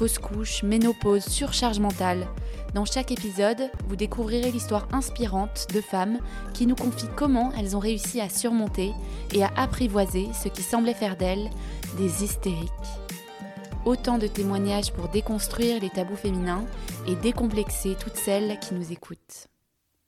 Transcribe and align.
fausse 0.00 0.18
couche, 0.18 0.62
ménopause, 0.62 1.26
surcharge 1.26 1.78
mentale. 1.78 2.26
Dans 2.72 2.86
chaque 2.86 3.12
épisode, 3.12 3.70
vous 3.86 3.96
découvrirez 3.96 4.50
l'histoire 4.50 4.88
inspirante 4.92 5.66
de 5.74 5.82
femmes 5.82 6.20
qui 6.54 6.66
nous 6.66 6.74
confient 6.74 7.10
comment 7.16 7.52
elles 7.52 7.76
ont 7.76 7.80
réussi 7.80 8.18
à 8.18 8.30
surmonter 8.30 8.92
et 9.34 9.42
à 9.42 9.50
apprivoiser 9.56 10.28
ce 10.32 10.48
qui 10.48 10.62
semblait 10.62 10.94
faire 10.94 11.18
d'elles 11.18 11.50
des 11.98 12.24
hystériques. 12.24 12.70
Autant 13.84 14.16
de 14.16 14.26
témoignages 14.26 14.90
pour 14.90 15.08
déconstruire 15.08 15.82
les 15.82 15.90
tabous 15.90 16.16
féminins 16.16 16.64
et 17.06 17.14
décomplexer 17.16 17.94
toutes 18.00 18.16
celles 18.16 18.58
qui 18.58 18.72
nous 18.72 18.92
écoutent. 18.92 19.48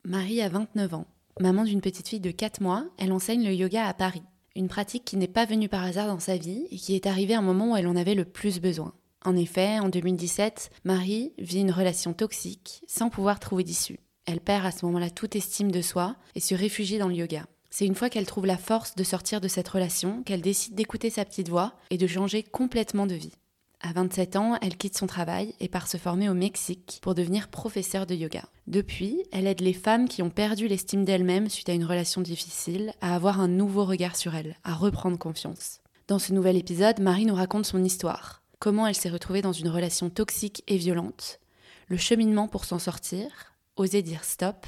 Marie 0.06 0.40
a 0.40 0.48
29 0.48 0.94
ans. 0.94 1.06
Maman 1.38 1.64
d'une 1.64 1.82
petite 1.82 2.08
fille 2.08 2.20
de 2.20 2.30
4 2.30 2.62
mois, 2.62 2.86
elle 2.96 3.12
enseigne 3.12 3.44
le 3.44 3.52
yoga 3.52 3.86
à 3.86 3.92
Paris. 3.92 4.22
Une 4.56 4.68
pratique 4.68 5.04
qui 5.04 5.18
n'est 5.18 5.28
pas 5.28 5.44
venue 5.44 5.68
par 5.68 5.84
hasard 5.84 6.06
dans 6.06 6.18
sa 6.18 6.38
vie 6.38 6.66
et 6.70 6.76
qui 6.76 6.94
est 6.94 7.06
arrivée 7.06 7.34
à 7.34 7.40
un 7.40 7.42
moment 7.42 7.72
où 7.72 7.76
elle 7.76 7.88
en 7.88 7.96
avait 7.96 8.14
le 8.14 8.24
plus 8.24 8.58
besoin. 8.58 8.94
En 9.24 9.36
effet, 9.36 9.78
en 9.78 9.88
2017, 9.88 10.70
Marie 10.84 11.32
vit 11.38 11.60
une 11.60 11.70
relation 11.70 12.12
toxique 12.12 12.82
sans 12.88 13.08
pouvoir 13.08 13.38
trouver 13.38 13.62
d'issue. 13.62 14.00
Elle 14.26 14.40
perd 14.40 14.66
à 14.66 14.72
ce 14.72 14.84
moment-là 14.86 15.10
toute 15.10 15.36
estime 15.36 15.70
de 15.70 15.82
soi 15.82 16.16
et 16.34 16.40
se 16.40 16.54
réfugie 16.54 16.98
dans 16.98 17.08
le 17.08 17.14
yoga. 17.14 17.46
C'est 17.70 17.86
une 17.86 17.94
fois 17.94 18.10
qu'elle 18.10 18.26
trouve 18.26 18.46
la 18.46 18.58
force 18.58 18.94
de 18.96 19.04
sortir 19.04 19.40
de 19.40 19.48
cette 19.48 19.68
relation 19.68 20.22
qu'elle 20.24 20.42
décide 20.42 20.74
d'écouter 20.74 21.08
sa 21.08 21.24
petite 21.24 21.48
voix 21.48 21.74
et 21.90 21.98
de 21.98 22.06
changer 22.06 22.42
complètement 22.42 23.06
de 23.06 23.14
vie. 23.14 23.32
À 23.80 23.92
27 23.92 24.36
ans, 24.36 24.58
elle 24.60 24.76
quitte 24.76 24.96
son 24.96 25.06
travail 25.06 25.54
et 25.58 25.68
part 25.68 25.88
se 25.88 25.96
former 25.96 26.28
au 26.28 26.34
Mexique 26.34 26.98
pour 27.02 27.14
devenir 27.14 27.48
professeure 27.48 28.06
de 28.06 28.14
yoga. 28.14 28.44
Depuis, 28.66 29.22
elle 29.32 29.46
aide 29.46 29.60
les 29.60 29.72
femmes 29.72 30.08
qui 30.08 30.22
ont 30.22 30.30
perdu 30.30 30.68
l'estime 30.68 31.04
d'elles-mêmes 31.04 31.48
suite 31.48 31.68
à 31.68 31.74
une 31.74 31.84
relation 31.84 32.20
difficile 32.20 32.92
à 33.00 33.14
avoir 33.14 33.40
un 33.40 33.48
nouveau 33.48 33.84
regard 33.84 34.14
sur 34.14 34.34
elles, 34.34 34.56
à 34.62 34.74
reprendre 34.74 35.18
confiance. 35.18 35.80
Dans 36.06 36.20
ce 36.20 36.32
nouvel 36.32 36.56
épisode, 36.56 37.00
Marie 37.00 37.26
nous 37.26 37.34
raconte 37.34 37.66
son 37.66 37.82
histoire 37.82 38.41
comment 38.62 38.86
elle 38.86 38.94
s'est 38.94 39.10
retrouvée 39.10 39.42
dans 39.42 39.50
une 39.50 39.68
relation 39.68 40.08
toxique 40.08 40.62
et 40.68 40.76
violente, 40.76 41.40
le 41.88 41.96
cheminement 41.96 42.46
pour 42.46 42.64
s'en 42.64 42.78
sortir, 42.78 43.56
oser 43.74 44.02
dire 44.02 44.22
stop, 44.22 44.66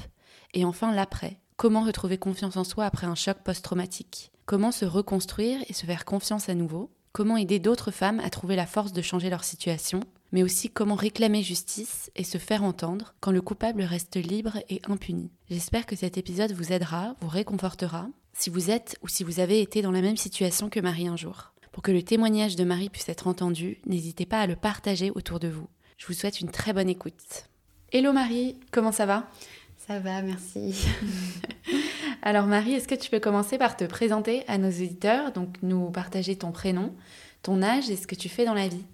et 0.53 0.65
enfin 0.65 0.93
l'après, 0.93 1.39
comment 1.55 1.85
retrouver 1.85 2.17
confiance 2.17 2.57
en 2.57 2.65
soi 2.65 2.83
après 2.83 3.07
un 3.07 3.15
choc 3.15 3.37
post-traumatique, 3.45 4.33
comment 4.45 4.73
se 4.73 4.83
reconstruire 4.83 5.61
et 5.69 5.73
se 5.73 5.85
faire 5.85 6.03
confiance 6.03 6.49
à 6.49 6.55
nouveau, 6.55 6.91
comment 7.13 7.37
aider 7.37 7.59
d'autres 7.59 7.91
femmes 7.91 8.19
à 8.19 8.29
trouver 8.29 8.57
la 8.57 8.65
force 8.65 8.91
de 8.91 9.01
changer 9.01 9.29
leur 9.29 9.45
situation, 9.45 10.01
mais 10.33 10.43
aussi 10.43 10.69
comment 10.69 10.95
réclamer 10.95 11.41
justice 11.41 12.11
et 12.17 12.25
se 12.25 12.37
faire 12.37 12.65
entendre 12.65 13.15
quand 13.21 13.31
le 13.31 13.41
coupable 13.41 13.81
reste 13.81 14.17
libre 14.17 14.57
et 14.67 14.81
impuni. 14.89 15.31
J'espère 15.49 15.85
que 15.85 15.95
cet 15.95 16.17
épisode 16.17 16.51
vous 16.51 16.73
aidera, 16.73 17.15
vous 17.21 17.29
réconfortera, 17.29 18.09
si 18.33 18.49
vous 18.49 18.69
êtes 18.69 18.97
ou 19.01 19.07
si 19.07 19.23
vous 19.23 19.39
avez 19.39 19.61
été 19.61 19.81
dans 19.81 19.91
la 19.91 20.01
même 20.01 20.17
situation 20.17 20.69
que 20.69 20.81
Marie 20.81 21.07
un 21.07 21.15
jour. 21.15 21.53
Pour 21.75 21.83
que 21.83 21.91
le 21.91 22.03
témoignage 22.03 22.55
de 22.55 22.63
Marie 22.63 22.87
puisse 22.87 23.09
être 23.09 23.27
entendu, 23.27 23.79
n'hésitez 23.85 24.25
pas 24.25 24.39
à 24.39 24.47
le 24.47 24.55
partager 24.55 25.11
autour 25.13 25.41
de 25.41 25.49
vous. 25.49 25.67
Je 25.97 26.07
vous 26.07 26.13
souhaite 26.13 26.39
une 26.39 26.49
très 26.49 26.71
bonne 26.71 26.87
écoute. 26.87 27.49
Hello 27.91 28.13
Marie, 28.13 28.57
comment 28.71 28.93
ça 28.93 29.05
va? 29.05 29.29
Ça 29.85 29.99
va, 29.99 30.21
merci. 30.21 30.73
Alors 32.21 32.45
Marie, 32.45 32.75
est-ce 32.75 32.87
que 32.87 32.95
tu 32.95 33.11
peux 33.11 33.19
commencer 33.19 33.57
par 33.57 33.75
te 33.75 33.83
présenter 33.83 34.45
à 34.47 34.57
nos 34.57 34.69
éditeurs, 34.69 35.33
donc 35.33 35.57
nous 35.63 35.91
partager 35.91 36.37
ton 36.37 36.53
prénom, 36.53 36.95
ton 37.41 37.61
âge 37.61 37.89
et 37.89 37.97
ce 37.97 38.07
que 38.07 38.15
tu 38.15 38.29
fais 38.29 38.45
dans 38.45 38.53
la 38.53 38.69
vie? 38.69 38.85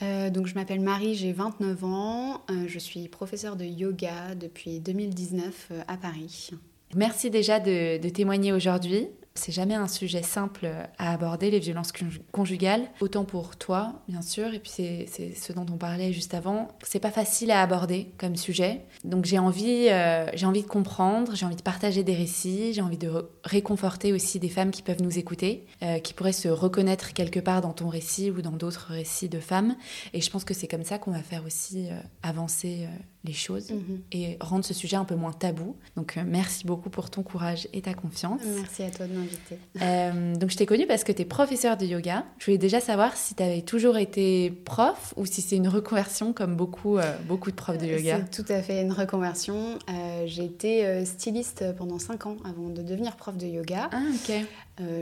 Euh, 0.00 0.30
donc 0.30 0.46
je 0.46 0.54
m'appelle 0.54 0.80
Marie, 0.80 1.16
j'ai 1.16 1.34
29 1.34 1.84
ans, 1.84 2.44
euh, 2.48 2.64
je 2.66 2.78
suis 2.78 3.08
professeure 3.08 3.56
de 3.56 3.66
yoga 3.66 4.34
depuis 4.36 4.80
2019 4.80 5.68
euh, 5.70 5.82
à 5.86 5.98
Paris. 5.98 6.48
Merci 6.94 7.28
déjà 7.28 7.60
de 7.60 8.08
témoigner 8.08 8.54
aujourd'hui. 8.54 9.10
C'est 9.34 9.52
jamais 9.52 9.74
un 9.74 9.88
sujet 9.88 10.22
simple 10.22 10.68
à 10.98 11.12
aborder, 11.12 11.50
les 11.50 11.60
violences 11.60 11.92
conjugales, 12.32 12.82
autant 13.00 13.24
pour 13.24 13.56
toi, 13.56 14.02
bien 14.08 14.22
sûr, 14.22 14.52
et 14.52 14.58
puis 14.58 14.70
c'est 14.70 15.06
ce 15.34 15.52
dont 15.52 15.66
on 15.72 15.76
parlait 15.76 16.12
juste 16.12 16.34
avant. 16.34 16.68
C'est 16.82 16.98
pas 17.00 17.10
facile 17.10 17.50
à 17.50 17.62
aborder 17.62 18.12
comme 18.18 18.36
sujet, 18.36 18.82
donc 19.04 19.24
j'ai 19.24 19.38
envie, 19.38 19.86
euh, 19.88 20.26
envie 20.42 20.62
de 20.62 20.68
comprendre, 20.68 21.34
j'ai 21.34 21.46
envie 21.46 21.56
de 21.56 21.62
partager 21.62 22.02
des 22.02 22.14
récits, 22.14 22.72
j'ai 22.72 22.82
envie 22.82 22.98
de 22.98 23.28
réconforter 23.44 24.12
aussi 24.12 24.40
des 24.40 24.48
femmes 24.48 24.70
qui 24.70 24.82
peuvent 24.82 25.02
nous 25.02 25.18
écouter, 25.18 25.66
euh, 25.82 25.98
qui 25.98 26.12
pourraient 26.12 26.32
se 26.32 26.48
reconnaître 26.48 27.12
quelque 27.12 27.40
part 27.40 27.60
dans 27.60 27.72
ton 27.72 27.88
récit 27.88 28.30
ou 28.30 28.42
dans 28.42 28.50
d'autres 28.50 28.88
récits 28.90 29.28
de 29.28 29.40
femmes. 29.40 29.76
Et 30.12 30.20
je 30.20 30.30
pense 30.30 30.44
que 30.44 30.54
c'est 30.54 30.68
comme 30.68 30.84
ça 30.84 30.98
qu'on 30.98 31.12
va 31.12 31.22
faire 31.22 31.44
aussi 31.44 31.88
euh, 31.88 32.00
avancer 32.22 32.86
les 33.24 33.32
choses 33.34 33.70
mhm. 33.70 34.00
et 34.12 34.38
rendre 34.40 34.64
ce 34.64 34.72
sujet 34.72 34.96
un 34.96 35.04
peu 35.04 35.14
moins 35.14 35.32
tabou. 35.32 35.76
Donc 35.96 36.16
euh, 36.16 36.22
merci 36.26 36.66
beaucoup 36.66 36.88
pour 36.88 37.10
ton 37.10 37.22
courage 37.22 37.68
et 37.72 37.82
ta 37.82 37.92
confiance. 37.92 38.40
Merci 38.56 38.82
à 38.82 38.90
toi 38.90 39.06
de 39.06 39.12
m'inviter. 39.12 39.58
Euh, 39.82 40.34
donc 40.36 40.50
je 40.50 40.56
t'ai 40.56 40.64
connue 40.64 40.86
parce 40.86 41.04
que 41.04 41.12
tu 41.12 41.22
es 41.22 41.24
professeur 41.26 41.76
de 41.76 41.84
yoga. 41.84 42.24
Je 42.38 42.46
voulais 42.46 42.58
déjà 42.58 42.80
savoir 42.80 43.16
si 43.16 43.34
tu 43.34 43.42
avais 43.42 43.60
toujours 43.60 43.98
été 43.98 44.50
prof 44.64 45.12
ou 45.16 45.26
si 45.26 45.42
c'est 45.42 45.56
une 45.56 45.68
reconversion 45.68 46.32
comme 46.32 46.56
beaucoup, 46.56 46.96
euh, 46.96 47.16
beaucoup 47.28 47.50
de 47.50 47.56
profs 47.56 47.78
de 47.78 47.86
yoga. 47.86 48.20
C'est 48.32 48.42
tout 48.42 48.52
à 48.52 48.62
fait 48.62 48.80
une 48.80 48.92
reconversion. 48.92 49.78
J'ai 50.26 50.44
été 50.44 51.04
styliste 51.04 51.64
pendant 51.76 51.98
5 51.98 52.26
ans 52.26 52.36
avant 52.44 52.68
de 52.68 52.82
devenir 52.82 53.16
prof 53.16 53.36
de 53.36 53.46
yoga. 53.46 53.90
Ah 53.92 54.02
ok. 54.14 54.46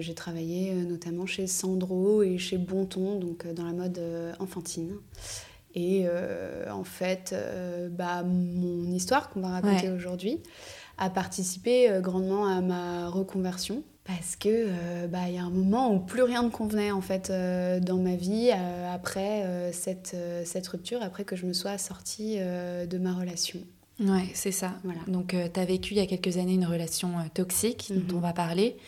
J'ai 0.00 0.14
travaillé 0.14 0.72
notamment 0.74 1.26
chez 1.26 1.46
Sandro 1.46 2.22
et 2.22 2.38
chez 2.38 2.58
Bonton, 2.58 3.18
donc 3.18 3.46
dans 3.52 3.64
la 3.64 3.72
mode 3.72 4.00
enfantine. 4.40 4.94
Et 5.78 6.06
euh, 6.08 6.68
en 6.72 6.82
fait, 6.82 7.30
euh, 7.32 7.88
bah, 7.88 8.24
mon 8.24 8.90
histoire 8.90 9.30
qu'on 9.30 9.40
va 9.40 9.50
raconter 9.50 9.90
aujourd'hui 9.90 10.40
a 10.98 11.08
participé 11.08 11.88
euh, 11.88 12.00
grandement 12.00 12.46
à 12.48 12.60
ma 12.60 13.08
reconversion 13.08 13.84
parce 14.02 14.36
que 14.36 15.06
bah 15.08 15.28
il 15.28 15.34
y 15.34 15.38
a 15.38 15.42
un 15.42 15.50
moment 15.50 15.92
où 15.92 15.98
plus 15.98 16.22
rien 16.22 16.42
ne 16.42 16.48
convenait 16.48 16.92
en 16.92 17.02
fait 17.02 17.30
dans 17.30 17.98
ma 17.98 18.16
vie 18.16 18.50
après 18.90 19.70
cette, 19.70 20.16
cette 20.46 20.66
rupture 20.66 21.02
après 21.02 21.24
que 21.24 21.36
je 21.36 21.44
me 21.44 21.52
sois 21.52 21.76
sortie 21.76 22.38
de 22.38 22.98
ma 22.98 23.12
relation. 23.12 23.60
Ouais, 24.00 24.30
c'est 24.32 24.50
ça. 24.50 24.72
Voilà. 24.82 25.00
Donc 25.08 25.36
tu 25.52 25.60
as 25.60 25.64
vécu 25.66 25.92
il 25.92 25.98
y 25.98 26.00
a 26.00 26.06
quelques 26.06 26.38
années 26.38 26.54
une 26.54 26.64
relation 26.64 27.10
toxique 27.34 27.92
dont 27.94 28.14
mhm. 28.14 28.18
on 28.18 28.20
va 28.20 28.32
parler. 28.32 28.78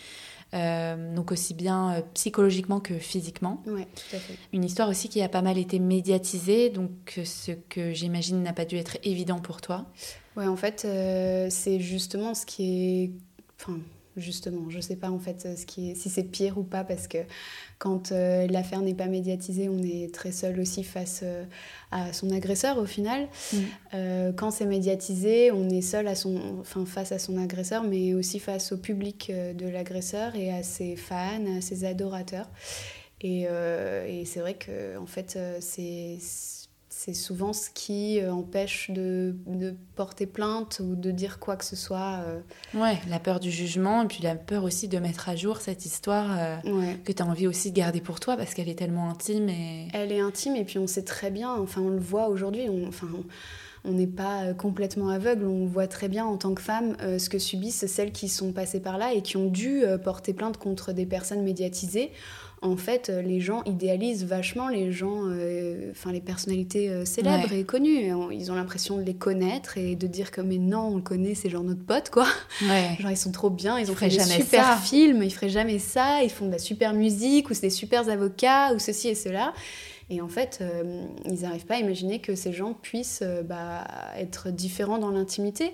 Euh, 0.53 1.15
donc 1.15 1.31
aussi 1.31 1.55
bien 1.55 1.93
euh, 1.93 2.03
psychologiquement 2.15 2.81
que 2.81 2.95
physiquement. 2.95 3.63
Oui, 3.67 3.85
tout 3.85 4.17
à 4.17 4.19
fait. 4.19 4.35
Une 4.53 4.65
histoire 4.65 4.89
aussi 4.89 5.09
qui 5.09 5.23
a 5.23 5.29
pas 5.29 5.43
mal 5.43 5.59
été 5.59 5.79
médiatisée, 5.79 6.71
donc 6.71 6.91
euh, 7.19 7.25
ce 7.25 7.53
que 7.53 7.93
j'imagine 7.93 8.43
n'a 8.43 8.53
pas 8.53 8.65
dû 8.65 8.77
être 8.77 8.99
évident 9.05 9.39
pour 9.39 9.61
toi. 9.61 9.87
Ouais, 10.37 10.47
en 10.47 10.57
fait, 10.57 10.87
c'est 11.51 11.81
justement 11.81 12.35
ce 12.35 12.47
qui 12.47 12.65
est... 12.65 13.11
Enfin, 13.61 13.79
justement. 14.17 14.69
Je 14.71 14.77
ne 14.77 14.83
sais 14.83 14.97
pas 14.97 15.11
en 15.11 15.19
fait 15.19 15.57
ce 15.57 15.67
qui 15.67 15.91
est, 15.91 15.95
si 15.95 16.09
c'est 16.09 16.25
pire 16.25 16.59
ou 16.59 16.63
pas 16.63 16.85
parce 16.85 17.09
que 17.09 17.19
quand 17.79 18.13
euh, 18.13 18.47
l'affaire 18.47 18.83
n'est 18.83 18.95
pas 18.95 19.07
médiatisée, 19.07 19.69
on 19.69 19.79
est 19.79 20.13
très 20.13 20.33
seul 20.33 20.61
aussi 20.61 20.85
face 20.85 21.21
euh, 21.23 21.45
à 21.91 22.13
son 22.13 22.31
agresseur 22.31 22.79
au 22.79 22.87
final. 22.87 23.29
Mm. 23.53 23.57
Euh, 23.95 24.33
quand 24.33 24.51
c'est 24.51 24.67
médiatisé, 24.67 25.51
on 25.51 25.69
est 25.71 25.81
seul 25.81 26.07
à 26.07 26.15
son, 26.15 26.59
enfin, 26.61 26.85
face 26.85 27.13
à 27.13 27.19
son 27.19 27.39
agresseur, 27.39 27.83
mais 27.83 28.15
aussi 28.15 28.39
face 28.39 28.73
au 28.73 28.77
public 28.77 29.33
de 29.33 29.69
l'agresseur 29.69 30.37
et 30.37 30.53
à 30.53 30.63
ses 30.63 30.97
fans, 30.97 31.57
à 31.57 31.61
ses 31.61 31.85
adorateurs. 31.85 32.51
Et, 33.23 33.43
et 33.43 34.25
c'est 34.25 34.41
vrai 34.41 34.55
que 34.55 34.97
en 34.97 35.07
fait, 35.07 35.39
c'est 35.61 36.17
c'est 37.03 37.15
souvent 37.15 37.55
ce 37.55 37.71
qui 37.73 38.21
euh, 38.21 38.31
empêche 38.31 38.91
de, 38.91 39.35
de, 39.47 39.75
porter 39.97 40.27
plainte 40.27 40.83
ou 40.85 40.97
de 40.97 41.11
dire 41.11 41.39
quoi 41.39 41.57
que 41.57 41.65
ce 41.65 41.75
soit. 41.75 42.21
Euh. 42.27 42.41
Ouais, 42.75 42.99
la 43.09 43.19
peur 43.19 43.41
du 43.41 43.51
jugement 43.51 44.03
et 44.03 44.07
puis 44.07 44.23
la 44.23 44.35
peur 44.35 44.65
aussi 44.65 44.87
de 44.87 44.99
mettre 44.99 45.31
à 45.31 45.35
jour 45.35 45.63
cette 45.63 45.87
histoire 45.87 46.27
euh, 46.39 46.57
que 47.07 47.13
tu 47.13 47.23
as 47.23 47.27
envie 47.27 47.47
aussi 47.47 47.71
de 47.71 47.77
garder 47.77 48.03
pour 48.03 48.21
toi 48.21 48.37
parce 48.37 48.53
qu'elle 48.53 48.69
est 48.69 48.79
tellement 48.79 49.09
intime. 49.09 49.49
Et... 49.49 49.89
Elle 49.95 50.13
est 50.13 50.21
intime 50.21 50.57
et 50.57 50.65
puis 50.65 50.79
on 50.79 50.87
sait 50.87 51.05
très 51.05 51.31
bien, 51.31 51.55
enfin 51.55 51.81
on 51.81 51.89
le 51.89 51.99
voit 51.99 52.29
aujourd'hui, 52.29 52.69
on, 52.69 52.89
enfin, 52.89 53.09
on 53.87 53.93
n'est 53.93 54.07
pas 54.07 54.53
complètement 54.53 55.09
aveugle, 55.09 55.47
on 55.47 55.65
voit 55.65 55.87
très 55.87 56.09
bien 56.09 56.27
en 56.27 56.37
tant 56.37 56.53
que 56.53 56.61
femme 56.61 56.99
ce 57.01 57.31
que 57.31 57.39
subissent 57.39 57.87
celles 57.87 58.13
qui 58.13 58.29
sont 58.29 58.53
passées 58.53 58.81
par 58.81 58.99
là 58.99 59.15
et 59.15 59.23
qui 59.23 59.39
ont 59.39 59.49
dû 59.49 59.85
porter 60.05 60.35
plainte 60.35 60.59
contre 60.59 60.93
des 60.93 61.07
personnes 61.07 61.43
médiatisées 61.43 62.13
en 62.63 62.77
fait, 62.77 63.09
euh, 63.09 63.23
les 63.23 63.41
gens 63.41 63.63
idéalisent 63.65 64.27
vachement 64.27 64.69
les 64.69 64.93
gens, 64.93 65.23
euh, 65.25 65.91
enfin 65.93 66.13
les 66.13 66.21
personnalités 66.21 66.91
euh, 66.91 67.07
célèbres 67.07 67.51
et 67.55 67.65
connues. 67.65 68.13
Ils 68.33 68.53
ont 68.53 68.55
l'impression 68.55 68.99
de 68.99 69.03
les 69.03 69.15
connaître 69.15 69.79
et 69.79 69.97
de 69.97 70.07
dire 70.07 70.31
que 70.31 70.43
mais 70.43 70.59
non, 70.59 70.89
on 70.89 70.97
le 70.97 71.03
connaît, 71.03 71.35
c'est 71.35 71.49
genre 71.49 71.63
notre 71.63 71.83
pote 71.83 72.11
quoi. 72.11 72.27
genre 72.61 73.11
ils 73.11 73.17
sont 73.17 73.33
trop 73.33 73.49
bien, 73.49 73.79
ils 73.79 73.91
ont 73.91 73.95
fait 73.95 74.09
des 74.09 74.21
super 74.21 74.79
films, 74.79 75.23
ils 75.23 75.33
feraient 75.33 75.49
jamais 75.49 75.79
ça, 75.79 76.23
ils 76.23 76.29
font 76.29 76.47
de 76.47 76.53
la 76.53 76.59
super 76.59 76.93
musique 76.93 77.49
ou 77.49 77.55
c'est 77.55 77.63
des 77.63 77.71
super 77.71 78.07
avocats 78.11 78.75
ou 78.75 78.79
ceci 78.79 79.09
et 79.09 79.15
cela. 79.15 79.55
Et 80.11 80.21
en 80.21 80.29
fait, 80.29 80.61
ils 81.25 81.43
n'arrivent 81.43 81.67
pas 81.67 81.77
à 81.77 81.79
imaginer 81.79 82.19
que 82.19 82.35
ces 82.35 82.53
gens 82.53 82.75
puissent 82.75 83.23
bah, 83.45 83.87
être 84.17 84.51
différents 84.51 84.99
dans 84.99 85.13
l'intimité. 85.13 85.73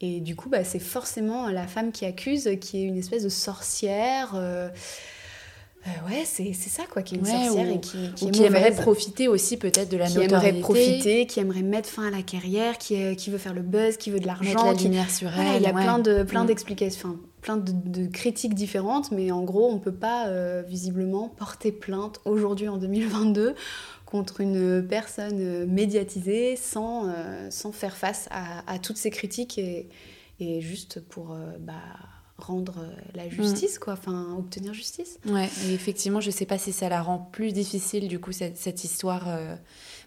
Et 0.00 0.20
du 0.20 0.34
coup, 0.34 0.48
bah, 0.48 0.64
c'est 0.64 0.78
forcément 0.78 1.46
la 1.48 1.66
femme 1.66 1.92
qui 1.92 2.06
accuse, 2.06 2.48
qui 2.58 2.78
est 2.78 2.84
une 2.84 2.96
espèce 2.96 3.22
de 3.22 3.28
sorcière. 3.28 4.34
Euh, 5.86 5.90
euh, 5.90 6.08
ouais, 6.10 6.24
c'est 6.24 6.52
ça, 6.52 6.82
quoi, 6.90 7.02
qui 7.02 7.14
est 7.14 7.18
une 7.18 7.24
sorcière 7.24 7.68
et 7.68 7.80
qui, 7.80 8.12
qui, 8.14 8.42
aimerait 8.42 8.72
profiter 8.72 9.28
aussi 9.28 9.56
peut-être 9.56 9.90
de 9.90 9.96
la 9.96 10.06
qui 10.06 10.18
notoriété. 10.18 10.40
Qui 10.40 10.46
aimerait 10.48 10.60
profiter, 10.60 11.26
qui 11.26 11.40
aimerait 11.40 11.62
mettre 11.62 11.88
fin 11.88 12.06
à 12.06 12.10
la 12.10 12.22
carrière, 12.22 12.78
qui, 12.78 13.02
euh, 13.02 13.14
qui 13.14 13.30
veut 13.30 13.38
faire 13.38 13.54
le 13.54 13.62
buzz, 13.62 13.96
qui 13.96 14.10
veut 14.10 14.20
de 14.20 14.26
l'argent. 14.26 14.64
la 14.64 14.74
lumière 14.74 15.10
sur 15.10 15.28
elle. 15.28 15.56
il 15.56 15.62
y 15.62 15.66
a 15.66 15.72
plein 15.72 15.98
de 15.98 16.22
plein 16.22 16.44
mm. 16.44 16.48
d'explications, 16.48 17.18
plein 17.40 17.56
de, 17.56 17.72
de, 17.72 18.06
critiques 18.06 18.54
différentes, 18.54 19.10
mais 19.10 19.30
en 19.30 19.42
gros, 19.42 19.70
on 19.70 19.78
peut 19.78 19.94
pas 19.94 20.28
visiblement 20.62 21.28
porter 21.28 21.72
plainte 21.72 22.20
aujourd'hui 22.24 22.68
en 22.68 22.76
2022 22.76 23.54
contre 24.10 24.40
une 24.40 24.86
personne 24.86 25.66
médiatisée 25.66 26.56
sans, 26.56 27.08
euh, 27.08 27.48
sans 27.50 27.72
faire 27.72 27.96
face 27.96 28.28
à, 28.30 28.78
toutes 28.78 28.96
ces 28.96 29.10
critiques 29.10 29.56
et, 29.58 29.88
et 30.40 30.60
juste 30.60 31.00
pour 31.00 31.32
euh, 31.32 31.52
bah, 31.60 31.74
rendre 32.40 32.86
la 33.14 33.26
mm. 33.26 33.30
justice, 33.30 33.78
quoi, 33.78 33.94
enfin 33.94 34.34
obtenir 34.38 34.74
justice. 34.74 35.18
Ouais, 35.26 35.48
et 35.66 35.72
effectivement, 35.72 36.20
je 36.20 36.30
sais 36.30 36.46
pas 36.46 36.58
si 36.58 36.72
ça 36.72 36.88
la 36.88 37.02
rend 37.02 37.18
plus 37.32 37.52
difficile, 37.52 38.08
du 38.08 38.18
coup, 38.18 38.32
cette, 38.32 38.56
cette 38.56 38.84
histoire 38.84 39.28
euh, 39.28 39.54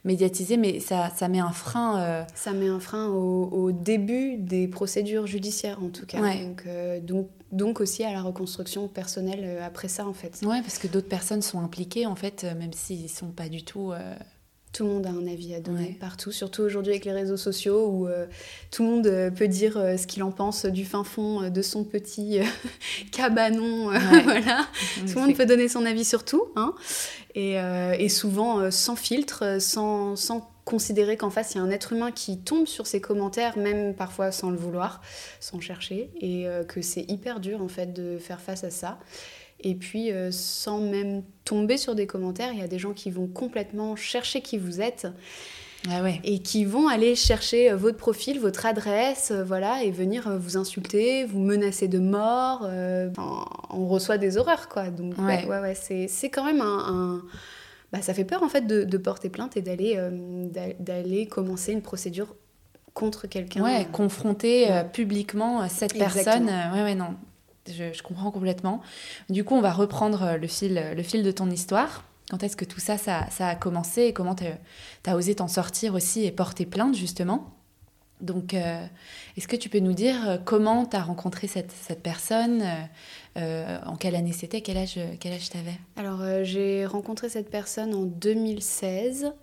médiatisée, 0.03 0.57
mais 0.57 0.79
ça, 0.79 1.11
ça 1.15 1.27
met 1.27 1.39
un 1.39 1.51
frein. 1.51 2.25
Ça 2.35 2.53
met 2.53 2.67
un 2.67 2.79
frein 2.79 3.07
au, 3.07 3.49
au, 3.51 3.71
début 3.71 4.37
des 4.37 4.67
procédures 4.67 5.27
judiciaires, 5.27 5.81
en 5.83 5.89
tout 5.89 6.05
cas. 6.05 6.19
Donc, 6.19 6.67
donc 7.03 7.27
donc 7.53 7.81
aussi 7.81 8.03
à 8.03 8.11
la 8.11 8.21
reconstruction 8.21 8.87
personnelle 8.87 9.41
euh, 9.43 9.65
après 9.65 9.87
ça 9.87 10.05
en 10.07 10.13
fait. 10.13 10.41
Ouais, 10.43 10.61
parce 10.61 10.79
que 10.79 10.87
d'autres 10.87 11.07
personnes 11.07 11.41
sont 11.41 11.61
impliquées 11.61 12.05
en 12.05 12.15
fait, 12.15 12.43
euh, 12.43 12.55
même 12.55 12.73
s'ils 12.73 13.09
sont 13.09 13.29
pas 13.29 13.47
du 13.47 13.63
tout. 13.63 13.93
Euh, 14.73 14.77
tout 14.77 14.83
le 14.83 14.89
monde 14.89 15.05
a 15.05 15.09
un 15.09 15.27
avis 15.27 15.53
à 15.53 15.59
donner 15.59 15.95
partout, 15.99 16.31
surtout 16.31 16.63
aujourd'hui 16.63 16.91
avec 16.93 17.05
les 17.05 17.11
réseaux 17.11 17.37
sociaux 17.37 17.87
où 17.87 18.07
tout 18.71 18.83
le 18.83 18.89
monde 18.89 19.33
peut 19.35 19.47
dire 19.47 19.73
ce 19.73 20.07
qu'il 20.07 20.23
en 20.23 20.31
pense 20.31 20.65
du 20.65 20.83
fin 20.83 21.03
fond 21.03 21.49
de 21.49 21.61
son 21.61 21.83
petit 21.83 22.39
cabanon. 23.11 23.85
voilà. 24.23 24.67
Tout 25.07 25.15
le 25.15 25.21
monde 25.21 25.35
peut 25.35 25.45
donner 25.45 25.67
son 25.67 25.85
avis 25.85 26.05
sur 26.05 26.25
tout. 26.25 26.45
Hein. 26.55 26.73
Et, 27.35 27.55
et, 27.99 28.09
souvent 28.09 28.71
sans 28.71 28.95
filtre, 28.95 29.57
sans, 29.59 30.15
sans 30.15 30.53
considérer 30.65 31.17
qu'en 31.17 31.29
face, 31.29 31.53
il 31.53 31.57
y 31.57 31.61
a 31.61 31.63
un 31.63 31.71
être 31.71 31.93
humain 31.93 32.11
qui 32.11 32.37
tombe 32.37 32.67
sur 32.67 32.87
ses 32.87 33.01
commentaires, 33.01 33.57
même 33.57 33.93
parfois 33.93 34.31
sans 34.31 34.49
le 34.49 34.57
vouloir, 34.57 35.01
sans 35.39 35.59
chercher, 35.59 36.09
et 36.19 36.47
euh, 36.47 36.63
que 36.63 36.81
c'est 36.81 37.05
hyper 37.09 37.39
dur 37.39 37.61
en 37.61 37.67
fait 37.67 37.93
de 37.93 38.17
faire 38.17 38.39
face 38.39 38.63
à 38.63 38.69
ça. 38.69 38.99
Et 39.63 39.75
puis, 39.75 40.11
euh, 40.11 40.29
sans 40.31 40.79
même 40.79 41.23
tomber 41.45 41.77
sur 41.77 41.95
des 41.95 42.07
commentaires, 42.07 42.51
il 42.53 42.59
y 42.59 42.63
a 42.63 42.67
des 42.67 42.79
gens 42.79 42.93
qui 42.93 43.11
vont 43.11 43.27
complètement 43.27 43.95
chercher 43.95 44.41
qui 44.41 44.57
vous 44.57 44.81
êtes. 44.81 45.07
Ah 45.89 46.01
ouais. 46.01 46.21
Et 46.23 46.39
qui 46.39 46.63
vont 46.63 46.87
aller 46.87 47.15
chercher 47.15 47.71
euh, 47.71 47.75
votre 47.75 47.97
profil, 47.97 48.39
votre 48.39 48.65
adresse, 48.65 49.31
voilà, 49.31 49.83
et 49.83 49.91
venir 49.91 50.37
vous 50.37 50.55
insulter, 50.57 51.25
vous 51.25 51.39
menacer 51.39 51.87
de 51.87 51.99
mort. 51.99 52.69
on 53.69 53.87
reçoit 53.87 54.17
des 54.17 54.37
horreurs, 54.37 54.69
quoi. 54.69 54.89
Donc, 54.89 55.17
ouais, 55.17 55.45
ouais, 55.45 55.59
ouais, 55.59 55.75
c'est 55.75 56.29
quand 56.29 56.45
même 56.45 56.61
un 56.61 57.23
bah, 57.93 58.01
ça 58.01 58.15
fait 58.15 58.25
peur 58.25 58.41
en 58.41 58.49
fait 58.49 58.65
de, 58.65 58.97
porter 58.97 59.29
plainte 59.29 59.55
et 59.55 59.61
d'aller 59.61 59.93
euh, 59.97 60.47
d'aller 60.79 61.27
commencer 61.27 61.71
une 61.71 61.83
procédure 61.83 62.35
contre 62.95 63.27
quelqu'un. 63.27 63.63
Ouais, 63.63 63.87
confronter 63.91 64.71
euh, 64.71 64.83
publiquement 64.83 65.67
cette 65.69 65.93
personne. 65.93 66.49
Euh, 66.49 66.73
ouais, 66.73 66.83
ouais, 66.83 66.95
non. 66.95 67.15
Je, 67.67 68.01
comprends 68.01 68.31
complètement. 68.31 68.81
Du 69.29 69.43
coup, 69.43 69.55
on 69.55 69.61
va 69.61 69.71
reprendre 69.71 70.37
le 70.39 70.47
fil, 70.47 70.81
le 70.95 71.03
fil 71.03 71.23
de 71.23 71.31
ton 71.31 71.49
histoire. 71.49 72.03
Quand 72.29 72.43
est-ce 72.43 72.57
que 72.57 72.65
tout 72.65 72.79
ça, 72.79 72.97
ça, 72.97 73.27
ça 73.29 73.47
a 73.47 73.55
commencé 73.55 74.03
et 74.03 74.13
comment 74.13 74.35
tu 74.35 74.45
as, 75.05 75.15
osé 75.15 75.35
t'en 75.35 75.47
sortir 75.47 75.93
aussi 75.93 76.25
et 76.25 76.31
porter 76.31 76.65
plainte, 76.65 76.95
justement? 76.95 77.53
Donc, 78.21 78.53
est-ce 78.53 79.47
que 79.47 79.55
tu 79.57 79.67
peux 79.67 79.79
nous 79.79 79.93
dire 79.93 80.39
comment 80.45 80.85
tu 80.85 80.95
as 80.95 81.03
rencontré 81.03 81.47
cette, 81.47 81.71
cette 81.71 82.01
personne? 82.01 82.63
Euh, 83.37 83.79
en 83.85 83.95
quelle 83.95 84.15
année 84.15 84.31
c'était? 84.31 84.61
Quel 84.61 84.77
âge, 84.77 84.99
quel 85.19 85.33
âge 85.33 85.49
t'avais? 85.49 85.77
Alors, 85.95 86.21
euh, 86.21 86.43
j'ai 86.43 86.85
rencontré 86.85 87.29
cette 87.29 87.49
personne 87.49 87.93
en 87.93 88.03
2016. 88.03 89.33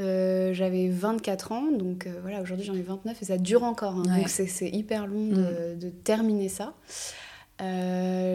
Euh, 0.00 0.52
j'avais 0.52 0.88
24 0.88 1.52
ans, 1.52 1.70
donc 1.70 2.08
voilà, 2.22 2.42
aujourd'hui 2.42 2.66
j'en 2.66 2.74
ai 2.74 2.82
29 2.82 3.22
et 3.22 3.24
ça 3.24 3.38
dure 3.38 3.62
encore. 3.62 3.94
Hein. 3.94 4.02
donc 4.02 4.28
c'est 4.28 4.68
hyper 4.68 5.06
long 5.06 5.28
de, 5.28 5.86
mm. 5.86 5.90
terminer 6.02 6.48
ça. 6.48 6.74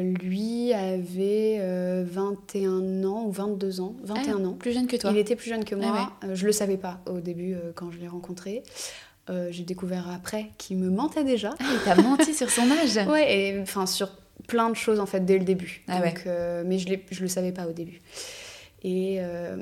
Lui 0.03 0.73
avait 0.73 1.59
21 2.03 3.03
ans 3.03 3.25
ou 3.25 3.31
22 3.31 3.81
ans, 3.81 3.95
21 4.03 4.43
ah, 4.43 4.47
ans. 4.47 4.53
Plus 4.53 4.73
jeune 4.73 4.87
que 4.87 4.95
toi. 4.95 5.11
Il 5.11 5.17
était 5.17 5.35
plus 5.35 5.49
jeune 5.49 5.65
que 5.65 5.75
moi. 5.75 6.11
Ah 6.21 6.27
je 6.33 6.45
le 6.45 6.51
savais 6.51 6.77
pas 6.77 6.99
au 7.05 7.19
début 7.19 7.55
quand 7.75 7.91
je 7.91 7.97
l'ai 7.99 8.07
rencontré. 8.07 8.63
j'ai 9.49 9.63
découvert 9.63 10.09
après 10.09 10.47
qu'il 10.57 10.77
me 10.77 10.89
mentait 10.89 11.23
déjà. 11.23 11.53
Ah, 11.59 11.63
il 11.73 11.79
t'a 11.83 12.01
menti 12.01 12.33
sur 12.33 12.49
son 12.49 12.69
âge 12.71 12.97
Ouais, 13.07 13.33
et 13.33 13.61
enfin 13.61 13.85
sur 13.85 14.09
plein 14.47 14.69
de 14.69 14.75
choses 14.75 14.99
en 14.99 15.05
fait 15.05 15.25
dès 15.25 15.37
le 15.37 15.45
début. 15.45 15.83
Ah 15.87 16.01
euh, 16.25 16.63
mais 16.65 16.79
je 16.79 16.89
ne 16.89 17.21
le 17.21 17.27
savais 17.27 17.51
pas 17.51 17.67
au 17.67 17.71
début. 17.71 18.01
Et, 18.81 19.17
euh, 19.19 19.57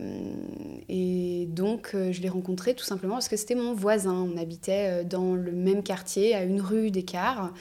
et 0.89 1.47
donc 1.49 1.91
euh, 1.95 2.11
je 2.11 2.21
l'ai 2.21 2.29
rencontré 2.29 2.75
tout 2.75 2.83
simplement 2.83 3.15
parce 3.15 3.29
que 3.29 3.37
c'était 3.37 3.55
mon 3.55 3.73
voisin. 3.73 4.13
On 4.13 4.37
habitait 4.37 5.03
dans 5.05 5.33
le 5.33 5.51
même 5.51 5.83
quartier, 5.83 6.35
à 6.35 6.43
une 6.43 6.61
rue 6.61 6.91
d'écart. 6.91 7.53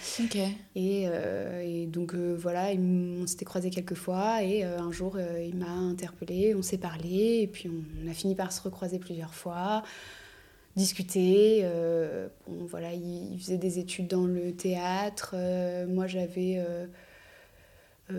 Et, 0.75 1.05
et, 1.05 1.87
donc 1.87 2.15
voilà, 2.15 2.69
on 2.77 3.27
s'était 3.27 3.45
croisés 3.45 3.71
quelques 3.71 3.95
fois 3.95 4.43
et 4.43 4.65
un 4.65 4.93
jour 4.93 5.19
il 5.19 5.57
m'a 5.57 5.71
interpellé, 5.71 6.55
on 6.55 6.63
s'est 6.63 6.79
parlé 6.79 7.41
et 7.43 7.47
puis 7.47 7.71
on, 7.71 8.11
a 8.11 8.13
fini 8.13 8.35
par 8.35 8.53
se 8.53 8.61
recroiser 8.63 8.99
plusieurs 8.99 9.35
fois 9.35 9.83
discuter. 10.77 11.65
bon, 12.47 12.67
voilà, 12.67 12.93
il, 12.93 13.33
il, 13.33 13.39
faisait 13.41 13.57
des 13.57 13.79
études 13.79 14.09
dans 14.09 14.27
le 14.27 14.53
théâtre. 14.53 15.35
moi, 15.89 16.07
j'avais 16.07 16.57
euh, 16.59 16.87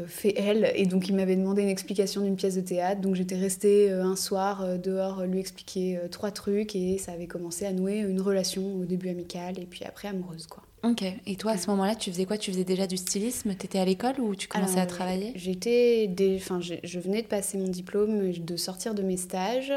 fait 0.07 0.33
elle. 0.37 0.71
Et 0.75 0.85
donc 0.85 1.07
il 1.07 1.15
m'avait 1.15 1.35
demandé 1.35 1.61
une 1.61 1.69
explication 1.69 2.21
d'une 2.21 2.35
pièce 2.35 2.55
de 2.55 2.61
théâtre. 2.61 3.01
Donc 3.01 3.15
j'étais 3.15 3.37
restée 3.37 3.89
euh, 3.89 4.03
un 4.03 4.15
soir 4.15 4.61
euh, 4.61 4.77
dehors 4.77 5.25
lui 5.25 5.39
expliquer 5.39 5.99
trois 6.11 6.31
trucs. 6.31 6.75
Et 6.75 6.97
ça 6.97 7.13
avait 7.13 7.27
commencé 7.27 7.65
à 7.65 7.73
nouer 7.73 7.99
une 7.99 8.21
relation 8.21 8.75
au 8.75 8.85
début 8.85 9.09
amicale 9.09 9.59
et 9.59 9.65
puis 9.65 9.85
après 9.85 10.07
amoureuse 10.07 10.47
quoi. 10.47 10.63
Ok, 10.83 11.03
et 11.25 11.35
toi 11.37 11.53
à 11.53 11.57
ce 11.57 11.69
moment-là 11.71 11.95
tu 11.95 12.11
faisais 12.11 12.25
quoi? 12.25 12.37
Tu 12.37 12.51
faisais 12.51 12.63
déjà 12.63 12.85
du 12.85 12.97
stylisme? 12.97 13.55
T'étais 13.55 13.79
à 13.79 13.85
l'école 13.85 14.19
ou 14.19 14.35
tu 14.35 14.47
commençais 14.47 14.79
à 14.79 14.85
travailler? 14.85 15.31
J'étais, 15.35 16.07
des... 16.07 16.35
enfin 16.35 16.59
je 16.61 16.99
venais 16.99 17.23
de 17.23 17.27
passer 17.27 17.57
mon 17.57 17.67
diplôme, 17.67 18.31
de 18.31 18.55
sortir 18.57 18.93
de 18.93 19.01
mes 19.01 19.17
stages. 19.17 19.73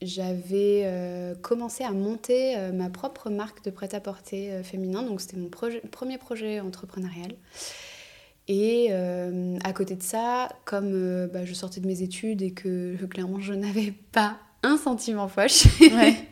J'avais 0.00 1.34
commencé 1.42 1.82
à 1.82 1.90
monter 1.90 2.54
ma 2.72 2.88
propre 2.88 3.30
marque 3.30 3.64
de 3.64 3.70
prêt-à-porter 3.70 4.62
féminin. 4.62 5.02
Donc 5.02 5.20
c'était 5.20 5.36
mon 5.36 5.50
premier 5.90 6.18
projet 6.18 6.60
entrepreneurial. 6.60 7.34
Et 8.48 8.88
euh, 8.90 9.58
à 9.62 9.74
côté 9.74 9.94
de 9.94 10.02
ça, 10.02 10.48
comme 10.64 10.92
euh, 10.94 11.26
bah, 11.26 11.44
je 11.44 11.52
sortais 11.52 11.80
de 11.80 11.86
mes 11.86 12.02
études 12.02 12.40
et 12.40 12.52
que, 12.52 12.96
clairement 13.06 13.40
je 13.40 13.52
n'avais 13.52 13.92
pas 14.12 14.38
un 14.62 14.78
centime 14.78 15.18
en 15.18 15.28
poche, 15.28 15.66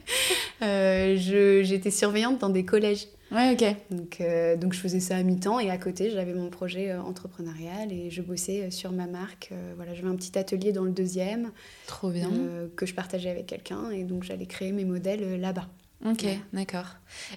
euh, 0.63 1.17
j'étais 1.63 1.91
surveillante 1.91 2.41
dans 2.41 2.49
des 2.49 2.65
collèges. 2.65 3.07
Ouais, 3.31 3.53
ok. 3.53 3.65
Donc, 3.91 4.23
donc 4.61 4.73
je 4.73 4.79
faisais 4.79 5.01
ça 5.01 5.17
à 5.17 5.23
mi-temps 5.23 5.61
et 5.61 5.69
à 5.69 5.79
côté 5.79 6.11
j'avais 6.11 6.33
mon 6.33 6.49
projet 6.49 6.95
entrepreneurial 6.95 7.93
et 7.93 8.09
je 8.09 8.23
bossais 8.23 8.71
sur 8.71 8.93
ma 8.93 9.07
marque. 9.07 9.53
voilà, 9.77 9.95
j'avais 9.95 10.09
un 10.09 10.15
petit 10.15 10.39
atelier 10.39 10.73
dans 10.73 10.85
le 10.85 10.93
deuxième. 10.93 11.51
Trop 11.87 12.11
bien. 12.11 12.31
que 12.77 12.87
je 12.87 12.95
partageais 12.95 13.31
avec 13.31 13.47
quelqu'un 13.47 13.91
et 13.91 14.05
donc 14.05 14.23
j'allais 14.23 14.47
créer 14.47 14.73
mes 14.73 14.85
modèles 14.85 15.41
là-bas. 15.41 15.69
Ok, 16.05 16.27
d'accord. 16.53 16.87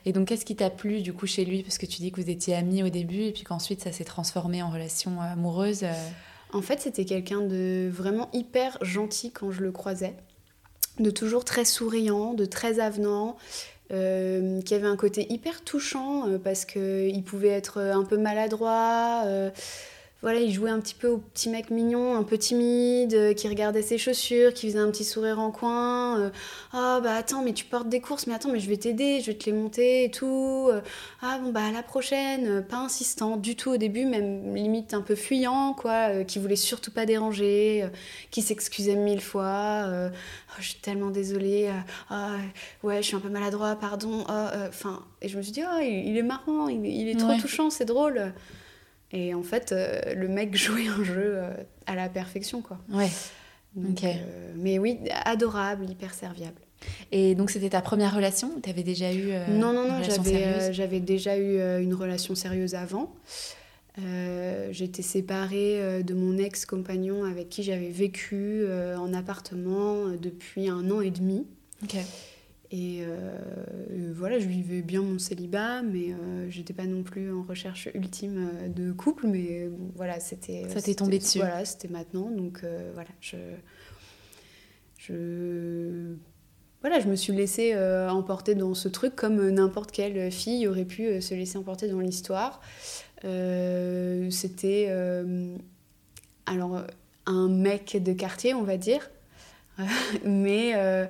Et 0.06 0.12
donc, 0.12 0.28
qu'est-ce 0.28 0.46
qui 0.46 0.56
t'a 0.56 0.70
plu 0.70 1.02
du 1.02 1.14
coup 1.14 1.28
chez 1.28 1.46
lui? 1.46 1.64
Parce 1.64 1.78
que 1.78 1.86
tu 1.86 2.02
dis 2.02 2.12
que 2.12 2.22
vous 2.22 2.30
étiez 2.30 2.56
amis 2.56 2.84
au 2.84 2.90
début 2.90 3.22
et 3.22 3.32
puis 3.32 3.44
qu'ensuite 3.44 3.82
ça 3.82 3.92
s'est 3.92 4.04
transformé 4.04 4.62
en 4.62 4.70
relation 4.70 5.22
amoureuse. 5.22 5.84
Euh. 5.84 5.94
En 6.52 6.62
fait, 6.62 6.82
c'était 6.82 7.06
quelqu'un 7.06 7.42
de 7.42 7.90
vraiment 7.92 8.30
hyper 8.34 8.78
gentil 8.82 9.32
quand 9.32 9.52
je 9.52 9.62
le 9.62 9.72
croisais, 9.72 10.16
de 11.00 11.10
toujours 11.10 11.46
très 11.46 11.66
souriant, 11.66 12.34
de 12.34 12.46
très 12.46 12.80
avenant. 12.80 13.38
Euh, 13.92 14.62
qui 14.62 14.76
avait 14.76 14.86
un 14.86 14.96
côté 14.96 15.26
hyper 15.34 15.64
touchant 15.64 16.28
euh, 16.28 16.38
parce 16.38 16.64
qu'il 16.64 17.24
pouvait 17.24 17.48
être 17.48 17.80
un 17.80 18.04
peu 18.04 18.18
maladroit, 18.18 19.24
voilà, 20.22 20.42
il 20.42 20.52
jouait 20.52 20.70
un 20.70 20.82
petit 20.82 20.96
peu 20.96 21.08
au 21.08 21.18
petit 21.18 21.48
mec 21.48 21.70
mignon, 21.70 22.18
un 22.18 22.24
peu 22.24 22.38
timide, 22.38 23.14
euh, 23.14 23.34
qui 23.34 23.48
regardait 23.48 23.82
ses 23.82 23.98
chaussures, 23.98 24.54
qui 24.54 24.68
faisait 24.68 24.80
un 24.80 24.92
petit 24.92 25.06
sourire 25.06 25.40
en 25.40 25.50
coin. 25.50 26.20
Euh, 26.20 26.30
ah 26.74 27.00
bah 27.02 27.16
attends, 27.16 27.42
mais 27.42 27.54
tu 27.54 27.64
portes 27.64 27.88
des 27.88 28.02
courses, 28.02 28.28
mais 28.28 28.34
attends, 28.34 28.52
mais 28.52 28.60
je 28.60 28.70
vais 28.70 28.76
t'aider, 28.76 29.22
je 29.22 29.28
vais 29.28 29.38
te 29.38 29.46
les 29.46 29.54
monter 29.54 30.04
et 30.04 30.12
tout. 30.12 30.68
Euh, 30.70 30.82
ah 31.22 31.40
bon 31.42 31.54
bah 31.54 31.64
à 31.64 31.72
la 31.72 31.84
prochaine, 31.84 32.66
pas 32.66 32.80
insistant 32.80 33.38
du 33.38 33.56
tout 33.56 33.72
au 33.72 33.78
début, 33.78 34.04
même 34.04 34.54
limite 34.54 34.94
un 34.94 35.02
peu 35.02 35.16
fuyant, 35.16 35.74
quoi, 35.74 36.26
qui 36.26 36.38
voulait 36.38 36.58
surtout 36.58 36.92
pas 36.92 37.06
déranger, 37.06 37.88
qui 38.30 38.42
s'excusait 38.42 38.96
mille 38.96 39.22
fois. 39.22 39.86
Oh, 39.88 40.56
je 40.60 40.70
suis 40.70 40.80
tellement 40.80 41.12
désolée, 41.12 41.72
ah, 42.10 42.36
ouais, 42.84 42.98
je 42.98 43.08
suis 43.08 43.16
un 43.16 43.22
peu 43.22 43.30
maladroit, 43.30 43.76
pardon. 43.76 44.26
Enfin, 44.68 45.02
et 45.22 45.30
je 45.30 45.38
me 45.38 45.42
suis 45.42 45.54
dit, 45.54 45.64
oh, 45.64 45.80
il, 45.82 46.18
est 46.18 46.24
marrant, 46.24 46.68
il, 46.68 47.08
est 47.08 47.18
trop 47.18 47.36
touchant, 47.40 47.70
c'est 47.70 47.86
drôle. 47.86 48.34
Et 49.12 49.34
en 49.34 49.44
fait, 49.44 49.72
euh, 49.72 50.14
le 50.14 50.28
mec 50.28 50.56
jouait 50.58 50.88
un 50.88 51.04
jeu 51.04 51.36
euh, 51.38 51.52
à 51.86 51.96
la 51.96 52.10
perfection, 52.10 52.62
quoi. 52.62 52.80
Ouais. 52.92 53.10
Donc, 53.76 54.04
euh, 54.04 54.54
mais 54.56 54.80
oui, 54.80 54.98
adorable, 55.26 55.90
hyper 55.90 56.14
serviable. 56.14 56.62
Et 57.12 57.36
donc 57.36 57.52
c'était 57.52 57.70
ta 57.70 57.82
première 57.82 58.16
relation 58.16 58.50
Tu 58.64 58.70
avais 58.70 58.84
déjà 58.84 59.14
eu 59.14 59.34
Non, 59.50 59.74
non, 59.74 59.86
non, 59.86 60.02
j'avais, 60.02 61.00
déjà 61.02 61.38
eu 61.38 61.60
une 61.82 61.94
relation 61.94 62.36
sérieuse 62.36 62.74
avant. 62.74 63.14
j'étais 64.72 65.02
séparée 65.02 66.02
de 66.02 66.14
mon 66.14 66.38
ex-compagnon 66.38 67.26
avec 67.26 67.50
qui 67.50 67.64
j'avais 67.64 67.90
vécu 67.90 68.66
en 68.98 69.14
appartement 69.14 70.08
depuis 70.20 70.70
un 70.70 70.90
an 70.90 71.02
et 71.02 71.12
demi. 71.12 71.46
Ok. 71.84 71.98
Et 72.72 73.00
euh, 73.02 74.14
voilà, 74.16 74.38
je 74.38 74.46
vivais 74.46 74.84
bien 74.84 75.02
mon 75.02 75.18
célibat, 75.18 75.82
mais 75.82 76.14
euh, 76.14 76.48
j'étais 76.50 76.74
pas 76.74 76.86
non 76.86 77.02
plus 77.02 77.34
en 77.34 77.42
recherche 77.42 77.90
ultime 77.96 78.48
euh, 78.62 78.68
de 78.68 78.92
couple, 78.92 79.26
mais 79.26 79.68
voilà, 79.96 80.20
c'était. 80.20 80.70
Ça 80.70 80.80
t'est 80.80 80.94
tombé 80.94 81.18
dessus. 81.18 81.40
Voilà, 81.40 81.66
c'était 81.66 81.88
maintenant, 81.88 82.30
donc 82.30 82.64
voilà, 82.94 83.10
je. 83.22 83.38
Je. 84.98 86.14
Voilà, 86.82 87.00
je 87.00 87.08
me 87.08 87.16
suis 87.16 87.34
laissée 87.34 87.76
emporter 88.10 88.56
dans 88.56 88.74
ce 88.74 88.88
truc 88.88 89.16
comme 89.16 89.50
n'importe 89.50 89.92
quelle 89.92 90.32
fille 90.32 90.66
aurait 90.68 90.86
pu 90.86 91.22
se 91.22 91.34
laisser 91.34 91.58
emporter 91.58 91.88
dans 91.88 92.00
l'histoire. 92.00 92.62
c'était. 93.24 94.90
alors, 96.46 96.84
un 97.26 97.50
mec 97.50 97.98
de 98.02 98.14
quartier, 98.14 98.54
on 98.54 98.64
va 98.64 98.78
dire 98.78 99.10
mais 100.26 100.74
euh, 100.76 101.06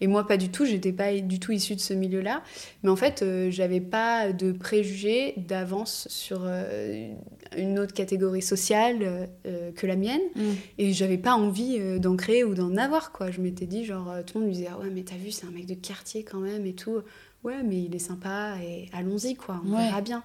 et 0.00 0.06
moi 0.06 0.26
pas 0.26 0.36
du 0.36 0.48
tout 0.48 0.64
j'étais 0.64 0.92
pas 0.92 1.12
du 1.20 1.38
tout 1.38 1.52
issue 1.52 1.74
de 1.74 1.80
ce 1.80 1.94
milieu 1.94 2.20
là 2.20 2.42
mais 2.82 2.90
en 2.90 2.96
fait 2.96 3.22
euh, 3.22 3.50
j'avais 3.50 3.80
pas 3.80 4.32
de 4.32 4.52
préjugés 4.52 5.34
d'avance 5.36 6.06
sur 6.10 6.42
euh, 6.44 7.08
une 7.56 7.78
autre 7.78 7.94
catégorie 7.94 8.42
sociale 8.42 9.28
que 9.76 9.86
la 9.86 9.96
mienne. 9.96 10.20
Mm. 10.34 10.42
et 10.78 10.92
j'avais 10.92 11.18
pas 11.18 11.34
envie 11.34 11.78
d'en 12.00 12.16
créer 12.16 12.44
ou 12.44 12.54
d'en 12.54 12.76
avoir 12.76 13.12
quoi. 13.12 13.30
Je 13.30 13.40
m'étais 13.40 13.66
dit 13.66 13.84
genre 13.84 14.12
tout 14.26 14.38
le 14.38 14.40
monde 14.40 14.48
me 14.50 14.54
disait 14.54 14.68
ah 14.70 14.78
ouais 14.78 14.90
mais 14.92 15.02
t'as 15.02 15.16
vu 15.16 15.30
c'est 15.30 15.46
un 15.46 15.50
mec 15.50 15.66
de 15.66 15.74
quartier 15.74 16.24
quand 16.24 16.40
même 16.40 16.66
et 16.66 16.74
tout 16.74 17.02
ouais 17.44 17.62
mais 17.62 17.82
il 17.84 17.94
est 17.94 18.00
sympa 18.00 18.56
et 18.62 18.88
allons-y 18.92 19.34
quoi 19.34 19.60
on 19.66 19.76
verra 19.76 20.00
bien 20.00 20.24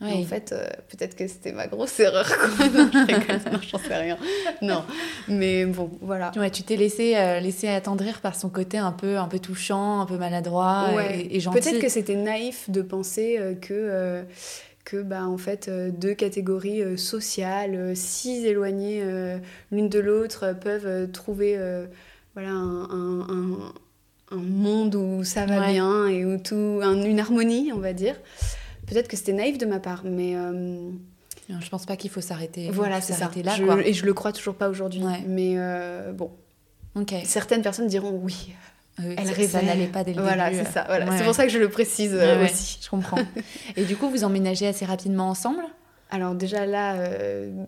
en 0.00 0.24
fait, 0.24 0.52
euh, 0.52 0.66
peut-être 0.88 1.16
que 1.16 1.26
c'était 1.26 1.52
ma 1.52 1.66
grosse 1.66 1.98
erreur. 2.00 2.26
Quoi. 2.26 2.66
non, 3.52 3.60
j'en 3.62 3.78
sais 3.78 3.96
rien. 3.96 4.18
Non, 4.60 4.84
mais 5.28 5.64
bon, 5.64 5.90
voilà. 6.02 6.32
Ouais, 6.36 6.50
tu 6.50 6.62
t'es 6.62 6.76
laissé, 6.76 7.16
euh, 7.16 7.40
laissé 7.40 7.68
attendrir 7.68 8.20
par 8.20 8.34
son 8.34 8.50
côté 8.50 8.78
un 8.78 8.92
peu, 8.92 9.16
un 9.16 9.28
peu 9.28 9.38
touchant, 9.38 10.00
un 10.00 10.06
peu 10.06 10.18
maladroit 10.18 10.88
et, 11.12 11.40
gentil. 11.40 11.60
Peut-être 11.60 11.80
que 11.80 11.88
c'était 11.88 12.16
naïf 12.16 12.68
de 12.68 12.82
penser 12.82 13.36
euh, 13.38 13.54
que 13.54 14.24
que 14.84 15.02
bah, 15.02 15.26
en 15.26 15.36
fait 15.36 15.68
deux 15.68 16.14
catégories 16.14 16.96
sociales 16.96 17.96
si 17.96 18.46
éloignées 18.46 19.02
l'une 19.72 19.88
de 19.88 19.98
l'autre 19.98 20.54
peuvent 20.60 21.10
trouver 21.10 21.58
voilà 22.34 22.50
un, 22.50 23.20
un, 23.22 23.72
un, 24.30 24.36
monde 24.36 24.94
où 24.94 25.24
ça 25.24 25.44
va 25.44 25.72
bien 25.72 26.06
et 26.06 26.24
où 26.24 26.38
tout 26.38 26.80
une 26.84 27.18
harmonie 27.18 27.72
on 27.74 27.80
va 27.80 27.92
dire 27.92 28.14
Peut-être 28.86 29.08
que 29.08 29.16
c'était 29.16 29.32
naïf 29.32 29.58
de 29.58 29.66
ma 29.66 29.80
part, 29.80 30.02
mais. 30.04 30.36
Euh... 30.36 30.90
je 31.48 31.68
pense 31.68 31.86
pas 31.86 31.96
qu'il 31.96 32.10
faut 32.10 32.20
s'arrêter. 32.20 32.70
Voilà, 32.70 33.00
c'est 33.00 33.12
ça. 33.12 33.30
Là, 33.42 33.56
quoi. 33.58 33.86
Et 33.86 33.92
je 33.92 34.06
le 34.06 34.14
crois 34.14 34.32
toujours 34.32 34.54
pas 34.54 34.68
aujourd'hui. 34.68 35.02
Mais 35.26 35.54
euh, 35.56 36.12
bon. 36.12 36.30
Ok. 36.94 37.14
Certaines 37.24 37.62
personnes 37.62 37.88
diront 37.88 38.18
oui. 38.22 38.54
elle 38.98 39.18
rêvait. 39.18 39.48
Ça 39.48 39.62
n'allait 39.62 39.88
pas 39.88 40.04
dès 40.04 40.14
le 40.14 40.22
voilà, 40.22 40.50
début. 40.50 40.64
c'est 40.64 40.72
ça. 40.72 40.84
Voilà. 40.86 41.16
C'est 41.16 41.24
pour 41.24 41.34
ça 41.34 41.44
que 41.44 41.52
je 41.52 41.58
le 41.58 41.68
précise 41.68 42.14
euh, 42.14 42.44
aussi. 42.44 42.78
Je 42.82 42.88
comprends. 42.88 43.18
et 43.76 43.84
du 43.84 43.96
coup, 43.96 44.08
vous 44.08 44.24
emménagez 44.24 44.66
assez 44.66 44.84
rapidement 44.84 45.28
ensemble? 45.28 45.62
Alors 46.10 46.34
déjà 46.34 46.66
là, 46.66 46.94
euh, 46.94 47.64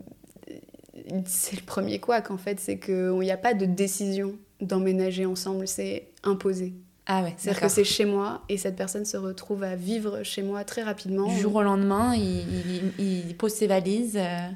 c'est 1.25 1.55
le 1.55 1.61
premier 1.61 1.99
couac 1.99 2.31
en 2.31 2.37
fait, 2.37 2.59
c'est 2.59 2.79
qu'il 2.79 3.19
n'y 3.19 3.31
a 3.31 3.37
pas 3.37 3.53
de 3.53 3.65
décision 3.65 4.35
d'emménager 4.61 5.25
ensemble, 5.25 5.67
c'est 5.67 6.07
imposé. 6.23 6.73
Ah 7.11 7.23
ouais, 7.23 7.33
C'est-à-dire 7.37 7.63
que 7.63 7.69
c'est 7.69 7.83
chez 7.83 8.05
moi 8.05 8.43
et 8.49 8.57
cette 8.57 8.75
personne 8.75 9.03
se 9.03 9.17
retrouve 9.17 9.63
à 9.63 9.75
vivre 9.75 10.21
chez 10.21 10.43
moi 10.43 10.63
très 10.63 10.83
rapidement. 10.83 11.25
Du 11.25 11.39
jour 11.39 11.55
au 11.55 11.63
lendemain, 11.63 12.13
il, 12.15 12.93
il, 12.99 13.35
pose 13.35 13.51
ses 13.51 13.65
valises. 13.65 14.15
Euh. 14.15 14.47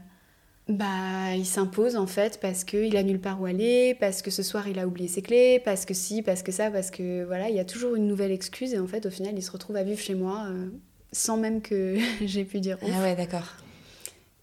Bah, 0.69 1.36
il 1.36 1.48
s'impose 1.48 1.95
en 1.95 2.05
fait 2.05 2.39
parce 2.39 2.63
qu'il 2.63 2.95
a 2.95 3.01
nulle 3.01 3.19
part 3.19 3.41
où 3.41 3.45
aller, 3.45 3.98
parce 4.00 4.22
que 4.22 4.29
ce 4.29 4.43
soir 4.43 4.67
il 4.67 4.77
a 4.77 4.86
oublié 4.86 5.10
ses 5.10 5.24
clés, 5.24 5.60
parce 5.65 5.83
que 5.86 5.95
si, 5.95 6.22
parce 6.22 6.43
que 6.43 6.51
ça, 6.51 6.69
parce 6.69 6.91
que 6.91 7.25
voilà, 7.25 7.50
il 7.50 7.55
y 7.55 7.60
a 7.60 7.65
toujours 7.65 7.95
une 7.95 8.07
nouvelle 8.07 8.31
excuse 8.31 8.72
et 8.75 8.79
en 8.79 8.88
fait 8.88 9.07
au 9.07 9.10
final 9.10 9.33
il 9.36 9.41
se 9.41 9.51
retrouve 9.51 9.75
à 9.75 9.83
vivre 9.83 10.00
chez 10.00 10.13
moi 10.13 10.45
euh, 10.48 10.67
sans 11.12 11.38
même 11.38 11.60
que 11.60 11.98
j'ai 12.24 12.45
pu 12.45 12.60
dire 12.60 12.77
ouf. 12.83 12.89
Ah 12.93 13.01
ouais, 13.01 13.15
d'accord. 13.15 13.57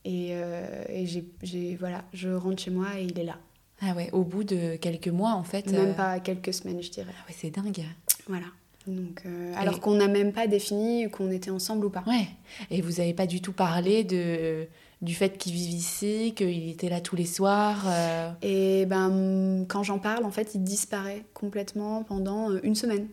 Et, 0.05 0.31
euh, 0.33 0.83
et 0.88 1.07
j'ai, 1.07 1.76
voilà, 1.76 2.02
je 2.12 2.29
rentre 2.29 2.61
chez 2.61 2.73
moi 2.73 2.88
et 2.99 3.05
il 3.05 3.19
est 3.19 3.25
là. 3.25 3.38
Ah 3.83 3.95
ouais, 3.95 4.11
au 4.13 4.25
bout 4.25 4.45
de 4.45 4.77
quelques 4.77 5.09
mois 5.09 5.33
en 5.33 5.45
fait. 5.45 5.71
Même 5.71 5.91
euh, 5.91 5.95
pas 5.95 6.21
quelques 6.21 6.53
semaines, 6.53 6.83
je 6.83 6.91
dirais. 6.91 7.13
Ah 7.19 7.25
ouais, 7.29 7.35
c'est 7.37 7.51
dingue. 7.51 7.85
Voilà. 8.29 8.47
Donc, 8.87 9.23
euh, 9.27 9.53
alors 9.57 9.81
qu'on 9.81 9.95
n'a 9.95 10.09
même 10.09 10.33
pas 10.33 10.47
défini 10.47 11.09
qu'on 11.11 11.31
était 11.31 11.51
ensemble 11.51 11.87
ou 11.87 11.91
pas. 11.91 12.03
Ouais. 12.07 12.29
Et 12.71 12.81
vous 12.81 12.93
n'avez 12.93 13.15
pas 13.15 13.27
du 13.27 13.41
tout 13.41 13.53
parlé 13.53 14.05
de 14.05 14.67
du 15.01 15.15
fait 15.15 15.39
qu'il 15.39 15.55
vive 15.55 15.71
ici, 15.71 16.35
qu'il 16.37 16.69
était 16.69 16.91
là 16.91 17.01
tous 17.01 17.17
les 17.17 17.25
soirs. 17.25 17.85
Euh... 17.87 18.31
Et 18.43 18.85
ben 18.85 19.65
quand 19.67 19.83
j'en 19.83 19.99
parle, 19.99 20.25
en 20.25 20.31
fait, 20.31 20.55
il 20.55 20.63
disparaît 20.63 21.25
complètement 21.33 22.03
pendant 22.03 22.51
euh, 22.51 22.61
une 22.63 22.75
semaine. 22.75 23.09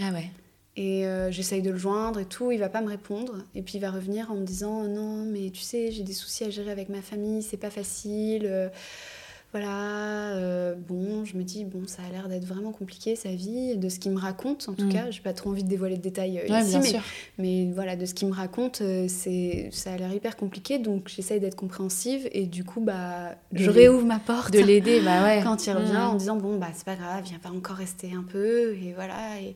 Ah 0.00 0.10
ouais. 0.10 0.30
Et 0.76 1.04
j'essaye 1.30 1.62
de 1.62 1.70
le 1.70 1.76
joindre 1.76 2.18
et 2.18 2.24
tout, 2.24 2.50
il 2.50 2.58
va 2.58 2.68
pas 2.68 2.80
me 2.80 2.88
répondre. 2.88 3.44
Et 3.54 3.62
puis 3.62 3.74
il 3.74 3.80
va 3.80 3.92
revenir 3.92 4.32
en 4.32 4.34
me 4.34 4.44
disant 4.44 4.82
non, 4.88 5.24
mais 5.24 5.50
tu 5.50 5.60
sais, 5.60 5.92
j'ai 5.92 6.02
des 6.02 6.12
soucis 6.12 6.42
à 6.42 6.50
gérer 6.50 6.72
avec 6.72 6.88
ma 6.88 7.00
famille, 7.00 7.44
c'est 7.44 7.56
pas 7.56 7.70
facile 7.70 8.72
voilà, 9.54 10.32
euh, 10.32 10.74
bon, 10.74 11.24
je 11.24 11.36
me 11.36 11.44
dis, 11.44 11.64
bon, 11.64 11.86
ça 11.86 12.02
a 12.02 12.10
l'air 12.10 12.28
d'être 12.28 12.44
vraiment 12.44 12.72
compliqué 12.72 13.14
sa 13.14 13.28
vie, 13.28 13.76
de 13.76 13.88
ce 13.88 14.00
qu'il 14.00 14.10
me 14.10 14.18
raconte, 14.18 14.68
en 14.68 14.72
tout 14.72 14.86
mm. 14.86 14.92
cas, 14.92 15.10
j'ai 15.12 15.20
pas 15.20 15.32
trop 15.32 15.50
envie 15.50 15.62
de 15.62 15.68
dévoiler 15.68 15.96
de 15.96 16.02
détails 16.02 16.40
euh, 16.40 16.58
ici, 16.58 16.76
mais, 16.82 17.00
mais, 17.38 17.72
voilà, 17.72 17.94
de 17.94 18.04
ce 18.04 18.14
qu'il 18.14 18.26
me 18.26 18.32
raconte, 18.32 18.80
euh, 18.80 19.06
c'est, 19.06 19.68
ça 19.70 19.92
a 19.92 19.96
l'air 19.96 20.12
hyper 20.12 20.36
compliqué, 20.36 20.80
donc 20.80 21.06
j'essaye 21.06 21.38
d'être 21.38 21.54
compréhensive, 21.54 22.28
et 22.32 22.46
du 22.46 22.64
coup, 22.64 22.80
bah, 22.80 23.36
je 23.52 23.70
réouvre 23.70 24.04
ma 24.04 24.18
porte. 24.18 24.52
De 24.52 24.58
l'aider, 24.58 25.00
bah 25.04 25.22
ouais. 25.22 25.40
Quand 25.44 25.64
il 25.64 25.70
revient, 25.70 25.92
mm. 25.92 26.10
en 26.10 26.14
disant, 26.16 26.34
bon, 26.34 26.58
bah, 26.58 26.70
c'est 26.74 26.84
pas 26.84 26.96
grave, 26.96 27.22
viens 27.24 27.38
pas 27.38 27.50
encore 27.50 27.76
rester 27.76 28.10
un 28.12 28.24
peu, 28.24 28.72
et 28.72 28.92
voilà, 28.96 29.40
et 29.40 29.54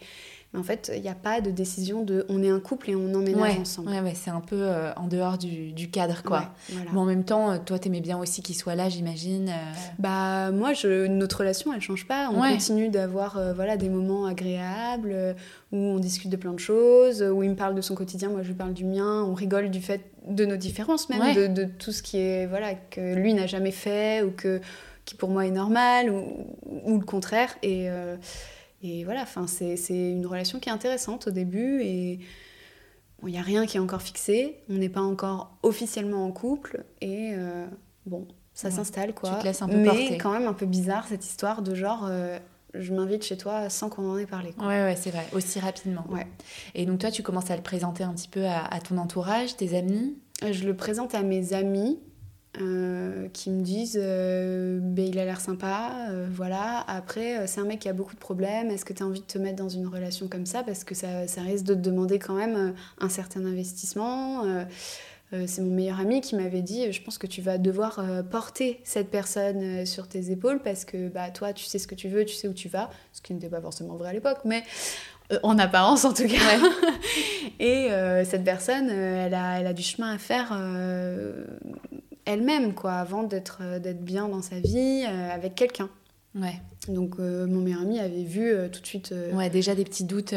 mais 0.52 0.60
en 0.60 0.62
fait, 0.62 0.90
il 0.94 1.02
n'y 1.02 1.10
a 1.10 1.14
pas 1.14 1.42
de 1.42 1.50
décision 1.50 2.02
de 2.02 2.24
on 2.30 2.42
est 2.42 2.48
un 2.48 2.60
couple 2.60 2.88
et 2.88 2.96
on 2.96 3.12
emménage 3.12 3.58
ensemble. 3.58 3.90
Ouais, 3.90 4.00
ouais 4.00 4.14
c'est 4.14 4.30
un 4.30 4.40
peu 4.40 4.56
euh, 4.56 4.94
en 4.94 5.06
dehors 5.06 5.36
du, 5.36 5.72
du 5.72 5.90
cadre, 5.90 6.22
quoi. 6.22 6.54
Mais 6.70 6.98
en 6.98 7.04
même 7.04 7.24
temps, 7.24 7.50
euh, 7.50 7.58
toi, 7.58 7.78
t'aimais 7.78 8.00
bien 8.00 8.18
aussi 8.18 8.42
qu'il 8.42 8.54
soit 8.54 8.74
là, 8.74 8.88
j'imagine. 8.88 9.50
Euh. 9.50 9.72
Bah, 9.98 10.50
moi, 10.50 10.72
je, 10.72 11.06
notre 11.06 11.40
relation, 11.40 11.74
elle 11.74 11.82
change 11.82 12.06
pas. 12.06 12.30
On 12.32 12.40
continue 12.40 12.88
d'avoir 12.88 13.38
voilà, 13.54 13.76
des 13.76 13.90
moments 13.90 14.24
agréables 14.24 15.36
où 15.70 15.76
on 15.76 15.98
discute 15.98 16.30
de 16.30 16.36
plein 16.36 16.54
de 16.54 16.58
choses, 16.58 17.22
où 17.22 17.42
il 17.42 17.50
me 17.50 17.56
parle 17.56 17.74
de 17.74 17.82
son 17.82 17.94
quotidien, 17.94 18.30
moi, 18.30 18.42
je 18.42 18.48
lui 18.48 18.54
parle 18.54 18.72
du 18.72 18.86
mien. 18.86 19.22
On 19.24 19.34
rigole 19.34 19.70
du 19.70 19.82
fait 19.82 20.00
de 20.26 20.46
nos 20.46 20.56
différences, 20.56 21.10
même, 21.10 21.34
de, 21.34 21.46
de, 21.46 21.64
tout 21.64 21.92
ce 21.92 22.02
qui 22.02 22.18
est, 22.18 22.46
voilà, 22.46 22.72
que 22.74 23.14
lui 23.14 23.34
n'a 23.34 23.46
jamais 23.46 23.70
fait 23.70 24.22
ou 24.22 24.30
que, 24.30 24.62
qui 25.04 25.14
pour 25.14 25.28
moi 25.28 25.46
est 25.46 25.50
normal 25.50 26.10
ou, 26.10 26.46
ou 26.86 26.98
le 26.98 27.04
contraire. 27.04 27.54
Et. 27.62 27.90
Et 28.82 29.04
voilà, 29.04 29.24
c'est 29.46 30.10
une 30.10 30.26
relation 30.26 30.60
qui 30.60 30.68
est 30.68 30.72
intéressante 30.72 31.26
au 31.28 31.30
début 31.30 31.82
et 31.82 32.20
il 33.24 33.32
n'y 33.32 33.38
a 33.38 33.42
rien 33.42 33.66
qui 33.66 33.76
est 33.76 33.80
encore 33.80 34.02
fixé. 34.02 34.58
On 34.70 34.74
n'est 34.74 34.88
pas 34.88 35.00
encore 35.00 35.58
officiellement 35.62 36.24
en 36.24 36.30
couple 36.30 36.84
et 37.00 37.32
euh, 37.34 37.66
bon, 38.06 38.28
ça 38.54 38.70
s'installe 38.70 39.14
quoi. 39.14 39.30
Tu 39.30 39.38
te 39.40 39.44
laisses 39.44 39.62
un 39.62 39.68
peu 39.68 39.76
Mais 39.76 40.16
quand 40.18 40.32
même 40.32 40.46
un 40.46 40.52
peu 40.52 40.66
bizarre 40.66 41.06
cette 41.08 41.24
histoire 41.24 41.62
de 41.62 41.74
genre. 41.74 42.06
Euh, 42.08 42.38
je 42.74 42.92
m'invite 42.92 43.24
chez 43.24 43.38
toi 43.38 43.70
sans 43.70 43.88
qu'on 43.88 44.10
en 44.10 44.18
ait 44.18 44.26
parlé. 44.26 44.52
Quoi. 44.52 44.68
Ouais, 44.68 44.82
ouais, 44.82 44.94
c'est 44.94 45.10
vrai, 45.10 45.26
aussi 45.32 45.58
rapidement. 45.58 46.04
Ouais. 46.10 46.26
Et 46.74 46.84
donc 46.84 46.98
toi, 47.00 47.10
tu 47.10 47.22
commences 47.22 47.50
à 47.50 47.56
le 47.56 47.62
présenter 47.62 48.04
un 48.04 48.12
petit 48.12 48.28
peu 48.28 48.44
à, 48.44 48.62
à 48.62 48.78
ton 48.80 48.98
entourage, 48.98 49.56
tes 49.56 49.74
amis? 49.76 50.18
Je 50.42 50.66
le 50.66 50.76
présente 50.76 51.14
à 51.14 51.22
mes 51.22 51.54
amis, 51.54 51.98
euh, 52.60 53.28
qui 53.34 53.50
me 53.50 53.62
disent 53.62 54.00
euh, 54.02 54.78
ben, 54.80 55.06
il 55.06 55.18
a 55.18 55.26
l'air 55.26 55.40
sympa, 55.40 55.92
euh, 56.08 56.26
voilà. 56.32 56.82
Après, 56.88 57.46
c'est 57.46 57.60
un 57.60 57.64
mec 57.64 57.80
qui 57.80 57.88
a 57.88 57.92
beaucoup 57.92 58.14
de 58.14 58.20
problèmes. 58.20 58.70
Est-ce 58.70 58.86
que 58.86 58.94
tu 58.94 59.02
as 59.02 59.06
envie 59.06 59.20
de 59.20 59.26
te 59.26 59.38
mettre 59.38 59.56
dans 59.56 59.68
une 59.68 59.86
relation 59.86 60.28
comme 60.28 60.46
ça? 60.46 60.62
Parce 60.62 60.82
que 60.82 60.94
ça, 60.94 61.28
ça 61.28 61.42
risque 61.42 61.66
de 61.66 61.74
te 61.74 61.78
demander 61.78 62.18
quand 62.18 62.34
même 62.34 62.74
un 63.00 63.08
certain 63.10 63.44
investissement. 63.44 64.44
c'est 65.30 65.60
mon 65.60 65.74
meilleur 65.74 66.00
ami 66.00 66.22
qui 66.22 66.36
m'avait 66.36 66.62
dit 66.62 66.90
je 66.90 67.02
pense 67.02 67.18
que 67.18 67.26
tu 67.26 67.42
vas 67.42 67.58
devoir 67.58 68.02
porter 68.30 68.80
cette 68.82 69.10
personne 69.10 69.84
sur 69.84 70.08
tes 70.08 70.30
épaules 70.30 70.60
parce 70.60 70.86
que 70.86 71.08
bah, 71.08 71.30
toi, 71.30 71.52
tu 71.52 71.66
sais 71.66 71.78
ce 71.78 71.86
que 71.86 71.94
tu 71.94 72.08
veux, 72.08 72.24
tu 72.24 72.34
sais 72.34 72.48
où 72.48 72.54
tu 72.54 72.68
vas. 72.68 72.90
Ce 73.12 73.20
qui 73.20 73.34
n'était 73.34 73.50
pas 73.50 73.60
forcément 73.60 73.96
vrai 73.96 74.08
à 74.08 74.12
l'époque, 74.14 74.38
mais 74.46 74.64
en 75.42 75.58
apparence 75.58 76.06
en 76.06 76.14
tout 76.14 76.26
cas. 76.26 76.58
Et 77.60 77.88
cette 78.24 78.42
personne, 78.42 78.88
elle, 78.88 79.34
a, 79.34 79.60
elle 79.60 79.66
a 79.66 79.74
du 79.74 79.82
chemin 79.82 80.14
à 80.14 80.18
faire 80.18 80.52
elle-même, 82.28 82.74
quoi, 82.74 82.92
avant 82.94 83.22
d'être 83.24 83.58
euh, 83.62 83.78
d'être 83.78 84.04
bien 84.04 84.28
dans 84.28 84.42
sa 84.42 84.60
vie 84.60 85.04
euh, 85.08 85.30
avec 85.30 85.54
quelqu'un. 85.54 85.88
Ouais. 86.34 86.60
Donc 86.88 87.16
euh, 87.18 87.46
mon 87.46 87.60
meilleur 87.60 87.80
ami 87.82 87.98
avait 87.98 88.22
vu 88.24 88.52
tout 88.70 88.80
de 88.80 88.86
suite. 88.86 89.14
ouais, 89.32 89.50
déjà 89.50 89.74
des 89.74 89.84
petits 89.84 90.04
doutes 90.04 90.34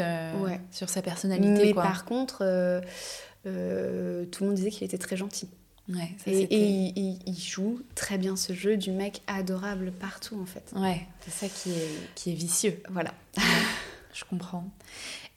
sur 0.70 0.88
sa 0.88 1.02
personnalité. 1.02 1.66
Mais 1.66 1.74
par 1.74 2.04
contre, 2.04 2.38
tout 3.44 3.50
le 3.50 4.46
monde 4.46 4.54
disait 4.54 4.70
qu'il 4.70 4.84
était 4.84 4.98
très 4.98 5.16
gentil. 5.16 5.48
Ouais, 5.88 6.10
ça, 6.24 6.30
Et, 6.30 6.46
il, 6.50 6.92
il- 6.96 7.18
il 7.26 7.38
joue 7.38 7.80
très 7.94 8.16
bien 8.16 8.36
ce 8.36 8.52
jeu 8.52 8.76
du 8.76 8.92
mec 8.92 9.20
adorable 9.26 9.90
partout 9.92 10.38
en 10.40 10.46
fait. 10.46 10.62
Ouais, 10.76 11.06
c'est 11.24 11.32
ça 11.32 11.48
qui 11.48 11.70
est, 11.72 11.88
qui 12.14 12.30
est 12.30 12.34
vicieux. 12.34 12.80
Voilà. 12.90 13.12
Je 14.14 14.24
comprends. 14.24 14.64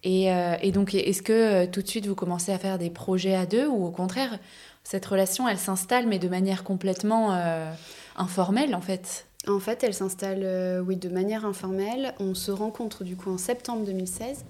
Et, 0.03 0.27
et 0.61 0.71
donc, 0.71 0.93
est-ce 0.93 1.21
que 1.23 1.65
tout 1.65 1.81
de 1.81 1.87
suite 1.87 2.05
vous 2.05 2.13
commencez 2.15 2.51
à 2.51 2.59
faire 2.59 2.77
des 2.77 2.89
projets 2.91 3.33
à 3.35 3.45
deux 3.47 3.65
ou 3.67 3.85
au 3.85 3.91
contraire, 3.91 4.37
cette 4.85 5.05
relation, 5.05 5.49
elle 5.49 5.57
s'installe 5.57 6.07
mais 6.07 6.19
de 6.19 6.29
manière 6.29 6.63
complètement 6.63 7.33
euh, 7.33 7.69
informelle 8.15 8.73
en 8.73 8.81
fait 8.81 9.27
En 9.47 9.59
fait, 9.59 9.83
elle 9.83 9.93
s'installe 9.93 10.41
euh, 10.43 10.79
oui, 10.79 10.95
de 10.95 11.09
manière 11.09 11.43
informelle. 11.45 12.13
On 12.19 12.33
se 12.33 12.51
rencontre 12.51 13.03
du 13.03 13.15
coup 13.17 13.29
en 13.31 13.37
septembre 13.37 13.85
2016, 13.85 14.45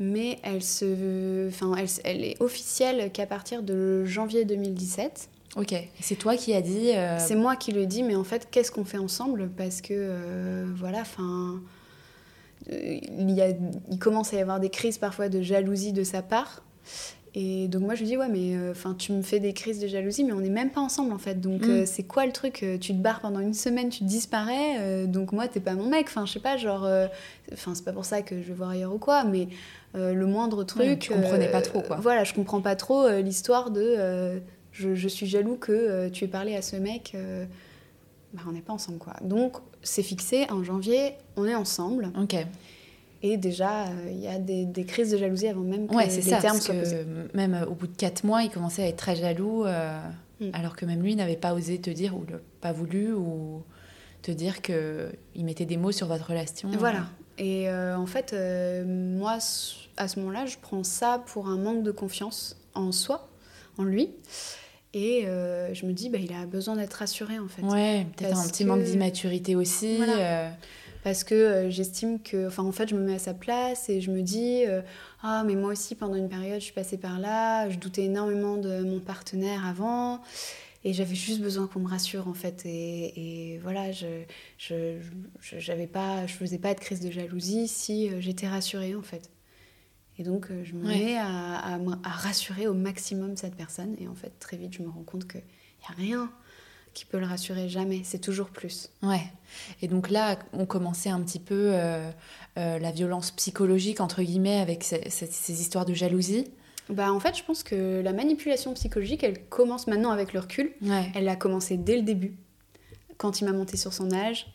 mais 0.00 0.38
elle, 0.42 0.62
se, 0.62 1.46
enfin, 1.48 1.74
elle, 1.78 1.88
elle 2.04 2.24
est 2.24 2.42
officielle 2.42 3.12
qu'à 3.12 3.26
partir 3.26 3.62
de 3.62 4.04
janvier 4.04 4.44
2017. 4.44 5.28
Ok. 5.56 5.74
C'est 6.00 6.16
toi 6.16 6.36
qui 6.36 6.52
as 6.52 6.60
dit. 6.60 6.90
euh, 6.94 7.16
C'est 7.18 7.34
moi 7.36 7.56
qui 7.56 7.72
le 7.72 7.86
dis, 7.86 8.02
mais 8.02 8.14
en 8.16 8.24
fait, 8.24 8.48
qu'est-ce 8.50 8.70
qu'on 8.70 8.84
fait 8.84 8.98
ensemble? 8.98 9.48
Parce 9.56 9.80
que, 9.80 9.94
euh, 9.94 10.66
voilà, 10.76 11.00
enfin. 11.00 11.60
Il, 12.68 13.56
il 13.90 13.98
commence 13.98 14.32
à 14.34 14.36
y 14.36 14.40
avoir 14.40 14.58
des 14.58 14.70
crises 14.70 14.98
parfois 14.98 15.28
de 15.28 15.40
jalousie 15.40 15.92
de 15.92 16.02
sa 16.02 16.20
part. 16.20 16.62
Et 17.38 17.68
donc 17.68 17.82
moi 17.82 17.94
je 17.94 18.00
lui 18.00 18.06
dis 18.06 18.16
ouais 18.16 18.30
mais 18.30 18.56
euh, 18.56 18.70
enfin 18.70 18.94
tu 18.98 19.12
me 19.12 19.20
fais 19.20 19.40
des 19.40 19.52
crises 19.52 19.78
de 19.78 19.86
jalousie 19.86 20.24
mais 20.24 20.32
on 20.32 20.40
n'est 20.40 20.48
même 20.48 20.70
pas 20.70 20.80
ensemble 20.80 21.12
en 21.12 21.18
fait 21.18 21.38
donc 21.38 21.66
Mm. 21.66 21.70
euh, 21.70 21.84
c'est 21.86 22.02
quoi 22.04 22.24
le 22.24 22.32
truc 22.32 22.62
Euh, 22.62 22.78
tu 22.78 22.92
te 22.94 22.98
barres 22.98 23.20
pendant 23.20 23.40
une 23.40 23.52
semaine 23.52 23.90
tu 23.90 24.04
disparais 24.04 24.78
euh, 24.78 25.06
donc 25.06 25.32
moi 25.32 25.46
t'es 25.46 25.60
pas 25.60 25.74
mon 25.74 25.86
mec 25.86 26.06
enfin 26.08 26.24
je 26.24 26.32
sais 26.32 26.40
pas 26.40 26.56
genre 26.56 26.88
enfin 27.52 27.74
c'est 27.74 27.84
pas 27.84 27.92
pour 27.92 28.06
ça 28.06 28.22
que 28.22 28.40
je 28.40 28.48
vais 28.48 28.54
voir 28.54 28.70
ailleurs 28.70 28.94
ou 28.94 28.98
quoi 28.98 29.22
mais 29.24 29.48
le 29.94 30.24
moindre 30.24 30.64
truc 30.64 30.98
tu 30.98 31.12
comprenais 31.12 31.50
pas 31.50 31.60
trop, 31.62 31.82
quoi. 31.82 31.96
voilà 31.96 32.24
je 32.24 32.32
comprends 32.32 32.62
pas 32.62 32.74
trop 32.74 33.06
l'histoire 33.20 33.70
de 33.70 34.40
je, 34.72 34.94
je 34.94 35.08
suis 35.08 35.26
jaloux 35.26 35.56
que 35.56 36.08
tu 36.08 36.24
aies 36.24 36.28
parlé 36.28 36.56
à 36.56 36.62
ce 36.62 36.76
mec 36.76 37.14
bah, 38.32 38.42
on 38.48 38.52
n'est 38.52 38.60
pas 38.62 38.72
ensemble 38.72 38.98
quoi 38.98 39.14
donc 39.22 39.56
c'est 39.82 40.02
fixé 40.02 40.46
en 40.50 40.64
janvier 40.64 41.12
on 41.36 41.46
est 41.46 41.54
ensemble 41.54 42.10
Ok. 42.20 42.34
Et 43.32 43.36
déjà 43.36 43.84
euh, 43.84 44.10
il 44.10 44.18
y 44.20 44.28
a 44.28 44.38
des, 44.38 44.64
des 44.64 44.84
crises 44.84 45.10
de 45.12 45.16
jalousie 45.18 45.48
avant 45.48 45.62
même 45.62 45.86
que 45.88 45.94
Ouais, 45.94 46.06
les 46.06 46.22
ça. 46.22 46.38
termes 46.38 46.58
soient 46.60 46.74
posés 46.74 47.04
même 47.34 47.54
euh, 47.54 47.66
au 47.66 47.74
bout 47.74 47.86
de 47.86 47.96
quatre 47.96 48.24
mois, 48.24 48.42
il 48.42 48.50
commençait 48.50 48.82
à 48.82 48.88
être 48.88 48.96
très 48.96 49.16
jaloux, 49.16 49.64
euh, 49.64 49.98
Mm. 50.38 50.50
alors 50.52 50.76
que 50.76 50.84
même 50.84 51.02
lui 51.02 51.16
n'avait 51.16 51.34
pas 51.36 51.54
osé 51.54 51.78
te 51.80 51.88
dire 51.88 52.14
ou 52.14 52.22
pas 52.60 52.70
voulu 52.72 53.10
ou 53.14 53.62
te 54.20 54.30
dire 54.30 54.60
que 54.60 55.10
il 55.34 55.46
mettait 55.46 55.64
des 55.64 55.78
mots 55.78 55.92
sur 55.92 56.08
votre 56.08 56.28
relation. 56.28 56.68
Voilà. 56.78 57.06
Et 57.38 57.70
euh, 57.70 57.96
en 57.96 58.04
fait, 58.04 58.34
euh, 58.34 58.84
moi, 58.86 59.38
à 59.96 60.08
ce 60.08 60.18
moment-là, 60.20 60.44
je 60.44 60.56
prends 60.60 60.84
ça 60.84 61.22
pour 61.26 61.48
un 61.48 61.56
manque 61.56 61.82
de 61.82 61.90
confiance 61.90 62.58
en 62.74 62.92
soi, 62.92 63.30
en 63.78 63.84
lui. 63.84 64.10
Et 64.92 65.22
euh, 65.26 65.72
je 65.74 65.86
me 65.86 65.92
dis, 65.92 66.10
bah, 66.10 66.18
il 66.18 66.32
a 66.34 66.44
besoin 66.46 66.76
d'être 66.76 66.92
rassuré, 66.94 67.38
en 67.38 67.48
fait. 67.48 67.62
Ouais, 67.62 68.06
peut-être 68.16 68.36
un 68.38 68.46
petit 68.46 68.64
que- 68.64 68.68
manque 68.68 68.82
d'immaturité 68.82 69.56
aussi. 69.56 69.96
Voilà. 69.96 70.50
Parce 71.06 71.22
que 71.22 71.34
euh, 71.36 71.70
j'estime 71.70 72.20
que... 72.20 72.48
Enfin, 72.48 72.64
en 72.64 72.72
fait, 72.72 72.88
je 72.88 72.96
me 72.96 73.00
mets 73.00 73.14
à 73.14 73.20
sa 73.20 73.32
place 73.32 73.88
et 73.88 74.00
je 74.00 74.10
me 74.10 74.22
dis, 74.22 74.64
euh, 74.66 74.82
ah, 75.22 75.44
mais 75.46 75.54
moi 75.54 75.70
aussi, 75.70 75.94
pendant 75.94 76.16
une 76.16 76.28
période, 76.28 76.58
je 76.58 76.64
suis 76.64 76.72
passée 76.74 76.98
par 76.98 77.20
là. 77.20 77.70
Je 77.70 77.78
doutais 77.78 78.06
énormément 78.06 78.56
de 78.56 78.82
mon 78.82 78.98
partenaire 78.98 79.64
avant. 79.64 80.20
Et 80.82 80.92
j'avais 80.92 81.14
juste 81.14 81.40
besoin 81.40 81.68
qu'on 81.68 81.78
me 81.78 81.88
rassure, 81.88 82.26
en 82.26 82.34
fait. 82.34 82.62
Et, 82.66 83.52
et 83.54 83.58
voilà, 83.58 83.92
je 83.92 84.24
je, 84.58 84.98
je, 85.40 85.60
j'avais 85.60 85.86
pas, 85.86 86.26
je 86.26 86.34
faisais 86.34 86.58
pas 86.58 86.74
de 86.74 86.80
crise 86.80 86.98
de 86.98 87.12
jalousie 87.12 87.68
si 87.68 88.10
euh, 88.10 88.20
j'étais 88.20 88.48
rassurée, 88.48 88.96
en 88.96 89.02
fait. 89.02 89.30
Et 90.18 90.24
donc, 90.24 90.48
je 90.64 90.74
me 90.74 90.84
Ouais. 90.86 90.98
mets 90.98 91.16
à, 91.18 91.74
à 92.04 92.10
rassurer 92.10 92.66
au 92.66 92.74
maximum 92.74 93.36
cette 93.36 93.54
personne. 93.54 93.94
Et 94.00 94.08
en 94.08 94.14
fait, 94.16 94.32
très 94.40 94.56
vite, 94.56 94.74
je 94.74 94.82
me 94.82 94.88
rends 94.88 95.04
compte 95.04 95.28
qu'il 95.28 95.40
n'y 95.42 95.86
a 95.88 95.92
rien 95.96 96.32
qui 96.96 97.04
peut 97.04 97.18
le 97.18 97.26
rassurer, 97.26 97.68
jamais. 97.68 98.00
C'est 98.04 98.18
toujours 98.20 98.48
plus. 98.48 98.88
Ouais. 99.02 99.20
Et 99.82 99.86
donc 99.86 100.08
là, 100.08 100.38
on 100.54 100.64
commençait 100.64 101.10
un 101.10 101.20
petit 101.20 101.38
peu 101.38 101.70
euh, 101.74 102.10
euh, 102.56 102.78
la 102.78 102.90
violence 102.90 103.30
psychologique, 103.32 104.00
entre 104.00 104.22
guillemets, 104.22 104.60
avec 104.60 104.82
ces, 104.82 105.10
ces- 105.10 105.26
ces 105.26 105.60
histoires 105.60 105.84
de 105.84 105.92
jalousie. 105.92 106.46
Bah, 106.88 107.12
en 107.12 107.20
fait, 107.20 107.36
je 107.36 107.44
pense 107.44 107.62
que 107.62 108.00
la 108.00 108.14
manipulation 108.14 108.72
psychologique, 108.72 109.22
elle 109.24 109.44
commence 109.48 109.86
maintenant 109.88 110.10
avec 110.10 110.32
le 110.32 110.40
recul. 110.40 110.72
Ouais. 110.80 111.12
Elle 111.14 111.28
a 111.28 111.36
commencé 111.36 111.76
dès 111.76 111.96
le 111.96 112.02
début, 112.02 112.32
quand 113.18 113.40
il 113.40 113.44
m'a 113.44 113.52
monté 113.52 113.76
sur 113.76 113.92
son 113.92 114.10
âge, 114.12 114.46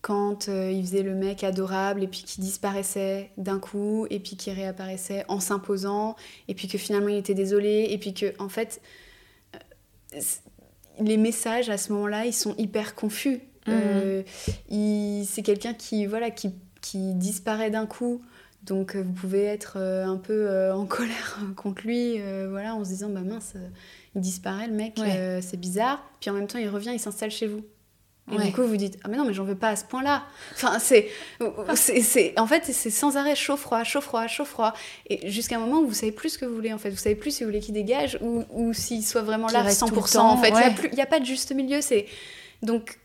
quand 0.00 0.48
euh, 0.48 0.70
il 0.70 0.82
faisait 0.82 1.02
le 1.02 1.14
mec 1.14 1.44
adorable 1.44 2.02
et 2.02 2.06
puis 2.08 2.22
qui 2.24 2.40
disparaissait 2.40 3.30
d'un 3.36 3.58
coup 3.58 4.06
et 4.08 4.20
puis 4.20 4.36
qui 4.38 4.50
réapparaissait 4.50 5.24
en 5.28 5.38
s'imposant 5.40 6.16
et 6.48 6.54
puis 6.54 6.66
que 6.68 6.78
finalement 6.78 7.08
il 7.08 7.16
était 7.16 7.34
désolé 7.34 7.88
et 7.90 7.98
puis 7.98 8.14
que 8.14 8.34
en 8.38 8.48
fait 8.48 8.80
les 11.00 11.16
messages 11.16 11.70
à 11.70 11.76
ce 11.78 11.92
moment-là 11.92 12.26
ils 12.26 12.32
sont 12.32 12.54
hyper 12.58 12.94
confus. 12.94 13.40
Mhm. 13.66 13.74
Euh, 13.74 14.22
c'est 15.24 15.42
quelqu'un 15.42 15.74
qui 15.74 16.06
voilà 16.06 16.30
qui, 16.30 16.54
qui 16.82 17.14
disparaît 17.14 17.70
d'un 17.70 17.86
coup. 17.86 18.20
Donc 18.62 18.94
euh, 18.96 19.02
vous 19.02 19.12
pouvez 19.12 19.44
être 19.44 19.74
euh, 19.78 20.04
un 20.06 20.16
peu 20.16 20.70
en 20.72 20.86
colère 20.86 21.38
contre 21.56 21.82
lui, 21.86 22.20
euh, 22.20 22.48
voilà, 22.50 22.74
en 22.74 22.84
se 22.84 22.90
disant 22.90 23.10
bah 23.10 23.20
mince, 23.20 23.54
il 24.14 24.20
disparaît 24.20 24.68
le 24.68 24.74
mec, 24.74 24.96
Ouais. 24.98 25.16
euh, 25.16 25.40
c'est 25.42 25.58
bizarre. 25.58 26.02
Puis 26.20 26.30
en 26.30 26.34
même 26.34 26.46
temps 26.46 26.58
il 26.58 26.68
revient, 26.68 26.90
il 26.94 27.00
s'installe 27.00 27.30
chez 27.30 27.46
vous. 27.46 27.60
Et 28.32 28.36
Ouais. 28.36 28.46
du 28.46 28.52
coup 28.52 28.62
vous 28.62 28.76
dites 28.78 28.98
ah 29.04 29.08
mais 29.08 29.18
non 29.18 29.24
mais 29.26 29.34
j'en 29.34 29.44
veux 29.44 29.54
pas 29.54 29.68
à 29.68 29.76
ce 29.76 29.84
point-là. 29.84 30.22
Enfin 30.54 30.78
c'est, 30.78 31.08
en 32.38 32.46
fait 32.46 32.64
c'est 32.64 32.90
sans 32.90 33.16
arrêt 33.18 33.34
chaud 33.36 33.56
froid, 33.56 33.84
chaud 33.84 34.00
froid, 34.00 34.26
chaud 34.26 34.46
froid. 34.46 34.72
Et 35.10 35.30
jusqu'à 35.30 35.56
un 35.56 35.58
moment 35.60 35.80
où 35.80 35.86
vous 35.86 35.92
savez 35.94 36.12
plus 36.12 36.30
ce 36.30 36.38
que 36.38 36.46
vous 36.46 36.54
voulez 36.54 36.72
en 36.72 36.78
fait, 36.78 36.88
vous 36.90 36.96
savez 36.96 37.16
plus 37.16 37.32
si 37.32 37.44
vous 37.44 37.50
voulez 37.50 37.60
qu'il 37.60 37.74
dégage 37.74 38.18
ou, 38.22 38.44
ou 38.50 38.72
s'il 38.72 39.04
soit 39.04 39.22
vraiment 39.22 39.48
là 39.48 39.62
le 39.62 39.68
100%. 39.68 40.12
temps, 40.14 40.30
en 40.30 40.36
fait 40.38 40.48
il 40.48 40.54
a 40.54 40.68
ouais. 40.68 40.74
plus, 40.74 40.88
il 40.92 40.98
y 40.98 41.02
a 41.02 41.06
pas 41.06 41.20
de 41.20 41.26
juste 41.26 41.52
milieu. 41.54 41.80
C'est 41.82 42.06
donc 42.62 42.98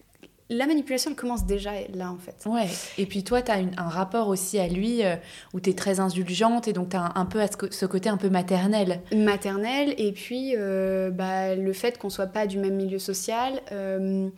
la 0.51 0.65
manipulation 0.65 1.11
elle 1.11 1.15
commence 1.17 1.45
déjà 1.45 1.71
là 1.93 2.11
en 2.11 2.17
fait. 2.17 2.35
Ouais. 2.47 2.67
Et 2.97 3.05
puis 3.05 3.23
toi, 3.23 3.41
tu 3.41 3.51
as 3.51 3.57
un 3.77 3.89
rapport 3.89 4.29
aussi 4.29 4.57
à 4.57 4.67
lui 4.67 5.03
euh, 5.05 5.15
où 5.53 5.59
tu 5.59 5.69
es 5.69 5.73
très 5.73 5.99
indulgente 5.99 6.67
et 6.67 6.73
donc 6.73 6.89
tu 6.89 6.95
as 6.95 7.01
un, 7.01 7.11
un 7.15 7.25
peu 7.25 7.39
à 7.41 7.47
ce, 7.47 7.85
côté 7.85 8.09
un 8.09 8.17
peu 8.17 8.29
maternel. 8.29 9.01
maternelle 9.13 9.93
et 9.97 10.11
puis 10.11 10.53
euh, 10.57 11.11
bah, 11.11 11.53
le 11.55 11.73
fait 11.73 11.97
qu'on 11.99 12.09
soit 12.09 12.25
pas 12.27 12.47
du 12.47 12.57
même 12.57 12.75
milieu 12.77 12.97
social 12.99 13.61
euh, 13.71 14.29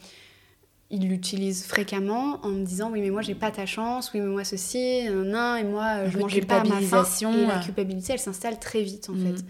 il 0.91 1.07
l'utilise 1.07 1.63
fréquemment 1.65 2.39
en 2.43 2.49
me 2.49 2.65
disant 2.65 2.91
oui 2.91 3.01
mais 3.01 3.09
moi 3.09 3.21
j'ai 3.21 3.35
pas 3.35 3.49
ta 3.51 3.65
chance 3.65 4.11
oui 4.13 4.19
mais 4.19 4.27
moi 4.27 4.43
ceci 4.43 5.07
nan, 5.09 5.57
et 5.57 5.63
moi 5.63 5.85
euh, 5.99 6.09
je 6.09 6.17
mangeais 6.19 6.41
pas 6.41 6.61
à 6.61 6.63
ma 6.63 6.81
faim 6.81 7.05
et 7.33 7.45
la 7.47 7.59
culpabilité 7.59 8.13
elle 8.13 8.19
s'installe 8.19 8.59
très 8.59 8.81
vite 8.83 9.09
en 9.09 9.15
fait 9.15 9.43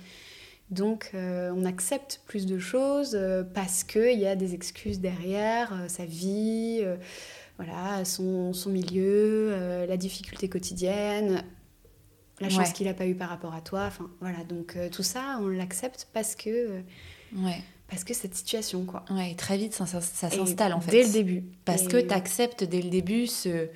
donc 0.69 1.11
euh, 1.13 1.51
on 1.55 1.65
accepte 1.65 2.21
plus 2.27 2.45
de 2.45 2.57
choses 2.57 3.11
euh, 3.13 3.43
parce 3.43 3.83
qu'il 3.83 4.17
y 4.19 4.25
a 4.25 4.35
des 4.35 4.53
excuses 4.53 4.99
derrière 5.01 5.73
euh, 5.73 5.87
sa 5.87 6.05
vie 6.05 6.81
voilà 7.57 8.05
son, 8.05 8.53
son 8.53 8.69
milieu 8.69 9.85
la 9.87 9.97
difficulté 9.97 10.47
quotidienne 10.49 11.43
la 12.39 12.49
chance 12.49 12.69
Ouais. 12.69 12.73
qu'il 12.73 12.87
n'a 12.87 12.95
pas 12.95 13.05
eu 13.05 13.13
par 13.13 13.29
rapport 13.29 13.53
à 13.53 13.61
toi. 13.61 13.83
Enfin, 13.85 14.09
voilà, 14.19 14.43
donc 14.43 14.75
tout 14.91 15.03
ça, 15.03 15.37
on 15.41 15.47
l'accepte 15.47 16.07
parce 16.11 16.35
que, 16.35 16.81
Ouais. 17.37 17.61
Parce 17.91 18.03
que 18.03 18.15
cette 18.15 18.33
situation, 18.33 18.83
quoi. 18.85 19.05
Ouais, 19.11 19.35
très 19.35 19.57
vite, 19.57 19.73
ça, 19.73 19.85
ça- 19.85 20.01
ça 20.01 20.27
Et 20.29 20.31
s'installe 20.37 20.73
en 20.73 20.81
fait. 20.81 20.89
Dès 20.91 21.03
le 21.03 21.11
début. 21.11 21.43
Parce 21.65 21.83
Et- 21.83 21.87
que 21.87 21.97
tu 21.97 22.13
acceptes 22.13 22.63
dès 22.63 22.81
le 22.81 22.89
début 22.89 23.27
ce, 23.27 23.67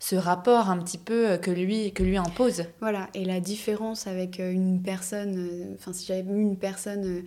ce 0.00 0.16
rapport 0.16 0.70
un 0.70 0.78
petit 0.78 0.96
peu 0.98 1.30
euh, 1.32 1.36
que 1.36 1.50
lui, 1.50 1.92
que 1.92 2.02
lui 2.02 2.16
impose. 2.16 2.64
Voilà, 2.80 3.08
et 3.14 3.24
la 3.26 3.40
différence 3.40 4.06
avec 4.06 4.40
euh, 4.40 4.50
une 4.52 4.80
personne, 4.80 5.36
euh, 5.36 5.74
enfin, 5.74 5.92
si 5.92 6.06
j'avais 6.06 6.22
eu 6.32 6.40
une 6.40 6.56
personne, 6.56 7.24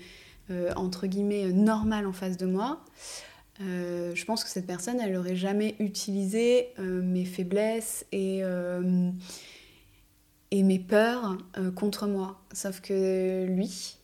euh, 0.50 0.72
entre 0.76 1.06
guillemets, 1.06 1.52
normale 1.52 2.08
en 2.08 2.14
face 2.14 2.38
de 2.38 2.46
moi, 2.48 2.82
euh, 3.62 4.12
je 4.16 4.24
pense 4.26 4.44
que 4.44 4.50
cette 4.50 4.68
personne, 4.68 5.00
elle 5.02 5.14
n'aurait 5.14 5.36
jamais 5.36 5.76
utilisé 5.80 6.70
mes 6.80 7.26
faiblesses 7.26 8.06
et, 8.12 8.42
et 10.52 10.64
mes 10.64 10.80
peurs 10.80 11.38
euh, 11.58 11.72
contre 11.72 12.08
moi. 12.08 12.40
Sauf 12.54 12.80
que 12.82 13.46
lui, 13.46 13.97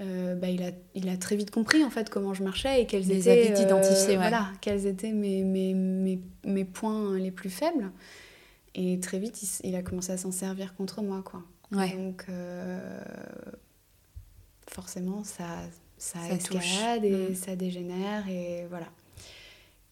euh, 0.00 0.34
bah, 0.36 0.48
il, 0.48 0.62
a, 0.62 0.70
il 0.94 1.08
a 1.08 1.16
très 1.16 1.34
vite 1.36 1.50
compris 1.50 1.82
en 1.84 1.90
fait 1.90 2.08
comment 2.10 2.32
je 2.34 2.42
marchais 2.44 2.82
et 2.82 2.86
quels 2.86 3.06
Les 3.06 3.28
étaient, 3.28 3.62
identifiés, 3.62 4.10
ouais. 4.10 4.16
voilà, 4.16 4.48
quels 4.60 4.86
étaient 4.86 5.12
mes, 5.12 5.42
mes, 5.42 5.74
mes, 5.74 6.20
mes 6.44 6.64
points 6.64 7.16
les 7.18 7.30
plus 7.32 7.50
faibles. 7.50 7.90
Et 8.74 9.00
très 9.00 9.18
vite, 9.18 9.40
il, 9.64 9.74
a 9.74 9.82
commencé 9.82 10.12
à 10.12 10.16
s'en 10.18 10.30
servir 10.30 10.74
contre 10.76 11.02
moi, 11.02 11.22
quoi. 11.24 11.42
Ouais. 11.72 11.92
Donc, 11.96 12.24
euh, 12.28 13.00
forcément, 14.68 15.24
ça, 15.24 15.46
ça, 15.96 16.18
Ça 16.28 16.38
touche. 16.38 16.56
escalade 16.74 17.04
et 17.04 17.30
Mm. 17.30 17.34
ça 17.34 17.56
dégénère, 17.56 18.28
et 18.28 18.66
voilà. 18.68 18.86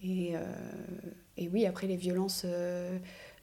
Et, 0.05 0.37
euh, 0.37 0.41
et 1.37 1.49
oui, 1.49 1.67
après, 1.67 1.87
les 1.87 1.97
violences 1.97 2.43
euh, 2.45 2.97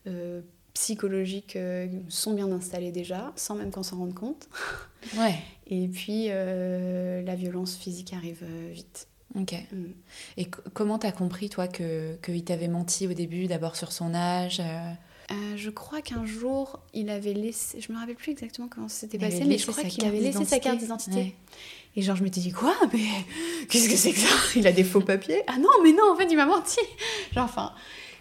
euh, 0.07 0.41
psychologiques 0.73 1.55
euh, 1.55 1.87
sont 2.09 2.33
bien 2.33 2.51
installées 2.51 2.91
déjà, 2.91 3.31
sans 3.35 3.55
même 3.55 3.71
qu'on 3.71 3.83
s'en 3.83 3.97
rende 3.97 4.13
compte. 4.13 4.47
Ouais. 5.17 5.35
Et 5.67 5.89
puis, 5.89 6.27
euh, 6.29 7.21
la 7.23 7.35
violence 7.35 7.75
physique 7.75 8.13
arrive 8.13 8.43
euh, 8.43 8.71
vite. 8.71 9.07
Ok. 9.35 9.53
Mm. 9.71 9.85
Et 10.37 10.47
comment 10.73 10.99
t'as 10.99 11.11
compris, 11.11 11.49
toi, 11.49 11.67
que 11.67 12.15
qu'il 12.23 12.43
t'avait 12.43 12.67
menti 12.67 13.07
au 13.07 13.13
début, 13.13 13.47
d'abord 13.47 13.75
sur 13.75 13.91
son 13.91 14.13
âge 14.13 14.61
euh, 14.61 15.57
Je 15.57 15.69
crois 15.69 16.01
qu'un 16.01 16.25
jour, 16.25 16.79
il 16.93 17.09
avait 17.09 17.33
laissé. 17.33 17.81
Je 17.81 17.91
me 17.91 17.97
rappelle 17.97 18.15
plus 18.15 18.31
exactement 18.31 18.67
comment 18.67 18.87
ça 18.87 19.01
s'était 19.01 19.17
passé, 19.17 19.43
mais 19.45 19.57
je 19.57 19.69
crois 19.69 19.83
qu'il 19.83 20.05
avait 20.05 20.19
laissé 20.19 20.45
sa 20.45 20.59
carte 20.59 20.79
d'identité. 20.79 21.11
d'identité. 21.11 21.35
Ouais. 21.35 21.35
Et 21.95 22.01
genre, 22.01 22.15
je 22.15 22.23
m'étais 22.23 22.41
dit, 22.41 22.51
quoi? 22.51 22.75
Mais 22.91 22.99
qu'est-ce 23.69 23.89
que 23.89 23.95
c'est 23.95 24.11
que 24.13 24.19
ça? 24.19 24.35
Il 24.55 24.65
a 24.67 24.71
des 24.71 24.83
faux 24.83 25.01
papiers? 25.01 25.43
Ah 25.47 25.57
non, 25.57 25.69
mais 25.83 25.91
non, 25.91 26.11
en 26.13 26.15
fait, 26.15 26.27
il 26.29 26.37
m'a 26.37 26.45
menti 26.45 26.79
Genre, 27.33 27.45
enfin. 27.45 27.73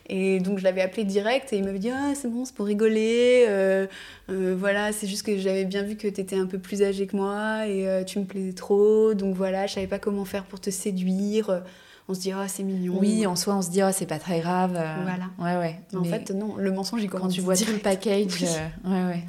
Et 0.09 0.41
donc, 0.41 0.59
je 0.59 0.65
l'avais 0.65 0.83
appelé 0.83 1.05
direct 1.05 1.53
et 1.53 1.57
il 1.57 1.65
m'avait 1.65 1.79
dit, 1.79 1.91
ah, 1.91 2.12
c'est 2.15 2.29
bon, 2.29 2.45
c'est 2.45 2.55
pour 2.55 2.67
rigoler. 2.67 3.47
euh, 3.49 3.87
euh, 4.31 4.55
voilà, 4.59 4.93
c'est 4.93 5.07
juste 5.07 5.25
que 5.25 5.38
j'avais 5.38 5.65
bien 5.65 5.83
vu 5.83 5.97
que 5.97 6.09
t'étais 6.09 6.37
un 6.37 6.47
peu 6.47 6.59
plus 6.59 6.83
âgé 6.83 7.07
que 7.07 7.17
moi 7.17 7.67
et 7.67 7.88
euh, 7.88 8.05
tu 8.05 8.19
me 8.19 8.25
plaisais 8.25 8.53
trop. 8.53 9.15
Donc 9.15 9.35
voilà, 9.35 9.67
je 9.67 9.75
savais 9.75 9.87
pas 9.87 9.99
comment 9.99 10.25
faire 10.25 10.45
pour 10.45 10.61
te 10.61 10.71
séduire. 10.71 11.62
On 12.09 12.15
se 12.15 12.21
dit, 12.21 12.33
ah, 12.33 12.49
c'est 12.49 12.65
mignon. 12.65 12.97
Oui, 12.99 13.27
en 13.27 13.37
soi, 13.37 13.55
on 13.55 13.62
se 13.62 13.71
dit, 13.71 13.81
oh, 13.83 13.91
c'est 13.93 14.07
pas 14.07 14.19
très 14.19 14.41
grave. 14.41 14.75
euh, 14.77 14.97
Voilà. 15.03 15.31
Ouais, 15.38 15.61
ouais. 15.61 15.81
Mais 15.93 15.99
en 16.01 16.05
fait, 16.05 16.31
non, 16.33 16.57
le 16.57 16.73
mensonge, 16.73 17.03
il 17.03 17.09
quand 17.09 17.19
commence 17.19 17.33
tu 17.33 17.41
vois 17.41 17.57
tout 17.57 17.71
le 17.71 17.79
package. 17.79 18.27
Oui. 18.43 18.49
euh, 18.49 18.91
ouais, 18.91 19.15
ouais. 19.15 19.25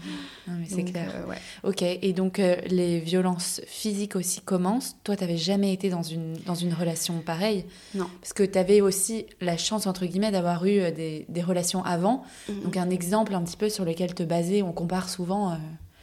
Non, 0.48 0.56
mais 0.60 0.66
c'est 0.68 0.84
clair. 0.84 1.08
euh, 1.16 1.30
ouais. 1.30 1.38
Ok, 1.64 1.84
et 1.84 2.14
donc 2.14 2.40
euh, 2.40 2.58
les 2.66 3.00
violences 3.00 3.62
physiques 3.68 4.16
aussi 4.16 4.42
commencent. 4.42 4.96
Toi, 5.04 5.16
t'avais 5.16 5.38
jamais 5.38 5.72
été 5.72 5.90
dans 5.90 6.02
une, 6.02 6.34
dans 6.46 6.56
une 6.56 6.74
relation 6.74 7.20
pareille 7.20 7.64
Non. 7.94 8.08
Parce 8.20 8.34
que 8.34 8.44
t'avais 8.44 8.82
aussi 8.82 9.28
la 9.40 9.56
chance, 9.56 9.86
entre 9.88 10.06
guillemets, 10.08 10.32
d'avoir 10.32 10.66
eu 10.66 10.92
des, 10.92 11.26
des 11.30 11.42
relations 11.44 11.86
avant. 11.86 12.24
Mhm. 12.50 12.62
Donc 12.64 12.76
un 12.78 12.90
exemple 12.90 13.36
un 13.36 13.42
petit 13.44 13.56
peu 13.58 13.70
sur 13.70 13.86
lequel 13.86 14.14
te 14.16 14.24
baser. 14.24 14.64
On 14.64 14.72
compare 14.74 15.10
souvent 15.10 15.58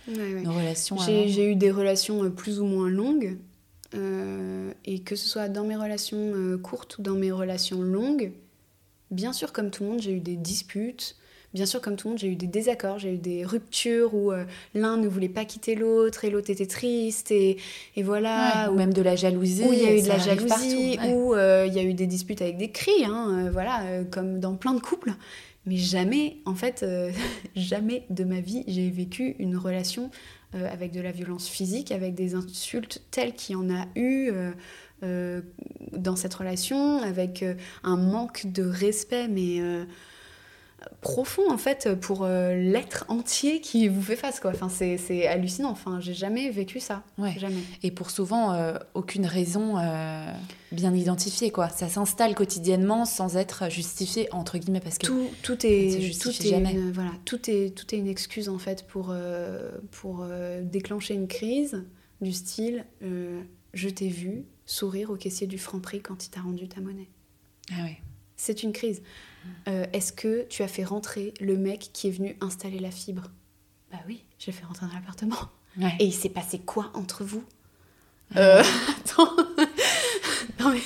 Ouais, 0.09 0.17
ouais. 0.35 0.41
nos 0.43 0.53
relations 0.53 0.97
J'ai 0.99 1.51
eu 1.51 1.57
des 1.57 1.71
relations 1.71 2.31
plus 2.31 2.61
ou 2.61 2.65
moins 2.65 2.89
longues. 2.89 3.37
Euh, 3.94 4.72
et 4.85 5.00
que 5.00 5.16
ce 5.16 5.29
soit 5.29 5.48
dans 5.48 5.64
mes 5.64 5.76
relations 5.76 6.33
euh, 6.35 6.57
courtes 6.57 6.98
ou 6.98 7.03
dans 7.03 7.14
mes 7.14 7.33
relations 7.33 7.83
longues, 7.83 8.33
bien 9.11 9.33
sûr, 9.33 9.53
comme 9.53 9.70
tout 9.70 9.83
le 9.83 9.90
monde, 9.90 10.00
j'ai 10.00 10.12
eu 10.12 10.20
des 10.20 10.37
disputes. 10.37 11.16
Bien 11.53 11.66
sûr, 11.66 11.81
comme 11.81 11.96
tout 11.96 12.07
le 12.07 12.12
monde, 12.12 12.20
j'ai 12.20 12.29
eu 12.29 12.37
des 12.37 12.46
désaccords, 12.46 13.00
j'ai 13.00 13.14
eu 13.14 13.18
des 13.18 13.44
ruptures 13.44 14.14
où 14.14 14.31
euh, 14.31 14.44
l'un 14.72 14.96
ne 14.96 15.09
voulait 15.09 15.29
pas 15.29 15.44
quitter 15.44 15.74
l'autre 15.74 16.24
et 16.24 16.31
l'autre 16.31 16.48
était 16.50 16.66
triste. 16.66 17.33
Et, 17.33 17.57
et 17.96 18.05
voilà. 18.05 18.66
Ouais, 18.66 18.72
ou 18.72 18.76
même 18.76 18.92
de 18.92 19.03
la 19.03 19.16
jalousie. 19.16 19.64
où 19.64 19.72
il 19.72 19.83
y 19.83 19.87
a 19.87 19.96
eu 19.96 20.03
de 20.03 20.09
la 20.09 20.18
jalousie, 20.18 20.96
ouais. 21.03 21.12
euh, 21.12 21.66
il 21.66 21.74
y 21.74 21.81
a 21.81 21.83
eu 21.83 21.94
des 21.94 22.07
disputes 22.07 22.40
avec 22.40 22.57
des 22.57 22.70
cris, 22.70 23.05
hein, 23.05 23.50
voilà, 23.53 23.83
comme 24.12 24.38
dans 24.38 24.55
plein 24.55 24.74
de 24.74 24.81
couples. 24.81 25.12
Mais 25.66 25.76
jamais, 25.76 26.37
en 26.46 26.55
fait, 26.55 26.87
jamais 27.57 28.05
de 28.11 28.22
ma 28.22 28.40
vie, 28.40 28.62
j'ai 28.68 28.88
vécu 28.88 29.35
une 29.40 29.57
relation 29.57 30.11
euh, 30.57 30.69
avec 30.69 30.91
de 30.91 31.01
la 31.01 31.13
violence 31.13 31.49
physique, 31.49 31.93
avec 31.93 32.15
des 32.15 32.35
insultes 32.35 33.03
telles 33.13 33.35
qu'il 33.35 33.53
y 33.53 33.57
en 33.57 33.71
a 33.71 33.87
eu 33.95 34.31
euh, 34.33 34.51
euh, 35.05 35.43
dans 35.93 36.17
cette 36.17 36.35
relation, 36.35 37.01
avec 37.03 37.45
un 37.85 37.97
manque 37.97 38.47
de 38.47 38.65
respect, 38.65 39.29
mais 39.29 39.61
profond, 41.01 41.51
en 41.51 41.59
fait, 41.59 41.88
pour 42.01 42.25
euh, 42.25 42.55
l'être 42.55 43.05
entier 43.09 43.61
qui 43.61 43.88
vous 43.88 44.03
fait 44.03 44.16
face, 44.16 44.40
quoi. 44.40 44.51
Enfin, 44.51 44.69
c'est 44.69 45.27
hallucinant. 45.27 45.71
Enfin, 45.71 46.01
j'ai 46.01 46.14
jamais 46.14 46.51
vécu 46.51 46.81
ça. 46.81 47.03
Ouais. 47.19 47.35
Jamais. 47.38 47.61
Et 47.83 47.90
pour 47.90 48.11
souvent, 48.11 48.53
euh, 48.53 48.75
aucune 48.95 49.27
raison 49.27 49.79
euh, 49.79 50.25
bien 50.73 50.95
identifiée, 50.95 51.51
quoi. 51.51 51.69
Ça 51.69 51.88
s'installe 51.88 52.35
quotidiennement 52.35 53.05
sans 53.05 53.37
être 53.37 53.71
justifié, 53.71 54.29
entre 54.33 54.59
guillemets, 54.59 54.81
parce 54.81 54.99
que... 54.99 55.07
tout, 55.07 55.27
tout 55.43 55.59
est, 55.66 56.19
tout 56.21 56.31
est 56.31 56.49
jamais. 56.51 56.73
une- 56.73 56.93
voilà, 56.93 57.12
tout 57.25 57.51
est, 57.51 57.75
tout 57.77 57.95
est 57.95 57.99
une 57.99 58.09
excuse 58.09 58.49
en 58.49 58.59
fait 58.59 58.87
pour, 58.87 59.14
pour 59.90 60.27
déclencher 60.62 61.14
une 61.14 61.29
crise 61.29 61.85
du 62.21 62.33
style 62.33 62.85
je 63.73 63.88
t'ai 63.88 64.09
vu 64.09 64.45
sourire 64.66 65.11
au 65.11 65.16
caissier 65.16 65.47
du 65.47 65.57
Franprix 65.59 66.01
quand 66.01 66.27
il 66.27 66.31
t'a 66.31 66.40
rendu 66.40 66.69
ta 66.69 66.81
monnaie. 66.81 67.09
Ah 67.73 67.85
ouais. 67.85 67.99
C'est 68.37 68.62
une 68.62 68.73
crise. 68.73 69.03
Euh, 69.68 69.87
Est-ce 69.92 70.12
que 70.12 70.46
tu 70.48 70.62
as 70.62 70.68
fait 70.68 70.85
rentrer 70.85 71.35
le 71.40 71.57
mec 71.57 71.90
qui 71.92 72.09
est 72.09 72.11
venu 72.12 72.37
installer 72.40 72.79
la 72.79 72.90
fibre 72.90 73.24
Bah 73.92 73.98
oui, 74.09 74.24
j'ai 74.38 74.53
fait 74.53 74.64
rentrer 74.64 74.87
dans 74.87 74.94
l'appartement. 74.94 75.37
Ouais. 75.79 75.92
Et 76.00 76.05
il 76.07 76.12
s'est 76.14 76.29
passé 76.31 76.59
quoi 76.59 76.90
entre 76.94 77.24
vous 77.24 77.44
Euh, 78.37 78.62
Attends. 79.05 79.31
non 80.61 80.70
mais 80.72 80.81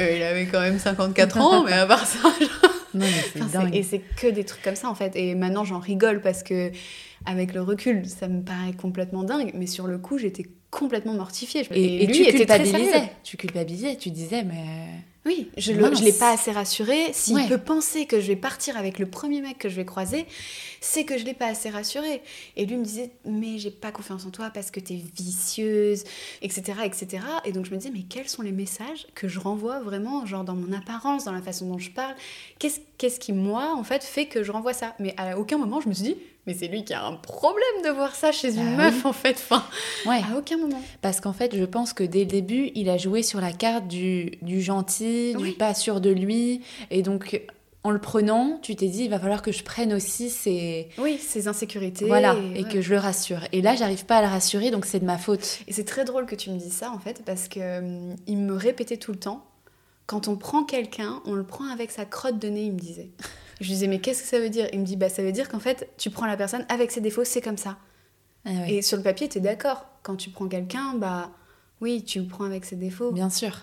euh, 0.00 0.16
il 0.16 0.22
avait 0.22 0.46
quand 0.46 0.60
même 0.60 0.78
54 0.78 1.38
ans, 1.40 1.64
mais 1.64 1.72
à 1.72 1.86
part 1.86 2.06
ça, 2.06 2.18
Non, 2.94 3.06
mais 3.06 3.10
c'est 3.32 3.40
Enfin, 3.42 3.48
c'est- 3.50 3.58
dingue. 3.58 3.74
et 3.76 3.82
c'est 3.82 3.98
que 4.00 4.26
des 4.28 4.44
trucs 4.44 4.62
comme 4.62 4.76
ça 4.76 4.88
en 4.90 4.94
fait. 4.94 5.14
Et 5.16 5.34
maintenant 5.34 5.64
j'en 5.64 5.78
rigole 5.78 6.20
parce 6.20 6.42
que 6.42 6.70
avec 7.24 7.54
le 7.54 7.62
recul, 7.62 8.06
ça 8.08 8.28
me 8.28 8.42
paraît 8.42 8.72
complètement 8.72 9.22
dingue. 9.22 9.52
Mais 9.54 9.66
sur 9.66 9.86
le 9.86 9.98
coup, 9.98 10.18
j'étais 10.18 10.46
complètement 10.70 11.14
mortifiée. 11.14 11.66
Et, 11.70 12.02
et 12.04 12.06
lui 12.06 12.14
tu 12.16 12.22
était 12.22 12.38
culpabilisais. 12.38 13.12
Tu 13.22 13.36
culpabilisais, 13.36 13.96
tu 13.96 14.10
disais, 14.10 14.42
mais... 14.44 14.88
Oui, 15.24 15.50
je 15.56 15.72
ne 15.72 16.04
l'ai 16.04 16.12
pas 16.12 16.32
assez 16.32 16.50
rassuré. 16.50 17.12
S'il 17.12 17.36
Ouais. 17.36 17.46
peut 17.48 17.58
penser 17.58 18.06
que 18.06 18.20
je 18.20 18.26
vais 18.26 18.36
partir 18.36 18.76
avec 18.76 18.98
le 18.98 19.06
premier 19.06 19.40
mec 19.40 19.56
que 19.58 19.68
je 19.68 19.76
vais 19.76 19.84
croiser, 19.84 20.26
c'est 20.80 21.04
que 21.04 21.16
je 21.16 21.24
l'ai 21.24 21.34
pas 21.34 21.46
assez 21.46 21.70
rassuré. 21.70 22.22
Et 22.56 22.66
lui 22.66 22.76
me 22.76 22.84
disait, 22.84 23.10
mais 23.24 23.58
j'ai 23.58 23.70
pas 23.70 23.92
confiance 23.92 24.26
en 24.26 24.30
toi 24.30 24.50
parce 24.52 24.72
que 24.72 24.80
t'es 24.80 24.98
vicieuse, 25.16 26.02
etc., 26.42 26.78
etc. 26.84 27.22
Et 27.44 27.52
donc 27.52 27.66
je 27.66 27.70
me 27.70 27.76
disais, 27.76 27.92
mais 27.94 28.02
quels 28.02 28.28
sont 28.28 28.42
les 28.42 28.52
messages 28.52 29.06
que 29.14 29.28
je 29.28 29.38
renvoie 29.38 29.80
vraiment, 29.80 30.26
genre 30.26 30.42
dans 30.44 30.56
mon 30.56 30.72
apparence, 30.72 31.24
dans 31.24 31.32
la 31.32 31.42
façon 31.42 31.66
dont 31.66 31.78
je 31.78 31.90
parle? 31.90 32.14
Qu'est-ce 32.58 33.18
qui, 33.20 33.32
moi, 33.32 33.74
en 33.76 33.84
fait, 33.84 34.02
fait 34.04 34.26
que 34.26 34.42
je 34.42 34.52
renvoie 34.52 34.72
ça? 34.72 34.94
Mais 34.98 35.14
à 35.16 35.38
aucun 35.38 35.58
moment, 35.58 35.80
je 35.80 35.88
me 35.88 35.94
suis 35.94 36.04
dit, 36.04 36.16
mais 36.46 36.54
c'est 36.54 36.66
lui 36.68 36.84
qui 36.84 36.92
a 36.94 37.04
un 37.04 37.14
problème 37.14 37.82
de 37.84 37.90
voir 37.90 38.14
ça 38.16 38.30
chez 38.32 38.54
une 38.56 38.74
Ah 38.74 38.76
meuf, 38.90 39.04
en 39.06 39.12
fait. 39.12 39.34
Enfin, 39.34 39.64
Ouais, 40.06 40.20
à 40.32 40.36
aucun 40.36 40.56
moment. 40.56 40.80
parce 41.00 41.20
qu'en 41.20 41.32
fait, 41.32 41.56
je 41.56 41.64
pense 41.64 41.92
que 41.92 42.02
dès 42.04 42.20
le 42.20 42.26
début, 42.26 42.70
il 42.74 42.88
a 42.88 42.98
joué 42.98 43.22
sur 43.22 43.40
la 43.40 43.52
carte 43.52 43.86
du, 43.88 44.32
du 44.42 44.60
gentil, 44.60 45.11
du 45.36 45.42
Oui. 45.42 45.52
pas 45.52 45.74
sûr 45.74 46.00
de 46.00 46.10
lui. 46.10 46.62
Et 46.90 47.02
donc, 47.02 47.40
en 47.84 47.90
le 47.90 47.98
prenant, 48.00 48.58
tu 48.62 48.76
t'es 48.76 48.88
dit, 48.88 49.04
il 49.04 49.10
va 49.10 49.18
falloir 49.18 49.42
que 49.42 49.50
je 49.52 49.62
prenne 49.64 49.92
aussi 49.92 50.30
ses... 50.30 50.88
Oui, 50.98 51.18
ses 51.18 51.48
insécurités. 51.48 52.04
Voilà, 52.06 52.34
et- 52.54 52.60
et 52.60 52.62
ouais. 52.64 52.68
que 52.72 52.80
je 52.80 52.90
le 52.90 52.98
rassure. 52.98 53.40
Et 53.52 53.60
là, 53.62 53.74
j'arrive 53.74 54.04
pas 54.06 54.18
à 54.18 54.22
le 54.22 54.28
rassurer, 54.28 54.70
donc 54.70 54.84
c'est 54.86 55.00
de 55.00 55.04
ma 55.04 55.18
faute. 55.18 55.58
Et 55.66 55.72
c'est 55.72 55.84
très 55.84 56.04
drôle 56.04 56.26
que 56.26 56.34
tu 56.36 56.50
me 56.50 56.56
dises 56.58 56.72
ça 56.74 56.90
en 56.92 56.98
fait, 56.98 57.22
parce 57.24 57.48
que 57.48 57.78
hum, 57.80 58.16
il 58.26 58.38
me 58.38 58.54
répétait 58.54 58.96
tout 58.98 59.12
le 59.12 59.18
temps 59.18 59.44
quand 60.06 60.28
on 60.28 60.36
prend 60.36 60.64
quelqu'un, 60.64 61.20
on 61.24 61.34
le 61.34 61.44
prend 61.44 61.66
avec 61.70 61.90
sa 61.90 62.04
crotte 62.04 62.38
de 62.38 62.48
nez, 62.48 62.64
il 62.64 62.72
me 62.72 62.78
disait. 62.78 63.10
Je 63.60 63.66
lui 63.66 63.72
disais, 63.74 63.86
mais 63.86 63.98
qu'est-ce 64.00 64.22
que 64.22 64.28
ça 64.28 64.40
veut 64.40 64.50
dire? 64.50 64.66
Il 64.72 64.80
me 64.80 64.84
dit, 64.84 64.96
bah 64.96 65.08
ça 65.08 65.22
veut 65.22 65.30
dire 65.32 65.48
qu'en 65.48 65.60
fait, 65.60 65.88
tu 65.96 66.10
prends 66.10 66.26
la 66.26 66.36
personne 66.36 66.66
avec 66.68 66.90
ses 66.90 67.00
défauts, 67.00 67.24
c'est 67.24 67.40
comme 67.40 67.56
ça. 67.56 67.78
Ah 68.44 68.50
ouais, 68.50 68.74
Et 68.74 68.82
sur 68.82 68.96
le 68.96 69.02
papier, 69.04 69.28
tu 69.28 69.38
es 69.38 69.40
d'accord. 69.40 69.86
Quand 70.02 70.16
tu 70.16 70.30
prends 70.30 70.48
quelqu'un, 70.48 70.94
bah 70.96 71.30
oui, 71.80 72.02
tu 72.02 72.18
le 72.20 72.26
prends 72.26 72.44
avec 72.44 72.64
ses 72.64 72.74
défauts. 72.76 73.12
Bien 73.12 73.30
sûr. 73.30 73.60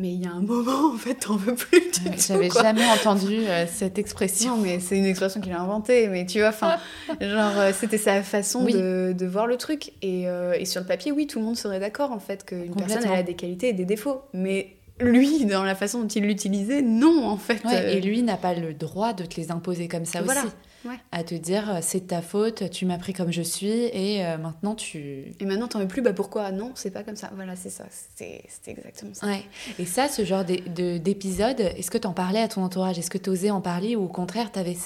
Mais 0.00 0.14
il 0.14 0.22
y 0.22 0.26
a 0.26 0.30
un 0.30 0.40
moment, 0.40 0.94
en 0.94 0.96
fait, 0.96 1.14
t'en 1.16 1.36
veux 1.36 1.54
plus 1.54 1.78
du 1.80 2.10
J'avais 2.26 2.48
jamais 2.48 2.86
entendu 2.86 3.36
euh, 3.46 3.66
cette 3.70 3.98
expression. 3.98 4.56
Non, 4.56 4.62
mais 4.62 4.80
c'est 4.80 4.96
une 4.96 5.04
expression 5.04 5.42
qu'il 5.42 5.52
a 5.52 5.60
inventée, 5.60 6.08
mais 6.08 6.24
tu 6.24 6.38
vois, 6.38 6.48
enfin, 6.48 6.78
genre, 7.20 7.52
euh, 7.58 7.72
c'était 7.78 7.98
sa 7.98 8.22
façon 8.22 8.64
Oui. 8.64 8.72
de, 8.72 9.14
de 9.16 9.26
voir 9.26 9.46
le 9.46 9.58
truc. 9.58 9.92
Et, 10.00 10.26
euh, 10.26 10.54
et 10.58 10.64
sur 10.64 10.80
le 10.80 10.86
papier, 10.86 11.12
oui, 11.12 11.26
tout 11.26 11.38
le 11.38 11.44
monde 11.44 11.56
serait 11.58 11.80
d'accord, 11.80 12.12
en 12.12 12.18
fait, 12.18 12.46
qu'une 12.46 12.74
personne, 12.74 13.02
elle 13.04 13.18
a 13.18 13.22
des 13.22 13.34
qualités 13.34 13.68
et 13.68 13.72
des 13.74 13.84
défauts. 13.84 14.22
Mais 14.32 14.76
lui, 15.00 15.44
dans 15.44 15.64
la 15.64 15.74
façon 15.74 16.00
dont 16.00 16.08
il 16.08 16.24
l'utilisait, 16.24 16.80
non, 16.80 17.26
en 17.26 17.36
fait. 17.36 17.62
Ouais, 17.66 17.96
et 17.96 18.00
lui 18.00 18.22
n'a 18.22 18.38
pas 18.38 18.54
le 18.54 18.72
droit 18.72 19.12
de 19.12 19.24
te 19.26 19.38
les 19.38 19.50
imposer 19.50 19.86
comme 19.86 20.06
ça 20.06 20.22
Voilà, 20.22 20.44
aussi. 20.44 20.50
Ouais. 20.84 20.96
À 21.12 21.24
te 21.24 21.34
dire, 21.34 21.70
euh, 21.70 21.78
c'est 21.82 22.00
de 22.00 22.06
ta 22.06 22.22
faute, 22.22 22.70
tu 22.70 22.86
m'as 22.86 22.98
pris 22.98 23.12
comme 23.12 23.32
je 23.32 23.42
suis, 23.42 23.68
et 23.68 24.24
euh, 24.24 24.38
maintenant 24.38 24.74
tu... 24.74 25.34
Et 25.38 25.44
maintenant, 25.44 25.68
t'en 25.68 25.78
veux 25.78 25.88
plus, 25.88 26.02
bah 26.02 26.12
pourquoi? 26.12 26.50
Non, 26.52 26.72
c'est 26.74 26.90
pas 26.90 27.02
comme 27.02 27.16
ça. 27.16 27.30
Voilà, 27.34 27.56
c'est 27.56 27.70
ça. 27.70 27.84
C'était 27.90 28.42
c'était 28.48 28.72
exactement 28.72 29.14
ça. 29.14 29.26
Ouais. 29.26 29.44
Et 29.78 29.84
ça, 29.84 30.08
ce 30.08 30.24
genre 30.24 30.44
d'é- 30.44 30.62
de- 30.74 30.98
d'épisode, 30.98 31.60
est-ce 31.60 31.90
que 31.90 31.98
t'en 31.98 32.12
parlais 32.12 32.40
à 32.40 32.48
ton 32.48 32.62
entourage? 32.62 32.98
Est-ce 32.98 33.10
que 33.10 33.18
t'osais 33.18 33.50
en 33.50 33.60
parler 33.60 33.96
ou 33.96 34.04
au 34.04 34.08
contraire, 34.08 34.50
t'avais 34.52 34.76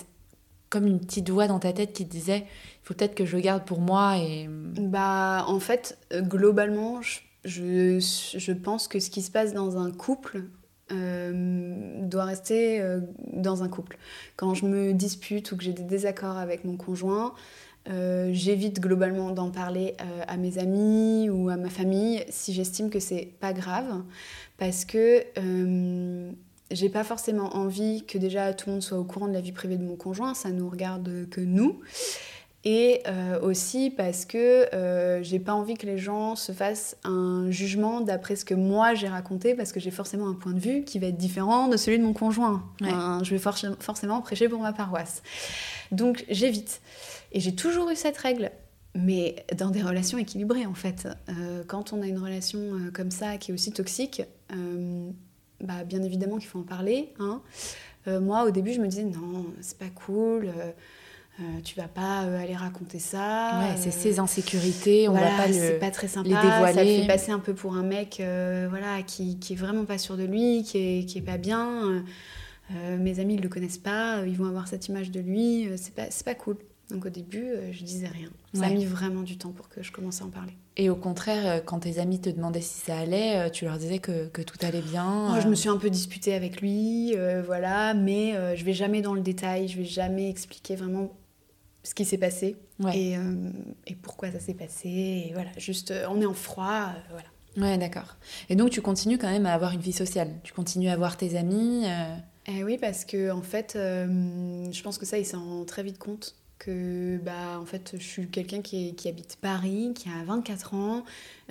comme 0.71 0.87
une 0.87 0.99
petite 0.99 1.31
voix 1.31 1.47
dans 1.47 1.61
ta 1.61 1.73
tête 1.73 1.93
qui 1.93 2.05
te 2.05 2.11
disait, 2.11 2.39
il 2.39 2.81
faut 2.87 2.95
peut-être 2.95 3.15
que 3.15 3.25
je 3.25 3.37
le 3.37 3.43
garde 3.43 3.65
pour 3.65 3.81
moi 3.81 4.17
et... 4.19 4.49
Bah, 4.49 5.45
en 5.47 5.61
fait, 5.61 5.97
euh, 6.13 6.21
globalement, 6.21 7.01
je, 7.01 7.21
je, 7.45 8.01
je 8.01 8.53
pense 8.53 8.89
que 8.89 8.99
ce 8.99 9.09
qui 9.09 9.23
se 9.23 9.31
passe 9.31 9.53
dans 9.53 9.79
un 9.79 9.93
couple 9.93 10.47
euh, 10.93 12.01
doit 12.03 12.25
rester 12.25 12.81
euh, 12.81 13.01
dans 13.33 13.63
un 13.63 13.69
couple. 13.69 13.99
Quand 14.37 14.55
je 14.55 14.67
me 14.67 14.93
dispute 14.93 15.51
ou 15.53 15.57
que 15.57 15.65
j'ai 15.65 15.73
des 15.73 15.83
désaccords 15.83 16.37
avec 16.37 16.65
mon 16.65 16.77
conjoint, 16.77 17.35
euh, 17.89 18.31
j'évite 18.33 18.81
globalement 18.81 19.31
d'en 19.31 19.51
parler 19.51 19.95
euh, 20.01 20.23
à 20.27 20.37
mes 20.37 20.59
amis 20.59 21.29
ou 21.31 21.49
à 21.49 21.57
ma 21.57 21.69
famille 21.69 22.25
si 22.29 22.53
j'estime 22.53 22.91
que 22.91 23.01
c'est 23.01 23.31
pas 23.41 23.53
grave, 23.53 24.03
parce 24.59 24.85
que 24.85 25.25
j'ai 26.71 26.89
pas 26.89 27.05
forcément 27.05 27.57
envie 27.57 28.05
que 28.05 28.17
déjà 28.17 28.55
tout 28.55 28.69
le 28.69 28.75
monde 28.75 28.83
soit 28.83 28.99
au 28.99 29.05
courant 29.05 29.29
de 29.29 29.35
la 29.35 29.41
vie 29.41 29.53
privée 29.53 29.77
de 29.77 29.85
mon 29.85 29.97
conjoint, 29.97 30.35
ça 30.35 30.51
nous 30.51 30.69
regarde 30.69 31.29
que 31.31 31.41
nous. 31.41 31.81
Et 32.67 33.03
euh, 33.07 33.39
aussi 33.43 33.91
parce 33.91 34.25
que 34.25 34.75
euh, 34.75 35.23
j'ai 35.23 35.39
pas 35.39 35.53
envie 35.53 35.75
que 35.75 35.85
les 35.85 35.99
gens 35.99 36.35
se 36.35 36.51
fassent 36.53 36.97
un 37.05 37.51
jugement 37.51 38.01
d'après 38.01 38.37
ce 38.37 38.45
que 38.47 38.55
moi 38.55 38.95
j'ai 38.95 39.09
raconté, 39.09 39.55
parce 39.55 39.71
que 39.71 39.81
j'ai 39.81 39.91
forcément 39.91 40.29
un 40.29 40.35
point 40.35 40.53
de 40.53 40.61
vue 40.61 40.83
qui 40.83 40.99
va 40.99 41.09
être 41.09 41.19
différent 41.19 41.69
de 41.69 41.77
celui 41.77 41.99
de 41.99 42.05
mon 42.05 42.15
conjoint. 42.15 42.65
Ouais. 42.81 42.89
Enfin, 42.89 43.21
je 43.23 43.31
vais 43.31 43.39
forc- 43.39 43.79
forcément 43.81 44.23
prêcher 44.23 44.49
pour 44.49 44.61
ma 44.61 44.73
paroisse. 44.73 45.23
Donc 45.93 46.25
j'évite. 46.31 46.81
Et 47.33 47.41
j'ai 47.41 47.55
toujours 47.55 47.91
eu 47.91 47.97
cette 47.97 48.17
règle, 48.17 48.51
mais 48.95 49.45
dans 49.59 49.69
des 49.71 49.83
relations 49.83 50.17
équilibrées 50.17 50.65
en 50.65 50.75
fait. 50.75 51.07
Euh, 51.29 51.65
quand 51.67 51.93
on 51.93 52.01
a 52.01 52.07
une 52.07 52.19
relation 52.19 52.61
euh, 52.61 52.91
comme 52.93 53.11
ça 53.11 53.37
qui 53.37 53.51
est 53.51 53.55
aussi 53.55 53.73
toxique, 53.73 54.23
euh, 54.57 55.11
bah, 55.61 55.85
bien 55.85 56.03
évidemment 56.03 56.39
qu'il 56.39 56.49
faut 56.49 56.61
en 56.61 56.63
parler. 56.63 57.13
hein. 57.19 57.43
Moi 58.07 58.45
au 58.45 58.51
début 58.51 58.73
je 58.75 58.81
me 58.81 58.87
disais 58.87 59.05
non, 59.05 59.47
c'est 59.61 59.79
pas 59.79 59.89
cool. 59.95 60.51
Euh, 61.41 61.61
tu 61.65 61.77
vas 61.77 61.89
pas 61.89 62.21
aller 62.21 62.55
raconter 62.55 62.99
ça. 62.99 63.59
Ouais, 63.61 63.77
c'est 63.77 63.91
ses 63.91 64.19
insécurités, 64.19 65.09
on 65.09 65.15
va 65.15 65.21
pas 65.37 65.47
le, 65.49 65.53
c'est 65.53 65.79
pas 65.79 65.91
très 65.91 66.09
sympa, 66.09 66.29
les 66.29 66.35
dévoiler. 66.35 66.75
Ça 66.75 67.03
fait 67.03 67.07
passer 67.07 67.33
un 67.33 67.41
peu 67.41 67.55
pour 67.55 67.75
un 67.75 67.83
mec 67.83 68.17
voilà, 68.19 69.03
qui, 69.03 69.39
qui 69.39 69.55
est 69.55 69.57
vraiment 69.57 69.85
pas 69.85 69.99
sûr 69.99 70.17
de 70.17 70.25
lui, 70.25 70.63
qui 70.63 70.79
est, 70.79 71.05
qui 71.07 71.19
est 71.19 71.23
pas 71.23 71.39
bien. 71.39 72.05
mes 72.71 73.21
amis 73.21 73.37
ne 73.37 73.43
le 73.43 73.49
connaissent 73.49 73.79
pas, 73.79 74.25
ils 74.27 74.37
vont 74.37 74.47
avoir 74.47 74.69
cette 74.69 74.89
image 74.89 75.11
de 75.11 75.21
lui, 75.21 75.69
c'est 75.77 75.95
pas, 75.95 76.07
pas 76.25 76.35
cool. 76.35 76.57
Donc 76.91 77.07
au 77.07 77.09
début, 77.11 77.45
euh, 77.45 77.73
je 77.73 77.83
disais 77.83 78.09
rien. 78.09 78.29
Ça 78.53 78.67
a 78.67 78.71
mis 78.71 78.85
vraiment 78.85 79.23
du 79.23 79.39
temps 79.39 79.53
pour 79.53 79.69
que 79.69 79.83
je 79.83 79.91
commence 79.91 80.21
à 80.21 80.27
en 80.27 80.29
parler. 80.29 80.53
Et 80.77 80.91
au 80.91 80.97
contraire, 80.97 81.47
euh, 81.47 81.61
quand 81.65 81.81
tes 81.81 81.99
amis 81.99 82.21
te 82.21 82.29
demandaient 82.29 82.61
si 82.61 82.81
ça 82.81 82.99
allait, 82.99 83.39
euh, 83.39 83.49
tu 83.49 83.65
leur 83.65 83.79
disais 83.79 83.99
que, 83.99 84.27
que 84.29 84.43
tout 84.43 84.59
allait 84.61 84.83
bien 84.83 85.29
Moi, 85.29 85.41
Je 85.41 85.49
me 85.49 85.55
suis 85.55 85.69
un 85.69 85.79
peu 85.79 85.89
disputée 85.89 86.35
avec 86.35 86.61
lui, 86.61 87.17
voilà, 87.47 87.95
mais 87.95 88.57
je 88.57 88.65
vais 88.65 88.73
jamais 88.73 89.03
dans 89.03 89.15
le 89.15 89.21
détail, 89.21 89.69
je 89.69 89.79
vais 89.79 89.85
jamais 89.85 90.29
expliquer 90.29 90.77
vraiment 90.77 91.11
ce 91.85 91.95
qui 91.95 92.05
s'est 92.05 92.19
passé 92.19 92.57
et, 92.93 93.15
et, 93.87 93.95
pourquoi 93.95 94.33
ça 94.33 94.41
s'est 94.41 94.55
passé. 94.55 94.89
Et 94.89 95.31
voilà, 95.35 95.51
juste, 95.59 95.95
on 96.09 96.21
est 96.21 96.27
en 96.27 96.35
froid, 96.35 96.89
voilà. 97.11 97.29
Ouais, 97.57 97.79
d'accord. 97.79 98.17
Et 98.49 98.57
donc 98.57 98.71
tu 98.71 98.83
continues 98.83 99.19
quand 99.19 99.31
même 99.31 99.47
à 99.47 99.53
avoir 99.53 99.73
une 99.73 99.81
vie 99.81 99.93
sociale 99.93 100.31
Tu 100.43 100.53
continues 100.53 100.89
à 100.89 100.97
voir 100.97 101.17
tes 101.17 101.37
amis 101.37 101.85
eh 102.47 102.63
oui, 102.63 102.77
parce 102.77 103.07
que 103.07 103.31
en 103.31 103.41
fait, 103.41 103.73
je 103.75 104.83
pense 104.83 104.99
que 104.99 105.07
ça, 105.07 105.17
il 105.19 105.25
s'en 105.25 105.43
rend 105.43 105.65
très 105.65 105.83
vite 105.83 105.97
compte 105.97 106.35
que 106.59 107.19
bah, 107.19 107.59
en 107.61 107.67
fait, 107.67 107.95
je 107.99 108.05
suis 108.05 108.29
quelqu'un 108.29 108.63
qui, 108.63 108.95
qui, 108.95 109.09
habite 109.09 109.37
Paris, 109.41 109.93
qui 109.95 110.09
a 110.09 110.25
24 110.25 110.75
ans, 110.75 111.05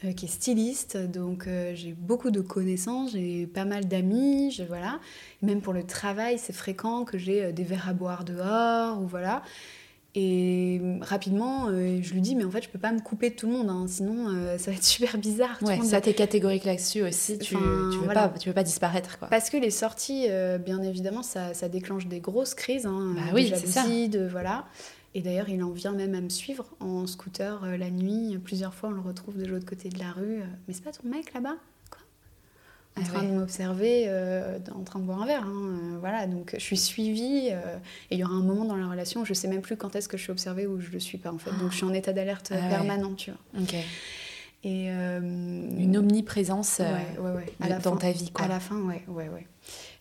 euh, 0.04 0.14
qui 0.14 0.26
est 0.26 0.30
styliste, 0.30 0.98
donc 0.98 1.48
euh, 1.48 1.74
j'ai 1.76 1.94
beaucoup 1.94 2.32
de 2.32 2.42
connaissances, 2.42 3.12
j'ai 3.12 3.46
pas 3.48 3.66
mal 3.66 3.88
d'amis, 3.88 4.60
voilà. 4.68 5.00
même 5.42 5.62
pour 5.62 5.74
le 5.74 5.84
travail, 5.84 6.40
c'est 6.40 6.54
fréquent 6.54 7.06
que 7.06 7.18
j'ai 7.18 7.46
euh, 7.46 7.52
des 7.52 7.64
verres 7.64 7.90
à 7.90 7.94
boire 7.94 8.24
dehors, 8.24 9.02
ou 9.02 9.08
voilà. 9.08 9.44
Et 10.16 10.80
rapidement, 11.02 11.70
je 11.70 12.14
lui 12.14 12.22
dis, 12.22 12.36
mais 12.36 12.44
en 12.44 12.52
fait, 12.52 12.62
je 12.62 12.70
peux 12.70 12.78
pas 12.78 12.92
me 12.92 13.00
couper 13.00 13.32
de 13.32 13.36
tout 13.36 13.48
le 13.48 13.54
monde, 13.54 13.70
hein, 13.70 13.86
sinon 13.88 14.28
ça 14.60 14.70
va 14.70 14.78
être 14.78 14.84
super 14.84 15.18
bizarre. 15.18 15.58
Ouais, 15.64 15.82
ça, 15.82 16.02
t'es 16.02 16.14
catégorique 16.14 16.66
là-dessus 16.66 17.02
aussi, 17.02 17.40
tu, 17.40 17.56
tu, 17.56 17.56
veux 17.56 18.14
pas, 18.14 18.30
tu 18.30 18.50
veux 18.50 18.54
pas 18.54 18.64
disparaître. 18.64 19.18
Quoi. 19.18 19.28
Parce 19.30 19.50
que 19.50 19.58
les 19.58 19.72
sorties, 19.72 20.28
bien 20.64 20.84
évidemment, 20.84 21.24
ça, 21.24 21.56
ça, 21.56 21.68
déclenche 21.68 22.06
des 22.06 22.20
grosses 22.20 22.54
crises, 22.54 22.86
hein, 22.86 23.16
bah, 23.16 23.22
oui, 23.34 23.52
c'est 23.56 23.68
ça. 23.68 23.84
De, 23.88 24.28
voilà. 24.28 24.66
Et 25.16 25.22
d'ailleurs, 25.22 25.50
il 25.50 25.64
en 25.64 25.70
vient 25.70 25.94
même 25.94 26.16
à 26.16 26.22
me 26.22 26.30
suivre 26.30 26.66
en 26.80 27.06
scooter 27.06 27.64
euh, 27.64 27.78
la 27.78 27.92
nuit. 27.92 28.38
Plusieurs 28.44 28.74
fois, 28.74 28.90
on 28.90 28.94
le 28.94 29.02
retrouve 29.02 29.38
de 29.38 29.46
l'autre 29.46 29.66
côté 29.66 29.90
de 29.90 30.00
la 30.00 30.12
rue. 30.12 30.42
Euh, 30.42 30.46
mais 30.68 30.74
c'est 30.74 30.84
pas 30.84 30.92
ton 30.92 31.08
mec 31.08 31.34
là-bas? 31.34 31.56
En 32.96 33.02
ah 33.02 33.06
train 33.06 33.24
de 33.24 33.30
m'observer, 33.30 34.06
euh, 34.08 34.60
en 34.76 34.84
train 34.84 35.00
de 35.00 35.06
boire 35.06 35.22
un 35.22 35.26
verre. 35.26 35.46
Hein, 35.46 35.98
voilà, 36.00 36.28
donc 36.28 36.52
je 36.54 36.64
suis 36.64 36.78
suivie. 36.78 37.48
et 37.48 37.56
il 38.12 38.20
y 38.20 38.24
aura 38.24 38.34
un 38.34 38.44
moment 38.44 38.66
dans 38.66 38.76
la 38.76 38.88
relation 38.88 39.22
où 39.22 39.26
je 39.26 39.34
sais 39.34 39.48
même 39.48 39.62
plus 39.62 39.78
quand 39.78 39.96
est-ce 39.96 40.08
que 40.08 40.18
je 40.18 40.24
suis 40.24 40.32
observée 40.32 40.68
ou 40.68 40.80
je 40.80 40.92
le 40.92 41.00
suis 41.00 41.18
pas 41.18 41.32
en 41.32 41.38
fait. 41.40 41.52
Donc 41.60 41.72
je 41.72 41.78
suis 41.78 41.86
en 41.86 41.94
état 41.94 42.14
d'alerte 42.14 42.54
ah 42.56 42.70
permanent, 42.70 43.14
tu 43.16 43.32
vois. 43.32 43.62
Ok. 43.62 43.76
Et 44.66 44.88
une 44.88 45.98
omniprésence 45.98 46.82
dans 47.84 47.98
ta 47.98 48.12
vie, 48.12 48.32
quoi. 48.32 48.46
À 48.46 48.48
la 48.48 48.60
fin, 48.60 48.80
ouais, 48.82 49.04
ouais, 49.08 49.28
ouais. 49.28 49.48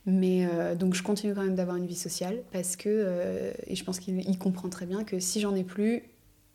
Mais 0.05 0.47
euh, 0.53 0.75
donc 0.75 0.95
je 0.95 1.03
continue 1.03 1.35
quand 1.35 1.45
même 1.45 1.55
d'avoir 1.55 1.77
une 1.77 1.87
vie 1.87 1.97
sociale 1.97 2.43
parce 2.51 2.75
que, 2.75 2.89
euh, 2.89 3.53
et 3.69 3.77
je 3.77 3.85
pense 3.85 4.01
qu'il 4.01 4.39
comprend 4.39 4.69
très 4.69 4.87
bien 4.87 5.05
que 5.05 5.21
si 5.21 5.41
j'en 5.41 5.55
ai 5.55 5.63
plus, 5.63 6.03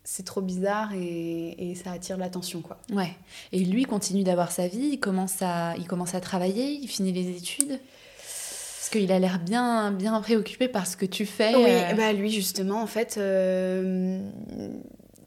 c'est 0.09 0.23
trop 0.23 0.39
bizarre 0.39 0.93
et, 0.93 1.71
et 1.71 1.75
ça 1.75 1.91
attire 1.91 2.15
l'attention 2.15 2.61
quoi. 2.61 2.79
Ouais. 2.93 3.11
Et 3.51 3.59
lui 3.59 3.83
continue 3.83 4.23
d'avoir 4.23 4.51
sa 4.53 4.69
vie, 4.69 4.91
il 4.93 4.99
commence 5.01 5.41
à, 5.41 5.75
il 5.77 5.85
commence 5.85 6.15
à 6.15 6.21
travailler, 6.21 6.79
il 6.81 6.87
finit 6.87 7.11
les 7.11 7.35
études. 7.35 7.77
Parce 8.17 8.89
qu'il 8.89 9.11
a 9.11 9.19
l'air 9.19 9.37
bien, 9.37 9.91
bien 9.91 10.17
préoccupé 10.21 10.69
par 10.69 10.87
ce 10.87 10.95
que 10.95 11.05
tu 11.05 11.25
fais. 11.25 11.53
Oui, 11.55 11.65
euh. 11.67 11.93
bah 11.93 12.13
lui 12.13 12.31
justement 12.31 12.81
en 12.81 12.87
fait, 12.87 13.19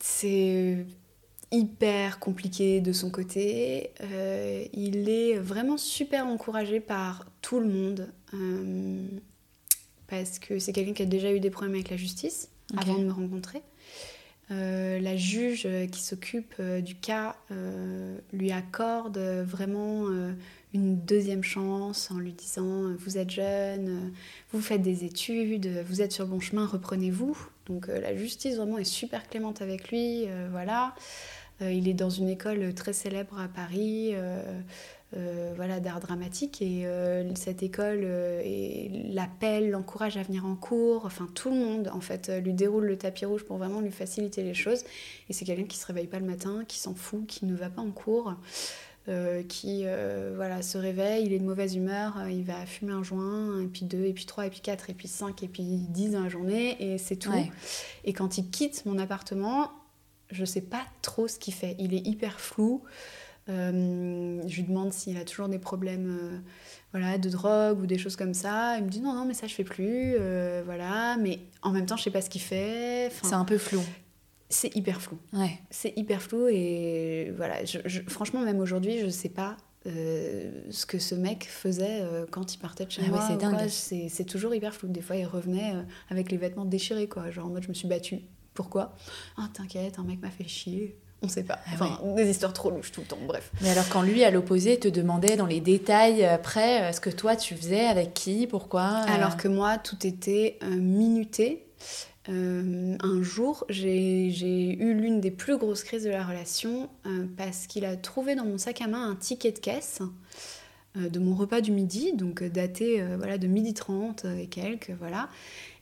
c'est 0.00 0.86
hyper 1.52 2.18
compliqué 2.18 2.80
de 2.80 2.92
son 2.92 3.10
côté. 3.10 3.90
Euh, 4.00 4.64
il 4.72 5.10
est 5.10 5.36
vraiment 5.36 5.76
super 5.76 6.26
encouragé 6.26 6.80
par 6.80 7.26
tout 7.42 7.60
le 7.60 7.68
monde 7.68 8.08
euh, 8.32 9.06
parce 10.06 10.38
que 10.38 10.58
c'est 10.58 10.72
quelqu'un 10.72 10.94
qui 10.94 11.02
a 11.02 11.06
déjà 11.06 11.32
eu 11.32 11.40
des 11.40 11.50
problèmes 11.50 11.74
avec 11.74 11.90
la 11.90 11.98
justice 11.98 12.48
avant 12.78 12.98
de 12.98 13.04
me 13.04 13.12
rencontrer. 13.12 13.62
Euh, 14.50 14.98
la 14.98 15.16
juge 15.16 15.68
qui 15.92 16.02
s'occupe 16.02 16.60
du 16.60 16.94
cas 16.96 17.36
lui 18.32 18.50
accorde 18.52 19.18
vraiment 19.18 20.06
une 20.74 20.96
deuxième 20.96 21.44
chance 21.44 22.10
en 22.10 22.18
lui 22.18 22.32
disant 22.32 22.92
vous 22.98 23.18
êtes 23.18 23.30
jeune, 23.30 24.12
vous 24.52 24.60
faites 24.60 24.82
des 24.82 25.04
études, 25.04 25.68
vous 25.88 26.02
êtes 26.02 26.12
sur 26.12 26.26
bon 26.26 26.40
chemin, 26.40 26.66
reprenez-vous. 26.66 27.36
Donc 27.66 27.86
la 27.86 28.16
justice 28.16 28.56
vraiment 28.56 28.78
est 28.78 28.84
super 28.84 29.28
clémente 29.28 29.62
avec 29.62 29.90
lui, 29.90 30.26
voilà. 30.50 30.94
Euh, 31.62 31.72
il 31.72 31.88
est 31.88 31.94
dans 31.94 32.10
une 32.10 32.28
école 32.28 32.74
très 32.74 32.92
célèbre 32.92 33.38
à 33.38 33.48
Paris. 33.48 34.14
Euh, 35.16 35.50
euh, 35.50 35.52
voilà, 35.56 35.80
d'art 35.80 36.00
dramatique 36.00 36.62
et 36.62 36.86
cette 37.34 37.62
école 37.62 38.06
l'appelle, 39.12 39.70
l'encourage 39.70 40.16
à 40.16 40.22
venir 40.22 40.46
en 40.46 40.54
cours, 40.54 41.04
enfin 41.04 41.28
tout 41.34 41.50
le 41.50 41.56
monde 41.56 41.90
en 41.92 42.00
fait 42.00 42.30
lui 42.42 42.54
déroule 42.54 42.86
le 42.86 42.96
tapis 42.96 43.26
rouge 43.26 43.44
pour 43.44 43.58
vraiment 43.58 43.80
lui 43.80 43.90
faciliter 43.90 44.42
les 44.42 44.54
choses 44.54 44.84
et 45.28 45.32
c'est 45.32 45.44
quelqu'un 45.44 45.64
qui 45.64 45.76
se 45.76 45.86
réveille 45.86 46.06
pas 46.06 46.18
le 46.18 46.26
matin, 46.26 46.64
qui 46.66 46.78
s'en 46.78 46.94
fout, 46.94 47.26
qui 47.26 47.44
ne 47.44 47.54
va 47.54 47.68
pas 47.68 47.82
en 47.82 47.90
cours. 47.90 48.34
qui 49.48 49.84
voilà, 50.36 50.62
se 50.62 50.78
réveille, 50.78 51.26
il 51.26 51.32
est 51.32 51.38
de 51.38 51.44
mauvaise 51.44 51.74
humeur, 51.76 52.16
il 52.28 52.44
va 52.44 52.64
fumer 52.64 52.92
un 52.92 53.02
joint, 53.02 53.60
et 53.60 53.66
puis 53.66 53.84
deux, 53.84 54.04
et 54.04 54.12
puis 54.12 54.24
trois, 54.24 54.46
et 54.46 54.50
puis 54.50 54.60
quatre, 54.60 54.88
et 54.88 54.94
puis 54.94 55.08
cinq, 55.08 55.42
et 55.42 55.48
puis 55.48 55.62
dix 55.62 56.10
dans 56.10 56.22
la 56.22 56.28
journée, 56.28 56.76
et 56.80 56.98
c'est 56.98 57.16
tout. 57.16 57.32
Et 58.04 58.12
quand 58.12 58.38
il 58.38 58.48
quitte 58.50 58.86
mon 58.86 58.98
appartement, 58.98 59.70
je 60.30 60.44
sais 60.44 60.60
pas 60.60 60.84
trop 61.02 61.28
ce 61.28 61.38
qu'il 61.38 61.54
fait. 61.54 61.74
Il 61.78 61.92
est 61.94 62.06
hyper 62.06 62.40
flou. 62.40 62.82
Euh, 63.48 64.42
je 64.46 64.56
lui 64.56 64.62
demande 64.64 64.92
s'il 64.92 65.16
a 65.16 65.24
toujours 65.24 65.48
des 65.48 65.58
problèmes 65.58 66.18
euh, 66.20 66.38
voilà, 66.92 67.18
de 67.18 67.28
drogue 67.30 67.80
ou 67.80 67.86
des 67.86 67.98
choses 67.98 68.16
comme 68.16 68.34
ça. 68.34 68.76
Il 68.78 68.84
me 68.84 68.88
dit 68.88 69.00
non, 69.00 69.14
non, 69.14 69.24
mais 69.24 69.34
ça 69.34 69.46
je 69.46 69.54
fais 69.54 69.64
plus. 69.64 70.14
Euh, 70.18 70.62
voilà, 70.64 71.16
mais 71.16 71.40
en 71.62 71.72
même 71.72 71.86
temps, 71.86 71.96
je 71.96 72.02
sais 72.02 72.10
pas 72.10 72.20
ce 72.20 72.30
qu'il 72.30 72.42
fait. 72.42 73.10
c'est 73.22 73.34
un 73.34 73.44
peu 73.44 73.58
flou. 73.58 73.82
C'est 74.48 74.74
hyper 74.76 75.00
flou. 75.00 75.18
Ouais. 75.32 75.58
C'est 75.70 75.96
hyper 75.96 76.20
flou 76.20 76.48
et 76.48 77.32
voilà, 77.36 77.64
je, 77.64 78.00
franchement, 78.08 78.40
même 78.40 78.58
aujourd'hui, 78.58 78.98
je 78.98 79.08
sais 79.08 79.28
pas 79.28 79.56
ce 79.84 80.86
que 80.86 80.98
ce 80.98 81.14
mec 81.14 81.46
faisait 81.48 82.04
quand 82.30 82.52
il 82.52 82.58
partait 82.58 82.84
de 82.84 82.90
chez 82.90 83.02
ah 83.06 83.10
moi. 83.10 83.24
c'est 83.26 83.38
dingue. 83.38 83.68
C'est 83.68 84.24
toujours 84.24 84.54
hyper 84.54 84.74
flou. 84.74 84.88
Des 84.88 85.00
fois, 85.00 85.16
il 85.16 85.24
revenait 85.24 85.74
avec 86.10 86.30
les 86.32 86.36
vêtements 86.36 86.64
déchirés, 86.64 87.08
quoi. 87.08 87.30
Genre 87.30 87.46
en 87.46 87.50
mode, 87.50 87.62
je 87.62 87.68
me 87.68 87.74
suis 87.74 87.88
battue. 87.88 88.20
Pourquoi? 88.54 88.94
Ah, 89.38 89.48
t'inquiète, 89.54 89.98
un 89.98 90.04
mec 90.04 90.20
m'a 90.20 90.30
fait 90.30 90.48
chier. 90.48 90.98
On 91.22 91.28
sait 91.28 91.42
pas. 91.42 91.58
Ah 91.66 91.70
enfin, 91.74 91.98
des 92.16 92.30
histoires 92.30 92.52
trop 92.52 92.70
louches 92.70 92.92
tout 92.92 93.02
le 93.02 93.06
temps, 93.06 93.18
bref. 93.26 93.50
Mais 93.60 93.70
alors, 93.70 93.88
quand 93.88 94.02
lui, 94.02 94.24
à 94.24 94.30
l'opposé, 94.30 94.78
te 94.78 94.88
demandait 94.88 95.36
dans 95.36 95.46
les 95.46 95.60
détails 95.60 96.24
après 96.24 96.82
euh, 96.82 96.92
ce 96.92 97.00
que 97.00 97.10
toi 97.10 97.36
tu 97.36 97.54
faisais, 97.54 97.86
avec 97.86 98.14
qui, 98.14 98.46
pourquoi 98.46 99.04
euh 99.06 99.12
Alors 99.14 99.36
que 99.36 99.48
moi, 99.48 99.78
tout 99.78 100.06
était 100.06 100.58
euh, 100.62 100.68
minuté. 100.76 101.66
un 102.28 103.22
jour, 103.22 103.64
j'ai 103.68 104.28
eu 104.78 104.94
l'une 104.94 105.20
des 105.20 105.30
plus 105.30 105.58
grosses 105.58 105.82
crises 105.82 106.04
de 106.04 106.10
la 106.10 106.24
relation 106.24 106.88
parce 107.36 107.66
qu'il 107.66 107.84
a 107.84 107.96
trouvé 107.96 108.36
dans 108.36 108.44
mon 108.44 108.56
sac 108.56 108.80
à 108.82 108.86
main 108.86 109.10
un 109.10 109.16
ticket 109.16 109.50
de 109.50 109.58
caisse 109.58 110.00
de 110.96 111.18
mon 111.20 111.34
repas 111.34 111.60
du 111.60 111.72
midi, 111.72 112.12
donc 112.14 112.44
daté 112.44 113.02
voilà, 113.16 113.38
de 113.38 113.46
midi 113.46 113.74
30 113.74 114.26
et 114.38 114.46
quelques, 114.46 114.92
voilà. 114.98 115.28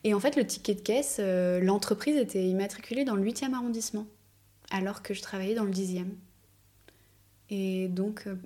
Et 0.05 0.15
en 0.15 0.21
fait, 0.21 0.37
le 0.37 0.47
ticket 0.47 0.75
de 0.75 0.81
caisse, 0.81 1.17
euh, 1.19 1.61
l'entreprise 1.61 2.17
était 2.17 2.45
immatriculée 2.45 3.05
dans 3.05 3.17
le 3.17 3.23
8e 3.23 3.53
arrondissement, 3.55 4.07
alors 4.71 5.03
que 5.03 5.15
je 5.15 5.23
travaillais 5.23 5.55
dans 5.55 5.65
le 5.65 5.73
10e. 5.73 6.09
Et 7.51 7.89
donc, 7.89 8.27
euh, 8.27 8.37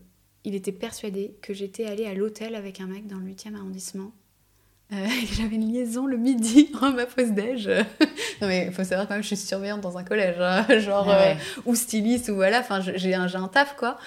il 0.45 0.55
était 0.55 0.73
persuadé 0.73 1.37
que 1.43 1.55
j'étais 1.55 1.87
allée 1.87 2.07
à 2.07 2.15
l'hôtel 2.15 2.55
avec 2.55 2.81
un 2.81 2.87
mec 2.87 3.07
dans 3.07 3.19
le 3.19 3.33
8e 3.33 3.55
arrondissement 3.55 4.13
euh, 4.93 5.07
j'avais 5.33 5.57
une 5.57 5.73
liaison 5.73 6.07
le 6.07 6.17
midi 6.17 6.71
à 6.83 6.91
ma 6.91 7.07
pause 7.07 7.31
déj. 7.31 7.69
non 8.41 8.49
mais 8.49 8.67
il 8.67 8.73
faut 8.73 8.85
savoir 8.85 9.09
quand 9.09 9.15
même, 9.15 9.23
je 9.23 9.29
suis 9.29 9.37
surveillante 9.37 9.81
dans 9.81 9.97
un 9.97 10.05
collège, 10.05 10.37
hein. 10.39 10.67
genre 10.79 11.09
euh, 11.11 11.35
ou 11.65 11.75
styliste 11.75 12.29
ou 12.29 12.35
voilà. 12.35 12.61
Enfin, 12.61 12.81
j'ai 12.81 13.15
un, 13.15 13.33
un 13.35 13.49
taf 13.49 13.77
quoi. 13.77 13.99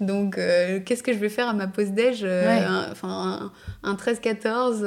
Donc 0.00 0.38
euh, 0.38 0.80
qu'est-ce 0.80 1.02
que 1.02 1.12
je 1.12 1.18
vais 1.18 1.28
faire 1.28 1.48
à 1.48 1.54
ma 1.54 1.66
pause 1.66 1.92
déj 1.92 2.24
Enfin, 2.90 3.52
un, 3.82 3.94
13-14 3.94 4.80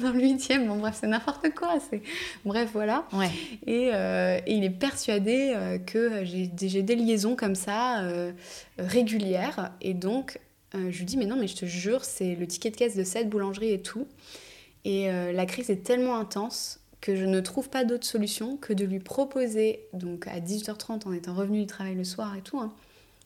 dans 0.00 0.12
le 0.12 0.20
8e. 0.20 0.66
Bon 0.66 0.76
bref, 0.76 0.96
c'est 1.00 1.06
n'importe 1.06 1.54
quoi. 1.54 1.78
C'est 1.90 2.02
bref 2.44 2.70
voilà. 2.72 3.04
Ouais. 3.12 3.30
Et, 3.66 3.88
et, 3.88 4.54
il 4.54 4.64
est 4.64 4.70
persuadé 4.70 5.54
que 5.86 6.24
j'ai 6.24 6.82
des 6.82 6.96
liaisons 6.96 7.36
comme 7.36 7.54
ça 7.54 8.02
régulières 8.78 9.72
et 9.80 9.94
donc 9.94 10.38
je 10.72 10.98
lui 10.98 11.04
dis 11.04 11.16
mais 11.16 11.26
non 11.26 11.36
mais 11.36 11.46
je 11.46 11.56
te 11.56 11.66
jure 11.66 12.04
c'est 12.04 12.34
le 12.34 12.46
ticket 12.46 12.70
de 12.70 12.76
caisse 12.76 12.96
de 12.96 13.04
cette 13.04 13.28
boulangerie 13.28 13.72
et 13.72 13.82
tout. 13.82 14.06
Et 14.84 15.10
euh, 15.10 15.32
la 15.32 15.46
crise 15.46 15.70
est 15.70 15.82
tellement 15.82 16.16
intense 16.18 16.80
que 17.00 17.16
je 17.16 17.24
ne 17.24 17.40
trouve 17.40 17.68
pas 17.68 17.84
d'autre 17.84 18.06
solution 18.06 18.56
que 18.56 18.72
de 18.72 18.84
lui 18.84 18.98
proposer, 18.98 19.80
donc 19.92 20.26
à 20.26 20.40
18h30 20.40 21.06
en 21.06 21.12
étant 21.12 21.34
revenu 21.34 21.60
du 21.60 21.66
travail 21.66 21.94
le 21.94 22.04
soir 22.04 22.34
et 22.36 22.40
tout, 22.42 22.58
hein, 22.60 22.72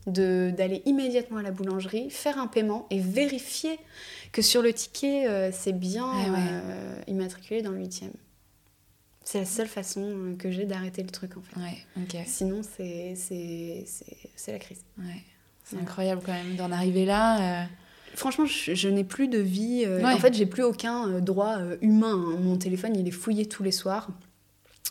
d'aller 0.07 0.83
immédiatement 0.87 1.39
à 1.39 1.43
la 1.43 1.51
boulangerie, 1.51 2.11
faire 2.11 2.39
un 2.39 2.47
paiement 2.47 2.87
et 2.91 2.99
vérifier 3.01 3.79
que 4.33 4.43
sur 4.43 4.63
le 4.63 4.73
ticket, 4.73 5.29
euh, 5.29 5.51
c'est 5.53 5.73
bien 5.73 6.11
ah 6.13 6.39
euh, 6.39 7.01
immatriculé 7.07 7.63
dans 7.63 7.71
le 7.73 7.79
8e. 7.85 8.11
C'est 9.25 9.41
la 9.41 9.45
seule 9.45 9.69
façon 9.69 10.35
que 10.39 10.51
j'ai 10.51 10.65
d'arrêter 10.65 11.03
le 11.03 11.11
truc 11.11 11.37
en 11.37 11.43
fait. 11.43 11.61
Ouais, 11.61 11.77
ok. 12.03 12.17
Sinon, 12.27 12.63
c'est 12.63 13.15
c'est- 13.15 13.85
c'est- 13.87 14.17
c'est 14.37 14.53
la 14.53 14.59
crise. 14.59 14.81
C'est 15.65 15.77
incroyable 15.77 16.23
quand 16.25 16.33
même 16.33 16.57
d'en 16.57 16.73
arriver 16.73 17.05
là. 17.05 17.67
Franchement, 18.19 18.47
je, 18.47 18.75
je 18.75 18.89
n'ai 18.89 19.05
plus 19.05 19.29
de 19.29 19.39
vie. 19.39 19.85
euh, 19.87 19.99
Ouais. 20.03 20.13
En 20.13 20.19
fait, 20.19 20.35
j'ai 20.35 20.47
plus 20.47 20.63
aucun 20.65 21.09
euh, 21.09 21.21
droit 21.21 21.59
euh, 21.59 21.77
humain. 21.83 22.15
hein. 22.33 22.37
Mon 22.41 22.57
téléphone, 22.57 22.97
il 22.97 23.07
est 23.07 23.13
fouillé 23.13 23.47
tous 23.47 23.63
les 23.63 23.71
soirs. 23.73 24.09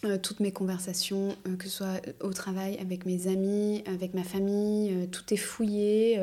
Euh, 0.06 0.18
toutes 0.22 0.40
mes 0.40 0.52
conversations, 0.52 1.36
euh, 1.48 1.56
que 1.58 1.66
ce 1.66 1.78
soit 1.78 2.02
au 2.22 2.32
travail, 2.32 2.78
avec 2.80 3.06
mes 3.06 3.28
amis, 3.28 3.84
avec 3.88 4.14
ma 4.14 4.24
famille, 4.24 4.92
euh, 4.94 5.06
tout 5.08 5.34
est 5.34 5.38
fouillé. 5.38 6.20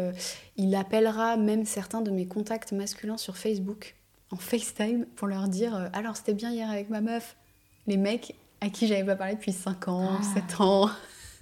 il 0.57 0.75
appellera 0.77 1.37
même 1.37 1.65
certains 1.67 2.01
de 2.01 2.11
mes 2.11 2.27
contacts 2.27 2.73
masculins 2.73 3.17
sur 3.19 3.37
Facebook 3.37 3.97
en 4.31 4.37
FaceTime 4.37 5.07
pour 5.17 5.27
leur 5.29 5.49
dire 5.49 5.91
Alors, 5.93 6.17
c'était 6.17 6.35
bien 6.35 6.51
hier 6.53 6.71
avec 6.71 6.89
ma 6.89 7.01
meuf. 7.01 7.37
Les 7.87 7.97
mecs 7.99 8.35
à 8.61 8.71
qui 8.71 8.87
j'avais 8.87 9.05
pas 9.05 9.17
parlé 9.17 9.35
depuis 9.35 9.53
5 9.53 9.89
ans, 9.89 10.19
Ah. 10.21 10.23
7 10.35 10.61
ans. 10.61 10.89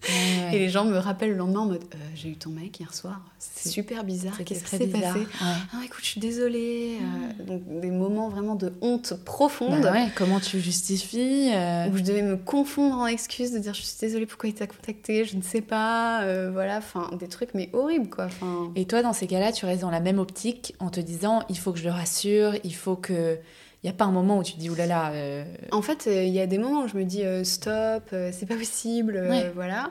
Ouais, 0.09 0.45
ouais. 0.51 0.57
Et 0.57 0.59
les 0.59 0.69
gens 0.69 0.85
me 0.85 0.97
rappellent 0.99 1.31
le 1.31 1.37
lendemain 1.37 1.61
en 1.61 1.67
mode 1.67 1.85
Euh, 1.95 1.99
J'ai 2.15 2.29
eu 2.31 2.37
ton 2.37 2.51
mec 2.51 2.79
hier 2.81 2.93
soir. 2.93 3.21
C'est 3.39 3.69
super 3.69 4.03
bizarre. 4.05 4.37
Qu'est-ce 4.45 4.65
qui 4.65 4.71
s'est 4.77 4.87
passé 4.89 5.21
Ouais. 5.21 5.27
ah 5.41 5.79
écoute, 5.85 6.01
je 6.03 6.07
suis 6.09 6.21
désolée. 6.21 6.99
euh, 7.01 7.45
donc 7.45 7.63
des 7.81 7.91
moments 7.91 8.29
vraiment 8.29 8.55
de 8.57 8.73
honte 8.81 9.15
profonde 9.25 9.81
Bah 9.83 9.95
comment 10.17 10.41
tu 10.41 10.61
justifies 10.61 11.51
euh, 11.55 11.89
où 11.89 11.97
je 11.97 12.03
devais 12.03 12.23
me 12.23 12.37
confondre 12.37 12.97
en 12.97 13.07
excuses 13.07 13.53
de 13.53 13.59
dire 13.59 13.75
je 13.75 13.83
suis 13.83 13.97
désolée 14.01 14.27
pourquoi 14.27 14.49
il 14.49 14.55
t'a 14.55 14.67
contacté, 14.67 15.25
je 15.25 15.37
ne 15.37 15.43
sais 15.43 15.61
pas, 15.61 16.25
voilà, 16.51 16.79
enfin 16.79 17.11
des 17.19 17.29
trucs 17.29 17.55
mais 17.55 17.71
horribles 17.73 18.09
quoi. 18.09 18.25
Enfin, 18.27 18.73
Et 18.77 18.85
toi, 18.87 19.03
dans 19.03 19.13
ces 19.13 19.27
cas-là, 19.27 19.53
tu 19.53 19.67
restes 19.67 19.83
dans 19.83 19.91
la 19.91 20.01
même 20.01 20.19
optique 20.19 20.75
en 20.81 20.91
te 20.91 21.01
disant 21.01 21.43
il 21.49 21.59
faut 21.59 21.73
que 21.73 21.79
je 21.79 21.85
le 21.85 21.91
rassure, 21.93 22.55
il 22.65 22.75
faut 22.75 22.97
que. 22.97 23.39
Il 23.83 23.87
n'y 23.89 23.91
a 23.91 23.95
pas 23.95 24.05
un 24.05 24.13
moment 24.13 24.39
où 24.39 24.43
tu 24.45 24.53
te 24.53 24.59
dis 24.61 24.71
oulala. 24.71 25.11
euh, 25.13 25.45
en 25.73 25.83
fait, 25.83 26.07
euh, 26.07 26.23
il 26.23 26.33
y 26.33 26.39
a 26.41 26.47
des 26.47 26.59
moments 26.59 26.83
où 26.85 26.89
je 26.89 26.97
me 26.97 27.05
dis 27.05 27.25
euh, 27.25 27.43
stop, 27.43 28.05
c'est 28.33 28.47
pas 28.47 28.57
possible, 28.57 29.17
Ouais. 29.29 29.51
voilà. 29.55 29.91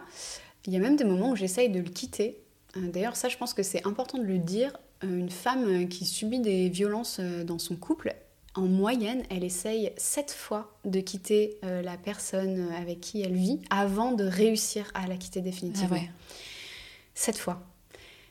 Il 0.65 0.71
y 0.73 0.77
a 0.77 0.79
même 0.79 0.95
des 0.95 1.03
moments 1.03 1.31
où 1.31 1.35
j'essaye 1.35 1.69
de 1.69 1.79
le 1.79 1.89
quitter. 1.89 2.41
D'ailleurs, 2.75 3.15
ça, 3.17 3.27
je 3.27 3.35
pense 3.37 3.53
que 3.53 3.63
c'est 3.63 3.85
important 3.85 4.17
de 4.17 4.23
le 4.23 4.37
dire. 4.37 4.77
Une 5.03 5.29
femme 5.31 5.89
qui 5.89 6.05
subit 6.05 6.39
des 6.39 6.69
violences 6.69 7.19
dans 7.19 7.57
son 7.59 7.75
couple, 7.75 8.13
en 8.53 8.61
moyenne, 8.61 9.23
elle 9.29 9.43
essaye 9.43 9.91
sept 9.97 10.31
fois 10.31 10.77
de 10.85 10.99
quitter 10.99 11.57
la 11.63 11.97
personne 11.97 12.69
avec 12.79 13.01
qui 13.01 13.21
elle 13.23 13.33
vit 13.33 13.59
avant 13.71 14.11
de 14.13 14.23
réussir 14.23 14.89
à 14.93 15.07
la 15.07 15.17
quitter 15.17 15.39
ah 15.41 15.43
définitivement. 15.43 15.95
ouais. 15.97 16.09
Sept 17.15 17.37
fois. 17.37 17.63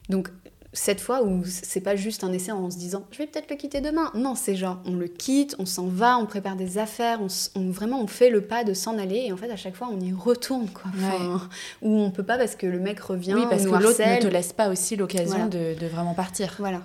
Donc, 0.08 0.28
sept 0.72 1.00
fois 1.00 1.24
où 1.24 1.42
c'est 1.44 1.80
pas 1.80 1.96
juste 1.96 2.22
un 2.22 2.32
essai 2.32 2.52
en 2.52 2.70
se 2.70 2.78
disant 2.78 3.04
je 3.10 3.18
vais 3.18 3.26
peut-être 3.26 3.50
le 3.50 3.56
quitter 3.56 3.80
demain. 3.80 4.10
Non, 4.14 4.34
c'est 4.34 4.54
genre 4.54 4.78
on 4.84 4.94
le 4.94 5.08
quitte, 5.08 5.56
on 5.58 5.66
s'en 5.66 5.86
va, 5.86 6.16
on 6.18 6.26
prépare 6.26 6.56
des 6.56 6.78
affaires, 6.78 7.20
on, 7.54 7.70
vraiment 7.70 8.00
on 8.00 8.06
fait 8.06 8.30
le 8.30 8.42
pas 8.42 8.62
de 8.64 8.72
s'en 8.74 8.98
aller 8.98 9.24
et 9.26 9.32
en 9.32 9.36
fait 9.36 9.50
à 9.50 9.56
chaque 9.56 9.74
fois 9.74 9.88
on 9.92 9.98
y 10.00 10.12
retourne 10.12 10.68
quoi. 10.68 10.90
Enfin, 10.94 11.48
Ou 11.82 11.98
on 11.98 12.10
peut 12.10 12.22
pas 12.22 12.38
parce 12.38 12.54
que 12.56 12.66
le 12.66 12.78
mec 12.78 13.00
revient, 13.00 13.34
Oui, 13.34 13.44
parce 13.50 13.64
que 13.64 13.70
l'autre 13.70 14.00
ne 14.00 14.20
te 14.20 14.28
laisse 14.28 14.52
pas 14.52 14.68
aussi 14.68 14.96
l'occasion 14.96 15.48
Voilà. 15.48 15.48
de, 15.48 15.74
de 15.78 15.86
vraiment 15.86 16.14
partir. 16.14 16.54
Voilà. 16.58 16.82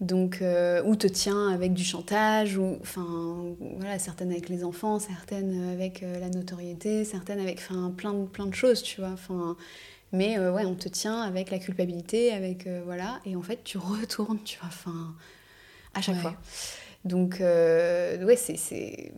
Donc, 0.00 0.40
euh, 0.42 0.82
ou 0.84 0.94
te 0.94 1.06
tient 1.06 1.48
avec 1.48 1.72
du 1.72 1.82
chantage, 1.82 2.58
ou 2.58 2.76
enfin, 2.82 3.06
voilà, 3.78 3.98
certaines 3.98 4.30
avec 4.30 4.50
les 4.50 4.62
enfants, 4.62 4.98
certaines 4.98 5.70
avec 5.72 6.02
euh, 6.02 6.20
la 6.20 6.28
notoriété, 6.28 7.04
certaines 7.06 7.40
avec 7.40 7.58
enfin, 7.58 7.90
plein, 7.96 8.12
de, 8.12 8.26
plein 8.26 8.44
de 8.44 8.54
choses, 8.54 8.82
tu 8.82 9.00
vois. 9.00 9.12
Enfin, 9.14 9.56
mais 10.12 10.38
euh, 10.38 10.52
ouais, 10.52 10.64
on 10.64 10.74
te 10.74 10.88
tient 10.88 11.20
avec 11.22 11.50
la 11.50 11.58
culpabilité, 11.58 12.32
avec 12.32 12.66
euh, 12.66 12.80
voilà, 12.84 13.20
et 13.24 13.36
en 13.36 13.42
fait, 13.42 13.62
tu 13.64 13.78
retournes, 13.78 14.38
tu 14.44 14.58
vois, 14.58 14.68
enfin, 14.68 15.14
à 15.94 16.00
chaque 16.00 16.16
Ouais. 16.16 16.20
fois. 16.22 16.34
Donc, 17.04 17.40
euh, 17.40 18.24
ouais, 18.24 18.36
c'est- 18.36 19.12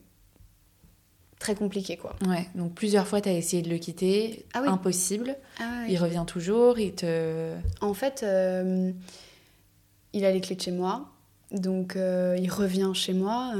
très 1.39 1.55
compliqué, 1.55 1.97
quoi. 1.97 2.17
Ouais, 2.27 2.49
donc 2.57 2.75
plusieurs 2.75 3.07
fois, 3.07 3.21
tu 3.21 3.29
as 3.29 3.33
essayé 3.33 3.63
de 3.63 3.71
le 3.71 3.79
quitter. 3.79 4.45
Ah 4.55 4.61
oui. 4.63 4.69
Impossible. 4.69 5.37
Ah 5.61 5.83
ouais. 5.83 5.93
Il 5.93 5.97
revient 5.99 6.25
toujours, 6.27 6.79
il 6.81 6.95
te. 6.95 7.55
En 7.81 7.95
fait, 7.95 8.23
euh, 8.25 8.91
il 10.13 10.25
a 10.25 10.33
les 10.33 10.41
clés 10.41 10.57
de 10.57 10.61
chez 10.61 10.73
moi. 10.73 11.09
Donc, 11.53 11.95
il 11.97 12.51
revient 12.51 12.91
chez 12.93 13.15
moi 13.15 13.55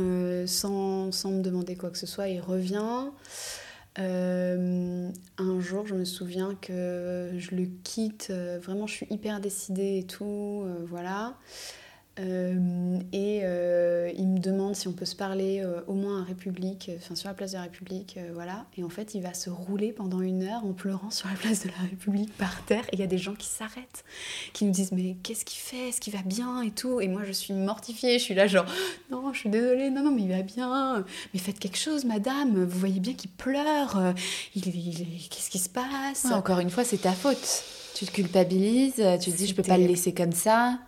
sans, 0.47 1.11
sans 1.13 1.31
me 1.31 1.41
demander 1.41 1.75
quoi 1.77 1.89
que 1.91 1.97
ce 1.99 2.07
soit. 2.07 2.29
Il 2.29 2.41
revient. 2.41 3.07
Euh, 3.99 5.11
un 5.39 5.61
jour, 5.61 5.87
je 5.87 5.95
me 5.95 6.05
souviens 6.05 6.55
que 6.61 7.33
je 7.37 7.55
le 7.57 7.67
quitte. 7.83 8.29
euh, 8.31 8.59
vraiment, 8.63 8.87
je 8.87 8.95
suis 8.95 9.07
hyper 9.11 9.41
décidée 9.41 9.99
et 9.99 10.07
tout. 10.07 10.63
euh, 10.67 10.85
voilà. 10.87 11.37
Euh, 12.21 12.99
et 13.13 13.41
euh, 13.45 14.11
il 14.17 14.27
me 14.27 14.39
demande 14.39 14.75
si 14.75 14.89
on 14.89 14.93
peut 14.93 15.05
se 15.05 15.15
parler 15.15 15.61
euh, 15.63 15.81
au 15.87 15.95
moins 15.95 16.21
à 16.23 16.25
République, 16.25 16.91
enfin 16.97 17.15
sur 17.15 17.29
la 17.29 17.35
place 17.35 17.53
de 17.53 17.57
la 17.57 17.63
République, 17.63 18.19
voilà. 18.35 18.67
Et 18.77 18.83
en 18.85 18.89
fait, 18.89 19.15
il 19.15 19.23
va 19.23 19.35
se 19.35 19.51
rouler 19.51 19.93
pendant 19.93 20.21
une 20.21 20.43
heure 20.43 20.65
en 20.65 20.73
pleurant 20.73 21.11
sur 21.11 21.29
la 21.29 21.35
place 21.35 21.63
de 21.65 21.69
la 21.69 21.89
République 21.89 22.33
par 22.37 22.65
terre. 22.65 22.85
Et 22.87 22.95
il 22.95 22.99
y 22.99 23.03
a 23.03 23.07
des 23.07 23.19
gens 23.19 23.35
qui 23.35 23.47
s'arrêtent, 23.47 24.05
qui 24.53 24.65
nous 24.65 24.73
disent 24.73 24.93
mais 24.93 25.17
qu'est-ce 25.23 25.45
qu'il 25.45 25.61
fait, 25.61 25.91
est-ce 25.91 26.01
qu'il 26.01 26.13
va 26.13 26.23
bien 26.23 26.63
et 26.63 26.71
tout? 26.71 27.01
Et 27.01 27.09
moi, 27.09 27.23
je 27.25 27.33
suis 27.33 27.55
mortifiée, 27.55 28.19
je 28.19 28.25
suis 28.25 28.35
là 28.35 28.47
genre 28.47 28.67
non, 29.11 29.33
je 29.33 29.39
suis 29.39 29.51
désolée, 29.51 29.91
non 29.91 30.03
non 30.03 30.11
mais 30.11 30.23
il 30.23 30.29
va 30.31 30.43
bien. 30.43 31.05
Mais 31.33 31.41
faites 31.41 31.59
quelque 31.59 31.79
chose, 31.79 32.05
madame. 32.05 32.65
Vous 32.65 32.79
voyez 32.79 33.01
bien 33.01 33.13
qu'il 33.15 33.31
pleure. 33.31 34.13
Il, 34.57 34.67
il- 34.67 35.01
il- 35.01 35.29
qu'est-ce 35.29 35.51
qui 35.51 35.59
se 35.59 35.69
passe 35.69 36.25
Ouais, 36.25 36.33
encore 36.33 36.59
une 36.59 36.71
fois, 36.71 36.83
c'est 36.85 36.99
ta 36.99 37.13
faute. 37.13 37.65
Tu 37.95 38.07
te 38.07 38.11
culpabilises, 38.13 38.95
tu 39.21 39.31
te 39.31 39.37
dis 39.37 39.47
je 39.47 39.55
peux 39.55 39.63
pas 39.63 39.79
le 39.79 39.87
laisser 39.87 40.13
comme 40.13 40.33
ça. 40.33 40.79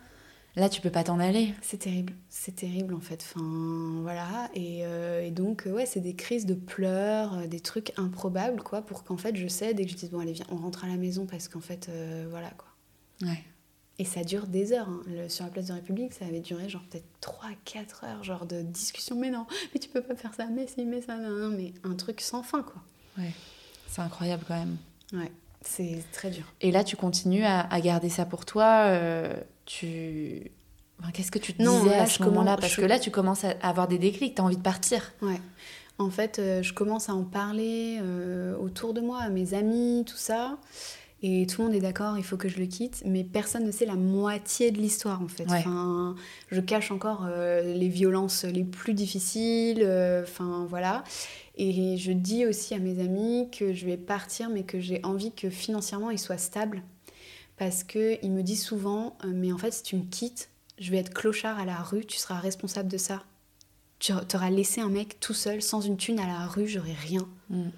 Là, 0.56 0.68
tu 0.68 0.80
peux 0.80 0.90
pas 0.90 1.04
t'en 1.04 1.20
aller. 1.20 1.54
C'est 1.62 1.78
terrible, 1.78 2.12
c'est 2.28 2.56
terrible 2.56 2.94
en 2.94 3.00
fait. 3.00 3.22
Enfin, 3.22 4.00
voilà. 4.02 4.50
Et, 4.54 4.80
euh, 4.84 5.22
et 5.24 5.30
donc, 5.30 5.66
euh, 5.66 5.72
ouais, 5.72 5.86
c'est 5.86 6.00
des 6.00 6.14
crises 6.14 6.44
de 6.46 6.54
pleurs, 6.54 7.34
euh, 7.38 7.46
des 7.46 7.60
trucs 7.60 7.92
improbables, 7.96 8.60
quoi, 8.62 8.82
pour 8.82 9.04
qu'en 9.04 9.16
fait 9.16 9.36
je 9.36 9.46
cède 9.46 9.78
et 9.78 9.84
que 9.86 9.90
je 9.92 9.96
dise, 9.96 10.10
bon, 10.10 10.18
allez, 10.20 10.32
viens, 10.32 10.46
on 10.50 10.56
rentre 10.56 10.84
à 10.84 10.88
la 10.88 10.96
maison 10.96 11.24
parce 11.26 11.46
qu'en 11.48 11.60
fait, 11.60 11.88
euh, 11.88 12.26
voilà, 12.30 12.50
quoi. 12.50 12.68
Ouais. 13.22 13.44
Et 14.00 14.04
ça 14.04 14.24
dure 14.24 14.46
des 14.46 14.72
heures. 14.72 14.88
hein. 14.88 15.02
Le- 15.06 15.28
sur 15.28 15.44
la 15.44 15.50
place 15.50 15.66
de 15.66 15.74
République, 15.74 16.14
ça 16.14 16.24
avait 16.24 16.40
duré 16.40 16.68
genre 16.68 16.82
peut-être 16.90 17.04
3-4 17.20 18.04
heures, 18.04 18.24
genre 18.24 18.46
de 18.46 18.62
discussion. 18.62 19.14
Mais 19.14 19.30
non, 19.30 19.46
mais 19.72 19.78
tu 19.78 19.88
peux 19.88 20.00
pas 20.02 20.16
faire 20.16 20.34
ça, 20.34 20.46
mais 20.46 20.66
si, 20.66 20.84
mais 20.84 21.00
ça, 21.02 21.16
non, 21.16 21.30
non, 21.30 21.56
mais 21.56 21.74
un 21.84 21.94
truc 21.94 22.20
sans 22.22 22.42
fin, 22.42 22.62
quoi. 22.62 22.82
C'est 23.88 24.00
incroyable 24.00 24.44
quand 24.48 24.58
même. 24.58 24.78
Ouais, 25.12 25.30
c'est 25.62 26.02
très 26.12 26.30
dur. 26.30 26.44
Et 26.62 26.70
là, 26.70 26.82
tu 26.82 26.96
continues 26.96 27.44
à, 27.44 27.60
à 27.60 27.80
garder 27.80 28.08
ça 28.08 28.24
pour 28.24 28.46
toi. 28.46 28.84
euh, 28.86 29.34
tu. 29.78 30.50
Enfin, 31.00 31.10
Qu'est-ce 31.12 31.30
que 31.30 31.38
tu 31.38 31.54
te 31.54 31.62
Non, 31.62 31.78
disais 31.82 31.96
là, 31.96 32.02
à 32.02 32.06
ce 32.06 32.22
moment-là 32.24 32.56
Parce 32.56 32.72
je- 32.74 32.80
que 32.80 32.86
là, 32.86 32.98
tu 32.98 33.10
commences 33.10 33.44
à 33.44 33.50
avoir 33.62 33.88
des 33.88 33.98
déclics, 33.98 34.34
tu 34.34 34.42
as 34.42 34.44
envie 34.44 34.56
de 34.56 34.62
partir. 34.62 35.12
Ouais. 35.22 35.40
En 35.98 36.10
fait, 36.10 36.38
euh, 36.38 36.62
je 36.62 36.72
commence 36.74 37.08
à 37.08 37.14
en 37.14 37.24
parler 37.24 37.98
euh, 38.02 38.56
autour 38.58 38.92
de 38.94 39.00
moi, 39.00 39.20
à 39.20 39.28
mes 39.30 39.54
amis, 39.54 40.04
tout 40.06 40.16
ça. 40.16 40.58
Et 41.22 41.46
tout 41.46 41.60
le 41.60 41.68
monde 41.68 41.76
est 41.76 41.80
d'accord, 41.80 42.16
il 42.16 42.24
faut 42.24 42.38
que 42.38 42.48
je 42.48 42.58
le 42.58 42.64
quitte. 42.66 43.02
Mais 43.06 43.24
personne 43.24 43.64
ne 43.66 43.70
sait 43.70 43.84
la 43.86 43.94
moitié 43.96 44.70
de 44.70 44.78
l'histoire, 44.78 45.20
en 45.22 45.28
fait. 45.28 45.44
Ouais. 45.50 45.58
Enfin, 45.58 46.14
je 46.50 46.60
cache 46.60 46.90
encore 46.90 47.26
euh, 47.28 47.62
les 47.74 47.88
violences 47.88 48.44
les 48.44 48.64
plus 48.64 48.94
difficiles. 48.94 49.80
euh, 49.82 50.22
Enfin, 50.22 50.66
voilà. 50.68 51.04
Et 51.56 51.98
je 51.98 52.12
dis 52.12 52.46
aussi 52.46 52.74
à 52.74 52.78
mes 52.78 53.00
amis 53.04 53.48
que 53.50 53.74
je 53.74 53.84
vais 53.84 53.98
partir, 53.98 54.48
mais 54.48 54.62
que 54.62 54.80
j'ai 54.80 55.00
envie 55.04 55.32
que 55.32 55.50
financièrement, 55.50 56.10
ils 56.10 56.18
soient 56.18 56.38
stables. 56.38 56.82
Parce 57.60 57.84
qu'ils 57.84 58.32
me 58.32 58.42
disent 58.42 58.62
souvent, 58.62 59.18
euh, 59.22 59.32
mais 59.34 59.52
en 59.52 59.58
fait, 59.58 59.70
si 59.70 59.82
tu 59.82 59.96
me 59.96 60.04
quittes, 60.04 60.48
je 60.78 60.90
vais 60.90 60.96
être 60.96 61.12
clochard 61.12 61.58
à 61.58 61.66
la 61.66 61.76
rue, 61.76 62.06
tu 62.06 62.16
seras 62.16 62.40
responsable 62.40 62.88
de 62.88 62.96
ça. 62.96 63.22
Tu 63.98 64.14
auras 64.14 64.48
laissé 64.48 64.80
un 64.80 64.88
mec 64.88 65.20
tout 65.20 65.34
seul, 65.34 65.60
sans 65.60 65.82
une 65.82 65.98
thune 65.98 66.18
à 66.20 66.26
la 66.26 66.46
rue, 66.46 66.66
j'aurais 66.66 66.94
rien. 66.94 67.28
Mm. 67.50 67.68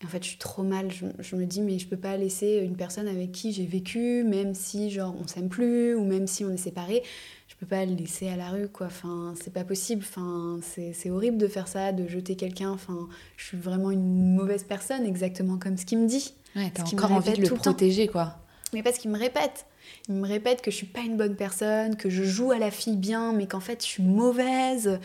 Et 0.00 0.04
en 0.06 0.08
fait, 0.08 0.22
je 0.24 0.30
suis 0.30 0.38
trop 0.38 0.62
mal. 0.62 0.90
Je, 0.90 1.04
je 1.18 1.36
me 1.36 1.44
dis, 1.44 1.60
mais 1.60 1.78
je 1.78 1.86
peux 1.86 1.98
pas 1.98 2.16
laisser 2.16 2.62
une 2.64 2.74
personne 2.74 3.06
avec 3.06 3.32
qui 3.32 3.52
j'ai 3.52 3.66
vécu, 3.66 4.24
même 4.24 4.54
si, 4.54 4.90
genre, 4.90 5.14
on 5.22 5.26
s'aime 5.26 5.50
plus, 5.50 5.94
ou 5.94 6.06
même 6.06 6.26
si 6.26 6.42
on 6.46 6.50
est 6.50 6.56
séparés, 6.56 7.02
je 7.48 7.54
peux 7.56 7.66
pas 7.66 7.84
le 7.84 7.94
laisser 7.94 8.28
à 8.28 8.36
la 8.36 8.48
rue, 8.48 8.68
quoi. 8.68 8.86
Enfin, 8.86 9.34
c'est 9.38 9.52
pas 9.52 9.64
possible. 9.64 10.02
Enfin, 10.08 10.58
c'est 10.62 11.10
horrible 11.10 11.36
de 11.36 11.48
faire 11.48 11.68
ça, 11.68 11.92
de 11.92 12.08
jeter 12.08 12.34
quelqu'un. 12.34 12.70
Enfin, 12.70 13.10
je 13.36 13.44
suis 13.44 13.58
vraiment 13.58 13.90
une 13.90 14.34
mauvaise 14.34 14.64
personne, 14.64 15.04
exactement 15.04 15.58
comme 15.58 15.76
ce 15.76 15.84
qu'il 15.84 15.98
me 15.98 16.08
dit. 16.08 16.32
Ouais, 16.54 16.70
t'as 16.72 16.84
encore 16.84 17.12
envie 17.12 17.34
de 17.34 17.42
le 17.42 17.54
protéger, 17.54 18.08
quoi. 18.08 18.38
Mais 18.76 18.82
parce 18.82 18.98
qu'il 18.98 19.10
me 19.10 19.18
répète. 19.18 19.64
Il 20.08 20.16
me 20.16 20.26
répète 20.28 20.60
que 20.60 20.70
je 20.70 20.76
suis 20.76 20.84
pas 20.86 21.00
une 21.00 21.16
bonne 21.16 21.34
personne, 21.34 21.96
que 21.96 22.10
je 22.10 22.24
joue 22.24 22.52
à 22.52 22.58
la 22.58 22.70
fille 22.70 22.96
bien, 22.98 23.32
mais 23.32 23.46
qu'en 23.48 23.60
fait 23.60 23.80
je 23.82 23.86
suis 23.86 24.02
mauvaise. 24.02 25.00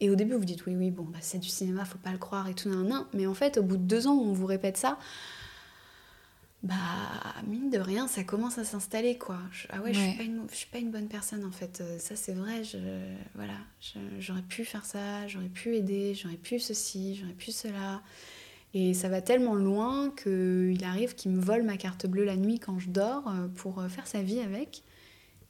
Et 0.00 0.08
au 0.08 0.14
début, 0.14 0.32
vous 0.34 0.46
dites 0.46 0.64
oui, 0.66 0.74
oui, 0.76 0.90
bon, 0.90 1.02
bah, 1.04 1.18
c'est 1.20 1.38
du 1.38 1.48
cinéma, 1.50 1.84
faut 1.84 1.98
pas 1.98 2.10
le 2.10 2.16
croire 2.18 2.48
et 2.48 2.54
tout, 2.54 2.70
nan, 2.70 2.88
nan. 2.88 3.04
Mais 3.12 3.26
en 3.26 3.34
fait, 3.34 3.58
au 3.58 3.62
bout 3.62 3.76
de 3.76 3.82
deux 3.82 4.06
ans 4.06 4.14
où 4.14 4.22
on 4.24 4.32
vous 4.32 4.46
répète 4.46 4.78
ça, 4.78 4.98
bah, 6.62 6.74
mine 7.46 7.70
de 7.70 7.78
rien, 7.78 8.06
ça 8.08 8.24
commence 8.24 8.56
à 8.56 8.64
s'installer, 8.64 9.18
quoi. 9.18 9.38
Je- 9.52 9.66
ah 9.70 9.80
ouais, 9.82 9.92
je 9.92 9.98
suis 10.00 10.16
pas 10.16 10.22
une, 10.22 10.46
je 10.50 10.56
suis 10.56 10.66
pas 10.68 10.78
une 10.78 10.90
bonne 10.90 11.08
personne, 11.08 11.44
en 11.44 11.50
fait. 11.50 11.80
Euh, 11.82 11.98
Ça, 11.98 12.16
c'est 12.16 12.32
vrai, 12.32 12.64
je, 12.64 12.78
voilà. 13.34 13.54
J'aurais 14.20 14.42
pu 14.42 14.64
faire 14.64 14.84
ça, 14.84 15.26
j'aurais 15.28 15.48
pu 15.48 15.76
aider, 15.76 16.14
j'aurais 16.14 16.36
pu 16.36 16.58
ceci, 16.58 17.16
j'aurais 17.16 17.32
pu 17.34 17.50
cela. 17.52 18.00
Et 18.74 18.94
ça 18.94 19.08
va 19.08 19.20
tellement 19.20 19.54
loin 19.54 20.10
qu'il 20.22 20.82
arrive 20.84 21.14
qu'il 21.14 21.32
me 21.32 21.40
vole 21.40 21.62
ma 21.62 21.76
carte 21.76 22.06
bleue 22.06 22.24
la 22.24 22.36
nuit 22.36 22.58
quand 22.58 22.78
je 22.78 22.88
dors 22.88 23.28
euh, 23.28 23.48
pour 23.56 23.80
euh, 23.80 23.88
faire 23.88 24.06
sa 24.06 24.22
vie 24.22 24.40
avec. 24.40 24.82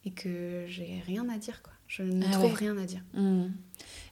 et 0.05 0.11
que 0.11 0.64
j'ai 0.66 1.01
rien 1.07 1.29
à 1.29 1.39
dire, 1.39 1.62
quoi. 1.62 1.73
Je 1.87 2.03
ne 2.03 2.25
Ah 2.27 2.31
trouve 2.33 2.45
ouais. 2.53 2.57
rien 2.59 2.77
à 2.79 2.85
dire. 2.87 3.03
Hmm. 3.12 3.49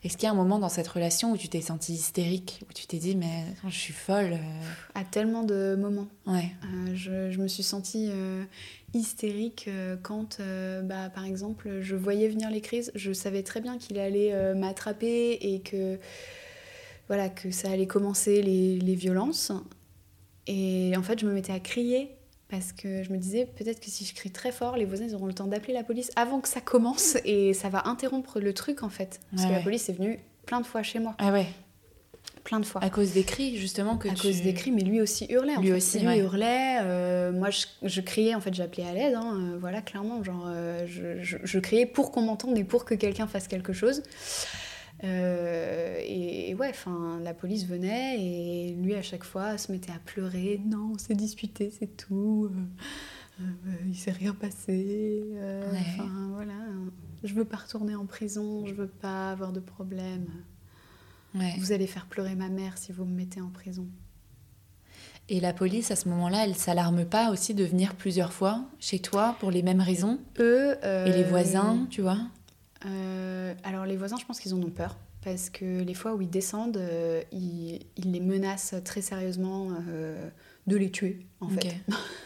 Est-ce 0.05 0.19
qu'il 0.19 0.25
y 0.25 0.29
a 0.29 0.33
un 0.33 0.37
moment 0.37 0.59
dans 0.59 0.69
cette 0.69 0.87
relation 0.87 1.33
où 1.33 1.37
tu 1.39 1.49
t'es 1.49 1.63
sentie 1.63 1.95
hystérique, 1.95 2.61
où 2.69 2.73
tu 2.75 2.87
t'es 2.87 2.99
dit, 2.99 3.17
mais 3.17 3.47
je 3.67 3.75
suis 3.75 3.95
folle 3.95 4.35
euh, 4.35 4.71
À 4.95 5.03
tellement 5.03 5.45
de 5.45 5.77
moments. 5.77 6.09
Ouais. 6.27 6.53
Euh, 6.65 6.95
je, 6.95 7.31
je 7.31 7.39
me 7.41 7.49
suis 7.49 7.63
sentie 7.63 8.09
euh, 8.11 8.45
hystérique 8.93 9.65
euh, 9.69 9.97
quand, 10.03 10.41
bah, 10.85 11.09
par 11.09 11.25
exemple, 11.25 11.81
je 11.81 11.97
voyais 11.97 12.29
venir 12.29 12.51
les 12.51 12.61
crises. 12.61 12.93
Je 12.95 13.13
savais 13.15 13.43
très 13.43 13.63
bien 13.63 13.79
qu'il 13.79 13.99
allait 13.99 14.55
m'attraper 14.55 15.39
et 15.41 15.61
que, 15.61 15.99
voilà, 17.11 17.29
que 17.29 17.51
ça 17.51 17.69
allait 17.71 17.89
commencer 17.89 18.41
les, 18.41 18.79
les 18.79 18.95
violences. 18.95 19.51
Et 20.47 20.93
en 20.97 21.03
fait, 21.03 21.19
je 21.19 21.27
me 21.27 21.33
mettais 21.33 21.53
à 21.53 21.59
crier 21.59 22.11
parce 22.49 22.73
que 22.73 23.03
je 23.03 23.11
me 23.13 23.19
disais 23.19 23.47
peut-être 23.57 23.81
que 23.81 23.91
si 23.91 24.05
je 24.05 24.15
crie 24.15 24.31
très 24.31 24.53
fort, 24.53 24.77
les 24.77 24.85
voisins 24.85 25.07
ils 25.07 25.15
auront 25.17 25.27
le 25.27 25.33
temps 25.35 25.47
d'appeler 25.47 25.73
la 25.75 25.83
police 25.85 26.11
avant 26.15 26.41
que 26.41 26.49
ça 26.49 26.61
commence 26.61 27.17
et 27.25 27.53
ça 27.53 27.69
va 27.69 27.87
interrompre 27.89 28.39
le 28.39 28.53
truc 28.55 28.83
en 28.85 28.89
fait. 28.89 29.19
Parce 29.33 29.45
que 29.47 29.53
la 29.53 29.61
police 29.61 29.89
est 29.89 29.93
venue 29.93 30.19
plein 30.47 30.61
de 30.61 30.67
fois 30.67 30.83
chez 30.85 31.01
moi, 31.01 31.15
Ah 31.19 31.33
ouais. 31.33 31.47
plein 32.45 32.59
de 32.61 32.65
fois 32.67 32.81
À 32.83 32.91
cause 32.91 33.13
des 33.13 33.23
cris, 33.25 33.57
justement, 33.57 33.97
que 33.97 34.09
à 34.09 34.15
tu... 34.15 34.23
cause 34.23 34.43
des 34.43 34.55
cris, 34.55 34.71
mais 34.73 34.83
lui 34.83 35.01
aussi 35.01 35.27
hurlait. 35.31 35.57
En 35.57 35.61
Lui 35.61 35.69
fait. 35.71 35.75
aussi, 35.75 35.99
lui 36.01 36.07
ouais. 36.07 36.19
hurlait. 36.21 36.79
euh, 36.83 37.33
moi, 37.33 37.51
je, 37.51 37.67
je 37.83 38.01
criais. 38.01 38.35
En 38.37 38.41
fait, 38.41 38.55
j'appelais 38.55 38.85
à 38.87 38.93
l'aide. 38.95 39.15
hein, 39.15 39.35
euh, 39.37 39.59
voilà, 39.61 39.81
clairement, 39.83 40.23
genre, 40.25 40.47
euh, 40.49 40.87
je, 40.89 41.23
je- 41.23 41.37
je 41.45 41.59
criais 41.59 41.87
pour 41.87 42.11
qu'on 42.13 42.23
m'entende 42.23 42.57
et 42.59 42.65
pour 42.65 42.85
que 42.85 42.95
quelqu'un 42.95 43.27
fasse 43.29 43.47
quelque 43.49 43.73
chose. 43.73 44.03
Euh, 45.03 45.99
et, 46.03 46.51
et 46.51 46.55
ouais, 46.55 46.69
enfin, 46.71 47.19
la 47.23 47.33
police 47.33 47.67
venait 47.67 48.21
et 48.23 48.75
lui 48.75 48.95
à 48.95 49.03
chaque 49.03 49.25
fois 49.25 49.57
se 49.57 49.73
mettait 49.73 49.93
à 49.93 49.99
pleurer. 50.05 50.61
Non, 50.67 50.93
on 50.95 50.99
s'est 50.99 51.15
disputé, 51.15 51.73
c'est 51.79 51.97
tout. 51.97 52.51
Euh, 53.41 53.43
euh, 53.43 53.73
il 53.89 53.97
s'est 53.97 54.11
rien 54.11 54.35
passé. 54.35 55.23
euh, 55.35 55.73
Ouais. 55.73 55.79
Enfin 55.95 56.31
voilà, 56.35 56.59
je 57.25 57.33
veux 57.33 57.47
pas 57.47 57.57
retourner 57.57 57.95
en 57.95 58.05
prison. 58.05 58.67
Je 58.67 58.75
veux 58.75 58.89
pas 58.89 59.31
avoir 59.31 59.53
de 59.53 59.61
problème. 59.61 60.27
Ouais. 61.35 61.55
Vous 61.59 61.73
allez 61.73 61.87
faire 61.87 62.07
pleurer 62.07 62.35
ma 62.35 62.49
mère 62.49 62.77
si 62.77 62.93
vous 62.93 63.05
me 63.05 63.15
mettez 63.15 63.41
en 63.41 63.51
prison. 63.51 63.87
Et 65.29 65.39
la 65.39 65.53
police, 65.53 65.93
à 65.93 65.97
ce 65.97 66.09
moment-là, 66.09 66.45
elle 66.45 66.57
s'alarme 66.57 67.05
pas 67.05 67.31
aussi 67.31 67.55
de 67.55 67.63
venir 67.65 67.95
plusieurs 67.95 68.33
fois 68.33 68.65
chez 68.81 68.99
toi 68.99 69.37
pour 69.39 69.53
les 69.53 69.63
mêmes 69.63 69.81
raisons? 69.81 70.19
Eux. 70.41 70.75
Et 70.83 71.13
les 71.13 71.23
voisins, 71.23 71.87
tu 71.89 72.03
vois? 72.03 72.19
Euh, 72.87 73.55
Alors, 73.65 73.87
les 73.87 73.97
voisins, 73.97 74.17
je 74.21 74.25
pense 74.25 74.41
qu'ils 74.41 74.55
en 74.55 74.63
ont 74.63 74.71
peur. 74.71 74.97
Parce 75.23 75.51
que 75.51 75.83
les 75.83 75.95
fois 75.95 76.15
où 76.15 76.23
ils 76.23 76.31
descendent, 76.31 76.79
euh, 76.79 77.23
ils, 77.31 77.81
ils 77.97 78.11
les 78.11 78.21
menacent 78.21 78.75
très 78.85 79.03
sérieusement 79.03 79.69
euh, 79.91 80.29
de 80.67 80.77
les 80.77 80.91
tuer, 80.91 81.27
en 81.41 81.49
fait. 81.49 81.77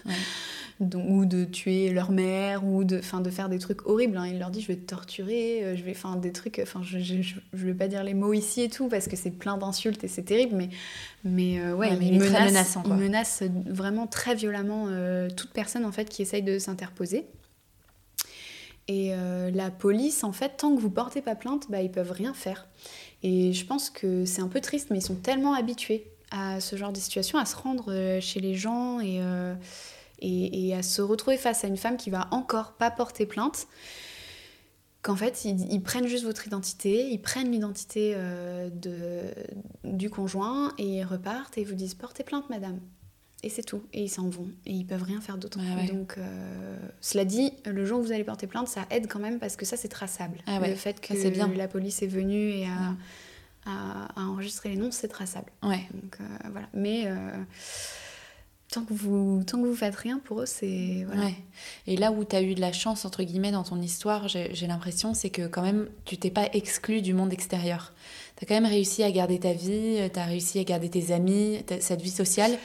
Ouais. 0.07 0.13
Donc, 0.81 1.05
ou 1.09 1.25
de 1.25 1.45
tuer 1.45 1.91
leur 1.91 2.11
mère, 2.11 2.65
ou 2.67 2.83
de, 2.83 2.97
de 3.01 3.31
faire 3.31 3.49
des 3.49 3.59
trucs 3.61 3.87
horribles. 3.87 4.17
hein. 4.17 4.27
Il 4.27 4.41
leur 4.41 4.51
dit 4.51 4.61
Je 4.61 4.67
vais 4.69 4.77
te 4.77 4.87
torturer, 4.87 5.77
je 5.77 5.83
vais 5.85 5.95
faire 5.95 6.17
des 6.17 6.33
trucs. 6.33 6.59
Enfin, 6.61 6.83
je, 6.83 6.99
je, 6.99 7.23
je, 7.23 7.35
je 7.53 7.67
vais 7.67 7.75
pas 7.75 7.87
dire 7.87 8.03
les 8.03 8.15
mots 8.15 8.33
ici 8.33 8.63
et 8.63 8.69
tout, 8.69 8.89
parce 8.89 9.07
que 9.07 9.15
c'est 9.17 9.31
plein 9.31 9.57
d'insultes 9.57 10.03
et 10.03 10.09
c'est 10.09 10.25
terrible. 10.25 10.57
Mais, 10.57 10.69
mais 11.25 11.61
euh, 11.61 11.75
ouais, 11.77 11.97
mais 11.97 12.09
il 12.09 12.19
menacent, 12.19 12.85
menaçant, 12.87 13.49
vraiment 13.67 14.09
très 14.09 14.35
violemment 14.35 14.87
euh, 14.89 15.29
toute 15.31 15.53
personne 15.53 15.85
en 15.85 15.93
fait, 15.93 16.09
qui 16.09 16.23
essaye 16.23 16.43
de 16.43 16.59
s'interposer. 16.59 17.27
Et 18.89 19.15
euh, 19.15 19.51
la 19.51 19.71
police, 19.71 20.25
en 20.25 20.33
fait, 20.33 20.57
tant 20.59 20.75
que 20.75 20.81
vous 20.81 20.91
portez 20.91 21.23
pas 21.23 21.35
plainte, 21.35 21.71
bah, 21.71 21.81
ils 21.81 21.91
peuvent 21.91 22.13
rien 22.13 22.35
faire. 22.35 22.69
Et 23.23 23.53
je 23.53 23.65
pense 23.65 23.89
que 23.89 24.25
c'est 24.25 24.43
un 24.43 24.49
peu 24.49 24.61
triste, 24.61 24.89
mais 24.91 24.99
ils 24.99 25.03
sont 25.03 25.17
tellement 25.17 25.55
habitués 25.55 26.11
à 26.31 26.61
ce 26.61 26.77
genre 26.77 26.93
de 26.93 26.99
situation, 26.99 27.39
à 27.39 27.47
se 27.47 27.57
rendre 27.57 27.93
euh, 27.93 28.21
chez 28.21 28.41
les 28.41 28.55
gens 28.55 29.01
et, 29.01 29.21
euh, 29.21 29.55
et, 30.19 30.69
et 30.69 30.75
à 30.75 30.83
se 30.83 31.01
retrouver 31.01 31.39
face 31.39 31.65
à 31.65 31.69
une 31.69 31.77
femme 31.77 31.97
qui 31.97 32.11
va 32.11 32.29
encore 32.31 32.73
pas 32.73 32.91
porter 32.91 33.25
plainte, 33.25 33.69
qu'en 35.01 35.17
fait, 35.17 35.45
ils, 35.45 35.83
prennent 35.83 36.07
juste 36.07 36.25
votre 36.25 36.47
identité, 36.47 37.11
ils 37.11 37.21
prennent 37.21 37.51
l'identité 37.51 38.17
de- 38.73 39.35
du 39.85 40.09
conjoint 40.09 40.73
et 40.79 40.85
ils 41.01 41.05
repartent 41.05 41.59
et 41.59 41.65
vous 41.65 41.75
disent 41.75 41.95
portez 41.95 42.25
plainte, 42.25 42.49
madame. 42.49 42.81
Et 43.45 43.51
c'est 43.51 43.63
tout. 43.63 43.83
Et 43.93 44.05
ils 44.05 44.09
s'en 44.09 44.29
vont. 44.29 44.49
Et 44.65 44.73
ils 44.73 44.85
peuvent 44.87 45.03
rien 45.03 45.21
faire 45.21 45.37
d'autre. 45.37 45.59
Ah 45.61 45.77
ouais. 45.81 45.87
Donc, 45.89 46.15
euh, 46.17 46.77
cela 47.03 47.25
dit, 47.27 47.53
le 47.67 47.85
jour 47.85 48.01
où 48.01 48.03
vous 48.03 48.13
allez 48.13 48.25
porter 48.25 48.47
plainte, 48.47 48.69
ça 48.69 48.87
aide 48.91 49.07
quand 49.07 49.19
même 49.21 49.39
parce 49.39 49.57
que 49.57 49.67
ça, 49.67 49.77
c'est 49.77 49.89
traçable. 49.89 50.39
Ah 50.47 50.61
ouais, 50.61 50.71
Le 50.71 50.75
fait 50.77 50.97
ça, 51.07 51.15
que 51.15 51.29
bien. 51.29 51.49
la 51.55 51.69
police 51.69 52.03
est 52.03 52.07
venue 52.07 52.51
et 52.53 52.65
a, 52.67 52.95
a- 53.71 54.09
a 54.17 54.23
enregistré 54.25 54.71
les 54.71 54.77
noms, 54.77 54.91
c'est 54.91 55.09
traçable. 55.09 55.51
Ouais. 55.63 55.87
Donc, 55.93 56.17
euh, 56.21 56.25
voilà. 56.53 56.69
Mais 56.73 57.03
euh, 57.07 57.17
tant, 58.73 58.83
que 58.85 58.95
vous, 58.95 59.43
tant 59.47 59.61
que 59.61 59.67
vous 59.67 59.77
faites 59.77 59.95
rien, 59.95 60.19
pour 60.25 60.41
eux, 60.41 60.47
c'est. 60.47 61.05
Voilà. 61.07 61.27
Ouais. 61.27 61.35
Et 61.87 61.97
là 61.97 62.11
où 62.13 62.25
tu 62.25 62.35
as 62.37 62.43
eu 62.43 62.55
de 62.55 62.61
la 62.63 62.73
chance, 62.73 63.05
entre 63.05 63.23
guillemets, 63.23 63.53
dans 63.53 63.63
ton 63.65 63.81
histoire, 63.81 64.27
j'ai 64.29 64.67
l'impression, 64.67 65.13
c'est 65.15 65.31
que 65.31 65.47
quand 65.47 65.63
même, 65.63 65.89
tu 66.07 66.17
t'es 66.17 66.31
pas 66.31 66.49
exclu 66.55 67.03
du 67.03 67.15
monde 67.15 67.33
extérieur. 67.33 67.93
Tu 68.37 68.45
as 68.45 68.49
quand 68.49 68.55
même 68.55 68.65
réussi 68.71 69.03
à 69.03 69.11
garder 69.13 69.39
ta 69.39 69.53
vie, 69.53 69.99
tu 70.13 70.19
as 70.19 70.25
réussi 70.25 70.59
à 70.59 70.65
garder 70.65 70.89
tes 70.91 71.13
amis, 71.13 71.59
cette 71.81 72.01
vie 72.01 72.11
sociale. 72.11 72.59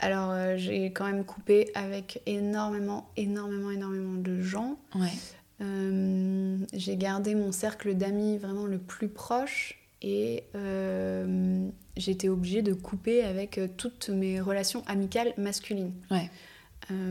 Alors, 0.00 0.30
euh, 0.30 0.56
j'ai 0.56 0.92
quand 0.92 1.06
même 1.06 1.24
coupé 1.24 1.70
avec 1.74 2.20
énormément, 2.26 3.10
énormément, 3.16 3.70
énormément 3.70 4.14
de 4.14 4.40
gens. 4.40 4.78
Ouais. 4.94 5.12
Euh, 5.60 6.58
j'ai 6.72 6.96
gardé 6.96 7.34
mon 7.34 7.52
cercle 7.52 7.94
d'amis 7.94 8.36
vraiment 8.36 8.66
le 8.66 8.78
plus 8.78 9.08
proche 9.08 9.78
et 10.02 10.44
euh, 10.54 11.66
j'étais 11.96 12.28
obligée 12.28 12.62
de 12.62 12.74
couper 12.74 13.22
avec 13.22 13.56
euh, 13.56 13.68
toutes 13.74 14.10
mes 14.10 14.40
relations 14.40 14.82
amicales 14.86 15.32
masculines. 15.38 15.92
Ouais. 16.10 16.30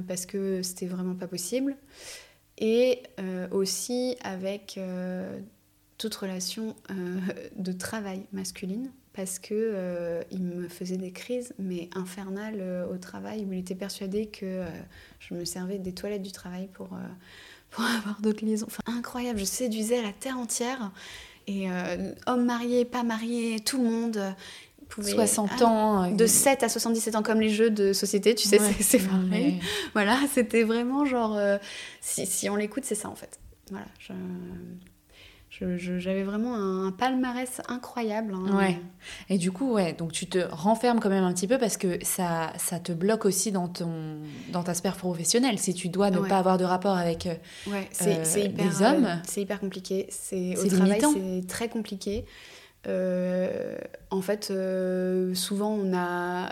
Parce 0.08 0.26
que 0.26 0.62
c'était 0.62 0.86
vraiment 0.86 1.16
pas 1.16 1.28
possible. 1.28 1.76
Et 2.58 3.04
aussi 3.52 4.16
avec 4.24 4.80
toute 5.98 6.16
relation 6.16 6.78
de 7.58 7.72
travail 7.74 8.26
masculine 8.32 8.90
parce 9.16 9.40
que 9.40 9.54
euh, 9.54 10.22
il 10.30 10.44
me 10.44 10.68
faisait 10.68 10.98
des 10.98 11.12
crises 11.12 11.54
mais 11.58 11.90
infernales 11.96 12.58
euh, 12.60 12.86
au 12.94 12.98
travail 12.98 13.46
où 13.46 13.54
il 13.54 13.60
était 13.60 13.76
persuadé 13.76 14.26
que 14.28 14.46
euh, 14.46 14.66
je 15.20 15.34
me 15.34 15.46
servais 15.46 15.80
des 15.80 15.94
toilettes 15.94 16.22
du 16.22 16.34
travail 16.34 16.68
pour 16.74 16.90
pour 17.72 17.84
avoir 17.84 18.20
d'autres 18.22 18.46
liaisons. 18.46 18.68
Enfin, 18.68 18.84
incroyable, 18.86 19.40
je 19.40 19.46
séduisais 19.46 20.02
la 20.02 20.12
terre 20.12 20.38
entière. 20.38 20.92
Et 21.48 21.68
hommes 22.26 22.46
mariés, 22.46 22.86
pas 22.86 23.04
mariés, 23.04 23.60
tout 23.60 23.78
le 23.78 23.84
monde 23.84 24.36
pouvait... 24.90 25.12
60 25.12 25.50
Ah, 25.60 25.66
ans. 25.66 26.12
De 26.12 26.26
7 26.26 26.64
à 26.64 26.70
77 26.70 27.16
ans, 27.16 27.22
comme 27.22 27.40
les 27.40 27.50
jeux 27.50 27.70
de 27.70 27.94
société, 27.94 28.34
tu 28.34 28.48
sais, 28.48 28.60
ouais. 28.60 28.74
c'est- 28.80 28.98
pareil. 29.08 29.30
Ouais. 29.30 29.60
Voilà, 29.94 30.18
c'était 30.34 30.64
vraiment 30.64 31.06
genre... 31.06 31.40
si, 32.02 32.26
si 32.26 32.50
on 32.50 32.56
l'écoute, 32.56 32.84
c'est 32.86 32.96
ça 32.96 33.10
en 33.10 33.16
fait. 33.16 33.40
Voilà, 33.70 33.86
je... 34.00 34.14
J'avais 35.60 36.24
vraiment 36.24 36.56
un 36.56 36.92
palmarès 36.92 37.62
incroyable. 37.70 38.34
hein. 38.34 38.58
Ouais. 38.58 38.80
Et 39.30 39.38
du 39.38 39.52
coup, 39.52 39.72
ouais, 39.74 39.94
donc 39.94 40.12
tu 40.12 40.28
te 40.28 40.40
renfermes 40.52 41.00
quand 41.00 41.10
même 41.10 41.24
un 41.24 41.34
petit 41.34 41.48
peu 41.48 41.58
parce 41.58 41.78
que 41.78 41.98
ça, 42.04 42.52
ça 42.58 42.80
te 42.80 42.92
bloque 42.92 43.26
aussi 43.26 43.52
dans, 43.52 43.68
ton, 43.70 44.18
dans 44.52 44.64
ta 44.64 44.74
sphère 44.74 44.96
professionnelle. 44.98 45.58
Si 45.60 45.74
tu 45.74 45.88
dois 45.90 46.12
ne 46.12 46.20
Ouais. 46.20 46.28
pas 46.30 46.40
avoir 46.40 46.58
de 46.58 46.66
rapport 46.66 46.98
avec. 46.98 47.26
euh, 47.28 47.36
Ouais, 47.68 47.88
euh, 48.02 48.24
hyper, 48.38 48.66
des 48.70 48.84
hommes. 48.84 49.06
euh, 49.06 49.16
c'est 49.26 49.42
hyper 49.42 49.60
compliqué. 49.60 50.08
C'est 50.10 50.58
au 50.58 50.68
travail, 50.68 51.02
c'est 51.02 51.48
très 51.48 51.70
compliqué. 51.70 52.26
Euh, 52.88 53.78
en 54.12 54.22
fait, 54.22 54.46
souvent 55.34 55.72
on 55.72 55.94
a, 55.96 56.50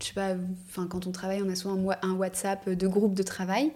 je 0.00 0.06
sais 0.06 0.12
pas, 0.14 0.34
enfin 0.68 0.86
quand 0.86 1.06
on 1.06 1.12
travaille, 1.12 1.42
on 1.42 1.48
a 1.48 1.54
souvent 1.54 1.92
un, 2.02 2.12
WhatsApp 2.14 2.68
de 2.68 2.86
groupe 2.88 3.14
de 3.14 3.22
travail. 3.22 3.72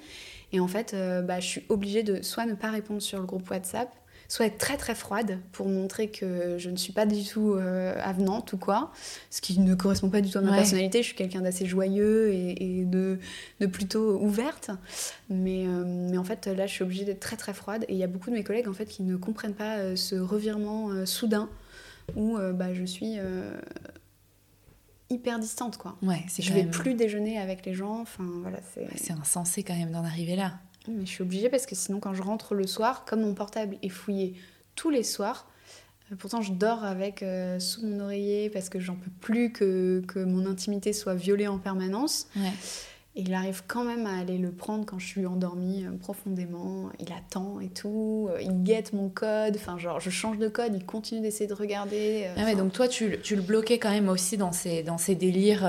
Et 0.52 0.60
en 0.60 0.66
fait, 0.68 0.94
euh, 0.94 1.22
bah, 1.22 1.38
je 1.40 1.46
suis 1.46 1.62
obligée 1.68 2.02
de 2.02 2.22
soit 2.22 2.44
ne 2.44 2.54
pas 2.54 2.70
répondre 2.70 3.00
sur 3.00 3.20
le 3.20 3.24
groupe 3.24 3.48
WhatsApp, 3.50 3.88
soit 4.30 4.46
être 4.46 4.58
très 4.58 4.76
très 4.76 4.94
froide 4.94 5.40
pour 5.50 5.68
montrer 5.68 6.08
que 6.08 6.56
je 6.56 6.70
ne 6.70 6.76
suis 6.76 6.92
pas 6.92 7.04
du 7.04 7.24
tout 7.24 7.54
euh, 7.54 7.92
avenante 8.00 8.52
ou 8.52 8.58
quoi, 8.58 8.92
ce 9.28 9.40
qui 9.40 9.58
ne 9.58 9.74
correspond 9.74 10.08
pas 10.08 10.20
du 10.20 10.30
tout 10.30 10.38
à 10.38 10.40
ma 10.40 10.52
Ouais. 10.52 10.56
personnalité. 10.58 10.98
Je 11.02 11.08
suis 11.08 11.16
quelqu'un 11.16 11.40
d'assez 11.40 11.66
joyeux 11.66 12.32
et, 12.32 12.80
et 12.80 12.84
de, 12.84 13.18
de 13.58 13.66
plutôt 13.66 14.20
ouverte. 14.20 14.70
Mais, 15.28 15.64
euh, 15.66 15.82
mais 15.84 16.16
en 16.16 16.22
fait, 16.22 16.46
là, 16.46 16.68
je 16.68 16.72
suis 16.72 16.84
obligée 16.84 17.04
d'être 17.04 17.18
très 17.18 17.36
très 17.36 17.52
froide. 17.54 17.84
Et 17.88 17.94
il 17.94 17.98
y 17.98 18.04
a 18.04 18.06
beaucoup 18.06 18.30
de 18.30 18.34
mes 18.36 18.44
collègues 18.44 18.68
en 18.68 18.72
fait 18.72 18.86
qui 18.86 19.02
ne 19.02 19.16
comprennent 19.16 19.54
pas 19.54 19.78
euh, 19.78 19.96
ce 19.96 20.14
revirement 20.14 21.04
soudain 21.06 21.48
où 22.14 22.38
bah, 22.54 22.72
je 22.72 22.84
suis 22.84 23.16
hyper 25.10 25.38
distante 25.40 25.76
quoi. 25.76 25.96
Ouais, 26.02 26.24
Je 26.38 26.52
vais 26.52 26.62
même- 26.62 26.70
plus 26.70 26.94
déjeuner 26.94 27.38
avec 27.38 27.66
les 27.66 27.74
gens. 27.74 28.00
Enfin 28.00 28.24
voilà, 28.42 28.58
c'est. 28.74 28.86
C'est 28.96 29.12
insensé 29.12 29.62
quand 29.64 29.76
même 29.76 29.90
d'en 29.90 30.04
arriver 30.04 30.36
là. 30.36 30.54
Mais 30.88 31.04
je 31.04 31.10
suis 31.10 31.22
obligée 31.22 31.48
parce 31.48 31.66
que 31.66 31.74
sinon, 31.74 32.00
quand 32.00 32.14
je 32.14 32.22
rentre 32.22 32.54
le 32.54 32.66
soir, 32.66 33.04
comme 33.04 33.20
mon 33.22 33.34
portable 33.34 33.76
est 33.82 33.88
fouillé 33.90 34.34
tous 34.76 34.90
les 34.90 35.02
soirs, 35.02 35.46
euh, 36.10 36.16
pourtant 36.18 36.40
je 36.40 36.52
dors 36.52 36.84
avec 36.84 37.22
euh, 37.22 37.58
sous 37.60 37.86
mon 37.86 38.00
oreiller 38.00 38.48
parce 38.50 38.68
que 38.68 38.80
j'en 38.80 38.94
peux 38.94 39.10
plus 39.20 39.52
que, 39.52 40.02
que 40.08 40.18
mon 40.20 40.46
intimité 40.46 40.92
soit 40.92 41.14
violée 41.14 41.46
en 41.48 41.58
permanence. 41.58 42.28
Ouais. 42.34 42.50
Et 43.16 43.22
il 43.22 43.34
arrive 43.34 43.64
quand 43.66 43.82
même 43.82 44.06
à 44.06 44.16
aller 44.20 44.38
le 44.38 44.52
prendre 44.52 44.86
quand 44.86 44.98
je 45.00 45.06
suis 45.06 45.26
endormie 45.26 45.84
euh, 45.84 45.90
profondément. 45.98 46.90
Il 47.00 47.12
attend 47.12 47.58
et 47.60 47.68
tout. 47.68 48.28
euh, 48.30 48.40
il 48.40 48.62
guette 48.62 48.92
mon 48.92 49.08
code. 49.08 49.56
Enfin, 49.56 49.76
genre, 49.78 50.00
je 50.00 50.10
change 50.10 50.38
de 50.38 50.48
code, 50.48 50.72
il 50.74 50.86
continue 50.86 51.20
d'essayer 51.20 51.48
de 51.48 51.54
regarder. 51.54 52.28
Ah 52.36 52.44
ouais, 52.44 52.54
donc 52.54 52.72
toi, 52.72 52.88
tu, 52.88 53.08
le- 53.10 53.20
tu 53.20 53.34
le 53.36 53.42
bloquais 53.42 53.78
quand 53.78 53.90
même 53.90 54.08
aussi 54.08 54.36
dans 54.36 54.52
ces, 54.52 54.82
dans 54.84 54.96
ces 54.98 55.14
délires 55.16 55.68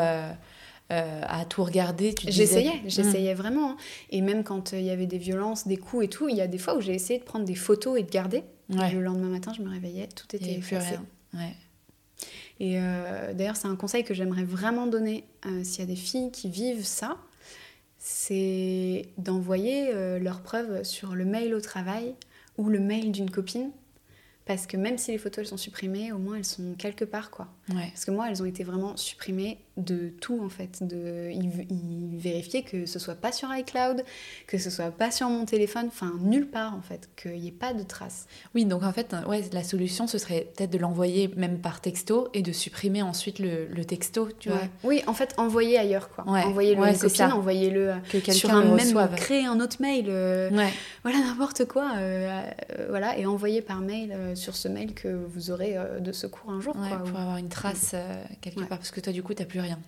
euh, 0.91 1.21
à 1.27 1.45
tout 1.45 1.63
regarder. 1.63 2.13
J'essayais, 2.27 2.81
j'essayais 2.85 3.33
vraiment. 3.33 3.71
Hein. 3.71 3.77
Et 4.09 4.21
même 4.21 4.43
quand 4.43 4.73
il 4.73 4.83
y 4.83 4.91
avait 4.91 5.07
des 5.07 5.17
violences, 5.17 5.67
des 5.67 5.77
coups 5.77 6.05
et 6.05 6.07
tout, 6.09 6.29
il 6.29 6.35
y 6.35 6.41
a 6.41 6.47
des 6.47 6.57
fois 6.57 6.75
où 6.75 6.81
j'ai 6.81 6.93
essayé 6.93 7.19
de 7.19 7.23
prendre 7.23 7.45
des 7.45 7.55
photos 7.55 7.99
et 7.99 8.03
de 8.03 8.11
garder. 8.11 8.43
Le 8.69 9.01
lendemain 9.01 9.27
matin, 9.27 9.51
je 9.55 9.61
me 9.61 9.69
réveillais, 9.69 10.07
tout 10.07 10.33
était 10.35 10.53
effacé. 10.53 10.95
Ouais. 11.33 11.55
Et 12.61 12.77
euh, 12.77 13.33
d'ailleurs, 13.33 13.55
c'est 13.55 13.67
un 13.67 13.75
conseil 13.75 14.03
que 14.03 14.13
j'aimerais 14.13 14.43
vraiment 14.43 14.85
donner 14.85 15.23
euh, 15.47 15.63
s'il 15.63 15.79
y 15.79 15.83
a 15.83 15.87
des 15.87 15.95
filles 15.95 16.29
qui 16.31 16.47
vivent 16.47 16.85
ça, 16.85 17.17
c'est 17.97 19.07
d'envoyer 19.17 19.89
euh, 19.93 20.19
leurs 20.19 20.41
preuves 20.41 20.83
sur 20.83 21.15
le 21.15 21.25
mail 21.25 21.55
au 21.55 21.59
travail 21.59 22.13
ou 22.59 22.69
le 22.69 22.79
mail 22.79 23.11
d'une 23.11 23.31
copine 23.31 23.71
parce 24.45 24.67
que 24.67 24.77
même 24.77 24.99
si 24.99 25.11
les 25.11 25.17
photos 25.17 25.39
elles 25.39 25.47
sont 25.47 25.57
supprimées, 25.57 26.11
au 26.11 26.19
moins 26.19 26.35
elles 26.35 26.45
sont 26.45 26.75
quelque 26.77 27.05
part 27.05 27.31
quoi. 27.31 27.47
Parce 27.73 28.05
que 28.05 28.11
moi 28.11 28.27
elles 28.29 28.41
ont 28.41 28.45
été 28.45 28.63
vraiment 28.63 28.97
supprimées 28.97 29.59
de 29.77 30.11
tout 30.19 30.39
en 30.43 30.49
fait. 30.49 30.85
De, 30.85 31.29
ils, 31.31 32.17
vérifiaient 32.17 32.61
que 32.61 32.85
ce 32.85 32.99
soit 32.99 33.15
pas 33.15 33.31
sur 33.31 33.53
iCloud, 33.53 34.03
que 34.47 34.57
ce 34.57 34.69
soit 34.69 34.91
pas 34.91 35.11
sur 35.11 35.27
mon 35.29 35.45
téléphone, 35.45 35.85
enfin 35.87 36.13
nulle 36.19 36.47
part 36.47 36.75
en 36.75 36.81
fait, 36.81 37.09
qu'il 37.15 37.39
n'y 37.39 37.47
ait 37.47 37.51
pas 37.51 37.73
de 37.73 37.83
traces. 37.83 38.27
Oui 38.53 38.65
donc 38.65 38.83
en 38.83 38.91
fait 38.91 39.15
ouais, 39.27 39.43
la 39.53 39.63
solution 39.63 40.07
ce 40.07 40.17
serait 40.17 40.51
peut-être 40.55 40.71
de 40.71 40.77
l'envoyer 40.77 41.29
même 41.35 41.59
par 41.59 41.81
texto 41.81 42.29
et 42.33 42.41
de 42.41 42.51
supprimer 42.51 43.01
ensuite 43.01 43.39
le, 43.39 43.83
texto, 43.85 44.29
tu 44.39 44.49
vois. 44.49 44.61
Oui 44.83 45.01
en 45.07 45.13
fait 45.13 45.33
envoyer 45.37 45.77
ailleurs 45.77 46.09
quoi. 46.09 46.25
Envoyez-le 46.27 46.83
à 46.83 46.91
une 46.91 46.97
copine, 46.97 47.31
envoyez-le 47.33 47.93
que 48.11 48.31
sur 48.31 48.51
un 48.51 48.75
même, 48.75 49.15
créer 49.15 49.45
un 49.45 49.59
autre 49.59 49.77
mail, 49.79 50.05
euh, 50.09 50.49
voilà 51.03 51.19
n'importe 51.19 51.65
quoi, 51.65 51.93
euh, 51.97 52.41
euh, 52.77 52.85
voilà 52.89 53.17
et 53.17 53.25
envoyer 53.25 53.61
par 53.61 53.79
mail 53.79 54.15
sur 54.35 54.55
ce 54.55 54.67
mail 54.67 54.93
que 54.93 55.07
vous 55.07 55.51
aurez 55.51 55.77
euh, 55.77 55.99
de 55.99 56.11
secours 56.11 56.51
un 56.51 56.59
jour. 56.59 56.73
quoi, 56.73 56.97
pour 56.97 57.19
avoir 57.19 57.37
une 57.37 57.49
trace 57.49 57.60
euh, 57.93 58.23
quelque 58.41 58.59
part, 58.61 58.77
parce 58.79 58.91
que 58.91 58.99
toi, 58.99 59.13
du 59.13 59.23
coup, 59.23 59.33
tu 59.33 59.41
n'as 59.41 59.47
plus 59.47 59.59
rien. 59.59 59.79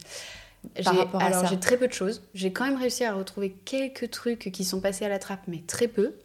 alors, 1.19 1.45
j'ai 1.47 1.59
très 1.59 1.77
peu 1.77 1.87
de 1.87 1.93
choses. 1.93 2.23
J'ai 2.33 2.51
quand 2.51 2.65
même 2.65 2.77
réussi 2.77 3.03
à 3.03 3.13
retrouver 3.13 3.51
quelques 3.65 4.09
trucs 4.09 4.51
qui 4.51 4.63
sont 4.63 4.79
passés 4.79 5.05
à 5.05 5.09
la 5.09 5.19
trappe, 5.19 5.43
mais 5.47 5.63
très 5.65 5.87
peu. 5.87 6.15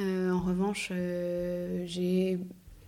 Euh, 0.00 0.30
en 0.30 0.40
revanche, 0.40 0.92
j'ai 1.84 2.38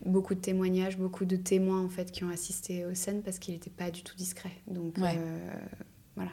beaucoup 0.07 0.34
de 0.34 0.40
témoignages, 0.40 0.96
beaucoup 0.96 1.26
de 1.26 1.36
témoins 1.36 1.84
en 1.84 1.90
fait 1.90 2.11
qui 2.11 2.24
ont 2.24 2.30
assisté 2.30 2.86
aux 2.86 2.94
scènes 2.94 3.22
parce 3.22 3.38
qu'il 3.38 3.53
n'était 3.53 3.70
pas 3.70 3.90
du 3.90 4.03
tout 4.03 4.16
discret. 4.16 4.53
Donc 4.66 4.98
voilà. 4.98 6.32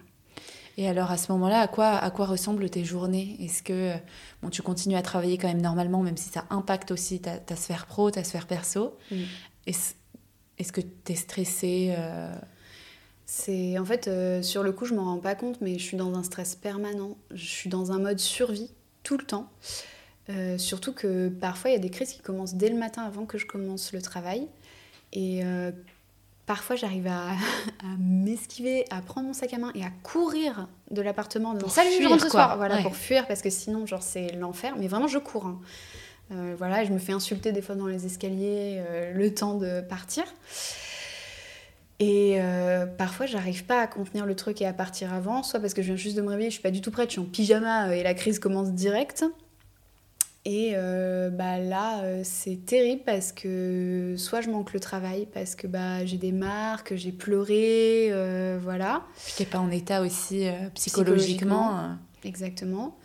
Et 0.78 0.88
alors 0.88 1.10
à 1.10 1.18
ce 1.18 1.32
moment-là, 1.32 1.62
à 1.62 1.68
quoi, 1.68 1.98
à 1.98 2.12
quoi 2.12 2.28
ressemblent 2.28 2.70
tes 2.70 2.86
journées? 2.86 3.36
Est-ce 3.40 3.64
que 3.64 3.94
bon, 4.44 4.50
tu 4.50 4.62
continues 4.62 4.96
à 4.96 5.02
travailler 5.02 5.40
quand 5.40 5.48
même 5.48 5.62
normalement, 5.62 6.04
même 6.04 6.18
si 6.18 6.30
ça 6.30 6.46
impacte 6.52 6.92
aussi 6.92 7.20
ta, 7.20 7.38
ta 7.38 7.56
sphère 7.56 7.88
pro, 7.88 8.12
ta 8.12 8.24
sphère 8.24 8.46
perso? 8.46 8.96
Mm. 9.10 9.16
Est-ce 9.66 9.96
que 10.64 10.82
tu 10.82 11.12
es 11.12 11.16
stressée 11.16 11.94
euh? 11.98 12.34
C'est 13.26 13.78
en 13.78 13.84
fait 13.84 14.08
euh, 14.08 14.42
sur 14.42 14.64
le 14.64 14.72
coup, 14.72 14.86
je 14.86 14.94
m'en 14.94 15.04
rends 15.04 15.20
pas 15.20 15.36
compte, 15.36 15.60
mais 15.60 15.78
je 15.78 15.84
suis 15.84 15.98
dans 15.98 16.16
un 16.16 16.24
stress 16.24 16.56
permanent. 16.56 17.18
Je 17.32 17.46
suis 17.46 17.70
dans 17.70 17.92
un 17.92 18.00
mode 18.00 18.20
survie 18.20 18.72
tout 19.04 19.18
le 19.18 19.26
temps. 19.26 19.50
Euh, 20.30 20.58
surtout 20.58 20.94
que 20.94 21.28
parfois 21.30 21.72
il 21.72 21.74
y 21.74 21.76
a 21.76 21.80
des 21.80 21.90
crises 21.90 22.14
qui 22.14 22.22
commencent 22.22 22.56
dès 22.56 22.70
le 22.70 22.78
matin 22.78 23.04
avant 23.04 23.26
que 23.26 23.38
je 23.38 23.46
commence 23.46 23.92
le 23.92 24.02
travail. 24.02 24.48
Et 25.14 25.42
parfois 26.46 26.76
j'arrive 26.76 27.08
à, 27.08 27.34
m'esquiver, 28.00 28.86
à 28.90 29.02
prendre 29.02 29.28
mon 29.28 29.34
sac 29.34 29.54
à 29.54 29.58
main 29.58 29.72
et 29.76 29.84
à 29.84 29.90
courir 30.04 30.68
de 30.90 31.02
l'appartement 31.02 31.54
de 31.54 31.68
salut 31.68 31.90
je 32.02 32.08
rentre 32.08 32.24
ce 32.24 32.30
soir 32.30 32.58
voilà 32.58 32.82
pour 32.82 32.96
fuir 32.96 33.28
parce 33.28 33.42
que 33.42 33.50
sinon 33.50 33.86
genre 33.86 34.04
c'est 34.04 34.32
l'enfer 34.34 34.76
mais 34.78 34.88
vraiment 34.88 35.08
je 35.08 35.18
cours 35.18 35.46
hein. 35.46 35.60
Euh, 36.32 36.56
voilà 36.58 36.84
je 36.84 36.92
me 36.92 37.00
fais 37.00 37.14
insulter 37.14 37.52
des 37.52 37.62
fois 37.62 37.76
dans 37.76 37.88
les 37.88 38.06
escaliers 38.06 38.82
euh, 38.88 39.14
le 39.14 39.34
temps 39.34 39.56
de 39.56 39.82
partir 39.82 40.24
et 42.00 42.36
euh, 42.42 42.86
parfois 42.86 43.26
j'arrive 43.26 43.66
pas 43.66 43.82
à 43.82 43.88
contenir 43.88 44.26
le 44.26 44.36
truc 44.36 44.62
et 44.62 44.66
à 44.66 44.74
partir 44.74 45.14
avant 45.14 45.44
soit 45.44 45.60
parce 45.60 45.74
que 45.74 45.82
je 45.82 45.88
viens 45.88 45.96
juste 45.96 46.18
de 46.18 46.22
me 46.22 46.30
réveiller 46.30 46.50
je 46.50 46.56
suis 46.56 46.64
pas 46.64 46.72
du 46.72 46.82
tout 46.82 46.92
prête 46.92 47.10
je 47.10 47.14
suis 47.14 47.22
en 47.22 47.26
pyjama 47.26 47.96
et 47.96 48.04
la 48.04 48.14
crise 48.14 48.40
commence 48.40 48.72
direct 48.72 49.26
et 50.50 50.76
euh, 50.76 51.30
bah 51.30 51.60
là, 51.60 52.04
euh, 52.04 52.22
c'est 52.24 52.66
terrible 52.66 53.02
parce 53.06 53.34
que 53.34 54.16
soit 54.18 54.40
je 54.40 54.50
manque 54.50 54.72
le 54.72 54.80
travail, 54.80 55.28
parce 55.34 55.56
que 55.56 55.68
bah, 55.68 56.06
j'ai 56.06 56.16
des 56.16 56.32
marques, 56.32 56.96
j'ai 56.96 57.12
pleuré, 57.12 58.08
euh, 58.12 58.58
voilà. 58.58 59.04
Tu 59.36 59.44
n'es 59.44 59.46
pas 59.46 59.60
en 59.60 59.70
état 59.70 60.02
aussi 60.02 60.48
psychologiquement. 60.74 61.98
Exactement. 62.24 62.96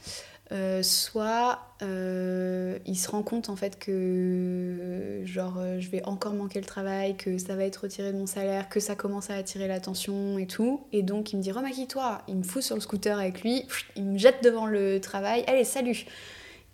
Soit 0.82 1.61
il 1.80 2.96
se 2.96 3.11
rend 3.11 3.22
compte 3.22 3.48
en 3.48 3.57
fait 3.57 3.78
que 3.78 5.22
genre 5.24 5.59
je 5.78 5.88
vais 5.90 6.05
encore 6.05 6.34
manquer 6.34 6.61
le 6.61 6.66
travail, 6.66 7.16
que 7.16 7.38
ça 7.38 7.57
va 7.57 7.64
être 7.64 7.76
retiré 7.76 8.12
de 8.12 8.18
mon 8.18 8.26
salaire, 8.26 8.68
que 8.68 8.80
ça 8.80 8.94
commence 8.94 9.30
à 9.30 9.34
attirer 9.34 9.68
l'attention 9.68 10.38
et 10.38 10.46
tout. 10.46 10.86
Et 10.92 11.03
donc 11.03 11.32
il 11.32 11.36
me 11.36 11.42
dit 11.42 11.53
remaquille-toi. 11.53 12.22
Il 12.28 12.36
me 12.36 12.42
fout 12.42 12.62
sur 12.62 12.74
le 12.74 12.80
scooter 12.80 13.18
avec 13.18 13.42
lui, 13.42 13.66
il 13.96 14.05
me 14.05 14.18
jette 14.18 14.44
devant 14.44 14.66
le 14.66 15.00
travail. 15.00 15.44
Allez, 15.46 15.64
salut 15.64 16.07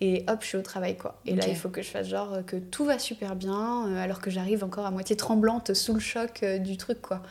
et 0.01 0.25
hop, 0.29 0.39
je 0.43 0.47
suis 0.47 0.57
au 0.57 0.63
travail, 0.63 0.97
quoi. 0.97 1.21
Et 1.27 1.35
là, 1.35 1.45
il 1.49 1.57
faut 1.57 1.71
que 1.71 1.83
je 1.83 1.89
fasse 1.89 2.07
genre 2.07 2.39
que 2.47 2.57
tout 2.57 2.85
va 2.85 3.01
super 3.01 3.35
bien, 3.35 3.89
euh, 3.89 4.03
alors 4.03 4.21
que 4.21 4.31
j'arrive 4.31 4.63
encore 4.63 4.87
à 4.87 4.93
moitié 4.93 5.17
tremblante 5.17 5.75
sous 5.75 5.93
le 5.93 5.99
choc 5.99 6.43
euh, 6.45 6.59
du 6.59 6.77
truc, 6.77 7.01
quoi. 7.03 7.23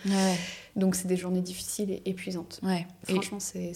Donc, 0.78 0.96
c'est 0.96 1.08
des 1.08 1.18
journées 1.18 1.42
difficiles 1.42 1.92
et 1.92 2.02
épuisantes. 2.06 2.60
Ouais. 2.64 2.88
Franchement, 3.04 3.40
c'est 3.40 3.74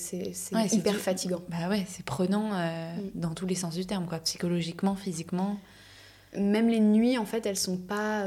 hyper 0.71 0.95
fatigant. 0.95 1.41
Bah 1.49 1.67
ouais, 1.69 1.85
c'est 1.89 2.05
prenant 2.05 2.53
euh, 2.53 2.95
mm. 2.95 3.11
dans 3.15 3.33
tous 3.33 3.45
les 3.45 3.55
sens 3.55 3.75
du 3.75 3.85
terme, 3.85 4.05
quoi. 4.05 4.19
Psychologiquement, 4.19 4.95
physiquement. 4.95 5.57
Même 6.37 6.69
les 6.69 6.79
nuits, 6.79 7.17
en 7.17 7.25
fait, 7.25 7.45
elles 7.45 7.57
sont 7.57 7.77
pas 7.77 8.25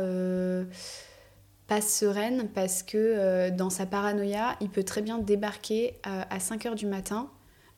pas 1.66 1.80
sereines 1.80 2.48
parce 2.54 2.82
que 2.82 3.48
dans 3.48 3.70
sa 3.70 3.86
paranoïa, 3.86 4.56
il 4.60 4.68
peut 4.68 4.84
très 4.84 5.00
bien 5.00 5.18
débarquer 5.18 5.94
à 6.02 6.38
5 6.38 6.66
h 6.66 6.74
du 6.74 6.84
matin 6.84 7.30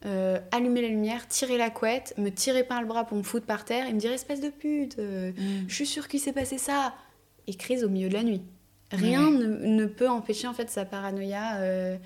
euh, 0.05 0.39
allumer 0.53 0.83
la 0.83 0.89
lumière, 0.89 1.27
tirer 1.27 1.57
la 1.57 1.71
couette, 1.71 2.15
me 2.19 2.29
tirer 2.29 2.65
par 2.65 2.83
le 2.83 2.87
bras 2.87 3.05
pour 3.05 3.17
me 3.17 3.23
foutre 3.23 3.47
par 3.47 3.65
terre 3.65 3.89
et 3.89 3.93
me 3.95 3.99
dire 3.99 4.13
espèce 4.13 4.41
de 4.41 4.51
pute, 4.51 4.99
euh, 4.99 5.33
mm. 5.33 5.65
je 5.69 5.75
suis 5.75 5.87
sûre 5.87 6.07
qu'il 6.07 6.21
s'est 6.21 6.35
passé 6.35 6.59
ça. 6.59 6.95
Et 7.49 7.55
crise 7.55 7.85
au 7.85 7.89
milieu 7.89 8.09
de 8.09 8.15
la 8.15 8.25
nuit. 8.25 8.43
Rien 8.93 9.31
ne, 9.31 9.87
peut 9.87 10.09
empêcher 10.09 10.47
en 10.47 10.55
fait 10.55 10.71
sa 10.71 10.85
paranoïa 10.85 11.57
euh, 11.57 11.99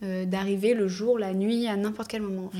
d'arriver 0.00 0.74
le 0.74 0.88
jour, 0.88 1.18
la 1.18 1.34
nuit, 1.34 1.68
à 1.68 1.76
n'importe 1.76 2.08
quel 2.08 2.22
moment. 2.22 2.50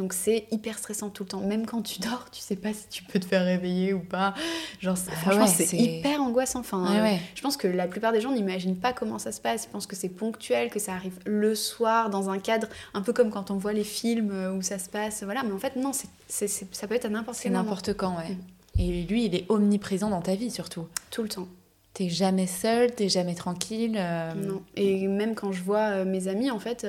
Donc 0.00 0.14
c'est 0.14 0.46
hyper 0.50 0.78
stressant 0.78 1.10
tout 1.10 1.24
le 1.24 1.28
temps. 1.28 1.40
Même 1.40 1.66
quand 1.66 1.82
tu 1.82 2.00
dors, 2.00 2.30
tu 2.30 2.40
sais 2.40 2.56
pas 2.56 2.72
si 2.72 2.88
tu 2.88 3.04
peux 3.04 3.20
te 3.20 3.26
faire 3.26 3.44
réveiller 3.44 3.92
ou 3.92 4.00
pas. 4.00 4.34
Genre, 4.80 4.96
ah 5.08 5.16
franchement, 5.16 5.46
c'est 5.46 5.76
hyper 5.76 6.22
angoissant. 6.22 6.60
Enfin, 6.60 7.06
Je 7.34 7.42
pense 7.42 7.58
que 7.58 7.68
la 7.68 7.86
plupart 7.86 8.12
des 8.12 8.22
gens 8.22 8.32
n'imaginent 8.32 8.78
pas 8.78 8.94
comment 8.94 9.18
ça 9.18 9.30
se 9.30 9.42
passe. 9.42 9.66
Ils 9.66 9.68
pensent 9.68 9.86
que 9.86 9.96
c'est 9.96 10.08
ponctuel, 10.08 10.70
que 10.70 10.78
ça 10.78 10.94
arrive 10.94 11.18
le 11.26 11.54
soir, 11.54 12.08
dans 12.08 12.30
un 12.30 12.38
cadre 12.38 12.66
un 12.94 13.02
peu 13.02 13.12
comme 13.12 13.30
quand 13.30 13.50
on 13.50 13.56
voit 13.56 13.74
les 13.74 13.84
films 13.84 14.30
euh, 14.30 14.52
où 14.52 14.62
ça 14.62 14.78
se 14.78 14.88
passe. 14.88 15.22
Voilà, 15.22 15.42
mais 15.42 15.52
en 15.52 15.58
fait, 15.58 15.76
non, 15.76 15.92
c'est 15.92 16.48
ça 16.48 16.86
peut 16.88 16.94
être 16.94 17.04
à 17.04 17.10
n'importe 17.10 17.38
quel 17.42 17.52
moment. 17.52 17.64
n'importe 17.64 17.92
quand, 17.94 18.16
ouais. 18.16 18.30
Mm. 18.30 18.80
Et 18.80 19.02
lui, 19.02 19.26
il 19.26 19.34
est 19.34 19.44
omniprésent 19.50 20.08
dans 20.08 20.22
ta 20.22 20.34
vie 20.34 20.50
surtout. 20.50 20.86
Tout 21.10 21.22
le 21.22 21.28
temps. 21.28 21.48
T'es 21.92 22.08
jamais 22.08 22.46
seule, 22.46 22.92
t'es 22.94 23.08
jamais 23.08 23.34
tranquille. 23.34 23.96
Euh. 23.98 24.32
Non. 24.34 24.62
Et 24.76 25.06
même 25.08 25.34
quand 25.34 25.52
je 25.52 25.62
vois 25.62 25.90
euh, 25.90 26.04
mes 26.04 26.28
amis, 26.28 26.50
en 26.50 26.60
fait 26.60 26.86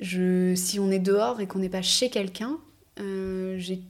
je, 0.00 0.54
si 0.54 0.78
on 0.80 0.90
est 0.90 0.98
dehors 0.98 1.40
et 1.40 1.46
qu'on 1.46 1.58
n'est 1.58 1.68
pas 1.68 1.82
chez 1.82 2.10
quelqu'un, 2.10 2.58
euh, 3.00 3.56
j'ai 3.58 3.80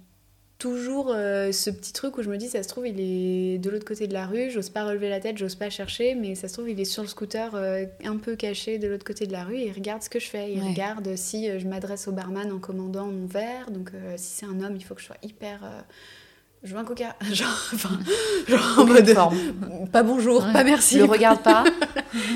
toujours 0.59 1.11
euh, 1.11 1.51
ce 1.51 1.71
petit 1.71 1.93
truc 1.93 2.17
où 2.19 2.23
je 2.23 2.31
me 2.31 2.37
dis, 2.37 2.49
ça 2.49 2.63
se 2.63 2.69
trouve, 2.69 2.87
il 2.87 3.01
est 3.01 3.59
de 3.59 3.71
l'autre 3.71 3.85
côté 3.85 4.07
de 4.07 4.13
la 4.13 4.27
rue, 4.27 4.51
j'ose 4.51 4.71
pas 4.71 4.85
relever 4.85 5.09
la 5.09 5.19
tête, 5.19 5.37
j'ose 5.37 5.57
pas 5.57 5.71
chercher, 5.71 6.15
mais 6.15 6.35
ça 6.35 6.47
se 6.47 6.53
trouve, 6.53 6.71
il 6.71 6.79
est 6.79 6.85
sur 6.85 7.03
le 7.03 7.09
scooter 7.09 7.55
euh, 7.55 7.85
un 8.05 8.17
peu 8.17 8.37
caché 8.37 8.79
de 8.79 8.87
l'autre 8.87 9.05
côté 9.05 9.27
de 9.27 9.33
la 9.33 9.45
rue 9.45 9.57
et 9.57 9.67
il 9.67 9.73
regarde 9.73 10.03
ce 10.03 10.11
que 10.11 10.21
je 10.21 10.29
fais. 10.29 10.53
Il 10.53 10.63
regarde 10.63 11.17
si 11.17 11.59
je 11.59 11.67
m'adresse 11.67 12.07
au 12.07 12.13
barman 12.13 12.53
en 12.53 12.59
commandant 12.59 13.07
mon 13.07 13.27
verre. 13.27 13.71
Donc, 13.71 13.91
si 14.17 14.37
c'est 14.37 14.47
un 14.47 14.61
homme, 14.61 14.77
il 14.77 14.85
faut 14.85 14.95
que 14.95 15.01
je 15.01 15.07
sois 15.07 15.17
hyper. 15.23 15.61
Je 16.63 16.73
veux 16.73 16.79
un 16.79 16.85
coca. 16.85 17.17
Genre, 17.33 17.71
enfin, 17.75 17.99
genre 18.49 18.79
en 18.79 18.87
mode. 18.87 19.15
Pas 19.93 20.03
bonjour, 20.03 20.45
pas 20.53 20.65
merci. 20.65 20.99
Le 20.99 21.05
regarde 21.05 21.43
pas. 21.43 21.65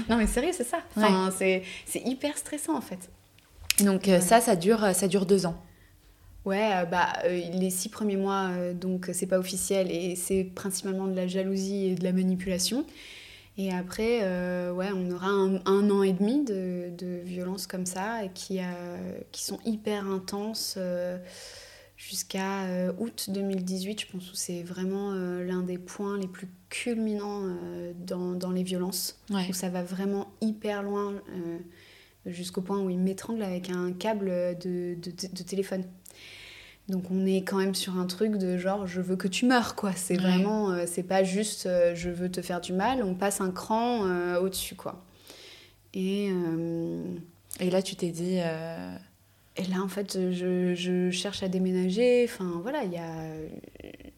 non, 0.08 0.16
mais 0.16 0.26
sérieux, 0.26 0.52
c'est 0.52 0.66
ça. 0.66 0.78
Enfin, 0.96 1.30
c'est 1.30 1.62
hyper 2.04 2.36
stressant 2.36 2.76
en 2.76 2.80
fait. 2.80 3.10
Donc 3.80 4.08
euh, 4.08 4.20
ça, 4.20 4.40
ça 4.40 4.56
dure, 4.56 4.84
euh, 4.84 4.92
ça 4.92 5.08
dure 5.08 5.26
deux 5.26 5.46
ans. 5.46 5.56
Ouais, 6.44 6.70
euh, 6.74 6.84
bah, 6.84 7.08
les 7.24 7.70
six 7.70 7.88
premiers 7.88 8.16
mois, 8.16 8.50
donc 8.74 9.10
c'est 9.12 9.26
pas 9.26 9.38
officiel 9.38 9.90
et 9.90 10.14
c'est 10.16 10.44
principalement 10.44 11.06
de 11.06 11.14
la 11.14 11.26
jalousie 11.26 11.86
et 11.86 11.94
de 11.94 12.04
la 12.04 12.12
manipulation. 12.12 12.84
Et 13.58 13.72
après, 13.72 14.20
ouais, 14.70 14.88
on 14.94 15.10
aura 15.10 15.28
un, 15.28 15.90
an 15.90 16.02
et 16.02 16.12
demi 16.12 16.44
de, 16.44 16.90
de 16.96 17.20
violences 17.24 17.66
comme 17.66 17.86
ça 17.86 18.20
qui, 18.34 18.60
qui 19.32 19.42
sont 19.42 19.58
hyper 19.64 20.06
intenses 20.06 20.78
jusqu'à 22.08 22.66
août 22.98 23.30
2018, 23.30 24.00
je 24.02 24.06
pense, 24.06 24.32
où 24.32 24.34
c'est 24.34 24.62
vraiment 24.62 25.12
l'un 25.12 25.62
des 25.62 25.78
points 25.78 26.18
les 26.18 26.28
plus 26.28 26.48
culminants 26.68 27.42
dans, 28.06 28.32
dans, 28.32 28.50
les 28.50 28.62
violences, 28.62 29.18
où 29.30 29.52
ça 29.52 29.68
va 29.68 29.82
vraiment 29.82 30.28
hyper 30.40 30.82
loin 30.82 31.14
jusqu'au 32.26 32.60
point 32.60 32.80
où 32.80 32.90
il 32.90 32.98
m'étrangle 32.98 33.42
avec 33.42 33.70
un 33.70 33.92
câble 33.92 34.28
de, 34.58 34.96
de, 35.00 35.42
téléphone. 35.42 35.84
Donc 36.88 37.10
on 37.10 37.26
est 37.26 37.42
quand 37.42 37.56
même 37.56 37.74
sur 37.74 37.98
un 37.98 38.06
truc 38.06 38.36
de 38.36 38.58
genre 38.58 38.86
je 38.86 39.00
veux 39.00 39.16
que 39.16 39.28
tu 39.28 39.46
meurs 39.46 39.74
quoi. 39.74 39.92
C'est 39.92 40.16
vraiment 40.16 40.70
euh, 40.70 40.84
c'est 40.86 41.02
pas 41.02 41.24
juste 41.24 41.66
euh, 41.66 41.94
je 41.94 42.10
veux 42.10 42.30
te 42.30 42.42
faire 42.42 42.60
du 42.60 42.72
mal. 42.72 43.02
On 43.02 43.14
passe 43.14 43.40
un 43.40 43.50
cran 43.50 44.06
euh, 44.06 44.40
au-dessus 44.40 44.76
quoi. 44.76 45.04
Et, 45.94 46.30
et 47.58 47.70
là, 47.70 47.80
tu 47.80 47.96
t'es 47.96 48.10
dit. 48.10 48.38
Et 49.58 49.64
là, 49.64 49.82
en 49.82 49.88
fait, 49.88 50.18
je, 50.32 50.74
je, 50.74 51.10
cherche 51.10 51.42
à 51.42 51.48
déménager. 51.48 52.24
Enfin, 52.24 52.60
voilà, 52.62 52.84
il 52.84 52.92
y 52.92 52.98
a. 52.98 53.10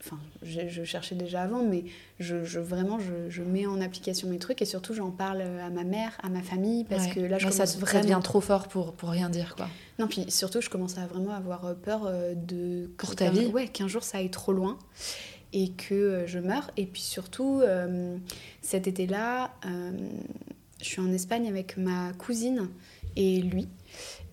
Enfin, 0.01 0.19
je, 0.43 0.69
je, 0.69 0.83
cherchais 0.83 1.15
déjà 1.15 1.43
avant, 1.43 1.63
mais 1.63 1.85
je, 2.19 2.45
je 2.45 2.59
vraiment, 2.59 2.99
je, 2.99 3.43
mets 3.43 3.67
en 3.67 3.81
application 3.81 4.29
mes 4.29 4.39
trucs 4.39 4.61
et 4.63 4.65
surtout, 4.65 4.95
j'en 4.95 5.11
parle 5.11 5.43
à 5.43 5.71
ma 5.71 5.85
mère, 5.85 6.19
à 6.23 6.29
ma 6.29 6.43
famille, 6.43 6.85
parce 6.85 7.07
que 7.07 7.21
là, 7.21 7.39
je 7.39 7.45
commence 7.45 7.57
ça, 7.57 7.65
vraiment. 7.79 7.87
Ça 7.87 8.01
devient 8.01 8.21
trop 8.23 8.41
fort 8.41 8.67
pour, 8.67 8.95
pour 8.95 9.11
rien 9.11 9.31
dire, 9.31 9.55
quoi. 9.55 9.69
Non, 9.99 10.07
puis 10.07 10.25
surtout, 10.29 10.61
je 10.61 10.71
commence 10.71 10.97
à 10.99 11.07
vraiment 11.07 11.33
avoir 11.33 11.75
peur 11.77 12.07
euh, 12.07 12.35
de. 12.35 12.91
Pour 12.97 13.17
ta 13.17 13.31
vie 13.31 13.47
Ouais, 13.47 13.69
qu'un 13.69 13.89
jour 13.89 14.03
ça 14.03 14.19
aille 14.19 14.31
trop 14.31 14.53
loin 14.53 14.79
et 15.53 15.71
que 15.71 15.95
euh, 15.95 16.27
je 16.27 16.39
meure. 16.39 16.71
Et 16.77 16.87
puis 16.87 17.03
surtout, 17.03 17.61
euh, 17.63 18.17
cet 18.63 18.87
été-là, 18.87 19.53
je 20.81 20.85
suis 20.85 21.01
en 21.01 21.13
Espagne 21.13 21.49
avec 21.49 21.77
ma 21.77 22.13
cousine 22.15 22.69
et 23.17 23.41
lui. 23.41 23.69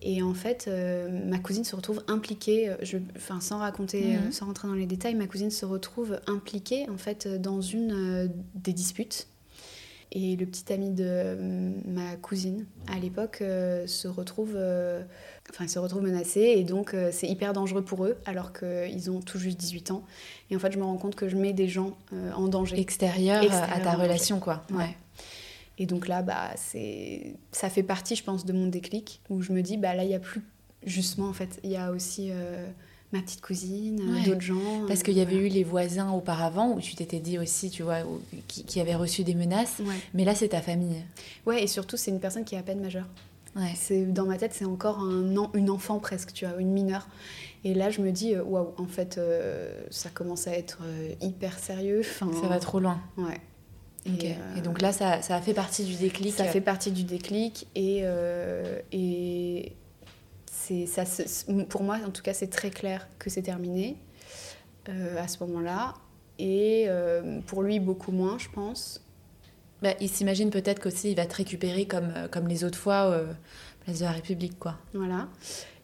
Et 0.02 0.22
en 0.22 0.34
fait, 0.34 0.66
euh, 0.68 1.08
ma 1.08 1.38
cousine 1.38 1.64
se 1.64 1.74
retrouve 1.74 2.02
impliquée, 2.06 2.68
euh, 2.68 2.76
je, 2.82 2.98
enfin, 3.16 3.40
sans 3.40 3.58
raconter, 3.58 4.16
euh, 4.16 4.26
mhm. 4.26 4.32
sans 4.32 4.46
rentrer 4.46 4.68
dans 4.68 4.74
les 4.74 4.86
détails, 4.86 5.14
ma 5.14 5.26
cousine 5.26 5.50
se 5.50 5.64
retrouve 5.64 6.20
impliquée 6.26 6.88
en 6.90 6.98
fait 6.98 7.26
dans 7.26 7.60
une 7.60 8.30
des 8.54 8.72
disputes. 8.72 9.28
Et 10.12 10.36
le 10.36 10.46
petit 10.46 10.72
ami 10.72 10.90
de 10.90 11.36
ma 11.84 12.14
cousine 12.16 12.64
à 12.86 12.98
l'époque 12.98 13.38
se 13.40 14.06
retrouve, 14.06 14.56
enfin, 15.50 15.66
se 15.66 15.78
retrouve 15.80 16.02
menacé 16.02 16.40
et 16.40 16.62
donc 16.62 16.94
c'est 17.10 17.26
hyper 17.26 17.52
dangereux 17.52 17.82
pour 17.82 18.06
eux 18.06 18.16
alors 18.24 18.52
qu'ils 18.52 19.10
ont 19.10 19.20
tout 19.20 19.38
juste 19.38 19.58
18 19.58 19.90
ans. 19.90 20.04
Et 20.48 20.56
en 20.56 20.60
fait, 20.60 20.70
je 20.70 20.78
me 20.78 20.84
rends 20.84 20.96
compte 20.96 21.16
que 21.16 21.28
je 21.28 21.36
mets 21.36 21.52
des 21.52 21.66
gens 21.66 21.98
en 22.36 22.46
danger. 22.46 22.78
Extérieur, 22.78 23.42
à 23.52 23.80
ta 23.80 23.94
relation, 23.94 24.38
quoi. 24.38 24.64
ouais. 24.70 24.96
Et 25.78 25.86
donc 25.86 26.08
là, 26.08 26.22
bah, 26.22 26.50
c'est, 26.56 27.34
ça 27.52 27.68
fait 27.68 27.82
partie, 27.82 28.16
je 28.16 28.24
pense, 28.24 28.44
de 28.44 28.52
mon 28.52 28.66
déclic, 28.66 29.20
où 29.28 29.42
je 29.42 29.52
me 29.52 29.62
dis, 29.62 29.76
bah 29.76 29.94
là, 29.94 30.04
il 30.04 30.08
n'y 30.08 30.14
a 30.14 30.18
plus, 30.20 30.42
justement, 30.84 31.28
en 31.28 31.32
fait, 31.32 31.60
il 31.64 31.70
y 31.70 31.76
a 31.76 31.90
aussi 31.90 32.28
euh, 32.30 32.66
ma 33.12 33.20
petite 33.20 33.42
cousine, 33.42 34.00
d'autres 34.24 34.40
gens. 34.40 34.86
Parce 34.88 35.02
qu'il 35.02 35.14
y 35.14 35.20
avait 35.20 35.36
eu 35.36 35.48
les 35.48 35.64
voisins 35.64 36.10
auparavant, 36.12 36.72
où 36.72 36.80
tu 36.80 36.94
t'étais 36.94 37.20
dit 37.20 37.38
aussi, 37.38 37.70
tu 37.70 37.82
vois, 37.82 37.98
qui, 38.48 38.64
qui 38.64 38.80
avaient 38.80 38.94
reçu 38.94 39.22
des 39.22 39.34
menaces, 39.34 39.82
mais 40.14 40.24
là, 40.24 40.34
c'est 40.34 40.48
ta 40.48 40.62
famille. 40.62 41.02
Ouais, 41.44 41.62
et 41.62 41.66
surtout, 41.66 41.98
c'est 41.98 42.10
une 42.10 42.20
personne 42.20 42.44
qui 42.44 42.54
est 42.54 42.58
à 42.58 42.62
peine 42.62 42.80
majeure. 42.80 43.06
Ouais. 43.54 43.72
C'est, 43.74 44.04
dans 44.06 44.26
ma 44.26 44.36
tête, 44.36 44.52
c'est 44.54 44.66
encore 44.66 44.98
un, 45.00 45.50
une 45.54 45.70
enfant 45.70 45.98
presque, 45.98 46.32
tu 46.32 46.46
vois, 46.46 46.58
une 46.58 46.72
mineure. 46.72 47.08
Et 47.64 47.74
là, 47.74 47.90
je 47.90 48.00
me 48.00 48.12
dis, 48.12 48.34
euh, 48.34 48.42
waouh, 48.42 48.72
en 48.78 48.86
fait, 48.86 49.18
euh, 49.18 49.72
ça 49.90 50.08
commence 50.08 50.46
à 50.46 50.52
être 50.52 50.78
hyper 51.20 51.58
sérieux. 51.58 52.02
ça 52.02 52.48
va 52.48 52.58
trop 52.60 52.80
loin. 52.80 53.00
Ouais. 53.18 53.40
Et, 54.06 54.34
et, 54.56 54.60
donc 54.60 54.80
là, 54.80 54.92
ça, 54.92 55.22
ça, 55.22 55.36
a 55.36 55.40
fait 55.40 55.54
partie 55.54 55.84
du 55.84 55.94
déclic 55.94 56.34
Ça 56.34 56.44
fait 56.44 56.60
partie 56.60 56.92
du 56.92 57.04
déclic. 57.04 57.66
Et, 57.74 58.00
euh, 58.04 58.80
et 58.92 59.72
ça, 60.86 61.04
pour 61.68 61.82
moi, 61.82 61.98
en 62.06 62.10
tout 62.10 62.22
cas, 62.22 62.32
c'est 62.32 62.48
très 62.48 62.70
clair 62.70 63.08
que 63.18 63.30
c'est 63.30 63.42
terminé 63.42 63.96
euh, 64.88 65.22
à 65.22 65.28
ce 65.28 65.42
moment-là. 65.44 65.94
Et 66.38 66.84
euh, 66.88 67.40
pour 67.46 67.62
lui, 67.62 67.80
beaucoup 67.80 68.12
moins, 68.12 68.38
je 68.38 68.48
pense. 68.48 69.02
Bah, 69.82 69.90
il 70.00 70.08
s'imagine 70.08 70.50
peut-être 70.50 70.80
qu'aussi, 70.80 71.10
il 71.10 71.16
va 71.16 71.26
te 71.26 71.34
récupérer 71.34 71.86
comme, 71.86 72.12
comme 72.30 72.48
les 72.48 72.64
autres 72.64 72.78
fois, 72.78 73.20
place 73.80 73.98
de 73.98 74.04
la 74.04 74.12
République, 74.12 74.58
quoi. 74.58 74.76
Voilà. 74.94 75.28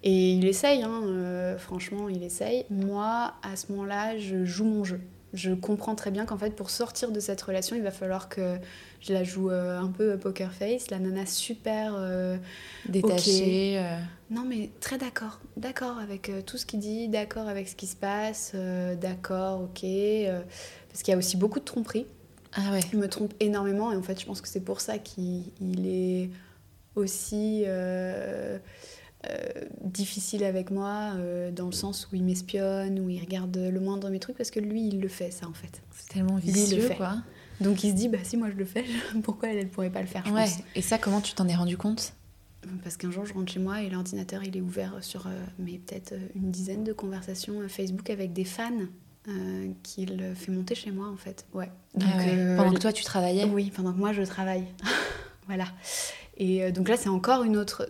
Et 0.05 0.33
il 0.33 0.47
essaye, 0.47 0.83
hein, 0.83 1.57
franchement, 1.59 2.09
il 2.09 2.23
essaye. 2.23 2.65
Moi, 2.71 3.35
à 3.43 3.57
ce 3.57 3.71
moment-là, 3.73 4.19
je 4.19 4.45
joue 4.45 4.65
mon 4.65 4.85
jeu 4.85 5.01
je 5.33 5.53
comprends 5.53 5.95
très 5.95 6.11
bien 6.11 6.27
qu'en 6.27 6.37
fait, 6.37 6.55
pour 6.55 6.71
sortir 6.71 7.11
de 7.11 7.19
cette 7.19 7.41
relation, 7.41 7.75
il 7.75 7.83
va 7.83 7.91
falloir 7.91 8.29
que 8.29 8.59
je 9.01 9.13
la 9.13 9.25
joue 9.25 9.51
euh, 9.51 9.79
un 9.79 9.89
peu 9.89 10.19
poker 10.19 10.53
face, 10.53 10.91
la 10.91 10.99
nana 10.99 11.25
super 11.25 11.95
euh, 11.97 12.37
détachée. 12.89 13.79
Euh. 13.79 13.99
Non, 14.31 14.45
mais 14.47 14.71
très 14.81 14.99
d'accord, 14.99 15.41
d'accord 15.57 15.99
avec 15.99 16.31
tout 16.47 16.59
ce 16.59 16.67
qu'il 16.67 16.81
dit, 16.81 17.09
d'accord 17.09 17.49
avec 17.49 17.69
ce 17.69 17.77
qui 17.77 17.87
se 17.87 17.97
passe, 17.97 18.55
d'accord, 19.01 19.63
ok. 19.63 19.81
parce 20.89 21.03
qu'il 21.03 21.13
y 21.13 21.15
a 21.15 21.19
aussi 21.19 21.37
beaucoup 21.37 21.61
de 21.61 21.65
tromperies. 21.65 22.07
Ah 22.55 22.73
ouais. 22.73 22.81
Il 22.93 22.99
me 22.99 23.09
trompe 23.09 23.33
énormément 23.41 23.93
et 23.93 23.97
en 23.97 24.03
fait, 24.03 24.21
je 24.21 24.27
pense 24.27 24.43
que 24.43 24.49
c'est 24.49 24.65
pour 24.65 24.81
ça 24.81 24.99
qu'il 24.99 25.53
est 25.87 26.31
aussi 26.95 27.65
euh, 29.31 29.37
difficile 29.83 30.43
avec 30.43 30.73
moi 30.73 31.13
euh, 31.15 31.53
dans 31.53 31.67
le 31.67 31.73
sens 31.73 32.09
où 32.11 32.17
il 32.17 32.25
m'espionne, 32.25 32.99
où 32.99 33.09
il 33.09 33.21
regarde 33.21 33.57
le 33.57 33.79
moindre 33.79 34.09
de 34.09 34.13
mes 34.13 34.19
trucs 34.19 34.37
parce 34.37 34.51
que 34.51 34.59
lui 34.59 34.89
il 34.89 35.01
le 35.01 35.07
fait 35.07 35.31
ça 35.31 35.47
en 35.47 35.53
fait. 35.53 35.81
C'est 35.93 36.09
tellement 36.09 36.37
vicieux 36.37 36.91
quoi. 36.97 37.19
Donc 37.61 37.85
il 37.85 37.91
se 37.91 37.95
dit 37.95 38.09
bah 38.09 38.19
si 38.25 38.37
moi 38.37 38.49
je 38.51 38.57
le 38.57 38.65
fais, 38.65 38.85
pourquoi 39.23 39.51
elle 39.51 39.59
elle 39.59 39.69
pourrait 39.69 39.91
pas 39.91 40.01
le 40.01 40.09
faire 40.09 40.25
je 40.27 40.33
ouais. 40.33 40.49
Et 40.75 40.83
ça 40.83 40.99
comment 40.99 41.21
tu 41.21 41.35
t'en 41.35 41.47
es 41.47 41.55
rendu 41.55 41.77
compte? 41.77 42.15
Parce 42.83 42.97
qu'un 42.97 43.13
jour 43.13 43.25
je 43.25 43.33
rentre 43.33 43.53
chez 43.53 43.61
moi 43.61 43.83
et 43.83 43.91
l'ordinateur 43.91 44.43
il 44.43 44.57
est 44.57 44.61
ouvert 44.61 44.95
sur 45.03 45.29
euh, 45.29 45.31
mais 45.61 45.79
peut-être 45.79 46.15
une 46.35 46.51
dizaine 46.51 46.83
de 46.83 46.93
conversations 46.93 47.61
Facebook 47.69 48.11
avec 48.11 48.33
des 48.33 48.45
fans 48.45 48.71
qu'il 49.85 50.21
fait 50.35 50.51
monter 50.51 50.75
chez 50.75 50.91
moi 50.91 51.09
en 51.09 51.17
fait. 51.17 51.47
Ouais. 51.55 51.71
Donc, 51.95 52.09
ah 52.13 52.57
pendant 52.57 52.73
que 52.73 52.81
toi 52.81 52.93
tu 52.93 53.05
travaillais? 53.05 53.45
Oui, 53.45 53.71
pendant 53.73 53.93
que 53.93 53.99
moi 53.99 54.13
je 54.13 54.23
travaille. 54.23 54.65
voilà. 55.47 55.67
Et 56.39 56.73
donc 56.73 56.89
là 56.89 56.97
c'est 56.97 57.09
encore 57.09 57.45
une 57.45 57.57
autre 57.57 57.87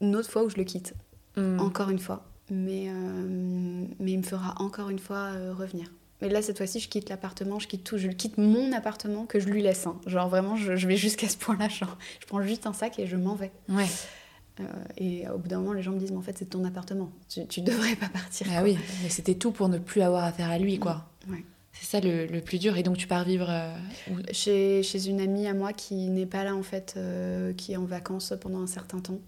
une 0.00 0.16
autre 0.16 0.30
fois 0.30 0.44
où 0.44 0.50
je 0.50 0.56
le 0.56 0.64
quitte. 0.64 0.94
Hmm. 1.36 1.60
Encore 1.60 1.90
une 1.90 1.98
fois. 1.98 2.28
Mais, 2.50 2.86
euh, 2.88 3.84
mais 3.98 4.12
il 4.12 4.18
me 4.18 4.22
fera 4.22 4.54
encore 4.60 4.90
une 4.90 4.98
fois 4.98 5.32
euh, 5.34 5.52
revenir. 5.52 5.92
Mais 6.20 6.28
là, 6.28 6.42
cette 6.42 6.56
fois-ci, 6.56 6.80
je 6.80 6.88
quitte 6.88 7.10
l'appartement, 7.10 7.58
je 7.58 7.68
quitte 7.68 7.84
tout. 7.84 7.98
Je 7.98 8.08
quitte 8.08 8.38
mon 8.38 8.72
appartement 8.72 9.26
que 9.26 9.38
je 9.38 9.46
lui 9.48 9.62
laisse. 9.62 9.86
Hein. 9.86 10.00
Genre 10.06 10.28
vraiment, 10.28 10.56
je, 10.56 10.86
vais 10.86 10.96
jusqu'à 10.96 11.28
ce 11.28 11.36
point-là. 11.36 11.68
je 12.20 12.26
prends 12.26 12.42
juste 12.42 12.66
un 12.66 12.72
sac 12.72 12.98
et 12.98 13.06
je 13.06 13.16
m'en 13.16 13.34
vais. 13.34 13.52
Ouais. 13.68 13.86
Euh, 14.60 14.64
et 14.96 15.28
au 15.28 15.38
bout 15.38 15.48
d'un 15.48 15.58
moment, 15.58 15.72
les 15.72 15.82
gens 15.82 15.92
me 15.92 15.98
disent, 15.98 16.10
mais 16.10 16.18
en 16.18 16.22
fait, 16.22 16.36
c'est 16.36 16.50
ton 16.50 16.64
appartement. 16.64 17.10
Tu, 17.28 17.46
tu 17.46 17.60
devrais 17.60 17.94
pas 17.94 18.08
partir. 18.08 18.48
Ah 18.50 18.62
oui, 18.64 18.76
mais 19.02 19.08
c'était 19.08 19.34
tout 19.34 19.52
pour 19.52 19.68
ne 19.68 19.78
plus 19.78 20.00
avoir 20.00 20.24
affaire 20.24 20.50
à 20.50 20.58
lui, 20.58 20.78
quoi. 20.78 21.04
Ouais. 21.28 21.44
C'est 21.72 21.86
ça 21.86 22.00
le, 22.00 22.26
le, 22.26 22.40
plus 22.40 22.58
dur. 22.58 22.76
Et 22.76 22.82
donc, 22.82 22.96
tu 22.96 23.06
pars 23.06 23.24
vivre 23.24 23.52
chez, 24.32 24.82
chez, 24.82 25.06
une 25.08 25.20
amie 25.20 25.46
à 25.46 25.54
moi 25.54 25.72
qui 25.72 26.08
n'est 26.08 26.26
pas 26.26 26.42
là, 26.42 26.56
en 26.56 26.64
fait, 26.64 26.98
qui 27.56 27.72
est 27.74 27.76
en 27.76 27.84
vacances 27.84 28.32
pendant 28.40 28.60
un 28.60 28.66
certain 28.66 28.98
temps. 28.98 29.20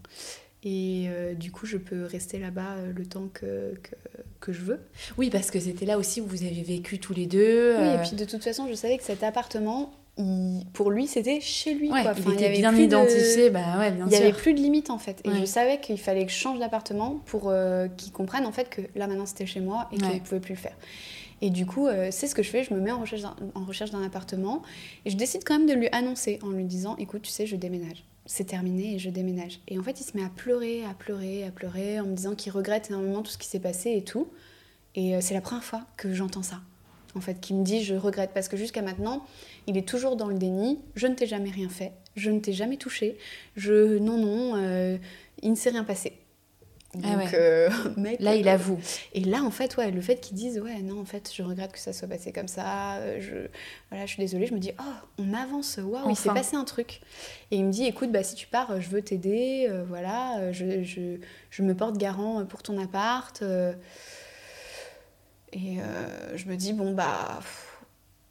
Et 0.62 1.06
euh, 1.08 1.32
du 1.34 1.50
coup, 1.50 1.64
je 1.64 1.78
peux 1.78 2.04
rester 2.04 2.38
là-bas 2.38 2.74
euh, 2.76 2.92
le 2.94 3.06
temps 3.06 3.28
que, 3.32 3.74
que, 3.82 3.94
que, 4.40 4.52
je 4.52 4.60
veux. 4.60 4.80
Oui, 5.16 5.30
parce 5.30 5.50
que 5.50 5.58
c'était 5.58 5.86
là 5.86 5.96
aussi 5.96 6.20
où 6.20 6.26
vous 6.26 6.42
avez 6.42 6.62
vécu 6.62 6.98
tous 6.98 7.14
les 7.14 7.26
deux. 7.26 7.76
Oui, 7.78 7.86
et 7.86 7.88
euh. 7.88 8.02
puis 8.02 8.14
de 8.14 8.26
toute 8.26 8.44
façon, 8.44 8.68
je 8.68 8.74
savais 8.74 8.98
que 8.98 9.04
cet 9.04 9.22
appartement, 9.22 9.90
pour 10.74 10.90
lui, 10.90 11.06
c'était 11.06 11.40
chez 11.40 11.72
lui. 11.72 11.90
Ouais, 11.90 12.04
il 12.26 12.32
était 12.34 12.50
bien 12.50 12.74
identifié, 12.74 13.48
bah 13.48 13.78
ouais, 13.78 13.90
bien 13.90 14.04
Il 14.04 14.10
n'y 14.10 14.16
avait 14.16 14.34
plus 14.34 14.52
de 14.52 14.60
limite 14.60 14.90
en 14.90 14.98
fait. 14.98 15.22
Et 15.24 15.30
je 15.30 15.46
savais 15.46 15.80
qu'il 15.80 15.98
fallait 15.98 16.26
que 16.26 16.32
je 16.32 16.36
change 16.36 16.58
d'appartement 16.58 17.22
pour 17.24 17.50
qu'il 17.96 18.12
comprenne 18.12 18.44
en 18.44 18.52
fait 18.52 18.68
que 18.68 18.82
là 18.94 19.06
maintenant 19.06 19.24
c'était 19.24 19.46
chez 19.46 19.60
moi 19.60 19.88
et 19.92 19.96
qu'il 19.96 20.08
ne 20.08 20.18
pouvait 20.18 20.40
plus 20.40 20.52
le 20.52 20.60
faire. 20.60 20.76
Et 21.40 21.48
du 21.48 21.64
coup, 21.64 21.88
c'est 22.10 22.26
ce 22.26 22.34
que 22.34 22.42
je 22.42 22.50
fais, 22.50 22.64
je 22.64 22.74
me 22.74 22.80
mets 22.80 22.90
en 22.90 23.00
recherche 23.00 23.92
d'un 23.92 24.02
appartement 24.02 24.60
et 25.06 25.10
je 25.10 25.16
décide 25.16 25.42
quand 25.42 25.58
même 25.58 25.66
de 25.66 25.72
lui 25.72 25.88
annoncer 25.90 26.38
en 26.42 26.50
lui 26.50 26.64
disant 26.64 26.96
écoute, 26.98 27.22
tu 27.22 27.30
sais, 27.30 27.46
je 27.46 27.56
déménage 27.56 28.04
c'est 28.30 28.44
terminé 28.44 28.94
et 28.94 28.98
je 29.00 29.10
déménage. 29.10 29.58
Et 29.66 29.76
en 29.76 29.82
fait, 29.82 30.00
il 30.00 30.04
se 30.04 30.16
met 30.16 30.22
à 30.22 30.28
pleurer, 30.28 30.84
à 30.84 30.94
pleurer, 30.94 31.42
à 31.42 31.50
pleurer, 31.50 31.98
en 31.98 32.06
me 32.06 32.14
disant 32.14 32.36
qu'il 32.36 32.52
regrette 32.52 32.88
énormément 32.88 33.22
tout 33.22 33.32
ce 33.32 33.38
qui 33.38 33.48
s'est 33.48 33.58
passé 33.58 33.90
et 33.96 34.04
tout. 34.04 34.28
Et 34.94 35.16
euh, 35.16 35.20
c'est 35.20 35.34
la 35.34 35.40
première 35.40 35.64
fois 35.64 35.84
que 35.96 36.14
j'entends 36.14 36.44
ça, 36.44 36.60
en 37.16 37.20
fait, 37.20 37.40
qui 37.40 37.54
me 37.54 37.64
dit 37.64 37.82
je 37.82 37.96
regrette. 37.96 38.30
Parce 38.32 38.46
que 38.46 38.56
jusqu'à 38.56 38.82
maintenant, 38.82 39.26
il 39.66 39.76
est 39.76 39.86
toujours 39.86 40.14
dans 40.14 40.28
le 40.28 40.36
déni. 40.36 40.78
Je 40.94 41.08
ne 41.08 41.14
t'ai 41.16 41.26
jamais 41.26 41.50
rien 41.50 41.68
fait, 41.68 41.90
je 42.14 42.30
ne 42.30 42.38
t'ai 42.38 42.52
jamais 42.52 42.76
touché, 42.76 43.18
je. 43.56 43.98
Non, 43.98 44.16
non, 44.16 44.54
euh, 44.54 44.96
il 45.42 45.50
ne 45.50 45.56
s'est 45.56 45.70
rien 45.70 45.82
passé. 45.82 46.12
Ah 46.96 47.16
Donc, 47.16 47.34
euh, 47.34 47.70
là, 48.18 48.34
il 48.34 48.48
avoue. 48.48 48.78
Et 49.12 49.20
là, 49.20 49.42
en 49.42 49.50
fait, 49.50 49.76
ouais, 49.76 49.90
le 49.90 50.00
fait 50.00 50.16
qu'ils 50.16 50.36
disent, 50.36 50.58
ouais, 50.58 50.80
non, 50.80 51.00
en 51.00 51.04
fait, 51.04 51.30
je 51.32 51.42
regrette 51.42 51.72
que 51.72 51.78
ça 51.78 51.92
soit 51.92 52.08
passé 52.08 52.32
comme 52.32 52.48
ça, 52.48 52.96
euh, 52.96 53.20
je, 53.20 53.48
voilà, 53.90 54.06
je 54.06 54.12
suis 54.12 54.22
désolée, 54.22 54.46
je 54.46 54.54
me 54.54 54.58
dis, 54.58 54.72
oh, 54.80 55.06
on 55.18 55.32
avance, 55.32 55.78
waouh, 55.82 56.10
il 56.10 56.16
s'est 56.16 56.30
passé 56.30 56.56
un 56.56 56.64
truc. 56.64 57.00
Et 57.50 57.56
il 57.58 57.64
me 57.64 57.70
dit, 57.70 57.84
écoute, 57.84 58.10
bah, 58.10 58.24
si 58.24 58.34
tu 58.34 58.48
pars, 58.48 58.80
je 58.80 58.88
veux 58.88 59.02
t'aider, 59.02 59.66
euh, 59.68 59.84
voilà, 59.86 60.52
je, 60.52 60.82
je, 60.82 61.18
je, 61.50 61.62
me 61.62 61.74
porte 61.74 61.96
garant 61.96 62.44
pour 62.44 62.62
ton 62.62 62.80
appart. 62.82 63.40
et 65.52 65.78
je 66.34 66.48
me 66.48 66.56
dis, 66.56 66.72
bon, 66.72 66.92
bah. 66.92 67.38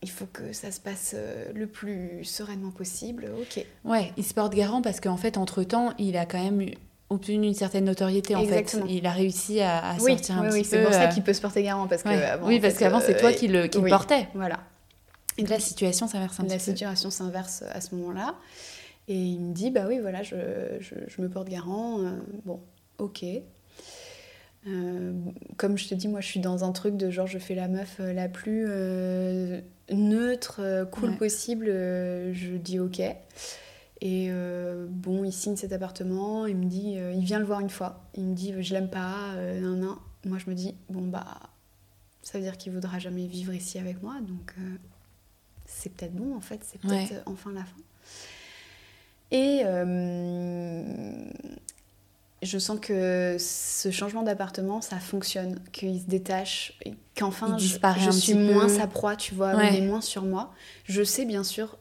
il 0.02 0.10
faut 0.10 0.26
que 0.26 0.52
ça 0.52 0.72
se 0.72 0.82
passe 0.82 1.16
le 1.56 1.66
plus 1.66 2.26
sereinement 2.26 2.72
possible, 2.72 3.32
ok. 3.40 3.66
Ouais, 3.86 4.12
il 4.18 4.26
se 4.26 4.34
porte 4.34 4.54
garant 4.54 4.82
parce 4.82 5.00
qu'en 5.00 5.18
fait, 5.18 5.38
entre-temps, 5.38 5.94
il 5.98 6.18
a 6.18 6.26
quand 6.26 6.44
même 6.44 6.60
eu 6.60 6.74
obtenu 7.10 7.48
une 7.48 7.54
certaine 7.54 7.86
notoriété 7.86 8.36
en 8.36 8.46
fait. 8.46 8.78
Il 8.88 9.06
a 9.06 9.12
réussi 9.12 9.62
à, 9.62 9.98
sortir 9.98 10.38
un 10.38 10.44
oui, 10.44 10.50
petit 10.50 10.52
peu. 10.52 10.54
Oui, 10.54 10.66
c'est 10.66 10.84
pour 10.84 10.94
ça 10.94 11.04
euh, 11.04 11.08
qu'il 11.08 11.24
peut 11.24 11.34
se 11.34 11.42
porter 11.42 11.64
garant 11.64 11.88
parce 11.88 12.04
que 12.04 12.46
oui, 12.46 12.60
parce 12.60 12.76
qu'avant 12.76 13.00
c'est 13.00 13.18
toi 13.18 13.34
qui 13.34 13.48
le, 13.48 13.68
qui 13.68 13.80
le 13.80 13.90
portais. 13.90 14.28
Voilà. 14.34 14.60
Et 15.38 15.46
la 15.46 15.60
situation 15.60 16.08
s'inverse 16.08 16.40
un 16.40 16.44
La 16.44 16.60
situation 16.60 17.10
s'inverse 17.10 17.64
à 17.72 17.82
ce 17.82 17.96
moment-là. 17.96 18.36
Et 19.08 19.16
il 19.16 19.40
me 19.40 19.54
dit 19.54 19.72
bah 19.72 19.86
oui 19.88 20.00
voilà 20.00 20.22
je, 20.22 20.36
je, 20.80 20.96
je 21.08 21.22
me 21.22 21.30
porte 21.30 21.50
garant. 21.50 22.02
Euh, 22.02 22.12
bon 22.46 22.60
ok. 23.00 23.26
Euh, 24.68 25.14
comme 25.56 25.78
je 25.78 25.88
te 25.88 25.96
dis, 25.96 26.10
moi 26.10 26.20
je 26.20 26.28
suis 26.28 26.42
dans 26.42 26.66
un 26.66 26.74
truc 26.74 26.98
de 26.98 27.10
genre 27.10 27.28
je 27.28 27.40
fais 27.40 27.56
la 27.56 27.70
meuf 27.70 28.00
la 28.00 28.28
plus 28.28 28.68
neutre, 29.90 30.86
cool 30.92 31.16
possible, 31.16 31.68
je 31.68 32.58
dis 32.58 32.78
ok. 32.78 33.02
Et 34.02 34.28
euh, 34.30 34.88
bon, 34.90 35.26
il 35.26 35.34
signe 35.34 35.58
cet 35.58 35.74
appartement, 35.74 36.46
il 36.46 36.56
me 36.56 36.66
dit, 36.66 36.98
euh, 36.98 37.12
il 37.12 37.26
vient 37.26 37.40
le 37.40 37.46
voir 37.46 37.60
une 37.60 37.70
fois, 37.70 38.06
il 38.16 38.24
me 38.24 38.34
dit, 38.34 38.54
je 38.62 38.74
l'aime 38.74 38.90
pas, 38.90 39.34
euh, 39.34 39.60
non, 39.60 39.76
non. 39.76 39.98
Moi, 40.26 40.38
je 40.38 40.50
me 40.50 40.56
dis, 40.56 40.76
bon, 40.90 41.08
bah, 41.08 41.26
ça 42.22 42.38
veut 42.38 42.44
dire 42.44 42.58
qu'il 42.58 42.72
voudra 42.72 42.98
jamais 43.00 43.28
vivre 43.28 43.54
ici 43.54 43.78
avec 43.78 44.02
moi, 44.02 44.16
donc 44.22 44.54
euh, 44.58 44.76
c'est 45.66 45.92
peut-être 45.92 46.14
bon, 46.16 46.36
en 46.36 46.40
fait, 46.42 46.62
c'est 46.64 46.80
peut-être 46.80 47.12
Ouais. 47.12 47.22
enfin 47.26 47.52
la 47.52 47.64
fin. 47.64 47.76
Et 49.32 49.64
je 52.42 52.58
sens 52.58 52.80
que 52.80 53.36
ce 53.38 53.92
changement 53.92 54.24
d'appartement, 54.24 54.82
ça 54.82 54.98
fonctionne, 54.98 55.60
qu'il 55.72 56.00
se 56.00 56.06
détache, 56.06 56.80
qu'enfin 57.16 57.58
je, 57.58 58.12
suis 58.12 58.34
peu. 58.34 58.54
moins 58.54 58.70
sa 58.70 58.88
proie, 58.88 59.16
tu 59.16 59.36
vois, 59.36 59.56
Ouais. 59.56 59.74
il 59.74 59.84
est 59.84 59.86
moins 59.86 60.02
sur 60.02 60.24
moi. 60.24 60.54
Je 60.86 61.04
sais 61.04 61.26
bien 61.26 61.44
sûr 61.44 61.78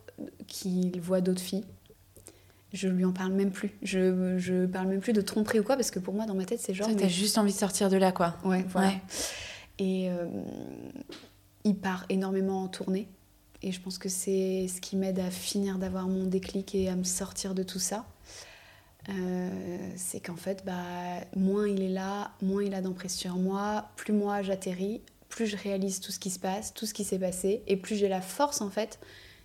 qu'il 0.49 1.01
voit 1.01 1.21
d'autres 1.21 1.41
filles. 1.41 1.65
Je 2.73 2.89
lui 2.89 3.05
en 3.05 3.13
parle 3.13 3.33
même 3.33 3.51
plus. 3.51 3.71
Je, 3.83 4.37
je 4.39 4.67
parle 4.67 4.89
même 4.89 5.01
plus 5.01 5.13
de 5.15 5.21
tromperie 5.23 5.61
ou 5.61 5.63
quoi, 5.65 5.77
parce 5.77 5.91
que 5.91 5.99
pour 5.99 6.13
moi, 6.15 6.27
dans 6.27 6.35
ma 6.35 6.45
tête, 6.45 6.61
c'est 6.61 6.75
genre. 6.75 6.87
Toi, 6.87 6.95
mais- 6.97 7.03
t'as 7.03 7.09
juste 7.09 7.39
envie 7.39 7.53
de 7.53 7.59
sortir 7.59 7.89
de 7.89 7.97
là, 7.97 8.13
quoi. 8.13 8.37
Ouais, 8.45 8.65
voilà. 8.69 8.89
Ouais. 8.89 9.01
Et 9.79 10.11
euh, 10.11 10.27
il 11.65 11.77
part 11.77 12.05
énormément 12.09 12.63
en 12.65 12.69
tournée. 12.69 13.09
Et 13.63 13.73
je 13.73 13.81
pense 13.81 13.99
que 13.99 14.09
c'est 14.09 14.67
ce 14.69 14.81
qui 14.81 14.97
m'aide 14.97 15.19
à 15.19 15.31
finir 15.31 15.79
d'avoir 15.79 16.07
mon 16.09 16.25
déclic 16.27 16.75
et 16.75 16.89
à 16.89 16.95
me 16.97 17.05
sortir 17.05 17.55
de 17.55 17.63
tout 17.63 17.79
ça. 17.81 18.05
Euh, 19.09 19.49
c'est 19.97 20.21
qu'en 20.21 20.37
fait, 20.37 20.63
bah, 20.67 20.75
moins 21.35 21.67
il 21.67 21.81
est 21.83 21.89
là, 21.89 22.33
moins 22.43 22.63
il 22.63 22.75
a 22.75 22.83
d'emprise 22.83 23.13
sur 23.15 23.37
moi, 23.37 23.89
plus 23.97 24.13
moi 24.13 24.43
j'atterris, 24.43 25.01
plus 25.31 25.47
je 25.47 25.57
réalise 25.57 26.01
tout 26.01 26.13
ce 26.13 26.19
qui 26.19 26.31
se 26.31 26.39
passe, 26.39 26.75
tout 26.75 26.85
ce 26.85 26.93
qui 26.93 27.05
s'est 27.05 27.19
passé, 27.19 27.63
et 27.67 27.77
plus 27.77 27.97
j'ai 27.97 28.09
la 28.09 28.21
force 28.21 28.61
en 28.61 28.69
fait 28.69 28.99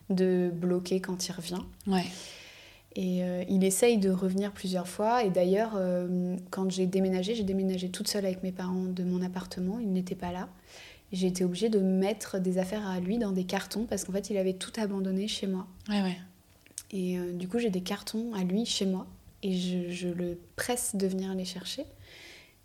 de 0.10 0.52
bloquer 0.54 1.00
quand 1.00 1.28
il 1.28 1.32
revient. 1.32 1.62
Ouais. 1.88 2.06
Et 2.96 3.24
euh, 3.24 3.44
il 3.50 3.64
essaye 3.64 3.98
de 3.98 4.10
revenir 4.10 4.52
plusieurs 4.52 4.88
fois. 4.88 5.24
Et 5.24 5.30
d'ailleurs, 5.30 5.74
euh, 5.76 6.36
quand 6.52 6.70
j'ai 6.70 6.86
déménagé, 6.86 7.34
j'ai 7.34 7.44
déménagé 7.44 7.90
toute 7.90 8.08
seule 8.08 8.26
avec 8.26 8.44
mes 8.44 8.52
parents 8.52 8.84
de 8.84 9.04
mon 9.04 9.22
appartement. 9.22 9.80
Il 9.80 9.92
n'était 9.92 10.16
pas 10.16 10.32
là. 10.32 10.48
J'ai 11.12 11.28
été 11.28 11.44
obligée 11.44 11.70
de 11.70 11.80
mettre 11.80 12.40
des 12.40 12.58
affaires 12.58 12.88
à 12.88 13.00
lui 13.00 13.18
dans 13.18 13.32
des 13.32 13.46
cartons 13.46 13.86
parce 13.86 14.04
qu'en 14.04 14.12
fait, 14.14 14.30
il 14.30 14.38
avait 14.38 14.54
tout 14.54 14.72
abandonné 14.78 15.28
chez 15.28 15.48
moi. 15.48 15.68
Ouais, 15.90 16.02
ouais. 16.02 16.18
Et 16.92 17.18
euh, 17.18 17.32
du 17.34 17.48
coup, 17.48 17.60
j'ai 17.60 17.72
des 17.72 17.82
cartons 17.82 18.34
à 18.34 18.44
lui 18.44 18.66
chez 18.66 18.86
moi. 18.86 19.08
Et 19.42 19.58
je, 19.58 19.90
je 19.90 20.08
le 20.08 20.40
presse 20.56 20.96
de 20.96 21.08
venir 21.08 21.34
les 21.34 21.46
chercher. 21.46 21.86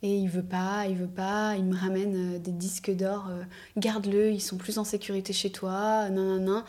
Et 0.02 0.16
il 0.16 0.28
veut 0.28 0.44
pas, 0.44 0.86
il 0.88 0.94
veut 0.94 1.08
pas. 1.08 1.56
Il 1.56 1.64
me 1.64 1.74
ramène 1.74 2.38
des 2.38 2.52
disques 2.52 2.94
d'or. 2.94 3.28
Garde-le, 3.76 4.30
ils 4.30 4.40
sont 4.40 4.56
plus 4.56 4.78
en 4.78 4.84
sécurité 4.84 5.32
chez 5.32 5.50
toi. 5.50 6.08
Non, 6.10 6.22
non, 6.22 6.40
non. 6.40 6.64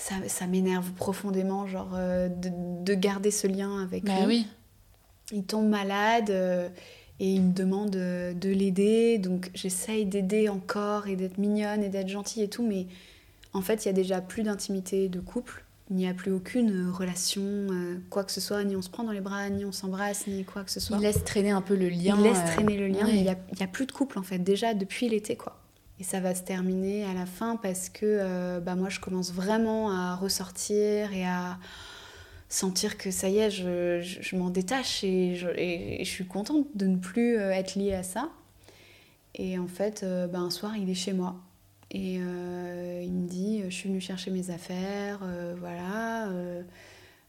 Ça, 0.00 0.14
ça 0.28 0.46
m'énerve 0.46 0.90
profondément, 0.92 1.66
genre, 1.66 1.90
euh, 1.94 2.28
de, 2.28 2.50
de 2.84 2.94
garder 2.94 3.30
ce 3.30 3.46
lien 3.46 3.82
avec 3.82 4.04
Bah 4.04 4.20
lui. 4.20 4.26
oui. 4.26 4.46
Il 5.32 5.44
tombe 5.44 5.68
malade 5.68 6.30
euh, 6.30 6.68
et 7.20 7.30
il 7.30 7.42
me 7.42 7.52
demande 7.52 7.94
euh, 7.96 8.32
de 8.32 8.48
l'aider. 8.48 9.18
Donc 9.18 9.50
j'essaye 9.54 10.06
d'aider 10.06 10.48
encore 10.48 11.06
et 11.06 11.16
d'être 11.16 11.36
mignonne 11.38 11.82
et 11.84 11.90
d'être 11.90 12.08
gentille 12.08 12.42
et 12.42 12.48
tout. 12.48 12.66
Mais 12.66 12.86
en 13.52 13.60
fait, 13.60 13.84
il 13.84 13.88
y 13.88 13.90
a 13.90 13.92
déjà 13.92 14.22
plus 14.22 14.42
d'intimité 14.42 15.08
de 15.10 15.20
couple. 15.20 15.64
Il 15.90 15.96
n'y 15.96 16.08
a 16.08 16.14
plus 16.14 16.32
aucune 16.32 16.88
relation, 16.88 17.42
quoi 18.10 18.22
que 18.24 18.30
ce 18.32 18.40
soit. 18.40 18.62
Ni 18.64 18.74
on 18.76 18.80
se 18.82 18.88
prend 18.88 19.02
dans 19.04 19.10
les 19.12 19.20
bras, 19.20 19.50
ni 19.50 19.64
on 19.64 19.72
s'embrasse, 19.72 20.26
ni 20.28 20.44
quoi 20.44 20.62
que 20.62 20.70
ce 20.70 20.78
soit. 20.80 20.96
Il 20.96 21.02
laisse 21.02 21.24
traîner 21.24 21.50
un 21.50 21.62
peu 21.62 21.74
le 21.74 21.88
lien. 21.88 22.14
Il 22.16 22.22
laisse 22.22 22.42
traîner 22.44 22.76
le 22.76 22.86
lien, 22.86 23.04
ouais. 23.04 23.12
mais 23.12 23.18
il 23.18 23.22
n'y 23.24 23.28
a, 23.28 23.36
il 23.52 23.58
y 23.58 23.62
a 23.64 23.66
plus 23.66 23.86
de 23.86 23.92
couple 23.92 24.18
en 24.18 24.22
fait, 24.22 24.38
déjà 24.38 24.72
depuis 24.72 25.08
l'été 25.08 25.34
quoi. 25.36 25.59
Et 26.00 26.04
ça 26.04 26.20
va 26.20 26.34
se 26.34 26.42
terminer 26.42 27.04
à 27.04 27.14
la 27.14 27.26
fin 27.26 27.56
parce 27.56 27.90
que 27.90 28.06
euh, 28.06 28.60
bah, 28.60 28.74
moi 28.74 28.88
je 28.88 29.00
commence 29.00 29.32
vraiment 29.32 29.90
à 29.90 30.16
ressortir 30.16 31.12
et 31.12 31.26
à 31.26 31.58
sentir 32.48 32.98
que 32.98 33.10
ça 33.10 33.28
y 33.28 33.38
est, 33.38 33.50
je, 33.50 34.00
je- 34.02 34.36
m'en 34.36 34.50
détache 34.50 35.04
et 35.04 35.36
je, 35.36 35.48
je 36.04 36.10
suis 36.10 36.26
contente 36.26 36.66
de 36.74 36.86
ne 36.86 36.96
plus 36.96 37.38
euh, 37.38 37.50
être 37.52 37.76
liée 37.76 37.94
à 37.94 38.02
ça. 38.02 38.30
Et 39.34 39.58
en 39.58 39.66
fait, 39.68 40.02
euh, 40.02 40.26
bah, 40.26 40.38
un 40.38 40.50
soir 40.50 40.76
il 40.76 40.90
est 40.90 40.94
chez 40.94 41.12
moi. 41.12 41.36
Et 41.92 42.14
il 42.14 43.12
me 43.12 43.26
dit, 43.28 43.62
je 43.64 43.74
suis 43.74 43.88
venue 43.88 44.00
chercher 44.00 44.30
mes 44.30 44.50
affaires, 44.50 45.18
voilà. 45.58 46.28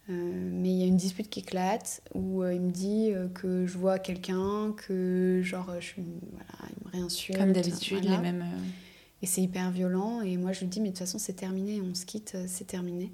Euh, 0.10 0.14
mais 0.14 0.70
il 0.70 0.78
y 0.78 0.84
a 0.84 0.88
une 0.88 0.98
dispute 0.98 1.30
qui 1.30 1.40
éclate 1.40 2.02
où 2.14 2.42
euh, 2.44 2.54
il 2.54 2.62
me 2.62 2.72
dit 2.72 3.12
euh, 3.12 3.28
que 3.30 3.66
je 3.66 3.78
vois 3.78 4.00
quelqu'un, 4.00 4.74
que 4.76 5.42
genre 5.44 5.74
je 5.80 5.86
suis, 5.86 6.04
voilà, 6.32 6.70
il 6.70 6.88
me 6.88 6.92
réinsulte. 6.92 7.38
Comme 7.38 7.54
d'habitude, 7.54 8.04
voilà. 8.04 8.18
les 8.18 8.22
mêmes. 8.22 8.46
Et 9.22 9.28
c'est 9.28 9.42
hyper 9.42 9.72
violent. 9.72 10.22
Et 10.22 10.38
moi 10.38 10.52
je 10.52 10.62
lui 10.62 10.68
dis 10.68 10.80
mais 10.80 10.90
de 10.90 10.94
toute 10.94 11.00
façon 11.00 11.20
c'est 11.20 11.34
terminé, 11.34 11.82
on 11.82 11.94
se 11.94 12.06
quitte, 12.06 12.38
c'est 12.48 12.66
terminé. 12.66 13.12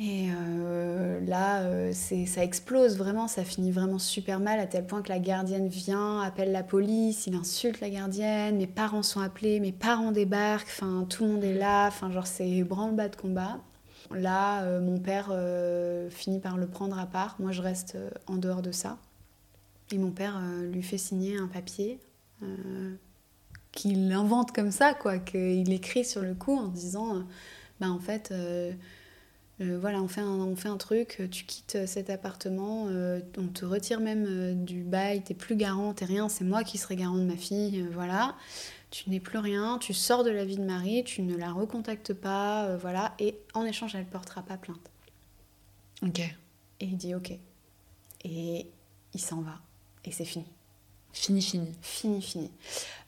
Et 0.00 0.28
euh, 0.30 1.18
là, 1.26 1.62
euh, 1.62 1.92
ça 1.92 2.44
explose 2.44 2.96
vraiment, 2.96 3.26
ça 3.26 3.42
finit 3.42 3.72
vraiment 3.72 3.98
super 3.98 4.38
mal 4.38 4.60
à 4.60 4.66
tel 4.66 4.86
point 4.86 5.02
que 5.02 5.08
la 5.08 5.18
gardienne 5.18 5.66
vient, 5.66 6.20
appelle 6.20 6.52
la 6.52 6.62
police, 6.62 7.26
il 7.26 7.34
insulte 7.34 7.80
la 7.80 7.90
gardienne, 7.90 8.58
mes 8.58 8.68
parents 8.68 9.02
sont 9.02 9.20
appelés, 9.20 9.58
mes 9.58 9.72
parents 9.72 10.12
débarquent, 10.12 10.68
enfin 10.68 11.04
tout 11.10 11.24
le 11.24 11.30
monde 11.32 11.44
est 11.44 11.54
là, 11.54 11.88
enfin 11.88 12.12
genre 12.12 12.28
c'est 12.28 12.62
branle-bas 12.62 13.08
de 13.08 13.16
combat. 13.16 13.58
Là, 14.10 14.62
euh, 14.62 14.80
mon 14.80 14.98
père 14.98 15.28
euh, 15.30 16.08
finit 16.10 16.40
par 16.40 16.56
le 16.56 16.66
prendre 16.66 16.98
à 16.98 17.06
part, 17.06 17.36
moi 17.38 17.52
je 17.52 17.60
reste 17.60 17.94
euh, 17.96 18.10
en 18.26 18.36
dehors 18.36 18.62
de 18.62 18.72
ça. 18.72 18.98
Et 19.90 19.98
mon 19.98 20.10
père 20.10 20.38
lui 20.70 20.82
fait 20.82 20.98
signer 20.98 21.38
un 21.38 21.46
papier 21.46 21.98
qu'il 23.72 24.12
invente 24.12 24.52
comme 24.52 24.70
ça, 24.70 24.92
quoi, 24.92 25.16
qu'il 25.16 25.72
écrit 25.72 26.04
sur 26.04 26.20
le 26.20 26.34
coup 26.34 26.58
en 26.58 26.68
disant, 26.68 27.24
bah 27.80 27.88
en 27.88 27.98
fait, 27.98 28.34
voilà, 29.58 30.02
on 30.02 30.08
fait, 30.08 30.20
un, 30.20 30.76
truc, 30.76 31.22
tu 31.30 31.46
quittes 31.46 31.86
cet 31.86 32.10
appartement, 32.10 32.88
on 33.38 33.46
te 33.46 33.64
retire 33.64 34.00
même 34.00 34.62
du 34.62 34.82
bail, 34.82 35.22
t'es 35.22 35.32
plus 35.32 35.56
garant, 35.56 35.94
t'es 35.94 36.04
rien, 36.04 36.28
c'est 36.28 36.44
moi 36.44 36.64
qui 36.64 36.76
serai 36.76 36.94
garant 36.94 37.16
de 37.16 37.24
ma 37.24 37.36
fille, 37.36 37.86
voilà. 37.90 38.36
Tu 38.90 39.10
n'es 39.10 39.20
plus 39.20 39.38
rien, 39.38 39.78
tu 39.78 39.92
sors 39.92 40.24
de 40.24 40.30
la 40.30 40.44
vie 40.44 40.56
de 40.56 40.64
Marie, 40.64 41.04
tu 41.04 41.22
ne 41.22 41.36
la 41.36 41.52
recontactes 41.52 42.14
pas, 42.14 42.64
euh, 42.64 42.78
voilà, 42.78 43.14
et 43.18 43.38
en 43.54 43.64
échange, 43.64 43.94
elle 43.94 44.04
ne 44.04 44.10
portera 44.10 44.42
pas 44.42 44.56
plainte. 44.56 44.90
Ok. 46.02 46.20
Et 46.20 46.36
il 46.86 46.96
dit 46.96 47.14
ok. 47.14 47.32
Et 48.24 48.70
il 49.14 49.20
s'en 49.20 49.42
va, 49.42 49.60
et 50.04 50.10
c'est 50.10 50.24
fini. 50.24 50.46
Fini, 51.12 51.42
fini. 51.42 51.72
Fini, 51.82 52.22
fini. 52.22 52.50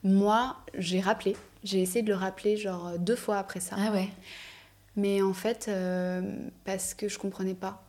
Moi, 0.03 0.57
j'ai 0.77 1.01
rappelé, 1.01 1.37
j'ai 1.65 1.81
essayé 1.81 2.03
de 2.03 2.09
le 2.09 2.17
rappeler 2.17 2.57
genre 2.57 2.99
deux 2.99 3.17
fois 3.17 3.39
après 3.39 3.61
ça. 3.61 3.77
Ah 3.79 3.93
ouais. 3.93 4.09
Mais 4.97 5.23
en 5.23 5.33
fait, 5.33 5.67
euh, 5.69 6.23
parce 6.65 6.95
que 6.95 7.09
je 7.09 7.19
comprenais 7.19 7.55
pas. 7.55 7.85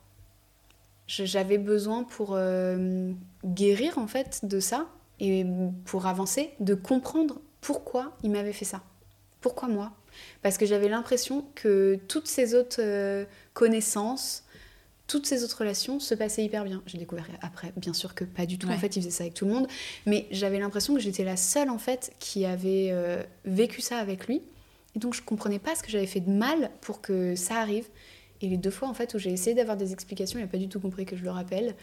J'avais 1.06 1.58
besoin 1.58 2.04
pour 2.04 2.34
euh, 2.34 3.12
guérir 3.44 3.98
en 3.98 4.06
fait 4.06 4.44
de 4.44 4.60
ça 4.60 4.86
et 5.20 5.44
pour 5.84 6.06
avancer, 6.06 6.54
de 6.60 6.74
comprendre 6.74 7.40
pourquoi 7.62 8.14
il 8.22 8.30
m'avait 8.30 8.52
fait 8.52 8.66
ça? 8.66 8.82
Pourquoi 9.40 9.68
moi? 9.68 9.92
Parce 10.42 10.58
que 10.58 10.66
j'avais 10.66 10.88
l'impression 10.88 11.46
que 11.54 11.98
toutes 12.08 12.28
ces 12.28 12.54
autres 12.54 12.80
euh, 12.80 13.24
connaissances, 13.54 14.44
toutes 15.06 15.26
ces 15.26 15.42
autres 15.42 15.58
relations 15.58 15.98
se 15.98 16.14
passaient 16.14 16.44
hyper 16.44 16.64
bien. 16.64 16.82
J'ai 16.86 16.98
découvert 16.98 17.26
après, 17.40 17.72
bien 17.76 17.94
sûr 17.94 18.14
que 18.14 18.24
pas 18.24 18.46
du 18.46 18.58
tout. 18.58 18.68
Ouais. 18.68 18.74
En 18.74 18.78
fait, 18.78 18.96
il 18.96 19.00
faisait 19.00 19.10
ça 19.10 19.24
avec 19.24 19.34
tout 19.34 19.46
le 19.46 19.52
monde. 19.52 19.68
Mais 20.06 20.26
j'avais 20.30 20.58
l'impression 20.58 20.94
que 20.94 21.00
j'étais 21.00 21.24
la 21.24 21.36
seule 21.36 21.70
en 21.70 21.78
fait 21.78 22.12
qui 22.18 22.44
avait 22.44 22.90
euh, 22.90 23.22
vécu 23.44 23.80
ça 23.80 23.96
avec 23.96 24.26
lui. 24.26 24.42
Et 24.94 24.98
donc 24.98 25.14
je 25.14 25.22
comprenais 25.22 25.58
pas 25.58 25.74
ce 25.74 25.82
que 25.82 25.90
j'avais 25.90 26.06
fait 26.06 26.20
de 26.20 26.30
mal 26.30 26.70
pour 26.82 27.00
que 27.00 27.34
ça 27.34 27.56
arrive. 27.56 27.86
Et 28.42 28.48
les 28.48 28.56
deux 28.56 28.70
fois 28.70 28.88
en 28.88 28.94
fait 28.94 29.14
où 29.14 29.18
j'ai 29.18 29.30
essayé 29.30 29.54
d'avoir 29.54 29.76
des 29.76 29.92
explications, 29.92 30.38
il 30.38 30.42
n'a 30.42 30.48
pas 30.48 30.58
du 30.58 30.68
tout 30.68 30.80
compris 30.80 31.04
que 31.06 31.16
je 31.16 31.22
le 31.22 31.30
rappelle. 31.30 31.74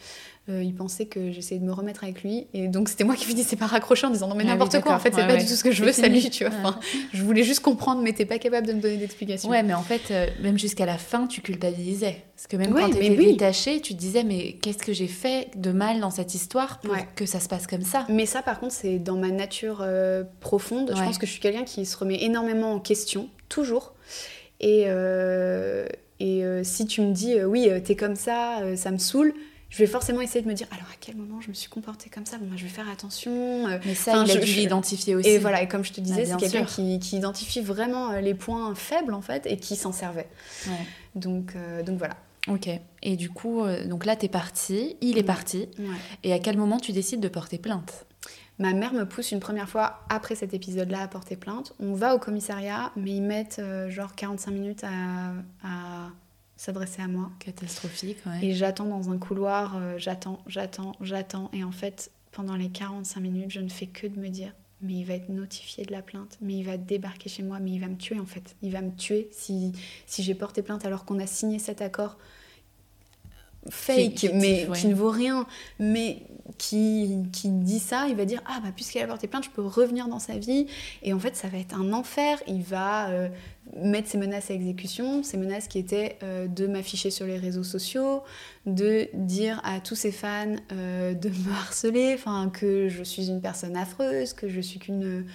Euh, 0.48 0.62
il 0.62 0.74
pensait 0.74 1.06
que 1.06 1.30
j'essayais 1.32 1.60
de 1.60 1.64
me 1.64 1.72
remettre 1.72 2.04
avec 2.04 2.22
lui. 2.22 2.46
Et 2.54 2.68
donc 2.68 2.88
c'était 2.88 3.04
moi 3.04 3.14
qui 3.16 3.24
finissais 3.24 3.56
par 3.56 3.70
raccrocher 3.70 4.06
en 4.06 4.10
disant 4.10 4.28
non 4.28 4.34
mais 4.34 4.42
Ah 4.44 4.46
oui, 4.46 4.52
n'importe 4.52 4.80
quoi, 4.82 4.94
en 4.94 4.98
fait 4.98 5.10
c'est 5.14 5.20
Ouais, 5.22 5.26
pas 5.26 5.32
ouais. 5.34 5.38
du 5.40 5.46
tout 5.46 5.54
ce 5.54 5.64
que 5.64 5.72
je 5.72 5.84
veux, 5.84 5.92
fini. 5.92 6.20
salut, 6.20 6.30
tu 6.30 6.44
vois. 6.44 6.54
Enfin, 6.62 6.80
je 7.12 7.22
voulais 7.22 7.42
juste 7.42 7.60
comprendre 7.60 8.02
mais 8.02 8.12
t'es 8.12 8.26
pas 8.26 8.38
capable 8.38 8.66
de 8.66 8.72
me 8.74 8.80
donner 8.80 8.96
d'explications. 8.98 9.48
Ouais, 9.48 9.62
mais 9.62 9.74
en 9.74 9.82
fait, 9.82 10.02
euh, 10.10 10.26
même 10.42 10.58
jusqu'à 10.58 10.86
la 10.86 10.98
fin, 10.98 11.26
tu 11.26 11.40
culpabilisais. 11.40 12.16
Parce 12.36 12.46
que 12.46 12.56
même 12.56 12.72
Ouais, 12.72 12.82
quand 12.82 12.90
tu 12.90 12.96
étais 13.04 13.16
oui. 13.18 13.32
détachée, 13.32 13.80
tu 13.80 13.94
te 13.94 13.98
disais, 13.98 14.24
mais 14.24 14.52
qu'est-ce 14.54 14.78
que 14.78 14.92
j'ai 14.92 15.06
fait 15.08 15.48
de 15.56 15.72
mal 15.72 16.00
dans 16.00 16.10
cette 16.10 16.34
histoire 16.34 16.80
pour 16.80 16.94
que 17.14 17.26
ça 17.26 17.38
se 17.40 17.48
passe 17.48 17.66
comme 17.66 17.82
ça? 17.82 18.06
Mais 18.08 18.24
ça, 18.26 18.40
par 18.42 18.60
contre, 18.60 18.72
c'est 18.72 18.98
dans 18.98 19.16
ma 19.16 19.28
nature 19.30 19.80
euh, 19.82 20.24
profonde. 20.40 20.92
Je 20.96 21.02
pense 21.02 21.18
que 21.18 21.26
je 21.26 21.32
suis 21.32 21.40
quelqu'un 21.40 21.64
qui 21.64 21.84
se 21.84 21.96
remet 21.98 22.22
énormément 22.22 22.72
en 22.72 22.80
question, 22.80 23.28
toujours. 23.50 23.92
Et, 24.60 24.84
euh, 24.86 25.86
et 26.20 26.44
euh, 26.44 26.62
si 26.62 26.86
tu 26.86 27.00
me 27.00 27.12
dis, 27.12 27.34
euh, 27.38 27.44
oui, 27.46 27.66
euh, 27.68 27.80
t'es 27.80 27.96
comme 27.96 28.14
ça, 28.16 28.60
ça 28.76 28.90
me 28.92 28.98
saoule, 28.98 29.34
je 29.70 29.78
vais 29.78 29.86
forcément 29.86 30.20
essayer 30.20 30.42
de 30.42 30.48
me 30.48 30.54
dire, 30.54 30.66
alors 30.72 30.86
à 30.86 30.96
quel 31.00 31.16
moment 31.16 31.40
je 31.40 31.48
me 31.48 31.54
suis 31.54 31.68
comportée 31.68 32.10
comme 32.10 32.26
ça? 32.26 32.38
Bon, 32.38 32.46
bah, 32.46 32.54
je 32.56 32.62
vais 32.64 32.68
faire 32.68 32.88
attention. 32.90 33.66
Mais 33.86 33.94
ça, 33.94 34.12
Enfin, 34.12 34.24
il 34.26 34.30
a 34.32 34.34
je- 34.34 34.40
dû 34.40 34.46
je- 34.46 34.60
l'identifier 34.60 35.14
aussi. 35.14 35.28
et 35.28 35.38
voilà, 35.38 35.62
et 35.62 35.68
comme 35.68 35.84
je 35.84 35.92
te 35.92 36.00
disais, 36.00 36.22
Ah, 36.22 36.24
bien 36.24 36.38
c'est 36.38 36.50
quelqu'un 36.50 36.66
qui, 36.66 36.98
qui 36.98 37.16
identifie 37.16 37.60
vraiment 37.60 38.12
les 38.12 38.34
points 38.34 38.74
faibles, 38.74 39.14
en 39.14 39.22
fait, 39.22 39.46
et 39.46 39.56
qui 39.56 39.76
s'en 39.76 39.92
servait. 39.92 40.28
Ouais. 40.66 40.72
Donc, 41.14 41.54
donc 41.86 41.98
voilà. 41.98 42.16
Ok. 42.48 42.68
Et 43.02 43.16
du 43.16 43.30
coup, 43.30 43.62
donc 43.86 44.06
là, 44.06 44.16
t'es 44.16 44.28
parti, 44.28 44.96
il 45.00 45.12
est 45.12 45.20
Ouais. 45.20 45.22
parti. 45.22 45.68
Ouais. 45.78 45.84
Et 46.24 46.32
à 46.32 46.38
quel 46.40 46.56
moment 46.56 46.78
tu 46.80 46.90
décides 46.92 47.20
de 47.20 47.28
porter 47.28 47.58
plainte? 47.58 48.06
Ma 48.60 48.74
mère 48.74 48.92
me 48.92 49.04
pousse 49.04 49.32
une 49.32 49.40
première 49.40 49.68
fois 49.68 50.04
après 50.10 50.34
cet 50.34 50.52
épisode-là 50.52 51.00
à 51.00 51.08
porter 51.08 51.34
plainte. 51.34 51.72
On 51.80 51.94
va 51.94 52.14
au 52.14 52.18
commissariat, 52.18 52.92
mais 52.94 53.12
ils 53.12 53.22
mettent 53.22 53.58
euh, 53.58 53.88
genre 53.88 54.14
45 54.14 54.50
minutes 54.50 54.84
à, 54.84 55.32
à 55.64 56.10
s'adresser 56.56 57.00
à 57.00 57.08
moi. 57.08 57.30
Catastrophique, 57.38 58.18
ouais. 58.26 58.44
Et 58.44 58.54
j'attends 58.54 58.84
dans 58.84 59.10
un 59.10 59.16
couloir, 59.16 59.78
euh, 59.78 59.94
j'attends, 59.96 60.40
j'attends, 60.46 60.92
j'attends. 61.00 61.50
Et 61.54 61.64
en 61.64 61.72
fait, 61.72 62.10
pendant 62.32 62.54
les 62.54 62.68
45 62.68 63.20
minutes, 63.20 63.50
je 63.50 63.60
ne 63.60 63.70
fais 63.70 63.86
que 63.86 64.06
de 64.06 64.20
me 64.20 64.28
dire 64.28 64.52
mais 64.82 64.94
il 64.94 65.04
va 65.04 65.14
être 65.14 65.28
notifié 65.28 65.84
de 65.84 65.92
la 65.92 66.00
plainte, 66.00 66.38
mais 66.40 66.54
il 66.54 66.64
va 66.64 66.78
débarquer 66.78 67.28
chez 67.28 67.42
moi, 67.42 67.58
mais 67.60 67.72
il 67.72 67.80
va 67.80 67.88
me 67.88 67.96
tuer 67.96 68.18
en 68.18 68.24
fait. 68.26 68.56
Il 68.62 68.72
va 68.72 68.80
me 68.80 68.90
tuer 68.94 69.28
si, 69.30 69.72
si 70.06 70.22
j'ai 70.22 70.34
porté 70.34 70.62
plainte 70.62 70.86
alors 70.86 71.04
qu'on 71.04 71.18
a 71.18 71.26
signé 71.26 71.58
cet 71.58 71.82
accord 71.82 72.16
fake, 73.68 74.30
mais 74.34 74.66
qui 74.74 74.86
ne 74.86 74.94
vaut 74.94 75.10
rien, 75.10 75.46
mais 75.78 76.22
qui, 76.58 77.24
qui 77.32 77.48
dit 77.48 77.78
ça, 77.78 78.06
il 78.08 78.16
va 78.16 78.24
dire 78.24 78.42
ah 78.46 78.60
bah 78.62 78.70
puisqu'elle 78.74 79.04
a 79.04 79.06
porté 79.06 79.28
plainte, 79.28 79.44
je 79.44 79.50
peux 79.50 79.64
revenir 79.64 80.08
dans 80.08 80.18
sa 80.18 80.38
vie 80.38 80.66
et 81.02 81.12
en 81.12 81.18
fait 81.18 81.36
ça 81.36 81.48
va 81.48 81.58
être 81.58 81.74
un 81.74 81.92
enfer. 81.92 82.42
Il 82.46 82.62
va 82.62 83.10
euh, 83.10 83.28
mettre 83.76 84.08
ses 84.08 84.18
menaces 84.18 84.50
à 84.50 84.54
exécution, 84.54 85.22
ces 85.22 85.36
menaces 85.36 85.68
qui 85.68 85.78
étaient 85.78 86.18
euh, 86.22 86.46
de 86.46 86.66
m'afficher 86.66 87.10
sur 87.10 87.26
les 87.26 87.38
réseaux 87.38 87.62
sociaux, 87.62 88.22
de 88.66 89.08
dire 89.14 89.60
à 89.64 89.80
tous 89.80 89.94
ses 89.94 90.12
fans 90.12 90.56
euh, 90.72 91.14
de 91.14 91.28
me 91.46 91.52
harceler, 91.52 92.16
que 92.52 92.88
je 92.88 93.02
suis 93.02 93.28
une 93.28 93.40
personne 93.40 93.76
affreuse, 93.76 94.32
que 94.32 94.48
je 94.48 94.60
suis 94.60 94.78
qu'une 94.78 95.26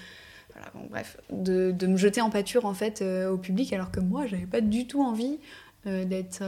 voilà, 0.54 0.72
bon, 0.74 0.88
bref, 0.90 1.18
de, 1.32 1.72
de, 1.72 1.88
me 1.88 1.98
jeter 1.98 2.22
en 2.22 2.30
pâture 2.30 2.66
en 2.66 2.74
fait 2.74 3.04
au 3.30 3.38
public 3.38 3.74
alors 3.74 3.92
que 3.92 4.00
moi 4.00 4.26
j'avais 4.26 4.46
pas 4.46 4.62
du 4.62 4.88
tout 4.88 5.04
envie 5.04 5.38
d'être 5.86 6.44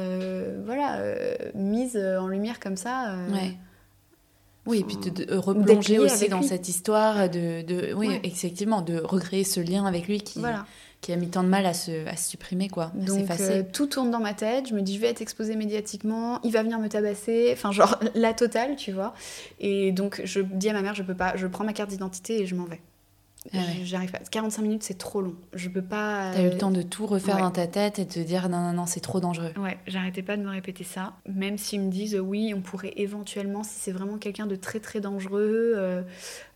voilà, 0.65 1.01
mise 1.53 1.97
en 1.97 2.28
lumière 2.28 2.59
comme 2.59 2.78
ça. 2.78 3.15
Oui, 4.68 4.80
et 4.80 4.84
puis 4.84 4.97
de, 4.97 5.36
replonger 5.36 5.97
aussi 5.97 6.28
dans 6.30 6.41
cette 6.41 6.68
histoire, 6.70 7.30
de, 7.30 7.61
de 7.61 7.93
oui, 7.93 8.20
effectivement, 8.24 8.82
de 8.82 8.99
recréer 8.99 9.43
ce 9.43 9.59
lien 9.59 9.86
avec 9.86 10.07
lui 10.07 10.22
qui, 10.22 10.41
qui 11.01 11.13
a 11.13 11.15
mis 11.15 11.30
tant 11.30 11.43
de 11.43 11.47
mal 11.47 11.65
à 11.65 11.74
se, 11.74 12.05
à 12.07 12.15
se 12.18 12.32
supprimer, 12.32 12.70
quoi. 12.70 12.91
Donc 12.93 13.28
tout 13.72 13.88
tourne 13.88 14.11
dans 14.11 14.20
ma 14.20 14.34
tête, 14.34 14.68
je 14.68 14.74
me 14.74 14.82
dis 14.82 14.95
je 14.95 15.01
vais 15.01 15.07
être 15.07 15.22
exposée 15.22 15.55
médiatiquement, 15.55 16.39
il 16.43 16.51
va 16.51 16.63
venir 16.63 16.80
me 16.80 16.89
tabasser, 16.89 17.49
enfin 17.53 17.72
genre 17.72 17.97
la 18.15 18.34
totale, 18.34 18.76
tu 18.76 18.91
vois. 18.91 19.13
Et 19.59 19.91
donc 19.91 20.22
je 20.24 20.41
dis 20.41 20.70
à 20.70 20.74
ma 20.74 20.82
mère 20.82 20.95
je 20.95 21.03
peux 21.03 21.15
pas, 21.15 21.36
je 21.36 21.47
prends 21.47 21.63
ma 21.63 21.74
carte 21.74 21.89
d'identité 21.89 22.41
et 22.41 22.45
je 22.45 22.55
m'en 22.55 22.65
vais. 22.65 22.82
Ah 23.54 23.58
J'arrive 23.84 24.12
pas. 24.12 24.20
45 24.20 24.62
minutes, 24.62 24.84
c'est 24.84 24.98
trop 24.98 25.22
long. 25.22 25.36
Je 25.54 25.70
peux 25.70 25.82
pas. 25.82 26.32
T'as 26.34 26.43
eu 26.43 26.50
le 26.50 26.58
temps 26.58 26.72
de 26.72 26.82
tout 26.82 27.06
refaire 27.06 27.38
dans 27.38 27.52
ta 27.52 27.68
tête 27.68 28.00
et 28.00 28.06
de 28.06 28.12
te 28.12 28.20
dire 28.20 28.50
non, 28.50 28.60
non, 28.60 28.74
non, 28.74 28.86
c'est 28.86 29.00
trop 29.00 29.20
dangereux. 29.20 29.54
Ouais, 29.58 29.78
j'arrêtais 29.88 30.22
pas 30.22 30.38
de 30.38 30.43
me 30.43 30.50
répéter 30.50 30.84
ça. 30.84 31.14
Même 31.28 31.58
s'ils 31.58 31.82
me 31.82 31.89
disent 31.89 32.16
oui, 32.16 32.54
on 32.56 32.62
pourrait 32.62 32.93
éventuellement, 32.98 33.64
si 33.64 33.76
c'est 33.76 33.91
vraiment 33.91 34.18
quelqu'un 34.18 34.48
de 34.48 34.56
très 34.56 34.80
très 34.80 35.00
dangereux, 35.00 35.74
euh, 35.76 36.02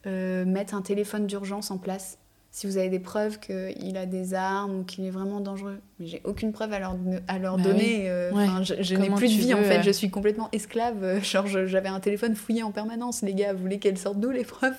euh, 0.08 0.46
mettre 0.46 0.74
un 0.74 0.82
téléphone 0.82 1.28
d'urgence 1.28 1.72
en 1.72 1.78
place 1.78 2.18
si 2.54 2.68
vous 2.68 2.76
avez 2.76 2.90
des 2.90 3.00
preuves 3.00 3.40
qu'il 3.40 3.96
a 3.96 4.06
des 4.06 4.34
armes 4.34 4.80
ou 4.80 4.84
qu'il 4.84 5.06
est 5.06 5.10
vraiment 5.10 5.40
dangereux. 5.40 5.80
Mais 6.00 6.06
j'ai 6.06 6.22
aucune 6.26 6.52
preuve 6.52 6.74
à 6.74 6.80
leur, 6.80 6.98
à 7.30 7.40
leur 7.40 7.56
bah 7.56 7.64
donner. 7.64 8.10
Euh, 8.10 8.30
je, 8.64 8.96
n'ai 8.96 9.10
plus 9.10 9.34
de 9.34 9.42
vie 9.42 9.54
en 9.54 9.64
fait, 9.64 9.80
euh, 9.80 9.84
je 9.84 9.92
suis 9.92 10.10
complètement 10.10 10.50
esclave. 10.52 11.02
Euh, 11.02 11.22
genre 11.22 11.48
j'avais 11.48 11.88
un 11.88 12.02
téléphone 12.02 12.36
fouillé 12.36 12.62
en 12.62 12.72
permanence, 12.72 13.22
les 13.22 13.34
gars, 13.34 13.54
vous 13.54 13.62
voulez 13.62 13.80
qu'elles 13.80 13.98
sortent 13.98 14.20
d'où 14.20 14.32
les 14.32 14.44
preuves 14.44 14.76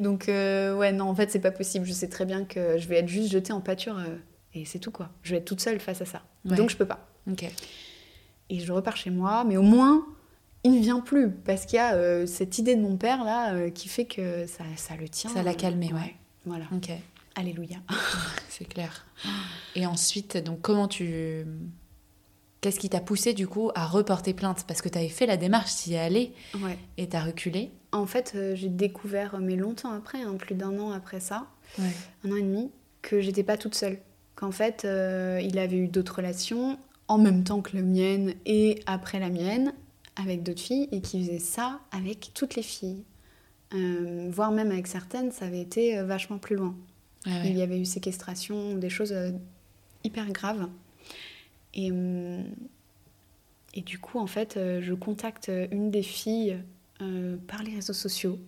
Donc 0.00 0.24
ouais, 0.26 0.92
non, 0.92 1.04
en 1.04 1.14
fait 1.14 1.30
c'est 1.30 1.38
pas 1.38 1.52
possible. 1.52 1.86
Je 1.86 1.92
sais 1.92 2.08
très 2.08 2.24
bien 2.24 2.44
que 2.44 2.76
je 2.76 2.88
vais 2.88 2.96
être 2.96 3.08
juste 3.08 3.30
jetée 3.30 3.52
en 3.52 3.60
pâture 3.60 3.96
et 4.52 4.64
c'est 4.64 4.80
tout 4.80 4.90
quoi. 4.90 5.10
Je 5.22 5.30
vais 5.30 5.38
être 5.38 5.44
toute 5.44 5.60
seule 5.60 5.78
face 5.78 6.02
à 6.02 6.06
ça. 6.06 6.22
Donc 6.44 6.70
je 6.70 6.76
peux 6.76 6.86
pas. 6.86 7.08
Ok. 7.30 7.44
Et 8.52 8.58
je 8.58 8.72
repars 8.72 8.96
chez 8.96 9.10
moi, 9.10 9.44
mais 9.44 9.56
au 9.56 9.62
moins 9.62 10.04
il 10.64 10.72
ne 10.72 10.80
vient 10.80 11.00
plus 11.00 11.30
parce 11.30 11.66
qu'il 11.66 11.76
y 11.76 11.80
a 11.80 12.26
cette 12.26 12.58
idée 12.58 12.74
de 12.74 12.82
mon 12.82 12.96
père 12.96 13.22
là 13.22 13.70
qui 13.70 13.88
fait 13.88 14.06
que 14.06 14.46
ça, 14.48 14.64
ça 14.74 14.96
le 14.96 15.08
tient. 15.08 15.30
Ça 15.30 15.44
l'a 15.44 15.54
calmé, 15.54 15.92
ouais. 15.92 16.16
Voilà. 16.50 16.64
Ok. 16.74 16.90
Alléluia. 17.36 17.76
c'est 18.48 18.64
clair. 18.64 19.06
Et 19.76 19.86
ensuite, 19.86 20.36
donc 20.36 20.60
comment 20.60 20.88
tu... 20.88 21.46
Qu'est-ce 22.60 22.80
qui 22.80 22.90
t'a 22.90 23.00
poussé 23.00 23.34
du 23.34 23.46
coup 23.46 23.70
à 23.76 23.86
reporter 23.86 24.34
plainte? 24.34 24.64
Parce 24.66 24.82
que 24.82 24.88
tu 24.88 24.98
avais 24.98 25.08
fait 25.08 25.26
la 25.26 25.36
démarche, 25.36 25.76
t'y 25.76 25.94
es 25.94 25.98
allée 25.98 26.34
ouais. 26.60 26.76
et 26.98 27.08
t'as 27.08 27.20
reculé. 27.20 27.70
En 27.92 28.04
fait, 28.04 28.32
euh, 28.34 28.56
j'ai 28.56 28.68
découvert, 28.68 29.38
mais 29.38 29.54
longtemps 29.54 29.92
après, 29.92 30.20
hein, 30.22 30.34
plus 30.36 30.56
d'un 30.56 30.76
an 30.80 30.90
après 30.90 31.20
ça, 31.20 31.46
un 31.78 32.32
an 32.32 32.36
et 32.36 32.42
demi, 32.42 32.72
que 33.00 33.20
j'étais 33.20 33.44
pas 33.44 33.56
toute 33.56 33.76
seule. 33.76 33.98
Qu'en 34.34 34.50
fait, 34.50 34.84
euh, 34.84 35.40
il 35.40 35.56
avait 35.56 35.76
eu 35.76 35.86
d'autres 35.86 36.16
relations 36.16 36.80
en 37.06 37.18
même 37.18 37.44
temps 37.44 37.60
que 37.60 37.76
la 37.76 37.82
mienne 37.82 38.34
et 38.44 38.80
après 38.86 39.20
la 39.20 39.30
mienne 39.30 39.72
avec 40.16 40.42
d'autres 40.42 40.62
filles 40.62 40.88
et 40.90 41.00
qui 41.00 41.24
faisait 41.24 41.38
ça 41.38 41.78
avec 41.92 42.32
toutes 42.34 42.56
les 42.56 42.62
filles. 42.64 43.04
Euh, 43.74 44.28
voire 44.30 44.50
même 44.50 44.70
avec 44.70 44.86
certaines, 44.86 45.30
ça 45.30 45.46
avait 45.46 45.60
été 45.60 45.98
euh, 45.98 46.04
vachement 46.04 46.38
plus 46.38 46.56
loin. 46.56 46.76
Ah 47.26 47.44
Il 47.44 47.56
y 47.56 47.62
avait 47.62 47.78
eu 47.78 47.84
séquestration, 47.84 48.74
des 48.74 48.90
choses 48.90 49.12
euh, 49.12 49.30
hyper 50.04 50.30
graves. 50.32 50.68
Et, 51.74 51.92
et 53.74 53.82
du 53.82 54.00
coup, 54.00 54.18
en 54.18 54.26
fait, 54.26 54.58
je 54.80 54.92
contacte 54.92 55.52
une 55.70 55.92
des 55.92 56.02
filles 56.02 56.58
par 57.46 57.62
les 57.62 57.76
réseaux 57.76 57.92
sociaux 57.92 58.40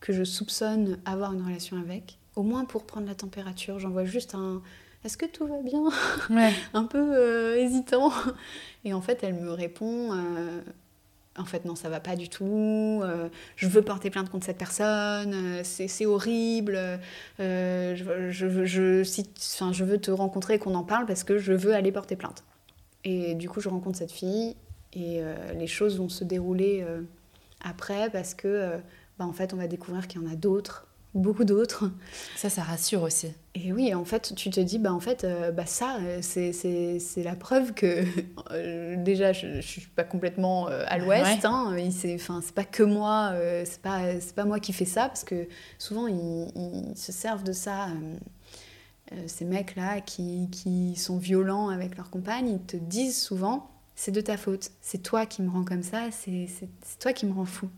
que 0.00 0.14
je 0.14 0.24
soupçonne 0.24 0.98
avoir 1.04 1.34
une 1.34 1.42
relation 1.42 1.76
avec, 1.76 2.16
au 2.34 2.42
moins 2.42 2.64
pour 2.64 2.86
prendre 2.86 3.06
la 3.06 3.14
température. 3.14 3.78
J'envoie 3.78 4.06
juste 4.06 4.34
un 4.34 4.62
est-ce 5.04 5.18
que 5.18 5.26
tout 5.26 5.46
va 5.46 5.60
bien? 5.60 5.82
Un 6.72 6.84
peu 6.84 7.58
hésitant. 7.58 8.10
Et 8.84 8.94
en 8.94 9.02
fait, 9.02 9.22
elle 9.22 9.34
me 9.34 9.50
répond 9.50 10.10
en 11.38 11.44
fait 11.44 11.64
non 11.64 11.74
ça 11.74 11.88
va 11.88 12.00
pas 12.00 12.16
du 12.16 12.28
tout 12.28 13.00
euh, 13.02 13.28
je 13.56 13.66
veux 13.66 13.82
porter 13.82 14.10
plainte 14.10 14.28
contre 14.28 14.46
cette 14.46 14.58
personne 14.58 15.32
euh, 15.34 15.60
c'est 15.64 16.06
horrible 16.06 16.78
euh, 17.40 17.96
je, 17.96 18.64
je, 18.64 19.84
veux 19.84 19.98
te 19.98 20.10
rencontrer 20.10 20.54
et 20.54 20.58
qu'on 20.58 20.74
en 20.74 20.84
parle 20.84 21.06
parce 21.06 21.24
que 21.24 21.38
je 21.38 21.52
veux 21.52 21.74
aller 21.74 21.92
porter 21.92 22.16
plainte. 22.16 22.44
Et 23.04 23.34
du 23.34 23.48
coup 23.48 23.60
je 23.60 23.68
rencontre 23.68 23.98
cette 23.98 24.12
fille 24.12 24.56
et 24.92 25.22
les 25.54 25.66
choses 25.66 25.98
vont 25.98 26.08
se 26.08 26.22
dérouler 26.22 26.84
après 27.62 28.10
parce 28.10 28.34
que 28.34 28.78
bah, 29.18 29.24
en 29.24 29.32
fait 29.32 29.54
on 29.54 29.56
va 29.56 29.66
découvrir 29.66 30.06
qu'il 30.06 30.20
y 30.20 30.24
en 30.24 30.30
a 30.30 30.36
d'autres 30.36 30.86
beaucoup 31.14 31.44
d'autres. 31.44 31.90
Ça, 32.36 32.48
ça 32.48 32.62
rassure 32.62 33.02
aussi. 33.02 33.32
Et 33.54 33.72
oui, 33.72 33.94
en 33.94 34.04
fait, 34.04 34.34
tu 34.34 34.48
te 34.50 34.60
dis, 34.60 34.78
bah 34.78 34.92
en 34.92 35.00
fait, 35.00 35.24
euh, 35.24 35.50
bah 35.52 35.66
ça, 35.66 35.98
euh, 36.00 36.20
c'est 36.22 37.22
la 37.22 37.34
preuve 37.34 37.74
que 37.74 38.04
euh, 38.50 38.96
déjà, 38.96 39.32
je, 39.32 39.46
ne 39.46 39.60
suis 39.60 39.82
pas 39.82 40.04
complètement 40.04 40.66
à 40.66 40.98
l'ouest. 40.98 41.44
Hein, 41.44 41.76
c'est 41.90 42.18
pas 42.54 42.64
que 42.64 42.82
moi, 42.82 43.34
c'est 43.64 43.82
pas, 43.82 44.00
pas 44.34 44.44
moi 44.44 44.58
qui 44.58 44.72
fais 44.72 44.84
ça, 44.84 45.08
parce 45.08 45.24
que 45.24 45.48
souvent, 45.78 46.06
ils, 46.06 46.96
se 46.96 47.12
servent 47.12 47.44
de 47.44 47.52
ça. 47.52 47.88
ces 49.26 49.44
mecs-là 49.44 50.00
qui, 50.00 50.48
qui, 50.50 50.96
sont 50.96 51.18
violents 51.18 51.68
avec 51.68 51.96
leurs 51.96 52.10
compagnes, 52.10 52.48
ils 52.48 52.62
te 52.62 52.76
disent 52.76 53.20
souvent, 53.20 53.70
c'est 53.94 54.12
de 54.12 54.20
ta 54.20 54.38
faute, 54.38 54.70
c'est 54.80 55.02
toi 55.02 55.26
qui 55.26 55.42
me 55.42 55.50
rends 55.50 55.64
comme 55.64 55.82
ça, 55.82 56.08
c'est 56.10 56.48
toi 56.98 57.12
qui 57.12 57.26
me 57.26 57.34
rends 57.34 57.44
fou. 57.44 57.68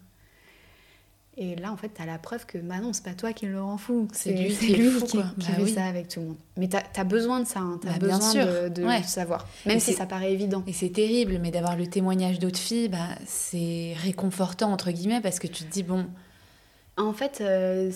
Et 1.37 1.57
là, 1.57 1.73
en 1.73 1.77
fait, 1.77 1.91
tu 1.95 2.01
as 2.01 2.07
la 2.07 2.19
preuve 2.19 2.47
que 2.47 2.59
bah 2.59 2.79
non, 2.81 2.93
c'est 2.93 3.03
pas 3.03 3.15
toi 3.15 3.33
qui 3.33 3.47
le 3.47 3.61
rend 3.61 3.77
fou. 3.77 4.07
C'est 4.13 4.33
lui, 4.33 4.55
qui, 4.55 4.75
qui 4.75 5.17
bah 5.17 5.33
fait 5.37 5.67
ça 5.67 5.85
avec 5.85 6.09
tout 6.09 6.21
le 6.21 6.27
monde. 6.27 6.37
Mais 6.57 6.69
tu 6.69 6.77
as, 6.77 7.05
besoin 7.05 7.41
de 7.41 7.47
ça, 7.47 7.59
hein. 7.59 7.81
tu 7.83 7.89
as 7.89 7.99
bah, 7.99 7.99
besoin 7.99 8.35
de, 8.35 8.69
de 8.69 8.87
savoir. 9.05 9.49
Même 9.67 9.81
si 9.81 9.95
ça 9.95 10.07
paraît 10.07 10.33
évident. 10.33 10.63
Et 10.69 10.73
c'est 10.73 10.91
terrible, 10.91 11.39
mais 11.41 11.51
d'avoir 11.51 11.77
le 11.77 11.89
témoignage 11.89 12.39
d'autres 12.39 12.59
filles, 12.59 12.89
bah, 12.89 13.09
c'est 13.27 13.95
réconfortant, 13.97 14.71
entre 14.71 14.93
guillemets, 14.93 15.21
parce 15.21 15.41
que 15.41 15.49
tu 15.49 15.65
te 15.65 15.73
dis, 15.73 15.83
bon. 15.83 16.07
En 16.97 17.13
fait, 17.13 17.41
euh, 17.41 17.91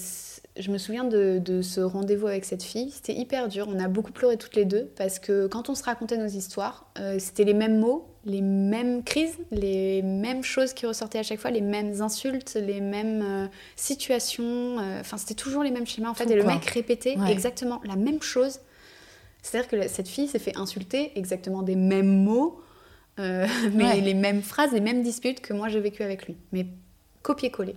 je 0.59 0.71
me 0.73 0.79
souviens 0.79 1.05
de, 1.05 1.39
de 1.39 1.63
ce 1.63 1.81
rendez-vous 1.81 2.27
avec 2.27 2.45
cette 2.45 2.65
fille. 2.65 2.91
C'était 2.91 3.15
hyper 3.15 3.47
dur. 3.47 3.69
On 3.73 3.79
a 3.79 3.87
beaucoup 3.87 4.11
pleuré 4.11 4.37
toutes 4.37 4.57
les 4.57 4.65
deux, 4.65 4.91
parce 4.97 5.21
que 5.21 5.47
quand 5.47 5.69
on 5.69 5.77
se 5.77 5.85
racontait 5.85 6.17
nos 6.17 6.27
histoires, 6.27 6.91
euh, 6.99 7.21
c'était 7.21 7.45
les 7.45 7.55
mêmes 7.55 7.79
mots, 7.79 8.09
les 8.29 8.43
mêmes 8.43 9.03
crises, 9.03 9.39
les 9.51 10.03
mêmes 10.03 10.45
choses 10.45 10.75
qui 10.75 10.87
ressortaient 10.87 11.19
à 11.19 11.23
chaque 11.23 11.41
fois, 11.41 11.51
les 11.51 11.63
mêmes 11.63 12.01
insultes, 12.01 12.55
les 12.55 12.81
mêmes 12.81 13.23
euh, 13.23 13.47
situations. 13.75 14.79
Euh, 14.79 15.01
enfin, 15.01 15.17
c'était 15.17 15.35
toujours 15.35 15.63
les 15.63 15.71
mêmes 15.71 15.87
schémas 15.87 16.11
en 16.11 16.15
fait. 16.15 16.31
et 16.31 16.37
le 16.37 16.45
mec 16.45 16.65
répétait 16.67 17.17
exactement 17.29 17.81
la 17.85 17.97
même 17.97 18.23
chose. 18.23 18.61
C'est-à-dire 19.43 19.69
que 19.69 19.89
cette 19.89 20.09
fille 20.09 20.29
s'est 20.29 20.39
fait 20.39 20.57
insulter 20.57 21.13
exactement 21.17 21.63
des 21.63 21.77
mêmes 21.77 22.23
mots, 22.23 22.61
euh, 23.19 23.47
mais 23.73 24.01
les 24.01 24.15
mêmes 24.15 24.43
phrases, 24.43 24.73
les 24.73 24.81
mêmes 24.81 25.03
disputes 25.03 25.41
que 25.41 25.55
moi 25.55 25.69
j'ai 25.69 25.81
vécu 25.81 26.03
avec 26.03 26.27
lui. 26.27 26.37
Mais 26.53 26.67
copier-coller. 27.23 27.77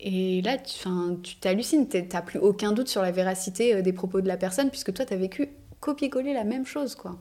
Et 0.00 0.42
là, 0.42 0.58
tu 0.58 1.36
t'hallucines, 1.36 1.88
tu 1.88 2.02
n'as 2.02 2.20
plus 2.20 2.38
aucun 2.38 2.72
doute 2.72 2.88
sur 2.88 3.00
la 3.00 3.10
véracité 3.10 3.80
des 3.80 3.92
propos 3.92 4.20
de 4.20 4.28
la 4.28 4.36
personne, 4.36 4.68
puisque 4.68 4.92
toi, 4.92 5.06
tu 5.06 5.14
as 5.14 5.16
vécu 5.16 5.48
copier-coller 5.80 6.34
la 6.34 6.44
même 6.44 6.66
chose, 6.66 6.94
quoi. 6.94 7.16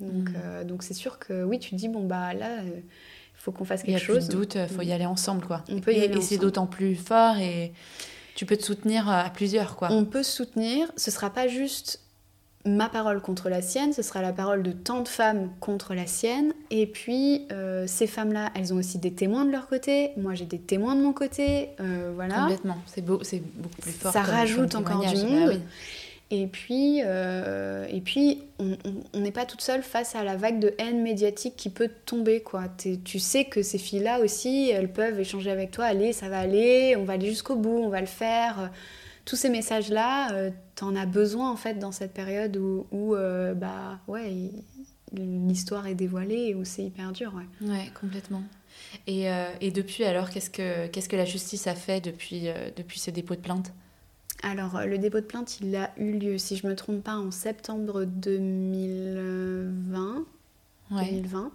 Donc, 0.00 0.30
mm. 0.30 0.34
euh, 0.36 0.64
donc 0.64 0.82
c'est 0.82 0.94
sûr 0.94 1.18
que 1.18 1.44
oui, 1.44 1.58
tu 1.58 1.70
te 1.70 1.76
dis, 1.76 1.88
bon, 1.88 2.04
bah 2.04 2.34
là, 2.34 2.62
il 2.64 2.82
faut 3.34 3.52
qu'on 3.52 3.64
fasse 3.64 3.82
quelque 3.82 3.98
chose. 3.98 4.16
Il 4.16 4.18
n'y 4.18 4.24
a 4.24 4.26
plus 4.26 4.28
de 4.28 4.40
doute, 4.40 4.54
il 4.56 4.74
faut 4.74 4.82
y 4.82 4.88
mm. 4.88 4.92
aller 4.92 5.06
ensemble, 5.06 5.46
quoi. 5.46 5.64
On 5.68 5.80
peut 5.80 5.92
y 5.92 5.98
et, 5.98 6.04
aller 6.04 6.18
et 6.18 6.20
c'est 6.20 6.38
d'autant 6.38 6.66
plus 6.66 6.96
fort 6.96 7.36
et 7.38 7.72
tu 8.34 8.46
peux 8.46 8.56
te 8.56 8.64
soutenir 8.64 9.08
à 9.08 9.30
plusieurs, 9.30 9.76
quoi. 9.76 9.88
On 9.90 10.04
peut 10.04 10.22
se 10.22 10.32
soutenir, 10.32 10.90
ce 10.96 11.10
sera 11.10 11.30
pas 11.30 11.48
juste 11.48 12.00
ma 12.66 12.88
parole 12.88 13.20
contre 13.20 13.48
la 13.50 13.60
sienne, 13.60 13.92
ce 13.92 14.02
sera 14.02 14.22
la 14.22 14.32
parole 14.32 14.62
de 14.62 14.72
tant 14.72 15.02
de 15.02 15.08
femmes 15.08 15.50
contre 15.60 15.94
la 15.94 16.06
sienne. 16.06 16.54
Et 16.70 16.86
puis, 16.86 17.46
euh, 17.52 17.86
ces 17.86 18.06
femmes-là, 18.06 18.50
elles 18.54 18.72
ont 18.72 18.78
aussi 18.78 18.98
des 18.98 19.12
témoins 19.12 19.44
de 19.44 19.50
leur 19.50 19.68
côté. 19.68 20.12
Moi, 20.16 20.34
j'ai 20.34 20.46
des 20.46 20.58
témoins 20.58 20.96
de 20.96 21.02
mon 21.02 21.12
côté. 21.12 21.70
Euh, 21.80 22.12
voilà. 22.14 22.42
Complètement. 22.42 22.78
C'est, 22.86 23.02
beau, 23.02 23.20
c'est 23.22 23.42
beaucoup 23.56 23.82
plus 23.82 23.92
fort. 23.92 24.12
Ça 24.12 24.22
rajoute 24.22 24.74
encore 24.74 25.04
du 25.04 25.22
monde. 25.24 25.50
Bah 25.50 25.54
Et 26.36 26.48
puis, 26.48 27.00
euh, 27.04 27.86
et 27.88 28.00
puis 28.00 28.42
on 28.58 29.20
n'est 29.20 29.30
pas 29.30 29.46
toute 29.46 29.60
seule 29.60 29.84
face 29.84 30.16
à 30.16 30.24
la 30.24 30.34
vague 30.34 30.58
de 30.58 30.74
haine 30.78 31.00
médiatique 31.00 31.54
qui 31.54 31.70
peut 31.70 31.88
tomber. 32.06 32.42
Tu 33.04 33.20
sais 33.20 33.44
que 33.44 33.62
ces 33.62 33.78
filles-là 33.78 34.18
aussi, 34.18 34.68
elles 34.70 34.92
peuvent 34.92 35.20
échanger 35.20 35.52
avec 35.52 35.70
toi. 35.70 35.84
Allez, 35.84 36.12
ça 36.12 36.28
va 36.28 36.40
aller, 36.40 36.96
on 36.96 37.04
va 37.04 37.12
aller 37.12 37.28
jusqu'au 37.28 37.54
bout, 37.54 37.78
on 37.78 37.88
va 37.88 38.00
le 38.00 38.08
faire. 38.08 38.72
Tous 39.24 39.36
ces 39.36 39.48
messages-là, 39.48 40.32
euh, 40.32 40.50
tu 40.74 40.82
en 40.82 40.96
as 40.96 41.06
besoin 41.06 41.52
en 41.52 41.56
fait 41.56 41.74
dans 41.74 41.92
cette 41.92 42.12
période 42.12 42.56
où, 42.56 43.14
euh, 43.14 43.54
bah, 43.54 44.00
l'histoire 45.12 45.86
est 45.86 45.94
dévoilée 45.94 46.48
et 46.48 46.54
où 46.56 46.64
c'est 46.64 46.82
hyper 46.82 47.12
dur. 47.12 47.32
Ouais, 47.60 47.90
complètement. 48.00 48.42
Et, 49.06 49.26
et 49.60 49.70
depuis 49.70 50.02
alors, 50.02 50.30
qu'est-ce 50.30 50.50
que, 50.50 50.88
qu'est-ce 50.88 51.08
que 51.08 51.16
la 51.16 51.26
justice 51.26 51.68
a 51.68 51.76
fait 51.76 52.00
depuis, 52.00 52.48
depuis 52.76 52.98
ce 52.98 53.12
dépôt 53.12 53.36
de 53.36 53.40
plainte? 53.40 53.72
Alors, 54.44 54.82
le 54.86 54.98
dépôt 54.98 55.20
de 55.20 55.24
plainte, 55.24 55.58
il 55.60 55.74
a 55.74 55.90
eu 55.96 56.18
lieu, 56.18 56.36
si 56.36 56.56
je 56.56 56.66
ne 56.66 56.72
me 56.72 56.76
trompe 56.76 57.02
pas, 57.02 57.16
en 57.16 57.30
septembre 57.30 58.04
2020. 58.04 60.26
2020. 60.90 61.50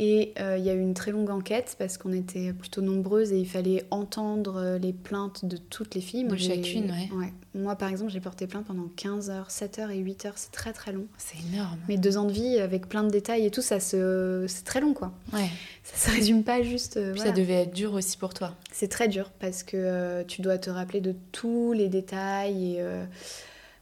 Et 0.00 0.32
euh, 0.38 0.56
il 0.56 0.64
y 0.64 0.70
a 0.70 0.74
eu 0.74 0.80
une 0.80 0.94
très 0.94 1.10
longue 1.10 1.28
enquête 1.28 1.74
parce 1.76 1.98
qu'on 1.98 2.12
était 2.12 2.52
plutôt 2.52 2.80
nombreuses 2.80 3.32
et 3.32 3.38
il 3.40 3.48
fallait 3.48 3.84
entendre 3.90 4.56
euh, 4.56 4.78
les 4.78 4.92
plaintes 4.92 5.44
de 5.44 5.56
toutes 5.56 5.96
les 5.96 6.00
filles. 6.00 6.22
Moi, 6.22 6.36
de 6.36 6.40
chacune, 6.40 6.92
ouais. 7.12 7.32
Moi, 7.54 7.74
par 7.74 7.88
exemple, 7.88 8.12
j'ai 8.12 8.20
porté 8.20 8.46
plainte 8.46 8.66
pendant 8.66 8.88
15 8.94 9.30
heures, 9.30 9.50
7 9.50 9.80
heures 9.80 9.90
et 9.90 9.98
8 9.98 10.26
heures. 10.26 10.34
C'est 10.36 10.52
très 10.52 10.72
très 10.72 10.92
long. 10.92 11.06
C'est 11.16 11.38
énorme. 11.52 11.78
Mais 11.88 11.96
deux 11.96 12.16
ans 12.16 12.26
de 12.26 12.32
vie 12.32 12.60
avec 12.60 12.88
plein 12.88 13.02
de 13.02 13.10
détails 13.10 13.44
et 13.44 13.50
tout, 13.50 13.62
ça 13.62 13.80
se... 13.80 14.44
c'est 14.46 14.62
très 14.62 14.80
long, 14.80 14.94
quoi. 14.94 15.12
Ouais. 15.32 15.50
Ça 15.82 16.10
se 16.10 16.14
résume 16.14 16.44
pas 16.44 16.62
juste. 16.62 16.96
Euh, 16.96 17.16
ça 17.16 17.32
devait 17.32 17.62
être 17.62 17.74
dur 17.74 17.94
aussi 17.94 18.16
pour 18.18 18.34
toi. 18.34 18.54
C'est 18.70 18.88
très 18.88 19.08
dur 19.08 19.32
parce 19.40 19.64
que 19.64 20.22
tu 20.28 20.42
dois 20.42 20.58
te 20.58 20.70
rappeler 20.70 21.00
de 21.00 21.16
tous 21.32 21.72
les 21.72 21.88
détails 21.88 22.76
et 22.76 22.82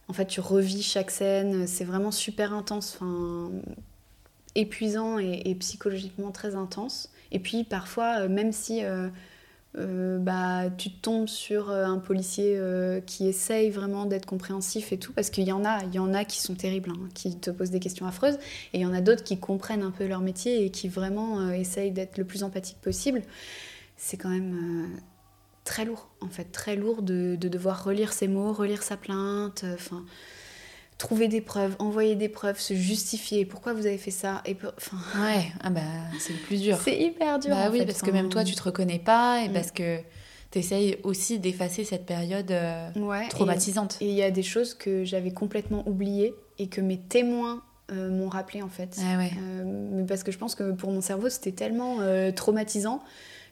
en 0.07 0.13
fait, 0.13 0.25
tu 0.25 0.39
revis 0.39 0.81
chaque 0.81 1.11
scène. 1.11 1.67
C'est 1.67 1.83
vraiment 1.83 2.11
super 2.11 2.53
intense. 2.53 2.95
Enfin 2.95 3.51
épuisant 4.57 5.19
et, 5.19 5.55
psychologiquement 5.55 6.31
très 6.31 6.55
intense. 6.55 7.09
Et 7.31 7.39
puis 7.39 7.63
parfois, 7.63 8.21
euh, 8.21 8.29
même 8.29 8.51
si 8.51 8.83
euh, 8.83 9.07
euh, 9.77 10.17
bah, 10.17 10.69
tu 10.77 10.91
tombes 10.91 11.27
sur 11.27 11.69
un 11.69 11.99
policier 11.99 12.59
qui 13.05 13.27
essaye 13.27 13.69
vraiment 13.69 14.05
d'être 14.05 14.25
compréhensif 14.25 14.91
et 14.91 14.97
tout, 14.97 15.13
parce 15.13 15.29
qu'il 15.29 15.45
y 15.45 15.51
en 15.51 15.63
a, 15.63 15.83
il 15.83 15.93
y 15.93 15.99
en 15.99 16.13
a 16.13 16.25
qui 16.25 16.41
sont 16.41 16.55
terribles, 16.55 16.91
hein, 16.91 17.07
qui 17.13 17.37
te 17.37 17.51
posent 17.51 17.69
des 17.69 17.79
questions 17.79 18.07
affreuses, 18.07 18.37
et 18.73 18.79
il 18.79 18.81
y 18.81 18.85
en 18.85 18.93
a 18.93 19.01
d'autres 19.01 19.23
qui 19.23 19.39
comprennent 19.39 19.83
un 19.83 19.91
peu 19.91 20.07
leur 20.07 20.21
métier 20.21 20.65
et 20.65 20.71
qui 20.71 20.89
vraiment 20.89 21.51
essayent 21.51 21.91
d'être 21.91 22.17
le 22.17 22.25
plus 22.25 22.43
empathique 22.43 22.81
possible. 22.81 23.21
C'est 23.97 24.17
quand 24.17 24.29
même 24.29 24.89
très 25.63 25.85
lourd, 25.85 26.09
en 26.21 26.29
fait, 26.29 26.45
très 26.45 26.75
lourd 26.75 27.03
de, 27.03 27.35
de, 27.35 27.47
devoir 27.47 27.83
relire 27.83 28.13
ses 28.13 28.27
mots, 28.27 28.53
relire 28.53 28.81
sa 28.81 28.97
plainte, 28.97 29.63
enfin 29.73 30.03
trouver 30.97 31.27
des 31.27 31.41
preuves, 31.41 31.75
envoyer 31.79 32.15
des 32.15 32.29
preuves, 32.29 32.59
se 32.59 32.73
justifier. 32.73 33.45
Pourquoi 33.45 33.73
vous 33.73 33.85
avez 33.85 33.97
fait 33.97 34.11
ça 34.11 34.41
et 34.45 34.55
enfin... 34.77 34.97
Ouais, 35.21 35.45
ah 35.61 35.69
bah, 35.69 35.81
c'est 36.19 36.33
le 36.33 36.39
plus 36.39 36.61
dur. 36.61 36.77
C'est 36.83 36.97
hyper 36.97 37.39
dur. 37.39 37.51
Bah 37.51 37.69
oui, 37.71 37.85
parce 37.85 38.01
que 38.01 38.11
même 38.11 38.29
toi, 38.29 38.43
tu 38.43 38.55
te 38.55 38.63
reconnais 38.63 38.99
pas 38.99 39.43
et 39.43 39.49
mm. 39.49 39.53
parce 39.53 39.71
que 39.71 39.99
tu 40.51 40.59
essayes 40.59 40.97
aussi 41.03 41.39
d'effacer 41.39 41.83
cette 41.83 42.05
période 42.05 42.51
euh, 42.51 42.89
traumatisante. 43.29 43.97
Et 44.01 44.09
il 44.09 44.15
y 44.15 44.23
a 44.23 44.31
des 44.31 44.43
choses 44.43 44.73
que 44.73 45.03
j'avais 45.03 45.31
complètement 45.31 45.87
oubliées 45.87 46.33
et 46.57 46.67
que 46.67 46.81
mes 46.81 46.97
témoins 46.97 47.61
euh, 47.91 48.09
m'ont 48.09 48.29
rappelé 48.29 48.61
en 48.63 48.69
fait. 48.69 48.97
Ah 48.99 49.17
ouais. 49.17 49.31
Euh, 49.39 50.03
parce 50.05 50.23
que 50.23 50.31
je 50.31 50.37
pense 50.37 50.55
que 50.55 50.71
pour 50.71 50.91
mon 50.91 51.01
cerveau, 51.01 51.29
c'était 51.29 51.51
tellement 51.51 51.97
traumatisant 52.35 53.03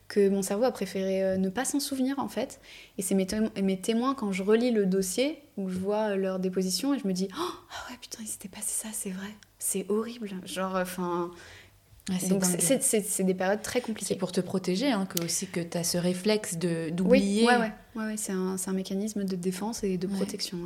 que 0.08 0.30
mon 0.30 0.42
cerveau 0.42 0.66
a 0.66 0.72
préféré 0.72 1.24
euh, 1.24 1.38
ne 1.38 1.50
pas 1.50 1.66
s'en 1.66 1.80
souvenir 1.80 2.20
en 2.20 2.28
fait. 2.28 2.60
Et 2.98 3.02
c'est 3.02 3.16
mes, 3.16 3.28
mes, 3.62 3.80
témoins 3.80 4.14
quand 4.14 4.32
je 4.32 4.44
relis 4.44 4.72
le 4.72 4.86
dossier 4.86 5.42
où 5.58 5.70
je 5.70 5.78
vois 5.78 6.16
leur 6.16 6.40
déposition 6.40 6.94
et 6.94 7.00
je 7.00 7.08
me 7.08 7.14
dis 7.14 7.28
oh, 7.32 7.52
ah 7.72 7.92
ouais 7.92 7.98
putain 8.00 8.20
il 8.22 8.28
s'était 8.28 8.50
passé 8.50 8.70
ça 8.70 8.90
c'est 8.94 9.10
vrai 9.10 9.30
c'est 9.58 9.86
horrible 9.90 10.30
genre 10.46 10.76
enfin 10.76 11.32
donc 12.30 12.44
c'est 12.46 13.24
des 13.24 13.34
périodes 13.34 13.62
très 13.62 13.82
compliquées. 13.82 14.14
C'est 14.14 14.20
pour 14.20 14.32
te 14.32 14.42
protéger 14.42 14.92
hein, 14.92 15.08
que 15.08 15.24
aussi 15.24 15.48
que 15.48 15.60
tu 15.60 15.78
as 15.78 15.84
ce 15.84 15.98
réflexe 15.98 16.58
de 16.58 16.90
d'oublier. 16.90 17.48
Oui, 17.48 17.48
ouais, 17.48 17.72
ouais, 17.96 18.06
ouais 18.06 18.18
c'est 18.18 18.32
un, 18.32 18.58
un, 18.64 18.74
mécanisme 18.74 19.24
de 19.24 19.36
défense 19.36 19.84
et 19.84 19.98
de 19.98 20.08
protection. 20.08 20.60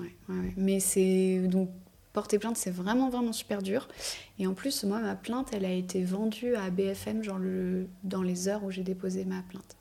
Mais 0.57 0.79
c'est 0.79 1.39
donc 1.47 1.69
porter 2.14 2.39
plainte, 2.39 2.57
c'est 2.57 2.72
vraiment, 2.72 3.10
vraiment 3.10 3.34
super 3.34 3.62
dur. 3.62 3.88
Et 4.39 4.47
en 4.47 4.53
plus, 4.53 4.84
moi, 4.84 4.99
ma 4.99 5.16
plainte, 5.16 5.49
elle 5.53 5.66
a 5.66 5.72
été 5.72 6.03
vendue 6.03 6.55
à 6.55 6.70
BFM 6.70 7.24
genre 7.24 7.39
le, 7.39 7.88
dans 8.03 8.22
les 8.22 8.47
heures 8.47 8.64
où 8.64 8.72
j'ai 8.72 8.84
déposé 8.84 9.26
ma 9.26 9.41
plainte. 9.41 9.76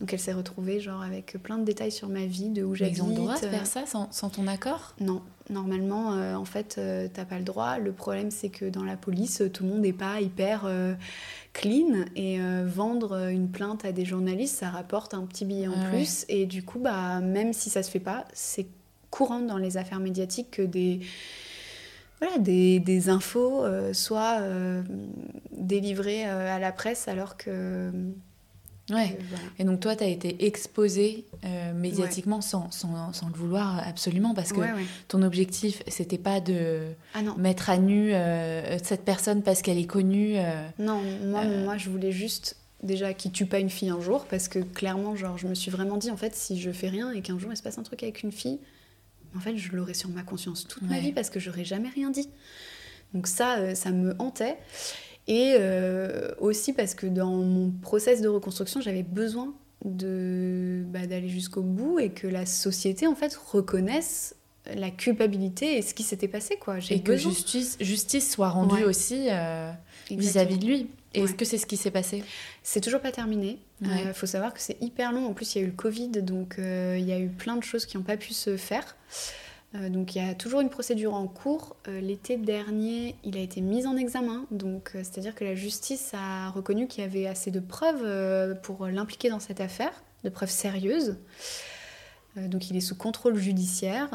Donc 0.00 0.12
elle 0.12 0.20
s'est 0.20 0.34
retrouvée 0.34 0.78
genre 0.78 1.02
avec 1.02 1.38
plein 1.42 1.56
de 1.56 1.64
détails 1.64 1.92
sur 1.92 2.08
ma 2.08 2.26
vie, 2.26 2.50
de 2.50 2.62
où 2.62 2.74
j'habite. 2.74 2.98
Ils 2.98 3.02
ont 3.02 3.08
le 3.08 3.14
droit 3.14 3.34
de 3.34 3.46
faire 3.46 3.66
ça 3.66 3.86
sans, 3.86 4.12
sans 4.12 4.28
ton 4.28 4.46
accord? 4.46 4.94
Non, 5.00 5.22
normalement, 5.48 6.12
euh, 6.12 6.34
en 6.34 6.44
fait, 6.44 6.74
tu 6.74 6.80
euh, 6.80 7.08
t'as 7.12 7.24
pas 7.24 7.38
le 7.38 7.44
droit. 7.44 7.78
Le 7.78 7.92
problème, 7.92 8.30
c'est 8.30 8.50
que 8.50 8.66
dans 8.66 8.84
la 8.84 8.96
police, 8.96 9.42
tout 9.54 9.64
le 9.64 9.70
monde 9.70 9.80
n'est 9.80 9.94
pas 9.94 10.20
hyper 10.20 10.64
euh, 10.66 10.94
clean 11.54 12.04
et 12.14 12.38
vendre 12.64 13.30
une 13.30 13.48
plainte 13.48 13.86
à 13.86 13.92
des 13.92 14.04
journalistes, 14.04 14.58
ça 14.58 14.68
rapporte 14.68 15.14
un 15.14 15.24
petit 15.24 15.46
billet 15.46 15.68
en 15.68 15.88
plus. 15.88 16.26
Et 16.28 16.44
du 16.44 16.62
coup, 16.62 16.78
bah 16.78 17.20
même 17.20 17.54
si 17.54 17.70
ça 17.70 17.82
se 17.82 17.90
fait 17.90 18.00
pas, 18.00 18.26
c'est 18.34 18.66
courante 19.16 19.46
dans 19.46 19.56
les 19.56 19.78
affaires 19.78 20.00
médiatiques 20.00 20.50
que 20.50 20.62
des, 20.62 21.00
voilà, 22.20 22.36
des, 22.38 22.80
des 22.80 23.08
infos 23.08 23.64
euh, 23.64 23.94
soient 23.94 24.40
euh, 24.40 24.82
délivrées 25.52 26.28
euh, 26.28 26.54
à 26.54 26.58
la 26.58 26.70
presse 26.70 27.08
alors 27.08 27.36
que... 27.38 27.90
Ouais. 28.90 29.18
Et 29.58 29.64
donc 29.64 29.80
toi, 29.80 29.96
tu 29.96 30.04
as 30.04 30.06
été 30.06 30.46
exposée 30.46 31.24
médiatiquement 31.74 32.40
sans, 32.40 32.70
sans, 32.70 33.12
sans, 33.12 33.26
le 33.26 33.34
vouloir 33.34 33.84
absolument 33.84 34.32
parce 34.32 34.52
que 34.52 34.60
ton 35.08 35.22
objectif, 35.22 35.82
c'était 35.88 36.18
pas 36.18 36.38
de 36.38 36.82
ah 37.14 37.18
mettre 37.36 37.68
à 37.68 37.78
nu 37.78 38.12
cette 38.84 39.04
personne 39.04 39.42
parce 39.42 39.62
qu'elle 39.62 39.78
est 39.78 39.88
connue. 39.88 40.36
non, 40.78 41.02
moi, 41.24 41.44
moi, 41.64 41.76
je 41.78 41.90
voulais 41.90 42.12
juste 42.12 42.54
déjà 42.84 43.12
qui 43.12 43.32
tue 43.32 43.46
pas 43.46 43.58
une 43.58 43.70
fille 43.70 43.90
un 43.90 44.00
jour 44.00 44.24
parce 44.26 44.46
que 44.46 44.60
clairement, 44.60 45.16
genre, 45.16 45.36
je 45.36 45.48
me 45.48 45.56
suis 45.56 45.72
vraiment 45.72 45.96
dit 45.96 46.12
en 46.12 46.16
fait, 46.16 46.36
si 46.36 46.60
je 46.60 46.70
fais 46.70 46.88
rien 46.88 47.10
et 47.10 47.22
qu'un 47.22 47.40
jour 47.40 47.50
il 47.50 47.56
se 47.56 47.64
passe 47.64 47.78
un 47.78 47.82
truc 47.82 48.04
avec 48.04 48.22
une 48.22 48.30
fille, 48.30 48.60
en 49.36 49.40
fait, 49.40 49.56
je 49.56 49.72
l'aurais 49.72 49.94
sur 49.94 50.08
ma 50.08 50.22
conscience 50.22 50.66
toute 50.66 50.82
ma 50.82 50.98
vie 50.98 51.12
parce 51.12 51.30
que 51.30 51.40
j'aurais 51.40 51.64
jamais 51.64 51.88
rien 51.88 52.10
dit. 52.10 52.28
Donc 53.14 53.26
ça, 53.26 53.58
euh, 53.58 53.74
ça 53.74 53.90
me 53.90 54.14
hantait. 54.18 54.56
Et 55.28 55.54
euh, 55.58 56.30
aussi 56.38 56.72
parce 56.72 56.94
que 56.94 57.06
dans 57.06 57.32
mon 57.32 57.70
process 57.70 58.20
de 58.20 58.28
reconstruction, 58.28 58.80
j'avais 58.80 59.02
besoin 59.02 59.54
de 59.84 60.84
bah, 60.88 61.06
d'aller 61.06 61.28
jusqu'au 61.28 61.62
bout 61.62 61.98
et 61.98 62.10
que 62.10 62.26
la 62.26 62.46
société 62.46 63.06
en 63.06 63.14
fait 63.14 63.34
reconnaisse 63.34 64.34
la 64.74 64.90
culpabilité 64.90 65.78
et 65.78 65.82
ce 65.82 65.94
qui 65.94 66.02
s'était 66.02 66.28
passé 66.28 66.56
quoi. 66.56 66.78
Et 66.90 67.00
que 67.00 67.16
justice, 67.16 67.76
justice 67.80 68.30
soit 68.30 68.48
rendue 68.48 68.84
aussi 68.84 69.28
euh, 69.30 69.70
vis-à-vis 70.10 70.58
de 70.58 70.66
lui. 70.66 70.90
Est-ce 71.16 71.34
que 71.34 71.44
c'est 71.44 71.58
ce 71.58 71.66
qui 71.66 71.76
s'est 71.76 71.90
passé? 71.90 72.24
C'est 72.62 72.80
toujours 72.80 73.00
pas 73.00 73.12
terminé. 73.12 73.58
Il 73.82 74.12
faut 74.14 74.26
savoir 74.26 74.54
que 74.54 74.60
c'est 74.60 74.80
hyper 74.80 75.12
long. 75.12 75.26
En 75.26 75.32
plus, 75.32 75.54
il 75.54 75.58
y 75.58 75.60
a 75.62 75.64
eu 75.64 75.70
le 75.70 75.76
Covid, 75.76 76.08
donc 76.08 76.56
il 76.58 77.04
y 77.04 77.12
a 77.12 77.18
eu 77.18 77.28
plein 77.28 77.56
de 77.56 77.64
choses 77.64 77.86
qui 77.86 77.96
n'ont 77.96 78.02
pas 78.02 78.16
pu 78.16 78.32
se 78.32 78.56
faire. 78.56 78.96
Euh, 79.74 79.88
donc 79.88 80.14
il 80.14 80.24
y 80.24 80.28
a 80.28 80.34
toujours 80.34 80.60
une 80.60 80.70
procédure 80.70 81.14
en 81.14 81.26
cours. 81.26 81.76
Euh, 81.88 82.00
l'été 82.00 82.36
dernier, 82.36 83.16
il 83.24 83.36
a 83.36 83.40
été 83.40 83.60
mis 83.60 83.86
en 83.86 83.96
examen, 83.96 84.46
donc 84.50 84.92
euh, 84.94 84.98
c'est-à-dire 84.98 85.34
que 85.34 85.44
la 85.44 85.54
justice 85.54 86.12
a 86.14 86.50
reconnu 86.50 86.86
qu'il 86.86 87.02
y 87.02 87.06
avait 87.06 87.26
assez 87.26 87.50
de 87.50 87.60
preuves 87.60 88.56
pour 88.62 88.86
l'impliquer 88.86 89.28
dans 89.28 89.40
cette 89.40 89.60
affaire, 89.60 89.92
de 90.24 90.30
preuves 90.30 90.50
sérieuses. 90.50 91.16
donc 92.36 92.70
il 92.70 92.76
est 92.76 92.80
sous 92.80 92.96
contrôle 92.96 93.36
judiciaire. 93.36 94.08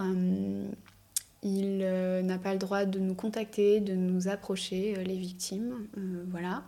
Il 1.44 1.80
n'a 2.24 2.38
pas 2.38 2.54
le 2.54 2.60
droit 2.60 2.86
de 2.86 3.00
nous 3.00 3.16
contacter, 3.16 3.80
de 3.80 3.94
nous 3.94 4.28
approcher, 4.28 4.96
les 5.04 5.18
victimes, 5.18 5.88
voilà. 6.30 6.64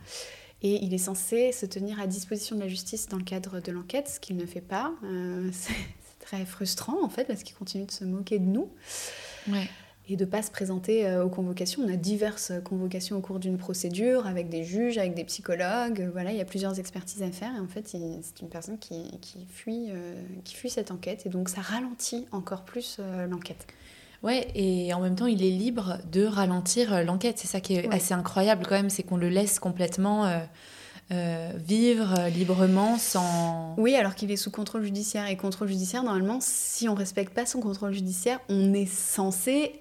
Et 0.61 0.84
il 0.84 0.93
est 0.93 0.97
censé 0.99 1.51
se 1.51 1.65
tenir 1.65 1.99
à 1.99 2.07
disposition 2.07 2.55
de 2.55 2.61
la 2.61 2.67
justice 2.67 3.07
dans 3.09 3.17
le 3.17 3.24
cadre 3.24 3.59
de 3.59 3.71
l'enquête, 3.71 4.07
ce 4.07 4.19
qu'il 4.19 4.38
ne 4.38 4.45
fait 4.45 4.61
pas 4.61 4.93
très 6.19 6.45
frustrant 6.45 7.03
en 7.03 7.09
fait 7.09 7.26
parce 7.26 7.43
qu'ils 7.43 7.55
continuent 7.55 7.86
de 7.86 7.91
se 7.91 8.05
moquer 8.05 8.39
de 8.39 8.45
nous. 8.45 8.69
Et 10.09 10.17
de 10.17 10.26
ne 10.26 10.30
pas 10.30 10.41
se 10.41 10.51
présenter 10.51 11.07
euh, 11.07 11.24
aux 11.24 11.30
convocations. 11.30 11.82
On 11.82 11.88
a 11.88 11.95
diverses 11.95 12.51
convocations 12.65 13.15
au 13.15 13.21
cours 13.21 13.39
d'une 13.39 13.57
procédure 13.57 14.28
avec 14.28 14.49
des 14.49 14.65
juges, 14.65 14.97
avec 14.97 15.13
des 15.13 15.24
psychologues. 15.24 16.09
Voilà, 16.11 16.32
il 16.32 16.38
y 16.38 16.41
a 16.41 16.45
plusieurs 16.45 16.78
expertises 16.78 17.24
à 17.24 17.32
faire. 17.32 17.55
Et 17.55 17.59
en 17.59 17.69
fait, 17.69 17.88
c'est 17.88 18.41
une 18.41 18.49
personne 18.49 18.78
qui, 18.78 19.17
qui 19.21 19.45
fuit, 19.45 19.91
euh, 19.91 20.21
qui 20.43 20.55
fuit 20.55 20.69
cette 20.69 20.91
enquête. 20.91 21.26
Et 21.26 21.30
donc, 21.30 21.47
ça 21.47 21.61
ralentit 21.61 22.28
encore 22.34 22.65
plus 22.65 22.97
euh, 22.99 23.28
l'enquête. 23.28 23.65
Ouais, 24.24 24.47
et 24.55 24.93
en 24.93 25.01
même 25.01 25.15
temps, 25.15 25.28
il 25.28 25.43
est 25.43 25.49
libre 25.49 25.97
de 26.11 26.26
ralentir 26.26 27.03
l'enquête. 27.03 27.38
C'est 27.38 27.47
ça 27.47 27.59
qui 27.59 27.76
est 27.76 27.93
assez 27.93 28.13
incroyable 28.13 28.65
quand 28.67 28.76
même, 28.76 28.89
c'est 28.89 29.03
qu'on 29.03 29.17
le 29.17 29.30
laisse 29.30 29.59
complètement 29.59 30.26
euh, 31.11 31.51
vivre 31.57 32.30
librement 32.30 32.97
sans... 32.97 33.76
Oui, 33.78 33.95
alors 33.95 34.15
qu'il 34.15 34.32
est 34.32 34.38
sous 34.38 34.49
contrôle 34.51 34.84
judiciaire. 34.84 35.28
Et 35.28 35.36
contrôle 35.36 35.67
judiciaire, 35.67 36.03
normalement, 36.03 36.39
si 36.41 36.88
on 36.88 36.95
respecte 36.95 37.34
pas 37.34 37.45
son 37.45 37.59
contrôle 37.59 37.93
judiciaire, 37.93 38.39
on 38.47 38.74
est 38.74 38.86
censé 38.86 39.74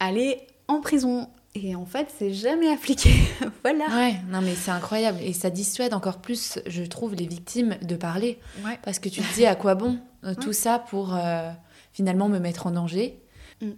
aller 0.00 0.40
en 0.68 0.80
prison. 0.80 1.28
Et 1.54 1.76
en 1.76 1.86
fait, 1.86 2.08
c'est 2.18 2.32
jamais 2.32 2.68
appliqué. 2.72 3.10
voilà. 3.62 3.86
Ouais, 3.86 4.16
non 4.28 4.40
mais 4.40 4.54
c'est 4.56 4.72
incroyable. 4.72 5.18
Et 5.22 5.32
ça 5.32 5.50
dissuade 5.50 5.94
encore 5.94 6.18
plus, 6.18 6.58
je 6.66 6.82
trouve, 6.82 7.14
les 7.14 7.26
victimes 7.26 7.76
de 7.80 7.94
parler. 7.94 8.38
Parce 8.82 8.98
que 8.98 9.08
tu 9.08 9.22
te 9.22 9.34
dis 9.36 9.46
à 9.46 9.54
quoi 9.54 9.74
bon 9.74 9.98
euh, 10.24 10.34
tout 10.34 10.52
ça 10.52 10.78
pour 10.78 11.14
euh, 11.14 11.50
finalement 11.92 12.28
me 12.28 12.40
mettre 12.40 12.66
en 12.66 12.72
danger? 12.72 13.20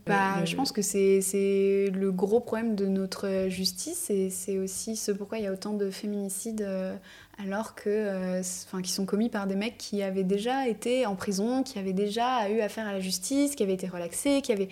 Bah, 0.07 0.45
Je 0.45 0.57
pense 0.57 0.73
que 0.73 0.83
c'est 0.83 1.91
le 1.93 2.11
gros 2.11 2.41
problème 2.41 2.75
de 2.75 2.87
notre 2.87 3.47
justice 3.49 4.11
et 4.11 4.31
c'est 4.31 4.59
aussi 4.59 4.97
ce 4.97 5.13
pourquoi 5.13 5.39
il 5.39 5.45
y 5.45 5.47
a 5.47 5.53
autant 5.53 5.75
de 5.75 5.91
féminicides 5.91 6.63
euh, 6.63 6.97
alors 7.39 7.75
que, 7.75 7.89
euh, 7.89 8.41
enfin, 8.41 8.83
qui 8.83 8.91
sont 8.91 9.07
commis 9.07 9.29
par 9.29 9.47
des 9.47 9.57
mecs 9.57 9.79
qui 9.79 10.03
avaient 10.03 10.25
déjà 10.25 10.67
été 10.69 11.07
en 11.07 11.15
prison, 11.15 11.63
qui 11.63 11.79
avaient 11.79 11.93
déjà 11.93 12.49
eu 12.51 12.61
affaire 12.61 12.87
à 12.87 12.93
la 12.93 13.01
justice, 13.01 13.55
qui 13.55 13.63
avaient 13.63 13.75
été 13.75 13.89
relaxés, 13.89 14.43
qui 14.43 14.53
avaient... 14.53 14.69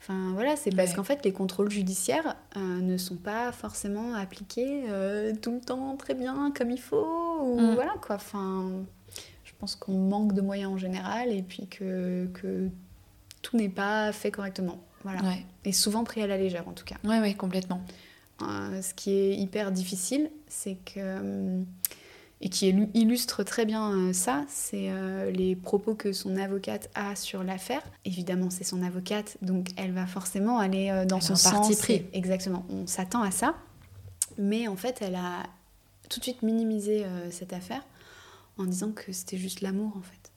Enfin 0.00 0.32
voilà, 0.34 0.56
c'est 0.56 0.74
parce 0.74 0.94
qu'en 0.94 1.04
fait 1.04 1.24
les 1.24 1.30
contrôles 1.30 1.70
judiciaires 1.70 2.34
euh, 2.56 2.80
ne 2.80 2.96
sont 2.96 3.14
pas 3.14 3.52
forcément 3.52 4.14
appliqués 4.14 4.82
tout 5.40 5.52
le 5.52 5.60
temps 5.60 5.96
très 5.96 6.14
bien 6.14 6.52
comme 6.56 6.72
il 6.72 6.80
faut. 6.80 7.38
Ou 7.40 7.60
mm. 7.60 7.74
voilà 7.74 7.94
quoi. 8.00 8.16
Enfin, 8.16 8.68
je 9.44 9.52
pense 9.60 9.76
qu'on 9.76 9.98
manque 9.98 10.32
de 10.32 10.40
moyens 10.40 10.72
en 10.72 10.76
général 10.76 11.30
et 11.30 11.42
puis 11.42 11.68
que, 11.68 12.26
que 12.34 12.68
tout 13.42 13.56
n'est 13.56 13.68
pas 13.68 14.12
fait 14.12 14.30
correctement. 14.30 14.80
Voilà. 15.02 15.20
Et 15.64 15.72
souvent 15.72 16.04
pris 16.04 16.22
à 16.22 16.26
la 16.26 16.36
légère 16.38 16.68
en 16.68 16.72
tout 16.72 16.84
cas. 16.84 16.96
Oui, 17.04 17.18
ouais, 17.18 17.34
complètement. 17.34 17.82
Euh, 18.42 18.82
ce 18.82 18.94
qui 18.94 19.10
est 19.10 19.36
hyper 19.36 19.72
difficile, 19.72 20.30
c'est 20.48 20.76
que. 20.84 20.92
Euh, 20.96 21.62
et 22.44 22.48
qui 22.48 22.70
illustre 22.94 23.44
très 23.44 23.64
bien 23.64 23.92
euh, 23.92 24.12
ça, 24.12 24.44
c'est 24.48 24.90
les 25.30 25.54
propos 25.54 25.94
que 25.94 26.12
son 26.12 26.36
avocate 26.36 26.90
a 26.96 27.14
sur 27.14 27.44
l'affaire. 27.44 27.82
Évidemment, 28.04 28.50
c'est 28.50 28.64
son 28.64 28.82
avocate, 28.82 29.36
donc 29.42 29.68
elle 29.76 29.92
va 29.92 30.06
forcément 30.06 30.58
aller 30.58 31.04
dans 31.06 31.20
son 31.20 31.36
sens. 31.36 31.52
Parti 31.52 31.76
pris. 31.76 32.06
Exactement, 32.12 32.66
on 32.68 32.88
s'attend 32.88 33.22
à 33.22 33.30
ça. 33.30 33.54
Mais 34.38 34.66
en 34.66 34.74
fait, 34.74 35.02
elle 35.02 35.14
a 35.14 35.44
tout 36.08 36.18
de 36.18 36.24
suite 36.24 36.42
minimisé 36.42 37.06
cette 37.30 37.52
affaire 37.52 37.86
en 38.58 38.64
disant 38.64 38.90
que 38.90 39.12
c'était 39.12 39.38
juste 39.38 39.60
l'amour, 39.60 39.96
en 39.96 40.02
fait 40.02 40.31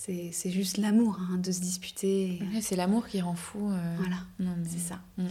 c'est 0.00 0.50
juste 0.50 0.78
l'amour 0.78 1.18
hein, 1.20 1.36
de 1.36 1.52
se 1.52 1.60
disputer. 1.60 2.38
c'est 2.62 2.76
l'amour 2.76 3.06
qui 3.06 3.20
rend 3.20 3.34
fou. 3.34 3.70
Euh, 3.70 3.96
voilà, 3.98 4.56
c'est 4.64 4.78
ça. 4.78 5.00
Mm. 5.18 5.26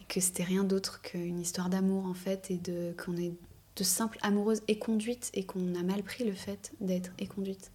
Et 0.00 0.04
que 0.08 0.20
c'était 0.20 0.44
rien 0.44 0.62
d'autre 0.62 1.02
qu'une 1.02 1.40
histoire 1.40 1.68
d'amour 1.68 2.06
en 2.06 2.14
fait, 2.14 2.50
et 2.50 2.58
de 2.58 2.94
qu'on 3.02 3.16
est 3.16 3.32
de 3.76 3.84
simples 3.84 4.18
amoureuses 4.22 4.62
éconduites 4.68 5.30
et 5.34 5.44
qu'on 5.44 5.74
a 5.74 5.82
mal 5.82 6.04
pris 6.04 6.22
le 6.22 6.32
fait 6.32 6.72
d'être 6.80 7.10
éconduite. 7.18 7.72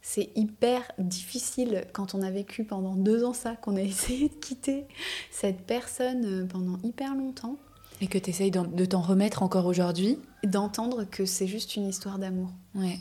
C'est 0.00 0.30
hyper 0.34 0.80
difficile 0.98 1.84
quand 1.92 2.14
on 2.14 2.22
a 2.22 2.30
vécu 2.30 2.64
pendant 2.64 2.94
deux 2.94 3.22
ans 3.24 3.34
ça, 3.34 3.54
qu'on 3.54 3.76
a 3.76 3.82
essayé 3.82 4.30
de 4.30 4.34
quitter 4.34 4.86
cette 5.30 5.66
personne 5.66 6.24
euh, 6.24 6.46
pendant 6.46 6.78
hyper 6.82 7.14
longtemps. 7.14 7.58
Et 8.00 8.06
que 8.06 8.18
tu 8.18 8.30
essayes 8.30 8.50
de 8.50 8.84
t'en 8.86 9.02
remettre 9.02 9.42
encore 9.42 9.66
aujourd'hui. 9.66 10.18
D'entendre 10.42 11.04
que 11.04 11.26
c'est 11.26 11.46
juste 11.46 11.76
une 11.76 11.86
histoire 11.86 12.18
d'amour. 12.18 12.50
Ouais 12.74 12.98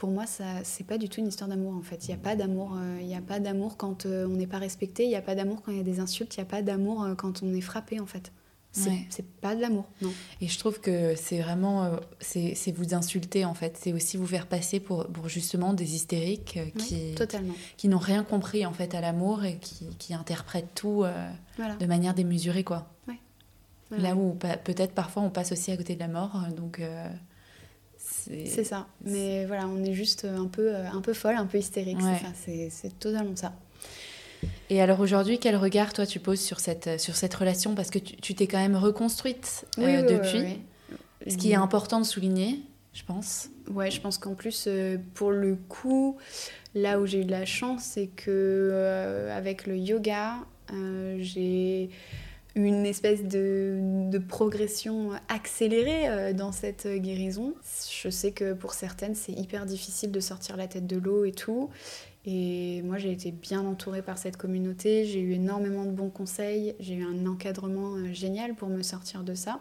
pour 0.00 0.10
moi, 0.10 0.24
ça, 0.24 0.64
c'est 0.64 0.86
pas 0.86 0.96
du 0.96 1.10
tout 1.10 1.20
une 1.20 1.26
histoire 1.26 1.50
d'amour 1.50 1.74
en 1.74 1.82
fait. 1.82 2.08
Il 2.08 2.08
n'y 2.08 2.14
a 2.14 2.16
pas 2.16 2.34
d'amour. 2.34 2.74
Euh, 2.74 3.00
il 3.02 3.14
a 3.14 3.20
pas 3.20 3.38
d'amour 3.38 3.76
quand 3.76 4.06
euh, 4.06 4.26
on 4.26 4.30
n'est 4.30 4.46
pas 4.46 4.56
respecté. 4.56 5.04
Il 5.04 5.10
n'y 5.10 5.14
a 5.14 5.20
pas 5.20 5.34
d'amour 5.34 5.60
quand 5.60 5.72
il 5.72 5.76
y 5.76 5.80
a 5.80 5.84
des 5.84 6.00
insultes. 6.00 6.34
Il 6.38 6.40
n'y 6.40 6.44
a 6.44 6.46
pas 6.46 6.62
d'amour 6.62 7.04
euh, 7.04 7.14
quand 7.14 7.42
on 7.42 7.52
est 7.52 7.60
frappé 7.60 8.00
en 8.00 8.06
fait. 8.06 8.32
C'est 8.72 9.26
pas 9.42 9.54
de 9.54 9.60
l'amour, 9.60 9.84
non. 10.00 10.10
Et 10.40 10.46
je 10.46 10.58
trouve 10.58 10.80
que 10.80 11.16
c'est 11.16 11.40
vraiment, 11.40 11.98
c'est 12.20 12.72
vous 12.72 12.94
insulter 12.94 13.44
en 13.44 13.52
fait. 13.52 13.76
C'est 13.76 13.92
aussi 13.92 14.16
vous 14.16 14.28
faire 14.28 14.46
passer 14.46 14.78
pour, 14.78 15.06
pour 15.08 15.28
justement 15.28 15.74
des 15.74 15.96
hystériques 15.96 16.60
qui, 16.78 17.16
qui 17.76 17.88
n'ont 17.88 17.98
rien 17.98 18.22
compris 18.22 18.64
en 18.64 18.72
fait 18.72 18.94
à 18.94 19.00
l'amour 19.00 19.44
et 19.44 19.58
qui, 19.58 19.86
qui, 19.98 20.14
interprètent 20.14 20.72
tout 20.76 21.04
de 21.58 21.86
manière 21.86 22.14
démesurée 22.14 22.62
quoi. 22.62 22.86
Là 23.90 24.14
où 24.14 24.38
peut-être 24.64 24.92
parfois 24.94 25.24
on 25.24 25.30
passe 25.30 25.50
aussi 25.50 25.72
à 25.72 25.76
côté 25.76 25.96
de 25.96 26.00
la 26.00 26.08
mort, 26.08 26.40
donc 26.56 26.80
c'est 28.46 28.64
ça. 28.64 28.86
Mais 29.04 29.46
voilà, 29.46 29.66
on 29.66 29.82
est 29.84 29.94
juste 29.94 30.24
un 30.24 30.46
peu, 30.46 30.74
euh, 30.74 30.90
un 30.90 31.00
peu 31.00 31.12
folle, 31.12 31.36
un 31.36 31.46
peu 31.46 31.58
hystérique. 31.58 31.98
C'est 32.34 32.98
totalement 32.98 33.36
ça. 33.36 33.52
Et 34.70 34.80
alors 34.80 35.00
aujourd'hui, 35.00 35.38
quel 35.38 35.56
regard 35.56 35.92
toi 35.92 36.06
tu 36.06 36.18
poses 36.20 36.40
sur 36.40 36.60
cette, 36.60 37.00
sur 37.00 37.16
cette 37.16 37.34
relation? 37.34 37.74
Parce 37.74 37.90
que 37.90 37.98
tu 37.98 38.34
t'es 38.34 38.46
quand 38.46 38.58
même 38.58 38.76
reconstruite 38.76 39.66
euh, 39.78 40.02
depuis. 40.02 40.60
Ce 41.26 41.36
qui 41.36 41.52
est 41.52 41.56
important 41.56 42.00
de 42.00 42.06
souligner, 42.06 42.60
je 42.94 43.04
pense. 43.04 43.50
Ouais, 43.70 43.90
je 43.90 44.00
pense 44.00 44.16
qu'en 44.16 44.34
plus, 44.34 44.64
euh, 44.66 44.96
pour 45.14 45.30
le 45.30 45.56
coup, 45.68 46.16
là 46.74 46.98
où 46.98 47.06
j'ai 47.06 47.20
eu 47.20 47.24
de 47.24 47.30
la 47.30 47.44
chance, 47.44 47.82
c'est 47.82 48.06
que 48.06 49.28
avec 49.30 49.66
le 49.66 49.76
yoga, 49.76 50.36
j'ai 51.18 51.90
une 52.54 52.84
espèce 52.86 53.24
de, 53.24 54.18
progression 54.28 55.10
accélérée 55.28 56.08
euh, 56.08 56.32
dans 56.32 56.52
cette 56.52 56.86
guérison. 56.86 57.54
Je 57.90 58.08
sais 58.10 58.32
que 58.32 58.52
pour 58.52 58.74
certaines, 58.74 59.14
c'est 59.14 59.32
hyper 59.32 59.66
difficile 59.66 60.10
de 60.10 60.20
sortir 60.20 60.56
la 60.56 60.66
tête 60.66 60.86
de 60.86 60.96
l'eau 60.96 61.24
et 61.24 61.32
tout. 61.32 61.70
Et 62.26 62.82
moi, 62.82 62.98
j'ai 62.98 63.12
été 63.12 63.30
bien 63.30 63.64
entourée 63.64 64.02
par 64.02 64.18
cette 64.18 64.36
communauté. 64.36 65.06
J'ai 65.06 65.20
eu 65.20 65.32
énormément 65.32 65.84
de 65.84 65.90
bons 65.90 66.10
conseils. 66.10 66.74
J'ai 66.80 66.94
eu 66.94 67.04
un 67.04 67.26
encadrement 67.26 67.94
euh, 67.94 68.12
génial 68.12 68.54
pour 68.54 68.68
me 68.68 68.82
sortir 68.82 69.22
de 69.22 69.34
ça, 69.34 69.60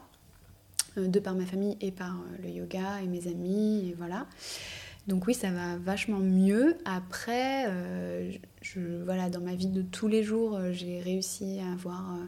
euh, 0.97 1.07
de 1.07 1.19
par 1.19 1.35
ma 1.35 1.45
famille 1.45 1.77
et 1.81 1.91
par 1.91 2.17
le 2.43 2.49
yoga 2.49 3.01
et 3.01 3.07
mes 3.07 3.27
amis. 3.27 3.89
Et 3.89 3.95
voilà. 3.97 4.25
Donc 5.07 5.25
oui, 5.27 5.33
ça 5.33 5.51
va 5.51 5.77
vachement 5.77 6.19
mieux. 6.19 6.77
Après, 6.85 7.65
voilà, 8.75 9.29
dans 9.29 9.39
ma 9.39 9.55
vie 9.55 9.67
de 9.67 9.81
tous 9.81 10.07
les 10.07 10.21
jours, 10.21 10.59
j'ai 10.71 10.99
réussi 10.99 11.59
à 11.59 11.71
avoir 11.71 12.19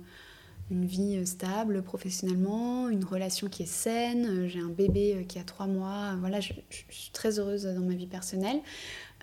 une 0.69 0.85
vie 0.85 1.17
euh, 1.17 1.25
stable 1.25 1.81
professionnellement, 1.81 2.89
une 2.89 3.03
relation 3.03 3.47
qui 3.47 3.63
est 3.63 3.71
saine, 3.71 4.25
euh, 4.25 4.47
j'ai 4.47 4.59
un 4.59 4.69
bébé 4.69 5.15
euh, 5.15 5.23
qui 5.23 5.39
a 5.39 5.43
trois 5.43 5.67
mois, 5.67 6.15
voilà, 6.19 6.39
je, 6.39 6.53
suis 6.89 7.11
très 7.11 7.39
heureuse 7.39 7.65
dans 7.65 7.81
ma 7.81 7.93
vie 7.93 8.07
personnelle, 8.07 8.59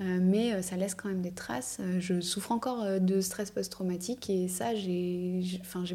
mais 0.00 0.62
ça 0.62 0.76
laisse 0.76 0.94
quand 0.94 1.08
même 1.08 1.22
des 1.22 1.32
traces. 1.32 1.80
Je 1.98 2.20
souffre 2.20 2.52
encore 2.52 3.00
de 3.00 3.20
stress 3.20 3.50
post-traumatique 3.50 4.30
et 4.30 4.46
ça, 4.46 4.76
j'ai 4.76 5.42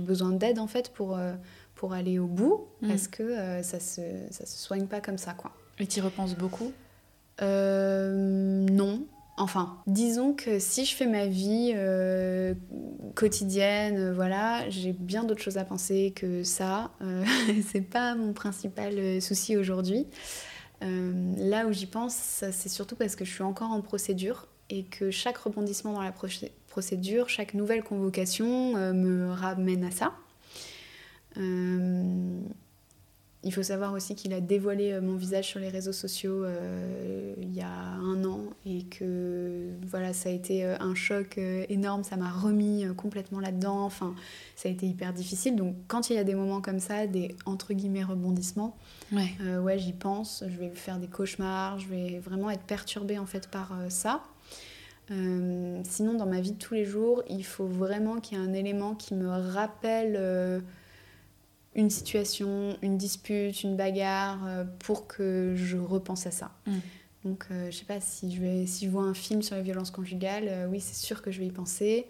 besoin 0.01 0.31
d'aide 0.31 0.59
en 0.59 0.67
fait 0.67 0.91
pour, 0.91 1.17
pour 1.75 1.93
aller 1.93 2.19
au 2.19 2.27
bout, 2.27 2.67
mm. 2.81 2.87
parce 2.89 3.07
que 3.07 3.61
ça 3.63 3.79
se, 3.79 4.01
ça 4.29 4.45
se 4.45 4.57
soigne 4.57 4.87
pas 4.87 4.99
comme 4.99 5.17
ça, 5.17 5.33
quoi. 5.33 5.53
Et 5.79 5.87
tu 5.87 5.99
y 5.99 6.01
repenses 6.01 6.35
beaucoup? 6.35 6.73
Non, 7.39 9.05
Enfin, 9.35 9.81
disons 9.87 10.33
que 10.33 10.59
si 10.59 10.85
je 10.85 10.95
fais 10.95 11.07
ma 11.07 11.25
vie 11.25 11.71
euh, 11.75 12.53
quotidienne, 13.15 13.97
euh, 13.97 14.13
voilà, 14.13 14.69
j'ai 14.69 14.93
bien 14.93 15.23
d'autres 15.23 15.41
choses 15.41 15.57
à 15.57 15.65
penser 15.65 16.13
que 16.15 16.43
ça. 16.43 16.91
Euh, 17.01 17.25
c'est 17.71 17.81
pas 17.81 18.13
mon 18.13 18.33
principal 18.33 19.21
souci 19.21 19.57
aujourd'hui. 19.57 20.05
là 20.81 21.65
où 21.65 21.71
j'y 21.71 21.87
pense, 21.87 22.13
c'est 22.51 22.69
surtout 22.69 22.95
parce 22.95 23.15
que 23.15 23.25
je 23.25 23.31
suis 23.31 23.43
encore 23.43 23.71
en 23.71 23.81
procédure 23.81 24.47
et 24.69 24.83
que 24.83 25.09
chaque 25.09 25.37
rebondissement 25.37 25.93
dans 25.93 26.03
la 26.03 26.13
procédure, 26.67 27.29
chaque 27.29 27.53
nouvelle 27.53 27.83
convocation 27.83 28.73
me 28.93 29.31
ramène 29.31 29.83
à 29.85 29.91
ça. 29.91 30.13
Il 33.45 33.53
faut 33.53 33.63
savoir 33.63 33.91
aussi 33.93 34.15
qu'il 34.15 34.33
a 34.33 34.39
dévoilé 34.39 34.93
euh, 34.93 35.01
mon 35.01 35.15
visage 35.15 35.47
sur 35.47 35.59
les 35.59 35.67
réseaux 35.67 35.91
sociaux 35.91 36.45
euh, 36.45 37.33
il 37.41 37.53
y 37.53 37.61
a 37.61 37.67
un 37.67 38.23
an 38.23 38.39
et 38.65 38.83
que 38.83 39.69
voilà, 39.85 40.13
ça 40.13 40.29
a 40.29 40.31
été 40.31 40.63
euh, 40.63 40.77
un 40.79 40.95
choc 40.95 41.37
énorme, 41.37 42.03
ça 42.03 42.15
m'a 42.15 42.31
remis 42.31 42.85
complètement 42.95 43.41
là-dedans, 43.41 43.83
enfin, 43.83 44.15
ça 44.55 44.69
a 44.69 44.71
été 44.71 44.85
hyper 44.85 45.13
difficile. 45.13 45.55
Donc 45.55 45.75
quand 45.87 46.09
il 46.09 46.15
y 46.15 46.19
a 46.19 46.23
des 46.23 46.35
moments 46.35 46.61
comme 46.61 46.79
ça, 46.79 47.05
des 47.05 47.35
entre 47.45 47.73
guillemets 47.73 48.03
rebondissements, 48.03 48.77
ouais, 49.11 49.33
ouais 49.61 49.77
j'y 49.77 49.93
pense, 49.93 50.43
je 50.47 50.57
vais 50.57 50.69
faire 50.69 50.99
des 50.99 51.07
cauchemars, 51.07 51.79
je 51.79 51.87
vais 51.87 52.19
vraiment 52.19 52.49
être 52.49 52.63
perturbée 52.63 53.19
en 53.19 53.25
fait 53.25 53.49
par 53.49 53.73
ça. 53.89 54.23
sinon, 55.09 56.13
dans 56.13 56.27
ma 56.27 56.39
vie 56.39 56.53
de 56.53 56.59
tous 56.59 56.75
les 56.75 56.85
jours, 56.85 57.23
il 57.29 57.43
faut 57.43 57.67
vraiment 57.67 58.19
qu'il 58.19 58.37
y 58.37 58.41
ait 58.41 58.45
un 58.45 58.53
élément 58.53 58.95
qui 58.95 59.15
me 59.15 59.27
rappelle 59.27 60.63
une 61.75 61.89
situation, 61.89 62.77
une 62.81 62.97
dispute, 62.97 63.63
une 63.63 63.75
bagarre 63.75 64.45
euh, 64.45 64.63
pour 64.79 65.07
que 65.07 65.53
je 65.55 65.77
repense 65.77 66.27
à 66.27 66.31
ça. 66.31 66.51
Mm. 66.67 66.71
Donc, 67.25 67.45
euh, 67.51 67.71
je 67.71 67.77
sais 67.77 67.85
pas 67.85 68.01
si 68.01 68.35
je, 68.35 68.41
vais, 68.41 68.65
si 68.65 68.85
je 68.85 68.91
vois 68.91 69.03
un 69.03 69.13
film 69.13 69.41
sur 69.41 69.55
les 69.55 69.61
violences 69.61 69.91
conjugales, 69.91 70.47
euh, 70.47 70.67
oui, 70.67 70.79
c'est 70.81 70.95
sûr 70.95 71.21
que 71.21 71.31
je 71.31 71.39
vais 71.39 71.47
y 71.47 71.51
penser. 71.51 72.07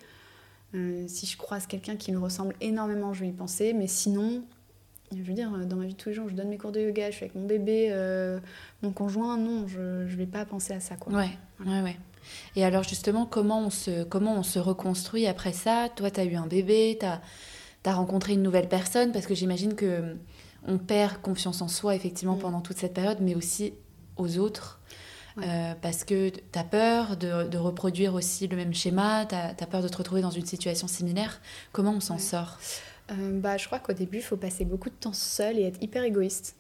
si 1.08 1.28
je 1.28 1.38
croise 1.38 1.68
quelqu'un 1.68 1.96
qui 1.96 2.12
me 2.12 2.20
ressemble 2.20 2.56
énormément, 2.62 3.14
je 3.14 3.22
vais 3.22 3.30
y 3.30 3.34
penser. 3.34 3.74
Mais 3.74 3.88
sinon, 3.88 4.44
je 5.16 5.22
veux 5.22 5.34
dire, 5.34 5.52
dans 5.52 5.76
ma 5.76 5.86
vie 5.86 5.94
de 5.94 5.98
tous 5.98 6.10
les 6.10 6.16
jours, 6.16 6.28
je 6.30 6.34
donne 6.34 6.50
mes 6.50 6.58
cours 6.58 6.72
de 6.72 6.82
yoga, 6.82 7.12
je 7.12 7.16
suis 7.16 7.26
avec 7.26 7.36
mon 7.36 7.46
bébé, 7.46 7.96
mon 8.82 8.92
conjoint, 8.92 9.38
non, 9.38 9.68
je 9.68 9.80
ne 9.80 10.16
vais 10.16 10.26
pas 10.26 10.46
penser 10.46 10.74
à 10.74 10.80
ça. 10.80 10.96
Quoi. 10.96 11.14
Ouais, 11.14 11.30
ouais, 11.64 11.82
ouais. 11.82 11.98
Et 12.56 12.66
alors, 12.66 12.82
justement, 12.82 13.28
comment 13.28 13.60
on 13.60 13.70
se, 13.70 14.04
comment 14.04 14.34
on 14.34 14.44
se 14.44 14.58
reconstruit 14.58 15.28
après 15.28 15.54
ça? 15.54 15.90
Toi, 15.96 16.10
tu 16.10 16.20
as 16.20 16.26
eu 16.26 16.36
un 16.36 16.48
bébé, 16.48 16.98
tu 17.00 17.06
as 17.06 17.22
tu 17.84 17.90
as 17.90 17.94
rencontré 17.94 18.34
une 18.34 18.42
nouvelle 18.42 18.70
personne 18.70 19.12
Parce 19.12 19.26
que 19.26 19.36
j'imagine 19.36 19.76
que 19.76 19.86
euh, 19.86 20.14
on 20.68 20.78
perd 20.78 21.22
confiance 21.22 21.62
en 21.62 21.68
soi, 21.68 21.96
effectivement, 21.96 22.36
mm. 22.36 22.40
pendant 22.40 22.62
toute 22.62 22.78
cette 22.78 22.94
période, 22.94 23.18
mais 23.22 23.36
aussi 23.36 23.74
aux 24.18 24.38
autres. 24.38 24.80
Euh, 25.40 25.74
parce 25.82 26.04
que 26.04 26.30
tu 26.30 26.60
as 26.60 26.64
peur 26.64 27.18
de, 27.18 27.58
reproduire 27.58 28.14
aussi 28.14 28.48
le 28.48 28.56
même 28.56 28.74
schéma, 28.74 29.26
tu 29.26 29.36
as, 29.36 29.68
peur 29.68 29.82
de 29.82 29.88
te 29.88 29.98
retrouver 29.98 30.22
dans 30.22 30.30
une 30.30 30.46
situation 30.46 30.88
similaire. 30.88 31.42
Comment 31.72 31.94
on 31.94 32.00
s'en 32.00 32.20
sort? 32.20 32.60
Euh, 33.12 33.40
bah, 33.40 33.58
Je 33.58 33.66
crois 33.66 33.80
qu'au 33.80 33.94
début, 33.94 34.18
il 34.18 34.24
faut 34.24 34.38
passer 34.38 34.64
beaucoup 34.64 34.90
de 34.90 34.96
temps 34.96 35.14
seul 35.14 35.58
et 35.58 35.64
être 35.64 35.82
hyper 35.82 36.04
égoïste. 36.04 36.56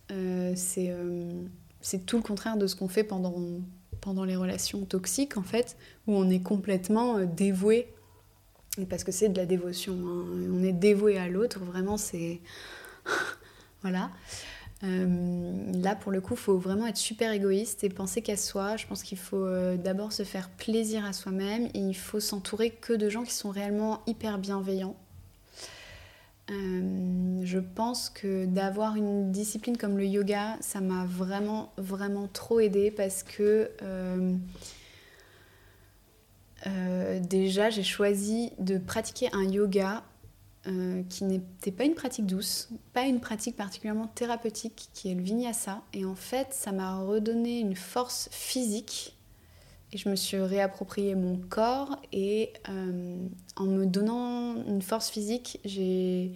c'est 0.55 2.05
tout 2.05 2.17
le 2.17 2.23
contraire 2.23 2.57
de 2.57 2.65
ce 2.65 2.75
qu'on 2.75 2.87
fait 2.87 3.03
pendant, 3.03 3.35
pendant 4.01 4.25
les 4.25 4.35
relations 4.35 4.85
toxiques, 4.85 5.37
en 5.37 5.43
fait, 5.43 5.77
où 6.07 6.15
on 6.15 6.27
est 6.31 6.41
complètement 6.41 7.19
dévoué 7.19 7.92
Et 8.79 8.85
parce 8.85 9.03
que 9.03 9.11
c'est 9.11 9.29
de 9.29 9.37
la 9.37 9.45
dévotion. 9.45 9.93
hein. 9.93 10.25
On 10.51 10.63
est 10.63 10.73
dévoué 10.73 11.17
à 11.17 11.27
l'autre, 11.27 11.59
vraiment, 11.59 11.97
c'est. 11.97 12.39
voilà. 13.81 14.09
Euh, 14.83 15.71
là, 15.81 15.95
pour 15.95 16.11
le 16.11 16.19
coup, 16.19 16.33
il 16.33 16.39
faut 16.39 16.57
vraiment 16.57 16.87
être 16.87 16.97
super 16.97 17.31
égoïste 17.31 17.83
et 17.83 17.89
penser 17.89 18.21
qu'à 18.21 18.35
soi. 18.35 18.75
Je 18.75 18.85
pense 18.87 19.03
qu'il 19.03 19.17
faut 19.17 19.45
euh, 19.45 19.77
d'abord 19.77 20.11
se 20.11 20.23
faire 20.23 20.49
plaisir 20.49 21.05
à 21.05 21.13
soi-même 21.13 21.67
et 21.73 21.79
il 21.79 21.95
faut 21.95 22.19
s'entourer 22.19 22.71
que 22.71 22.93
de 22.93 23.09
gens 23.09 23.23
qui 23.23 23.33
sont 23.33 23.49
réellement 23.49 24.01
hyper 24.07 24.39
bienveillants. 24.39 24.95
Euh, 26.51 27.39
je 27.43 27.59
pense 27.59 28.09
que 28.09 28.45
d'avoir 28.45 28.97
une 28.97 29.31
discipline 29.31 29.77
comme 29.77 29.97
le 29.97 30.05
yoga, 30.05 30.57
ça 30.59 30.81
m'a 30.81 31.05
vraiment, 31.05 31.71
vraiment 31.77 32.27
trop 32.27 32.59
aidé 32.59 32.91
parce 32.91 33.23
que 33.23 33.69
euh, 36.67 37.19
déjà, 37.19 37.69
j'ai 37.69 37.83
choisi 37.83 38.51
de 38.59 38.77
pratiquer 38.77 39.29
un 39.33 39.43
yoga 39.43 40.03
euh, 40.65 41.03
qui 41.09 41.25
n'était 41.25 41.71
pas 41.71 41.83
une 41.83 41.93
pratique 41.93 42.25
douce, 42.25 42.69
pas 42.93 43.03
une 43.03 43.19
pratique 43.19 43.55
particulièrement 43.55 44.07
thérapeutique, 44.07 44.89
qui 44.93 45.11
est 45.11 45.15
le 45.15 45.21
vinyasa. 45.21 45.81
Et 45.93 46.05
en 46.05 46.15
fait, 46.15 46.47
ça 46.51 46.71
m'a 46.71 46.99
redonné 46.99 47.59
une 47.59 47.75
force 47.75 48.29
physique. 48.31 49.17
Et 49.91 49.97
je 49.97 50.09
me 50.09 50.15
suis 50.15 50.37
réapproprié 50.37 51.15
mon 51.15 51.37
corps. 51.37 51.97
Et 52.11 52.53
euh, 52.69 53.27
en 53.57 53.65
me 53.65 53.85
donnant 53.85 54.55
une 54.65 54.81
force 54.81 55.09
physique, 55.09 55.59
j'ai 55.65 56.31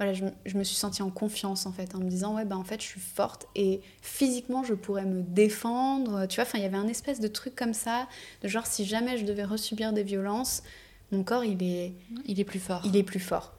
voilà, 0.00 0.14
je, 0.14 0.24
je 0.46 0.56
me 0.56 0.64
suis 0.64 0.76
sentie 0.76 1.02
en 1.02 1.10
confiance 1.10 1.66
en 1.66 1.72
fait, 1.72 1.94
en 1.94 1.98
me 1.98 2.08
disant 2.08 2.34
ouais 2.34 2.46
ben 2.46 2.56
en 2.56 2.64
fait 2.64 2.80
je 2.80 2.86
suis 2.86 3.00
forte 3.00 3.46
et 3.54 3.82
physiquement 4.00 4.64
je 4.64 4.72
pourrais 4.72 5.04
me 5.04 5.20
défendre. 5.20 6.24
Tu 6.24 6.36
vois, 6.36 6.44
enfin 6.44 6.56
il 6.56 6.62
y 6.62 6.64
avait 6.64 6.78
un 6.78 6.88
espèce 6.88 7.20
de 7.20 7.28
truc 7.28 7.54
comme 7.54 7.74
ça, 7.74 8.08
de 8.42 8.48
genre 8.48 8.66
si 8.66 8.86
jamais 8.86 9.18
je 9.18 9.26
devais 9.26 9.44
resubir 9.44 9.92
des 9.92 10.02
violences, 10.02 10.62
mon 11.12 11.22
corps 11.22 11.44
il 11.44 11.62
est 11.62 11.92
Il 12.24 12.40
est 12.40 12.44
plus 12.44 12.60
fort. 12.60 12.80
il 12.86 12.96
est 12.96 13.02
plus 13.02 13.20
fort. 13.20 13.52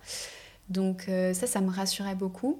Donc 0.69 1.05
euh, 1.09 1.31
ça, 1.35 1.45
ça 1.45 1.61
me 1.61 1.69
rassurait 1.69 2.15
beaucoup. 2.15 2.59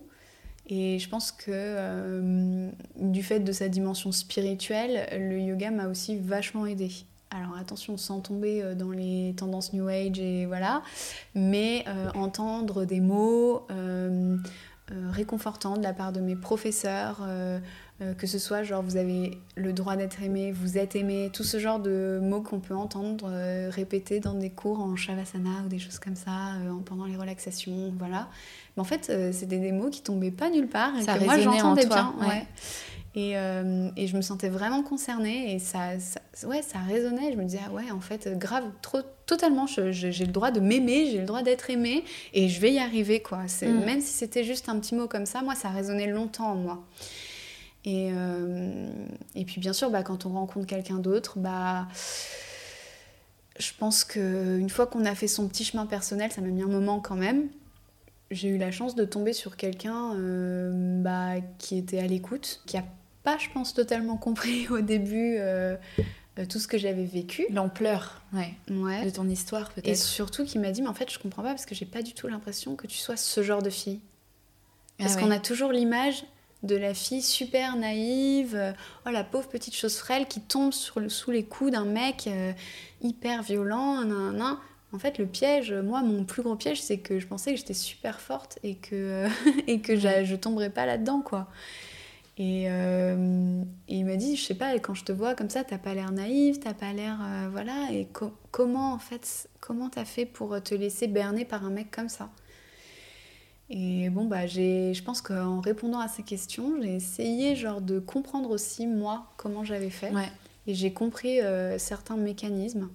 Et 0.68 1.00
je 1.00 1.10
pense 1.10 1.32
que 1.32 1.50
euh, 1.50 2.70
du 2.98 3.24
fait 3.24 3.40
de 3.40 3.52
sa 3.52 3.68
dimension 3.68 4.12
spirituelle, 4.12 5.08
le 5.20 5.40
yoga 5.40 5.72
m'a 5.72 5.88
aussi 5.88 6.18
vachement 6.20 6.68
aidé. 6.68 6.92
Alors 7.34 7.56
attention, 7.58 7.96
sans 7.98 8.20
tomber 8.20 8.62
euh, 8.62 8.76
dans 8.76 8.92
les 8.92 9.34
tendances 9.38 9.72
New 9.74 9.88
Age 9.88 10.20
et 10.20 10.46
voilà, 10.46 10.82
mais 11.34 11.86
euh, 11.88 12.10
entendre 12.14 12.84
des 12.86 13.00
mots 13.00 13.66
euh, 13.72 14.36
euh, 14.92 15.10
réconfortants 15.12 15.78
de 15.78 15.84
la 15.84 15.94
part 15.94 16.12
de 16.12 16.20
mes 16.20 16.36
professeurs, 16.36 17.26
que 18.18 18.26
ce 18.26 18.40
soit 18.40 18.64
genre 18.64 18.82
vous 18.82 18.98
avez 18.98 19.38
le 19.56 19.74
droit 19.74 19.96
d'être 19.96 20.24
aimé, 20.24 20.52
vous 20.52 20.80
êtes 20.80 20.96
aimé, 20.96 21.30
tout 21.32 21.44
ce 21.44 21.60
genre 21.60 21.80
de 21.80 22.20
mots 22.22 22.42
qu'on 22.42 22.60
peut 22.60 22.76
entendre 22.76 23.30
répétés 23.70 24.20
dans 24.20 24.34
des 24.34 24.50
cours 24.50 24.80
en 24.82 24.96
Shavasana 24.96 25.62
ou 25.66 25.70
des 25.70 25.78
choses 25.78 26.00
comme 26.00 26.16
ça, 26.16 26.56
en- 26.70 26.80
pendant 26.80 27.06
les 27.06 27.16
relaxations, 27.16 27.94
voilà. 28.00 28.28
Mais 28.76 28.82
en 28.82 28.86
fait, 28.86 29.12
c'était 29.32 29.60
des 29.60 29.72
mots 29.72 29.92
qui 29.92 30.02
tombaient 30.02 30.32
pas 30.32 30.50
nulle 30.50 30.68
part 30.68 30.98
et 30.98 31.04
Ça 31.04 31.18
que 31.20 31.24
moi 31.26 31.38
j'entendais 31.38 31.86
bien. 31.86 32.14
ouais. 32.20 32.28
ouais. 32.28 32.48
Et, 33.14 33.38
euh, 33.38 33.90
et 33.98 34.08
je 34.08 34.16
me 34.16 34.22
sentais 34.22 34.48
vraiment 34.48 34.84
concernée 34.84 35.54
et 35.54 35.60
ça, 35.60 36.00
ça- 36.00 36.48
ouais, 36.48 36.62
ça 36.62 36.80
résonnait. 36.80 37.34
Je 37.34 37.38
me 37.38 37.44
disais, 37.44 37.60
ah 37.68 37.72
ouais, 37.72 37.92
en 37.92 38.00
fait, 38.00 38.38
grave, 38.38 38.64
trop, 38.82 39.00
totalement, 39.26 39.68
j'ai 39.68 39.92
le 40.26 40.32
droit 40.32 40.52
de 40.52 40.62
m'aimer, 40.62 41.08
j'ai 41.12 41.18
le 41.20 41.26
droit 41.26 41.44
d'être 41.44 41.70
aimée 41.70 42.06
et 42.34 42.48
je 42.48 42.62
vais 42.62 42.72
y 42.72 42.80
arriver, 42.80 43.22
quoi. 43.22 43.44
Mm. 43.62 43.86
Même 43.86 44.00
si 44.02 44.14
c'était 44.14 44.46
juste 44.46 44.70
un 44.70 44.80
petit 44.80 44.96
mot 44.96 45.08
comme 45.08 45.26
ça, 45.26 45.42
moi, 45.42 45.56
ça 45.56 45.70
résonnait 45.70 46.08
longtemps 46.08 46.52
en 46.52 46.56
moi. 46.56 46.84
Et, 47.84 48.12
euh, 48.14 48.90
et 49.36 49.44
puis, 49.44 49.60
bien 49.60 49.74
sûr, 49.74 49.90
bah, 49.90 50.04
quand 50.04 50.26
on 50.26 50.30
rencontre 50.30 50.68
quelqu'un 50.68 51.00
d'autre, 51.00 51.38
bah, 51.38 51.88
je 53.60 53.72
pense 53.78 54.04
qu'une 54.06 54.70
fois 54.70 54.88
qu'on 54.88 55.04
a 55.04 55.16
fait 55.16 55.28
son 55.28 55.48
petit 55.50 55.66
chemin 55.66 55.86
personnel, 55.86 56.32
ça 56.32 56.40
m'a 56.42 56.48
mis 56.48 56.62
un 56.64 56.68
moment 56.68 57.00
quand 57.02 57.16
même. 57.16 57.50
J'ai 58.30 58.48
eu 58.48 58.58
la 58.58 58.72
chance 58.72 58.96
de 58.96 59.04
tomber 59.04 59.34
sur 59.34 59.58
quelqu'un 59.58 60.14
euh, 60.16 61.02
bah, 61.02 61.42
qui 61.58 61.78
était 61.78 62.00
à 62.00 62.08
l'écoute, 62.08 62.62
qui 62.66 62.78
a 62.78 62.86
pas, 63.24 63.38
je 63.38 63.50
pense, 63.54 63.74
totalement 63.74 64.18
compris 64.18 64.68
au 64.70 64.82
début 64.82 65.38
euh, 65.40 65.76
euh, 66.40 66.46
tout 66.46 66.60
ce 66.60 66.68
que 66.68 66.78
j'avais 66.78 67.06
vécu. 67.06 67.46
L'ampleur 67.50 68.22
ouais. 68.34 68.54
Ouais. 68.70 69.06
de 69.06 69.10
ton 69.10 69.28
histoire 69.28 69.72
Et 69.78 69.82
peut-être. 69.82 69.98
surtout 69.98 70.46
qui 70.46 70.60
m'a 70.60 70.72
dit, 70.72 70.82
mais 70.82 70.88
en 70.90 70.94
fait, 70.94 71.12
je 71.12 71.20
comprends 71.20 71.44
pas 71.44 71.50
parce 71.50 71.66
que 71.66 71.76
j'ai 71.76 71.86
pas 71.86 72.02
du 72.02 72.14
tout 72.14 72.28
l'impression 72.28 72.76
que 72.76 72.88
tu 72.88 72.98
sois 72.98 73.18
ce 73.18 73.44
genre 73.44 73.62
de 73.62 73.70
fille. 73.70 74.00
Ah 75.00 75.04
Parce 75.06 75.16
ouais. 75.16 75.22
qu'on 75.22 75.32
a 75.32 75.40
toujours 75.40 75.72
l'image 75.72 76.24
de 76.64 76.76
la 76.76 76.94
fille 76.94 77.24
super 77.24 77.76
naïve, 77.76 78.56
euh, 78.56 78.72
oh 79.08 79.10
la 79.10 79.24
pauvre 79.24 79.48
petite 79.50 79.76
chose 79.76 79.98
frêle 79.98 80.28
qui 80.28 80.40
tombe 80.42 80.74
sur 80.74 81.00
le- 81.00 81.10
sous 81.10 81.32
les 81.32 81.44
coups 81.44 81.72
d'un 81.72 81.86
mec 81.86 82.28
euh, 82.28 82.52
hyper 83.02 83.42
violent, 83.42 84.04
nan, 84.06 84.38
nan. 84.38 84.58
En 84.94 85.00
fait, 85.00 85.18
le 85.18 85.26
piège, 85.26 85.72
moi, 85.74 86.02
mon 86.04 86.24
plus 86.26 86.44
gros 86.44 86.56
piège, 86.56 86.82
c'est 86.82 86.98
que 86.98 87.18
je 87.18 87.26
pensais 87.26 87.52
que 87.52 87.58
j'étais 87.58 87.74
super 87.74 88.20
forte 88.22 88.60
et 88.62 88.76
que, 88.76 89.26
et 89.68 89.80
que 89.80 89.96
je 89.98 90.36
tomberais 90.36 90.70
pas 90.70 90.86
là-dedans, 90.86 91.22
quoi. 91.22 91.48
Et, 92.42 92.64
euh, 92.72 93.64
et 93.88 93.98
il 93.98 94.06
m'a 94.06 94.16
dit, 94.16 94.36
je 94.36 94.44
sais 94.44 94.56
pas, 94.56 94.74
quand 94.80 94.96
je 94.96 95.04
te 95.04 95.12
vois 95.12 95.36
comme 95.36 95.52
ça, 95.52 95.64
t'as 95.64 95.78
pas 95.78 95.94
l'air 95.94 96.12
naïve, 96.12 96.58
t'as 96.58 96.74
pas 96.74 96.92
l'air, 96.92 97.20
euh, 97.22 97.50
voilà. 97.52 97.90
Et 97.92 98.08
co- 98.08 98.34
comment, 98.50 98.94
en 98.94 98.98
fait, 98.98 99.48
comment 99.60 99.90
t'as 99.90 100.06
fait 100.06 100.26
pour 100.26 100.60
te 100.64 100.74
laisser 100.74 101.06
berner 101.06 101.46
par 101.46 101.64
un 101.66 101.70
mec 101.70 101.92
comme 101.92 102.10
ça? 102.10 102.32
Et 103.70 104.10
bon, 104.10 104.26
bah, 104.26 104.48
j'ai, 104.48 104.94
je 104.96 105.04
pense 105.04 105.22
qu'en 105.22 105.62
répondant 105.62 106.00
à 106.00 106.08
ces 106.08 106.24
questions, 106.24 106.82
j'ai 106.82 106.96
essayé 106.96 107.56
genre 107.56 107.80
de 107.80 108.00
comprendre 108.00 108.50
aussi 108.50 108.88
moi 108.88 109.28
comment 109.38 109.64
j'avais 109.64 109.92
fait. 109.92 110.12
Ouais. 110.12 110.32
Et 110.66 110.74
j'ai 110.74 110.94
compris 110.94 111.42
euh, 111.42 111.78
certains 111.78 112.18
mécanismes 112.18 112.90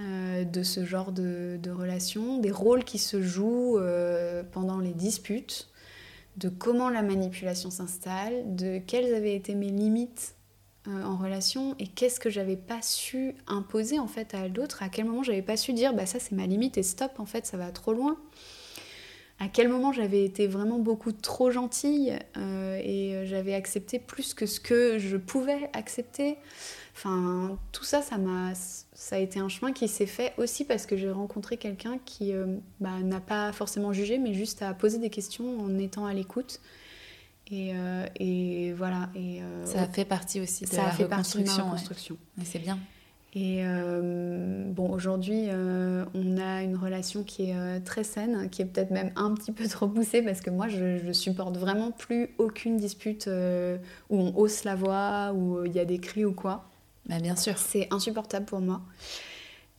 euh, 0.00 0.44
de 0.44 0.62
ce 0.62 0.84
genre 0.84 1.12
de, 1.12 1.58
de 1.62 1.70
relation, 1.70 2.38
des 2.38 2.50
rôles 2.52 2.84
qui 2.84 2.98
se 2.98 3.22
jouent 3.22 3.78
euh, 3.78 4.42
pendant 4.52 4.80
les 4.80 4.92
disputes, 4.92 5.68
de 6.38 6.48
comment 6.48 6.88
la 6.88 7.02
manipulation 7.02 7.70
s'installe, 7.70 8.54
de 8.54 8.78
quelles 8.78 9.12
avaient 9.14 9.34
été 9.34 9.54
mes 9.54 9.70
limites 9.70 10.36
euh, 10.86 11.02
en 11.02 11.16
relation 11.16 11.74
et 11.78 11.86
qu'est-ce 11.88 12.20
que 12.20 12.30
j'avais 12.30 12.56
pas 12.56 12.80
su 12.80 13.34
imposer 13.48 13.98
en 13.98 14.06
fait 14.06 14.34
à 14.34 14.46
l'autre, 14.46 14.82
à 14.82 14.88
quel 14.88 15.06
moment 15.06 15.24
j'avais 15.24 15.42
pas 15.42 15.56
su 15.56 15.72
dire 15.72 15.94
bah 15.94 16.06
ça 16.06 16.20
c'est 16.20 16.36
ma 16.36 16.46
limite 16.46 16.78
et 16.78 16.84
stop 16.84 17.12
en 17.18 17.26
fait 17.26 17.44
ça 17.44 17.56
va 17.56 17.72
trop 17.72 17.92
loin 17.92 18.16
à 19.40 19.48
quel 19.48 19.68
moment 19.68 19.92
j'avais 19.92 20.24
été 20.24 20.46
vraiment 20.46 20.78
beaucoup 20.78 21.12
trop 21.12 21.50
gentille 21.50 22.16
euh, 22.36 22.80
et 22.82 23.24
j'avais 23.24 23.54
accepté 23.54 23.98
plus 23.98 24.34
que 24.34 24.46
ce 24.46 24.58
que 24.58 24.98
je 24.98 25.16
pouvais 25.16 25.70
accepter. 25.74 26.38
Enfin, 26.98 27.56
tout 27.70 27.84
ça, 27.84 28.02
ça 28.02 28.18
m'a, 28.18 28.54
ça 28.92 29.14
a 29.14 29.18
été 29.20 29.38
un 29.38 29.48
chemin 29.48 29.72
qui 29.72 29.86
s'est 29.86 30.04
fait 30.04 30.32
aussi 30.36 30.64
parce 30.64 30.84
que 30.84 30.96
j'ai 30.96 31.12
rencontré 31.12 31.56
quelqu'un 31.56 31.98
qui 32.04 32.32
euh, 32.32 32.56
bah, 32.80 32.98
n'a 33.04 33.20
pas 33.20 33.52
forcément 33.52 33.92
jugé, 33.92 34.18
mais 34.18 34.34
juste 34.34 34.62
a 34.62 34.74
posé 34.74 34.98
des 34.98 35.08
questions 35.08 35.60
en 35.60 35.78
étant 35.78 36.06
à 36.06 36.12
l'écoute. 36.12 36.60
Et, 37.52 37.70
euh, 37.72 38.04
et 38.16 38.72
voilà. 38.72 39.10
Et, 39.14 39.40
euh, 39.42 39.64
Ça 39.64 39.82
a 39.82 39.86
fait 39.86 40.04
partie 40.04 40.40
aussi 40.40 40.64
de 40.64 40.70
ça 40.70 40.82
la 40.82 40.88
a 40.88 40.90
fait 40.90 41.04
partie 41.04 41.38
reconstruction. 41.38 41.62
ouais. 41.62 41.70
reconstruction. 41.70 42.16
Mais 42.36 42.44
c'est 42.44 42.58
bien. 42.58 42.80
Et 43.34 43.60
euh, 43.62 44.64
bon, 44.66 44.90
aujourd'hui, 44.90 45.44
on 45.52 46.36
a 46.38 46.62
une 46.62 46.76
relation 46.76 47.22
qui 47.22 47.50
est 47.50 47.80
très 47.84 48.02
saine, 48.02 48.50
qui 48.50 48.62
est 48.62 48.64
peut-être 48.64 48.90
même 48.90 49.12
un 49.14 49.34
petit 49.34 49.52
peu 49.52 49.68
trop 49.68 49.86
poussée 49.86 50.22
parce 50.22 50.40
que 50.40 50.50
moi, 50.50 50.66
je, 50.66 50.98
je 50.98 51.12
supporte 51.12 51.56
vraiment 51.58 51.92
plus 51.92 52.30
aucune 52.38 52.76
dispute 52.76 53.28
où 54.10 54.16
on 54.16 54.34
hausse 54.34 54.64
la 54.64 54.74
voix, 54.74 55.32
où 55.32 55.64
il 55.64 55.72
y 55.72 55.78
a 55.78 55.84
des 55.84 55.98
cris 55.98 56.24
ou 56.24 56.32
quoi. 56.32 56.64
Bah, 57.08 57.18
bien 57.20 57.36
sûr. 57.36 57.56
C'est 57.58 57.88
insupportable 57.92 58.46
pour 58.46 58.60
moi. 58.60 58.82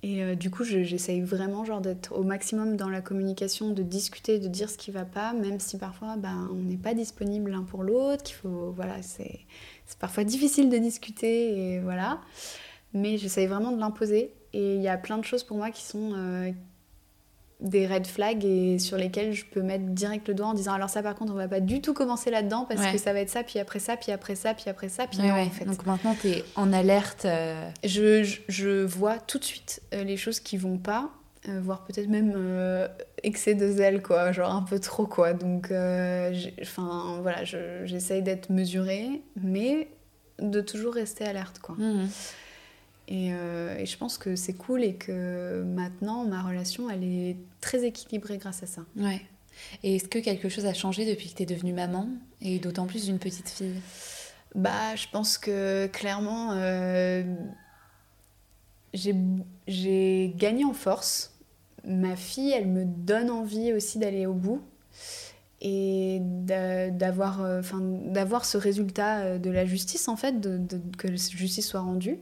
Et 0.02 0.24
euh, 0.24 0.36
du 0.36 0.50
coup, 0.50 0.64
je- 0.64 0.84
j'essaye 0.84 1.22
vraiment 1.22 1.66
genre 1.66 1.82
d'être 1.82 2.14
au 2.18 2.24
maximum 2.24 2.78
dans 2.78 2.90
la 2.90 3.02
communication, 3.02 3.72
de 3.72 3.84
discuter, 3.84 4.40
de 4.40 4.48
dire 4.48 4.70
ce 4.70 4.78
qui 4.78 4.92
va 4.92 5.04
pas, 5.06 5.34
même 5.34 5.60
si 5.60 5.78
parfois 5.78 6.16
ben, 6.16 6.50
on 6.52 6.56
n'est 6.56 6.78
pas 6.78 6.94
disponible 6.94 7.52
l'un 7.52 7.64
pour 7.64 7.84
l'autre, 7.84 8.24
qu'il 8.24 8.36
faut 8.36 8.72
voilà, 8.72 9.02
c'est 9.02 9.42
parfois 10.00 10.24
difficile 10.24 10.70
de 10.70 10.78
discuter 10.78 11.74
et 11.76 11.80
voilà. 11.82 12.22
Mais 12.94 13.18
j'essaye 13.18 13.48
vraiment 13.48 13.72
de 13.72 13.80
l'imposer. 13.80 14.34
Et 14.54 14.76
il 14.76 14.82
y 14.82 14.88
a 14.90 14.98
plein 14.98 15.18
de 15.18 15.26
choses 15.26 15.44
pour 15.44 15.58
moi 15.58 15.72
qui 15.72 15.84
sont 15.84 16.14
euh, 16.16 16.52
des 17.60 17.86
red 17.88 18.08
flags 18.08 18.46
et 18.46 18.80
sur 18.80 18.96
lesquelles 18.96 19.34
je 19.34 19.44
peux 19.46 19.62
mettre 19.62 19.84
direct 19.86 20.28
le 20.30 20.34
doigt 20.34 20.48
en 20.48 20.54
disant 20.54 20.72
alors 20.74 20.90
ça 20.90 21.04
par 21.04 21.14
contre 21.16 21.34
on 21.34 21.36
va 21.36 21.50
pas 21.50 21.60
du 21.60 21.82
tout 21.82 21.94
commencer 21.94 22.32
là-dedans 22.32 22.66
parce 22.70 22.80
Ouais. 22.82 22.92
que 22.94 22.98
ça 22.98 23.12
va 23.12 23.20
être 23.20 23.30
ça 23.30 23.44
puis 23.44 23.60
après 23.60 23.80
ça 23.80 23.98
puis 23.98 24.14
après 24.14 24.36
ça 24.36 24.54
puis 24.54 24.70
après 24.70 24.88
ça 24.88 25.08
puis 25.08 25.20
Ouais, 25.20 25.28
non 25.28 25.34
ouais. 25.34 25.42
en 25.44 25.50
fait. 25.50 25.66
Donc 25.66 25.86
maintenant, 25.86 26.16
tu 26.22 26.30
es 26.30 26.44
en 26.56 26.72
alerte. 26.72 27.26
euh, 27.26 27.70
Je, 27.84 28.24
je, 28.24 28.40
je 28.48 28.86
vois 28.86 29.18
tout 29.18 29.40
de 29.40 29.44
suite 29.44 29.82
euh, 29.94 30.04
les 30.06 30.16
choses 30.16 30.40
qui 30.40 30.56
vont 30.56 30.78
pas, 30.78 31.10
euh, 31.50 31.60
voire 31.62 31.84
peut-être 31.84 32.08
même 32.08 32.32
euh, 32.36 32.88
excès 33.24 33.56
de 33.56 33.70
zèle, 33.70 34.02
quoi, 34.02 34.32
genre 34.32 34.52
un 34.56 34.62
peu 34.64 34.80
trop, 34.80 35.06
quoi. 35.06 35.34
Donc, 35.34 35.66
enfin, 36.62 37.20
voilà, 37.22 37.44
je- 37.44 37.86
j'essaye 37.86 38.22
d'être 38.22 38.50
mesurée, 38.50 39.22
mais 39.42 39.90
de 40.40 40.62
toujours 40.62 40.94
rester 40.94 41.26
alerte, 41.26 41.60
quoi. 41.60 41.76
mhm. 41.78 42.08
Et, 43.10 43.34
euh, 43.34 43.76
et 43.76 43.88
je 43.88 43.98
pense 43.98 44.20
que 44.20 44.36
c'est 44.36 44.54
cool 44.54 44.84
et 44.84 44.94
que 44.94 45.64
maintenant, 45.64 46.26
ma 46.26 46.44
relation, 46.44 46.92
elle 46.92 47.04
est 47.04 47.38
très 47.60 47.84
équilibrée 47.84 48.38
grâce 48.38 48.62
à 48.62 48.68
ça. 48.68 48.86
Ouais. 48.96 49.22
Et 49.82 49.96
est-ce 49.96 50.08
que 50.08 50.20
quelque 50.20 50.48
chose 50.48 50.68
a 50.68 50.76
changé 50.76 51.10
depuis 51.10 51.32
que 51.32 51.38
tu 51.38 51.44
es 51.44 51.46
devenue 51.48 51.74
maman 51.74 52.08
Et 52.40 52.60
d'autant 52.60 52.86
plus 52.86 53.06
d'une 53.06 53.18
petite 53.18 53.50
fille? 53.50 53.82
Bah, 54.54 54.96
je 54.96 55.08
pense 55.12 55.40
que 55.40 55.88
clairement, 55.88 56.52
euh, 56.54 57.24
j'ai 58.94 60.34
gagné 60.38 60.64
en 60.64 60.74
force 60.74 61.34
ma 61.84 62.16
fille, 62.16 62.52
elle 62.52 62.68
me 62.68 62.86
donne 62.86 63.32
envie 63.32 63.74
aussi 63.74 63.98
d'aller 63.98 64.28
au 64.28 64.34
bout 64.34 64.62
et 65.62 66.20
d'avoir 66.22 67.42
enfin 67.42 67.80
d'avoir 67.82 68.46
ce 68.46 68.58
résultat 68.58 69.40
de 69.40 69.50
la 69.50 69.66
justice 69.66 70.08
en 70.08 70.16
fait 70.16 70.40
de, 70.40 70.62
que 70.98 71.08
la 71.08 71.16
justice 71.16 71.68
soit 71.68 71.82
rendue 71.82 72.20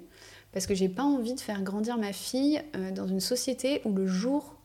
parce 0.57 0.65
que 0.65 0.73
j'ai 0.73 0.89
pas 0.89 1.03
envie 1.03 1.35
de 1.35 1.39
faire 1.39 1.61
grandir 1.61 1.99
ma 1.99 2.13
fille 2.13 2.59
dans 2.95 3.05
une 3.05 3.19
société 3.19 3.79
où 3.85 3.93
le 3.93 4.07
jour 4.07 4.55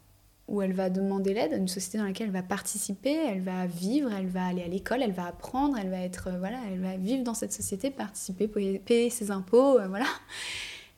où 0.49 0.63
elle 0.63 0.73
va 0.73 0.89
demander 0.89 1.35
l'aide, 1.35 1.53
une 1.53 1.69
société 1.69 1.99
dans 1.99 2.05
laquelle 2.05 2.29
elle 2.29 2.33
va 2.33 2.43
participer, 2.43 3.15
elle 3.15 3.43
va 3.43 3.67
vivre, 3.67 4.11
elle 4.11 4.27
va 4.27 4.47
aller 4.47 4.63
à 4.63 4.69
l'école, 4.69 5.03
elle 5.03 5.13
va 5.13 5.27
apprendre, 5.27 5.77
elle 5.79 5.91
va 5.91 5.99
être 5.99 6.29
euh, 6.29 6.39
voilà, 6.39 6.59
elle 6.73 6.81
va 6.81 6.97
vivre 6.97 7.25
dans 7.25 7.35
cette 7.35 7.53
société, 7.53 7.91
participer, 7.91 8.49
payer, 8.49 9.11
ses 9.11 9.31
impôts, 9.31 9.79
euh, 9.79 9.87
voilà. 9.89 10.07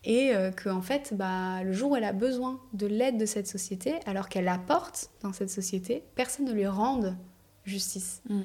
Et 0.05 0.33
euh, 0.33 0.53
que 0.53 0.69
en 0.69 0.81
fait, 0.81 1.15
bah, 1.17 1.65
le 1.65 1.73
jour 1.73 1.91
où 1.91 1.97
elle 1.97 2.05
a 2.05 2.13
besoin 2.13 2.61
de 2.73 2.87
l'aide 2.87 3.19
de 3.19 3.27
cette 3.27 3.49
société, 3.49 3.95
alors 4.07 4.29
qu'elle 4.29 4.47
apporte 4.47 5.11
dans 5.23 5.33
cette 5.33 5.51
société, 5.51 6.05
personne 6.15 6.45
ne 6.45 6.53
lui 6.53 6.69
rende 6.69 7.17
justice. 7.65 8.23
Mm. 8.29 8.43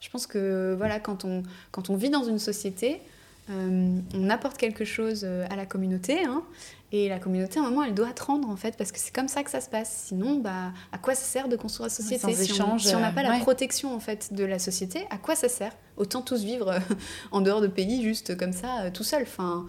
Je 0.00 0.10
pense 0.10 0.26
que 0.26 0.74
voilà, 0.76 0.98
quand 0.98 1.24
on, 1.24 1.44
quand 1.70 1.90
on 1.90 1.96
vit 1.96 2.10
dans 2.10 2.24
une 2.24 2.40
société, 2.40 3.02
on 3.50 4.30
apporte 4.30 4.56
quelque 4.56 4.84
chose 4.84 5.24
à 5.24 5.56
la 5.56 5.66
communauté, 5.66 6.24
hein, 6.24 6.44
et 6.92 7.08
la 7.08 7.20
communauté, 7.20 7.60
à 7.60 7.62
un 7.62 7.66
moment, 7.66 7.84
elle 7.84 7.94
doit 7.94 8.12
te 8.12 8.24
rendre, 8.24 8.48
en 8.48 8.56
fait, 8.56 8.76
parce 8.76 8.90
que 8.90 8.98
c'est 8.98 9.14
comme 9.14 9.28
ça 9.28 9.44
que 9.44 9.50
ça 9.50 9.60
se 9.60 9.68
passe. 9.68 10.06
Sinon, 10.08 10.40
bah, 10.40 10.72
à 10.90 10.98
quoi 10.98 11.14
ça 11.14 11.24
sert 11.24 11.48
de 11.48 11.54
construire 11.54 11.86
la 11.86 11.90
société 11.90 12.34
si, 12.34 12.60
on, 12.60 13.00
n'a 13.00 13.12
pas 13.12 13.22
la 13.22 13.38
protection, 13.38 13.94
en 13.94 14.00
fait, 14.00 14.34
de 14.34 14.44
la 14.44 14.58
société, 14.58 15.06
à 15.10 15.16
quoi 15.16 15.36
ça 15.36 15.48
sert? 15.48 15.72
Autant 15.96 16.20
tous 16.20 16.42
vivre 16.42 16.74
en 17.30 17.42
dehors 17.42 17.60
de 17.60 17.68
pays, 17.68 18.02
juste 18.02 18.36
comme 18.36 18.52
ça, 18.52 18.80
euh, 18.80 18.90
tout 18.92 19.04
seul. 19.04 19.22
Enfin, 19.22 19.66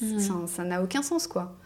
hmm. 0.00 0.46
ça 0.46 0.62
n'a 0.62 0.80
aucun 0.82 1.02
sens, 1.02 1.26
quoi. 1.26 1.56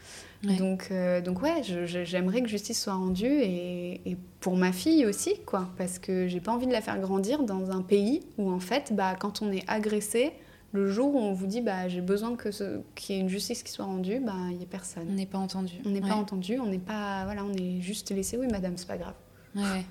Donc, 0.43 0.89
euh, 0.91 1.21
donc 1.21 1.41
ouais, 1.43 1.63
j'aimerais 1.63 2.43
que 2.43 2.49
justice 2.49 2.83
soit 2.83 2.95
rendue 2.95 3.31
et, 3.31 4.11
et, 4.11 4.17
pour 4.41 4.57
ma 4.57 4.73
fille 4.73 5.07
aussi, 5.07 5.35
quoi, 5.47 5.69
parce 5.79 6.01
que 6.01 6.27
j'ai 6.27 6.41
pas 6.41 6.51
envie 6.51 6.67
de 6.67 6.73
la 6.73 6.81
faire 6.81 6.99
grandir 6.99 7.45
dans 7.45 7.71
un 7.71 7.81
pays 7.81 8.23
où 8.39 8.51
en 8.51 8.59
fait, 8.59 8.93
bah, 8.93 9.15
quand 9.17 9.41
on 9.41 9.53
est 9.53 9.63
agressé, 9.69 10.33
le 10.73 10.91
jour 10.91 11.15
où 11.15 11.19
on 11.19 11.33
vous 11.33 11.47
dit 11.47 11.61
bah, 11.61 11.89
j'ai 11.89 12.01
besoin 12.01 12.35
que 12.35 12.49
qu'il 12.95 13.15
y 13.15 13.19
ait 13.19 13.21
une 13.21 13.29
justice 13.29 13.63
qui 13.63 13.71
soit 13.71 13.85
rendue, 13.85 14.21
bah, 14.21 14.35
il 14.51 14.57
n'y 14.57 14.65
a 14.65 14.67
personne. 14.67 15.07
On 15.09 15.15
n'est 15.15 15.27
pas 15.27 15.39
entendu. 15.39 15.75
On 15.85 15.91
n'est 15.91 16.01
pas 16.01 16.15
entendu, 16.15 16.59
on 16.59 16.67
n'est 16.67 16.79
pas. 16.79 17.25
Voilà, 17.25 17.45
on 17.45 17.53
est 17.53 17.81
juste 17.81 18.11
laissé, 18.11 18.37
oui 18.37 18.49
madame, 18.51 18.77
c'est 18.77 18.89
pas 18.89 18.97
grave. 18.97 19.15
Ouais. 19.55 19.85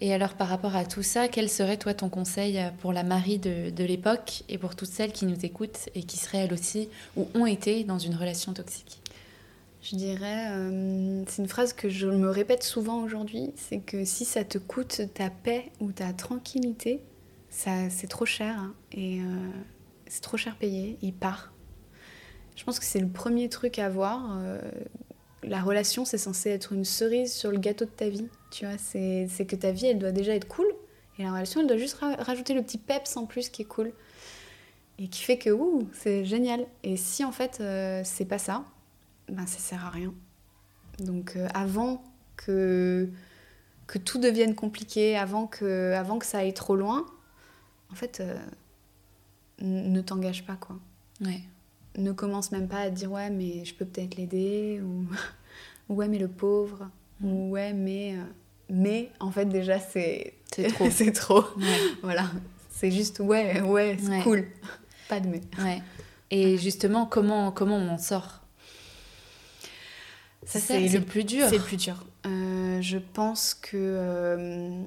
Et 0.00 0.14
alors 0.14 0.34
par 0.34 0.48
rapport 0.48 0.76
à 0.76 0.84
tout 0.84 1.02
ça, 1.02 1.28
quel 1.28 1.48
serait 1.48 1.76
toi 1.76 1.92
ton 1.92 2.08
conseil 2.08 2.58
pour 2.80 2.92
la 2.92 3.02
Marie 3.02 3.38
de, 3.38 3.70
de 3.70 3.84
l'époque 3.84 4.44
et 4.48 4.56
pour 4.56 4.74
toutes 4.74 4.88
celles 4.88 5.12
qui 5.12 5.26
nous 5.26 5.44
écoutent 5.44 5.90
et 5.94 6.02
qui 6.02 6.16
seraient 6.16 6.38
elles 6.38 6.54
aussi 6.54 6.88
ou 7.16 7.28
ont 7.34 7.46
été 7.46 7.84
dans 7.84 7.98
une 7.98 8.14
relation 8.14 8.52
toxique? 8.54 9.00
Je 9.82 9.96
dirais, 9.96 10.48
euh, 10.50 11.22
c'est 11.26 11.40
une 11.40 11.48
phrase 11.48 11.72
que 11.72 11.88
je 11.88 12.06
me 12.06 12.28
répète 12.28 12.62
souvent 12.62 13.02
aujourd'hui, 13.02 13.50
c'est 13.56 13.78
que 13.78 14.04
si 14.04 14.26
ça 14.26 14.44
te 14.44 14.58
coûte 14.58 15.02
ta 15.14 15.30
paix 15.30 15.70
ou 15.80 15.90
ta 15.90 16.12
tranquillité, 16.12 17.00
ça 17.50 17.90
c'est 17.90 18.06
trop 18.06 18.24
cher 18.24 18.56
hein, 18.58 18.74
et 18.92 19.20
euh, 19.20 19.24
c'est 20.06 20.22
trop 20.22 20.36
cher 20.36 20.56
payé, 20.56 20.96
il 21.02 21.12
part. 21.12 21.52
Je 22.56 22.64
pense 22.64 22.78
que 22.78 22.84
c'est 22.84 23.00
le 23.00 23.08
premier 23.08 23.48
truc 23.48 23.78
à 23.78 23.88
voir. 23.88 24.38
Euh, 24.38 24.60
la 25.42 25.60
relation, 25.60 26.04
c'est 26.04 26.18
censé 26.18 26.50
être 26.50 26.72
une 26.72 26.84
cerise 26.84 27.32
sur 27.32 27.50
le 27.50 27.58
gâteau 27.58 27.84
de 27.84 27.90
ta 27.90 28.08
vie. 28.08 28.28
Tu 28.50 28.66
vois, 28.66 28.76
c'est 28.76 29.46
que 29.48 29.56
ta 29.56 29.70
vie, 29.70 29.86
elle 29.86 29.98
doit 29.98 30.12
déjà 30.12 30.34
être 30.34 30.48
cool. 30.48 30.66
Et 31.18 31.22
la 31.22 31.32
relation, 31.32 31.60
elle 31.60 31.66
doit 31.66 31.76
juste 31.76 31.98
rajouter 32.00 32.54
le 32.54 32.62
petit 32.62 32.76
peps 32.76 33.16
en 33.16 33.24
plus 33.26 33.48
qui 33.48 33.62
est 33.62 33.66
cool. 33.66 33.92
Et 34.98 35.08
qui 35.08 35.22
fait 35.22 35.38
que, 35.38 35.50
ouh, 35.50 35.88
c'est 35.92 36.24
génial. 36.24 36.66
Et 36.82 36.96
si 36.96 37.24
en 37.24 37.32
fait, 37.32 37.58
euh, 37.60 38.02
c'est 38.04 38.26
pas 38.26 38.38
ça, 38.38 38.64
ben 39.28 39.46
ça 39.46 39.58
sert 39.58 39.86
à 39.86 39.90
rien. 39.90 40.12
Donc 40.98 41.38
avant 41.54 42.04
que, 42.36 43.08
que 43.86 43.98
tout 43.98 44.18
devienne 44.18 44.54
compliqué, 44.54 45.16
avant 45.16 45.46
que, 45.46 45.94
avant 45.94 46.18
que 46.18 46.26
ça 46.26 46.38
aille 46.38 46.52
trop 46.52 46.76
loin, 46.76 47.06
en 47.90 47.94
fait, 47.94 48.20
euh, 48.20 48.38
ne 49.60 50.00
t'engage 50.00 50.44
pas, 50.44 50.56
quoi. 50.56 50.76
Ouais. 51.20 51.40
Ne 51.96 52.12
commence 52.12 52.52
même 52.52 52.68
pas 52.68 52.80
à 52.80 52.90
dire, 52.90 53.10
ouais, 53.12 53.30
mais 53.30 53.64
je 53.64 53.74
peux 53.74 53.84
peut-être 53.84 54.16
l'aider, 54.16 54.80
ou 55.88 55.94
ouais, 55.94 56.08
mais 56.08 56.18
le 56.18 56.28
pauvre, 56.28 56.88
ou 57.22 57.48
mm. 57.48 57.50
ouais, 57.50 57.72
mais. 57.72 58.14
Euh, 58.14 58.22
mais, 58.72 59.10
en 59.18 59.30
fait, 59.30 59.46
déjà, 59.46 59.78
c'est. 59.78 60.34
C'est 60.52 60.72
trop. 60.72 60.90
c'est 60.90 61.12
trop. 61.12 61.44
Voilà. 62.02 62.28
C'est 62.70 62.90
juste, 62.90 63.20
ouais, 63.20 63.60
ouais, 63.60 63.96
c'est 64.00 64.22
cool. 64.22 64.46
Pas 65.08 65.20
de 65.20 65.28
mais. 65.28 65.42
Ouais. 65.62 65.80
Et 66.30 66.58
justement, 66.58 67.06
comment, 67.06 67.52
comment 67.52 67.76
on 67.76 67.88
en 67.88 67.98
sort? 67.98 68.40
Ça, 70.44 70.58
c'est 70.58 70.88
le 70.88 71.00
plus 71.02 71.22
dur. 71.22 71.46
C'est 71.48 71.58
le 71.58 71.62
plus 71.62 71.76
dur. 71.76 72.04
Euh, 72.26 72.80
je 72.80 72.98
pense 72.98 73.54
que 73.54 74.82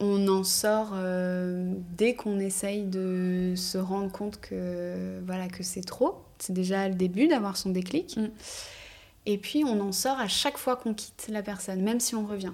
on 0.00 0.26
en 0.28 0.44
sort 0.44 0.92
euh, 0.94 1.74
dès 1.96 2.14
qu'on 2.14 2.40
essaye 2.40 2.82
de 2.82 3.52
se 3.56 3.78
rendre 3.78 4.10
compte 4.10 4.40
que 4.40 5.20
voilà 5.26 5.48
que 5.48 5.62
c'est 5.62 5.82
trop. 5.82 6.24
C'est 6.38 6.54
déjà 6.54 6.88
le 6.88 6.94
début 6.94 7.28
d'avoir 7.28 7.56
son 7.56 7.70
déclic. 7.70 8.16
Mm. 8.16 8.30
Et 9.26 9.38
puis 9.38 9.62
on 9.64 9.78
en 9.80 9.92
sort 9.92 10.18
à 10.18 10.28
chaque 10.28 10.56
fois 10.56 10.76
qu'on 10.76 10.94
quitte 10.94 11.28
la 11.30 11.42
personne, 11.42 11.82
même 11.82 12.00
si 12.00 12.14
on 12.14 12.26
revient. 12.26 12.52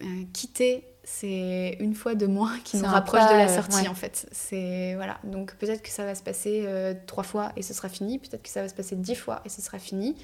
Euh, 0.00 0.04
quitter, 0.32 0.84
c'est 1.04 1.76
une 1.80 1.94
fois 1.94 2.14
de 2.14 2.26
moins 2.26 2.58
qui 2.64 2.76
nous 2.76 2.84
rapproche 2.84 3.28
de 3.30 3.36
la 3.36 3.48
sortie 3.48 3.88
en 3.88 3.94
fait. 3.94 4.26
C'est 4.32 4.94
voilà. 4.94 5.18
Donc 5.24 5.54
peut-être 5.56 5.82
que 5.82 5.90
ça 5.90 6.04
va 6.04 6.14
se 6.14 6.22
passer 6.22 6.64
euh, 6.66 6.94
trois 7.06 7.24
fois 7.24 7.52
et 7.56 7.62
ce 7.62 7.74
sera 7.74 7.88
fini. 7.88 8.18
Peut-être 8.18 8.42
que 8.42 8.48
ça 8.48 8.62
va 8.62 8.68
se 8.68 8.74
passer 8.74 8.96
dix 8.96 9.14
fois 9.14 9.42
et 9.44 9.50
ce 9.50 9.60
sera 9.60 9.78
fini. 9.78 10.16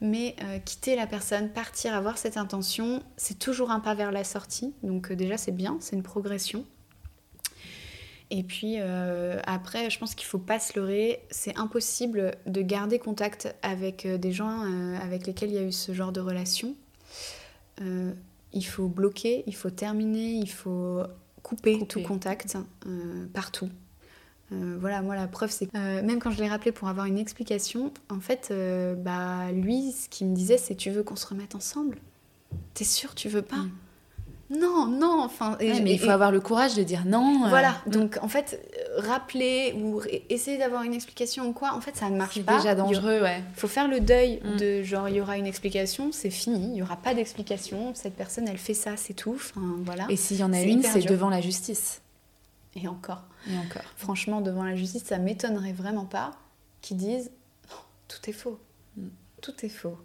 Mais 0.00 0.36
euh, 0.42 0.58
quitter 0.60 0.94
la 0.94 1.06
personne, 1.06 1.48
partir, 1.48 1.94
avoir 1.94 2.18
cette 2.18 2.36
intention, 2.36 3.02
c'est 3.16 3.38
toujours 3.38 3.70
un 3.70 3.80
pas 3.80 3.94
vers 3.94 4.12
la 4.12 4.22
sortie. 4.22 4.72
Donc 4.82 5.10
euh, 5.10 5.16
déjà, 5.16 5.36
c'est 5.36 5.52
bien, 5.52 5.76
c'est 5.80 5.96
une 5.96 6.04
progression. 6.04 6.64
Et 8.30 8.42
puis 8.42 8.76
euh, 8.78 9.40
après, 9.44 9.90
je 9.90 9.98
pense 9.98 10.14
qu'il 10.14 10.26
ne 10.26 10.30
faut 10.30 10.38
pas 10.38 10.60
se 10.60 10.78
leurrer. 10.78 11.20
C'est 11.30 11.56
impossible 11.56 12.36
de 12.46 12.62
garder 12.62 12.98
contact 12.98 13.54
avec 13.62 14.06
des 14.06 14.32
gens 14.32 14.64
avec 15.02 15.26
lesquels 15.26 15.48
il 15.48 15.54
y 15.54 15.58
a 15.58 15.62
eu 15.62 15.72
ce 15.72 15.92
genre 15.94 16.12
de 16.12 16.20
relation. 16.20 16.76
il 17.80 18.66
faut 18.66 18.86
bloquer, 18.86 19.44
il 19.46 19.54
faut 19.54 19.70
terminer, 19.70 20.32
il 20.32 20.50
faut 20.50 21.02
couper. 21.42 21.86
tout 21.88 22.02
contact 22.02 22.58
partout. 23.32 23.70
Euh, 24.52 24.76
voilà, 24.80 25.02
moi 25.02 25.14
la 25.14 25.26
preuve 25.26 25.50
c'est 25.50 25.66
que 25.66 25.76
euh, 25.76 26.02
même 26.02 26.20
quand 26.20 26.30
je 26.30 26.40
l'ai 26.40 26.48
rappelé 26.48 26.72
pour 26.72 26.88
avoir 26.88 27.06
une 27.06 27.18
explication, 27.18 27.92
en 28.10 28.20
fait, 28.20 28.48
euh, 28.50 28.94
bah 28.94 29.52
lui, 29.52 29.92
ce 29.92 30.08
qu'il 30.08 30.26
me 30.28 30.34
disait, 30.34 30.58
c'est 30.58 30.74
tu 30.74 30.90
veux 30.90 31.02
qu'on 31.02 31.16
se 31.16 31.26
remette 31.26 31.54
ensemble? 31.54 31.98
T'es 32.72 32.84
sûr, 32.84 33.14
tu 33.14 33.28
veux 33.28 33.42
pas? 33.42 33.56
Mm. 33.56 33.70
Non, 34.50 34.86
non, 34.86 35.20
enfin. 35.22 35.58
mais 35.60 35.92
il 35.92 35.98
faut 35.98 36.08
avoir 36.08 36.32
le 36.32 36.40
courage 36.40 36.74
de 36.74 36.82
dire 36.82 37.04
non. 37.04 37.46
Voilà, 37.50 37.74
donc 37.86 38.18
en 38.22 38.28
fait, 38.28 38.66
rappeler 38.96 39.74
ou 39.78 40.00
essayer 40.30 40.56
d'avoir 40.56 40.84
une 40.84 40.94
explication 40.94 41.46
ou 41.48 41.52
quoi, 41.52 41.74
en 41.74 41.82
fait, 41.82 41.94
ça 41.96 42.08
ne 42.08 42.16
marche 42.16 42.40
pas. 42.40 42.52
C'est 42.52 42.58
déjà 42.62 42.74
dangereux, 42.74 43.20
ouais. 43.20 43.42
Il 43.54 43.60
faut 43.60 43.68
faire 43.68 43.88
le 43.88 44.00
deuil 44.00 44.40
mm. 44.42 44.56
de 44.56 44.82
genre, 44.82 45.10
il 45.10 45.16
y 45.16 45.20
aura 45.20 45.36
une 45.36 45.46
explication, 45.46 46.12
c'est 46.12 46.30
fini, 46.30 46.62
il 46.62 46.72
n'y 46.72 46.82
aura 46.82 46.96
pas 46.96 47.12
d'explication, 47.12 47.92
cette 47.94 48.16
personne, 48.16 48.48
elle 48.48 48.56
fait 48.56 48.72
ça, 48.72 48.92
c'est 48.96 49.12
tout, 49.12 49.34
enfin 49.34 49.60
voilà. 49.82 50.06
Et 50.08 50.16
s'il 50.16 50.38
y 50.38 50.44
en 50.44 50.54
a 50.54 50.62
une, 50.62 50.82
c'est 50.82 51.06
devant 51.06 51.28
la 51.28 51.42
justice. 51.42 52.00
Et 52.74 52.88
encore. 52.88 53.24
Et 53.48 53.56
encore. 53.56 53.82
Franchement, 53.96 54.40
devant 54.40 54.64
la 54.64 54.76
justice, 54.76 55.04
ça 55.04 55.18
m'étonnerait 55.18 55.72
vraiment 55.72 56.04
pas 56.04 56.32
qu'ils 56.80 56.96
disent 56.96 57.30
tout 58.08 58.30
est 58.30 58.32
faux. 58.32 58.58
Mm. 58.96 59.08
Tout 59.40 59.64
est 59.64 59.68
faux. 59.68 59.96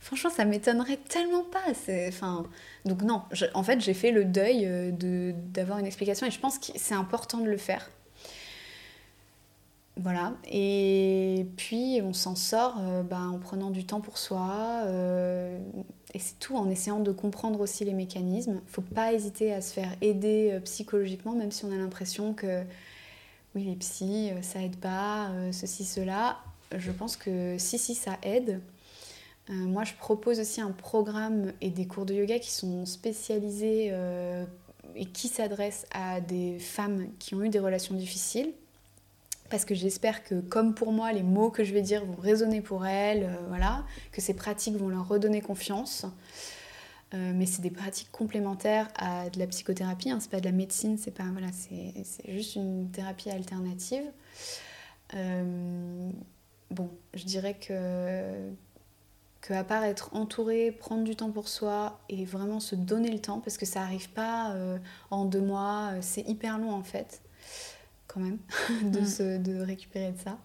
Franchement, 0.00 0.30
ça 0.30 0.44
m'étonnerait 0.44 0.98
tellement 1.08 1.42
pas. 1.42 1.64
Enfin, 2.06 2.44
donc 2.84 3.02
non. 3.02 3.22
en 3.54 3.62
fait, 3.64 3.80
j'ai 3.80 3.94
fait 3.94 4.12
le 4.12 4.24
deuil 4.24 4.66
euh, 4.66 4.92
de 4.92 5.34
d'avoir 5.36 5.78
une 5.78 5.86
explication 5.86 6.28
et 6.28 6.30
je 6.30 6.38
pense 6.38 6.58
que 6.60 6.66
c'est 6.76 6.94
important 6.94 7.38
de 7.38 7.50
le 7.50 7.56
faire. 7.56 7.90
Voilà. 9.96 10.34
Et 10.44 11.48
puis, 11.56 12.00
on 12.04 12.12
s'en 12.12 12.36
sort 12.36 12.76
euh, 12.78 13.02
bah, 13.02 13.18
en 13.18 13.40
prenant 13.40 13.70
du 13.70 13.84
temps 13.84 14.00
pour 14.00 14.16
soi. 14.16 14.82
Euh, 14.86 15.58
et 16.14 16.18
c'est 16.18 16.38
tout, 16.38 16.56
en 16.56 16.70
essayant 16.70 17.00
de 17.00 17.12
comprendre 17.12 17.60
aussi 17.60 17.84
les 17.84 17.92
mécanismes. 17.92 18.60
Il 18.66 18.70
faut 18.70 18.82
pas 18.82 19.12
hésiter 19.12 19.52
à 19.52 19.60
se 19.60 19.72
faire 19.72 19.94
aider 20.00 20.50
euh, 20.52 20.60
psychologiquement, 20.60 21.34
même 21.34 21.50
si 21.50 21.64
on 21.64 21.72
a 21.72 21.76
l'impression 21.76 22.34
que, 22.34 22.62
oui, 23.54 23.64
les 23.64 23.76
psys, 23.76 24.30
ça 24.42 24.62
aide 24.62 24.76
pas, 24.76 25.30
ceci, 25.52 25.84
cela. 25.84 26.38
Je 26.76 26.90
pense 26.90 27.16
que 27.16 27.56
si, 27.58 27.78
si, 27.78 27.94
ça 27.94 28.18
aide. 28.22 28.60
moi, 29.48 29.84
je 29.84 29.94
propose 29.94 30.38
aussi 30.38 30.60
un 30.60 30.70
programme 30.70 31.52
et 31.62 31.70
des 31.70 31.86
cours 31.86 32.04
de 32.04 32.12
yoga 32.12 32.38
qui 32.38 32.50
sont 32.50 32.84
spécialisés 32.84 33.90
et 34.94 35.06
qui 35.06 35.28
s'adressent 35.28 35.86
à 35.92 36.20
des 36.20 36.58
femmes 36.58 37.08
qui 37.18 37.34
ont 37.34 37.42
eu 37.42 37.48
des 37.48 37.58
relations 37.58 37.94
difficiles 37.94 38.52
parce 39.50 39.64
que 39.64 39.74
j'espère 39.74 40.24
que, 40.24 40.40
comme 40.40 40.74
pour 40.74 40.92
moi, 40.92 41.12
les 41.12 41.22
mots 41.22 41.50
que 41.50 41.64
je 41.64 41.72
vais 41.72 41.82
dire 41.82 42.04
vont 42.04 42.20
résonner 42.20 42.60
pour 42.60 42.86
elles, 42.86 43.24
euh, 43.24 43.46
voilà, 43.48 43.84
que 44.12 44.20
ces 44.20 44.34
pratiques 44.34 44.76
vont 44.76 44.88
leur 44.88 45.08
redonner 45.08 45.40
confiance. 45.40 46.04
Euh, 47.14 47.32
mais 47.34 47.46
c'est 47.46 47.62
des 47.62 47.70
pratiques 47.70 48.12
complémentaires 48.12 48.88
à 48.96 49.30
de 49.30 49.38
la 49.38 49.46
psychothérapie, 49.46 50.10
hein, 50.10 50.18
c'est 50.20 50.30
pas 50.30 50.40
de 50.40 50.44
la 50.44 50.52
médecine, 50.52 50.98
c'est 50.98 51.10
pas 51.10 51.24
voilà, 51.32 51.48
c'est 51.52 51.94
juste 52.30 52.56
une 52.56 52.90
thérapie 52.90 53.30
alternative. 53.30 54.04
Euh, 55.14 56.10
bon, 56.70 56.90
je 57.14 57.24
dirais 57.24 57.54
que 57.54 58.50
à 59.48 59.64
part 59.64 59.84
être 59.84 60.14
entouré, 60.14 60.70
prendre 60.70 61.04
du 61.04 61.16
temps 61.16 61.30
pour 61.30 61.48
soi 61.48 61.98
et 62.10 62.26
vraiment 62.26 62.60
se 62.60 62.74
donner 62.74 63.10
le 63.10 63.18
temps, 63.18 63.40
parce 63.40 63.56
que 63.56 63.64
ça 63.64 63.80
n'arrive 63.80 64.10
pas 64.10 64.54
en 65.10 65.24
deux 65.24 65.40
mois, 65.40 65.92
c'est 66.02 66.28
hyper 66.28 66.58
long 66.58 66.72
en 66.72 66.82
fait, 66.82 67.22
quand 68.08 68.20
même, 68.20 68.38
de, 68.82 69.00
mm. 69.00 69.42
de 69.42 69.60
récupérer 69.60 70.12
de 70.12 70.18
ça. 70.18 70.38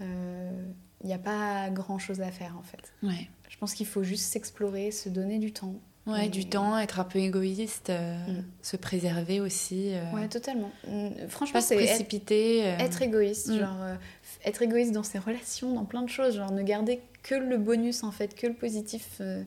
Il 0.00 1.06
n'y 1.06 1.14
a 1.14 1.18
pas 1.18 1.68
grand 1.70 1.98
chose 1.98 2.20
à 2.20 2.30
faire 2.30 2.56
en 2.58 2.62
fait. 2.62 2.92
Ouais. 3.02 3.28
Je 3.48 3.56
pense 3.58 3.74
qu'il 3.74 3.86
faut 3.86 4.02
juste 4.02 4.24
s'explorer, 4.24 4.90
se 4.90 5.08
donner 5.08 5.38
du 5.38 5.52
temps. 5.52 5.74
Ouais, 6.06 6.28
du 6.28 6.48
temps, 6.48 6.78
être 6.78 7.00
un 7.00 7.04
peu 7.04 7.18
égoïste, 7.18 7.90
mm. 7.90 8.44
se 8.62 8.76
préserver 8.76 9.40
aussi. 9.40 9.92
Ouais, 10.14 10.28
totalement. 10.28 10.70
Mm, 10.86 11.28
franchement, 11.28 11.60
c'est 11.60 11.76
précipiter. 11.76 12.60
Être, 12.60 12.80
être 12.80 13.02
égoïste, 13.02 13.52
genre 13.52 13.96
être 14.44 14.62
égoïste 14.62 14.92
dans 14.92 15.02
ses 15.02 15.18
relations, 15.18 15.72
dans 15.74 15.84
plein 15.84 16.02
de 16.02 16.08
choses, 16.08 16.36
genre 16.36 16.52
ne 16.52 16.62
garder 16.62 17.00
que 17.22 17.34
le 17.34 17.58
bonus 17.58 18.04
en 18.04 18.12
fait, 18.12 18.34
que 18.34 18.46
le 18.46 18.54
positif. 18.54 19.18
Euh, 19.20 19.42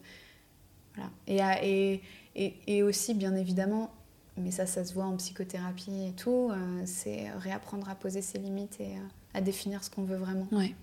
voilà. 1.28 1.64
Et, 1.64 2.02
et, 2.36 2.56
et, 2.68 2.84
aussi, 2.84 3.14
bien 3.14 3.36
évidemment, 3.36 3.92
mais 4.38 4.52
ça, 4.52 4.66
ça 4.66 4.86
se 4.86 4.94
voit 4.94 5.06
en 5.06 5.18
psychothérapie 5.18 6.08
et 6.08 6.14
tout, 6.14 6.50
euh, 6.52 6.82
c'est 6.86 7.30
réapprendre 7.32 7.90
à 7.90 7.96
poser 7.96 8.22
ses 8.22 8.40
limites 8.40 8.80
et 8.80 8.96
euh, 8.96 9.02
à 9.34 9.42
définir 9.42 9.84
ce 9.84 9.90
qu'on 9.90 10.04
veut 10.04 10.18
vraiment. 10.18 10.48
Ouais. 10.52 10.76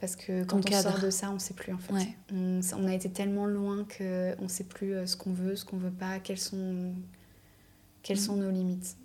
Parce 0.00 0.14
que 0.14 0.44
quand 0.44 0.68
on 0.68 0.72
sort 0.82 1.00
de 1.00 1.10
ça, 1.10 1.30
on 1.30 1.34
ne 1.34 1.38
sait 1.38 1.54
plus 1.54 1.72
en 1.72 1.78
fait. 1.78 2.08
On, 2.32 2.60
on, 2.76 2.86
a 2.86 2.92
été 2.92 3.10
tellement 3.10 3.46
loin 3.46 3.86
qu'on 3.96 4.42
ne 4.42 4.48
sait 4.48 4.64
plus 4.64 5.06
ce 5.06 5.16
qu'on 5.16 5.32
veut, 5.32 5.56
ce 5.56 5.64
qu'on 5.64 5.78
veut 5.78 5.90
pas, 5.90 6.18
quelles 6.18 6.38
sont, 6.38 6.92
quelles 8.02 8.18
mm. 8.18 8.20
sont 8.20 8.36
nos 8.36 8.50
limites. 8.50 8.96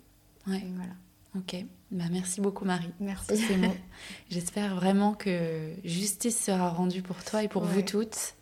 Ouais. 0.46 0.62
voilà. 0.74 0.92
Ok. 1.34 1.64
Bah, 1.90 2.04
merci 2.10 2.40
beaucoup 2.40 2.64
Marie 2.64 2.90
merci. 3.00 3.36
ces 3.36 3.56
mots. 3.56 3.74
J'espère 4.30 4.74
vraiment 4.74 5.14
que 5.14 5.72
justice 5.84 6.38
sera 6.38 6.70
rendue 6.70 7.02
pour 7.02 7.22
toi 7.24 7.42
et 7.42 7.48
pour 7.48 7.64
vous 7.64 7.82
toutes. 7.82 8.34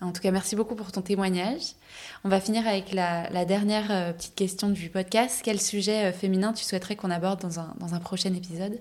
En 0.00 0.12
tout 0.12 0.20
cas, 0.22 0.30
merci 0.30 0.54
beaucoup 0.54 0.76
pour 0.76 0.92
ton 0.92 1.02
témoignage. 1.02 1.74
On 2.22 2.28
va 2.28 2.40
finir 2.40 2.68
avec 2.68 2.92
la, 2.92 3.44
dernière 3.44 3.90
euh, 3.90 4.12
petite 4.12 4.36
question 4.36 4.68
du 4.68 4.90
podcast. 4.90 5.40
Quel 5.42 5.60
sujet 5.60 6.06
euh, 6.06 6.12
féminin 6.12 6.52
tu 6.52 6.64
souhaiterais 6.64 6.94
qu'on 6.94 7.10
aborde 7.10 7.40
dans 7.40 7.58
un, 7.58 7.74
dans 7.80 7.94
un, 7.94 7.98
prochain 7.98 8.32
épisode? 8.32 8.78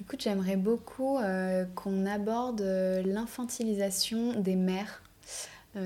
Écoute, 0.00 0.20
j'aimerais 0.22 0.56
beaucoup 0.56 1.18
euh, 1.18 1.64
qu'on 1.76 2.06
aborde 2.06 2.60
l'infantilisation 2.60 4.40
des 4.40 4.56
mères. 4.56 5.02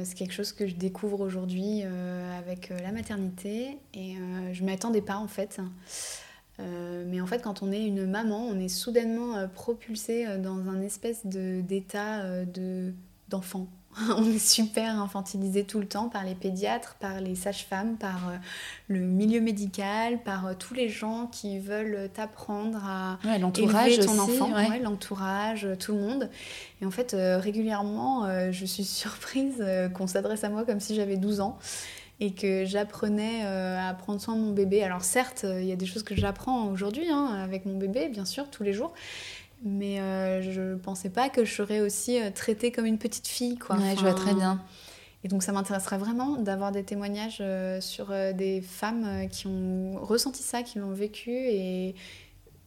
c'est 0.05 0.15
quelque 0.15 0.33
chose 0.33 0.53
que 0.53 0.67
je 0.67 0.75
découvre 0.75 1.21
aujourd'hui 1.21 1.83
avec 2.39 2.71
la 2.71 2.93
maternité 2.93 3.77
et 3.93 4.15
je 4.53 4.63
ne 4.63 4.67
m'attendais 4.67 5.03
pas 5.03 5.17
en 5.17 5.29
fait. 5.29 5.61
Mais 6.59 7.21
en 7.21 7.27
fait, 7.27 7.43
quand 7.43 7.63
on 7.63 7.71
est 7.73 7.85
une 7.85 8.07
maman, 8.07 8.41
on 8.47 8.59
est 8.59 8.69
soudainement 8.69 9.47
propulsé 9.49 10.39
dans 10.39 10.71
un 10.71 10.81
espèce 10.81 11.27
d'état 11.27 12.25
d'enfant. 13.29 13.69
on 14.17 14.25
est 14.25 14.39
super 14.39 15.01
infantilisé 15.01 15.65
tout 15.65 15.79
le 15.79 15.87
temps 15.87 16.09
par 16.09 16.25
les 16.25 16.35
pédiatres, 16.35 16.97
par 17.01 17.21
les 17.21 17.35
sages-femmes, 17.35 17.97
par 17.97 18.33
le 18.89 19.01
milieu 19.01 19.41
médical, 19.41 20.23
par 20.23 20.57
tous 20.59 20.75
les 20.75 20.89
gens 20.89 21.27
qui 21.27 21.59
veulent 21.59 22.09
t'apprendre 22.13 22.79
à 22.85 23.19
élever 23.25 23.99
ton 23.99 24.19
enfant, 24.19 24.51
l'entourage, 24.83 25.69
tout 25.79 25.93
le 25.93 26.01
monde. 26.01 26.31
Et 26.81 26.87
en 26.87 26.91
fait, 26.91 27.17
régulièrement, 27.17 28.27
je 28.51 28.65
suis 28.65 28.85
surprise 28.85 29.65
qu'on 29.95 30.07
s'adresse 30.07 30.45
à 30.45 30.49
moi 30.49 30.65
comme 30.65 30.81
si 30.81 30.95
j'avais 30.95 31.17
12 31.17 31.41
ans 31.41 31.59
et 32.19 32.33
que 32.33 32.65
j'apprenais 32.65 33.43
euh, 33.45 33.79
à 33.79 33.93
prendre 33.93 34.21
soin 34.21 34.37
de 34.37 34.41
mon 34.41 34.53
bébé. 34.53 34.83
Alors 34.83 35.03
certes, 35.03 35.43
euh, 35.45 35.61
il 35.61 35.67
y 35.67 35.73
a 35.73 35.77
des 35.77 35.87
choses 35.87 36.03
que 36.03 36.15
j'apprends 36.15 36.69
aujourd'hui 36.69 37.09
hein, 37.11 37.39
avec 37.43 37.67
mon 37.67 37.77
bébé, 37.77 38.09
bien 38.09 38.25
sûr, 38.25 38.49
tous 38.51 38.63
les 38.63 38.73
jours. 38.73 38.95
Mais 39.63 40.01
euh, 40.01 40.43
je 40.43 40.61
ne 40.61 40.77
pensais 40.77 41.11
pas 41.11 41.29
que 41.29 41.45
je 41.45 41.53
serais 41.53 41.81
aussi 41.81 42.19
traitée 42.35 42.71
comme 42.73 42.87
une 42.87 42.99
petite 42.99 43.27
fille. 43.27 43.57
Quoi. 43.57 43.77
je 43.95 44.01
vois 44.01 44.15
très 44.15 44.35
bien. 44.35 44.63
Et 45.25 45.29
donc 45.29 45.43
ça 45.43 45.51
m'intéresserait 45.51 45.99
vraiment 45.99 46.37
d'avoir 46.37 46.71
des 46.71 46.85
témoignages 46.85 47.43
sur 47.81 48.09
des 48.35 48.61
femmes 48.61 49.29
qui 49.29 49.47
ont 49.49 49.99
ressenti 50.01 50.43
ça, 50.43 50.63
qui 50.63 50.79
l'ont 50.79 50.93
vécu 50.93 51.33
et, 51.33 51.97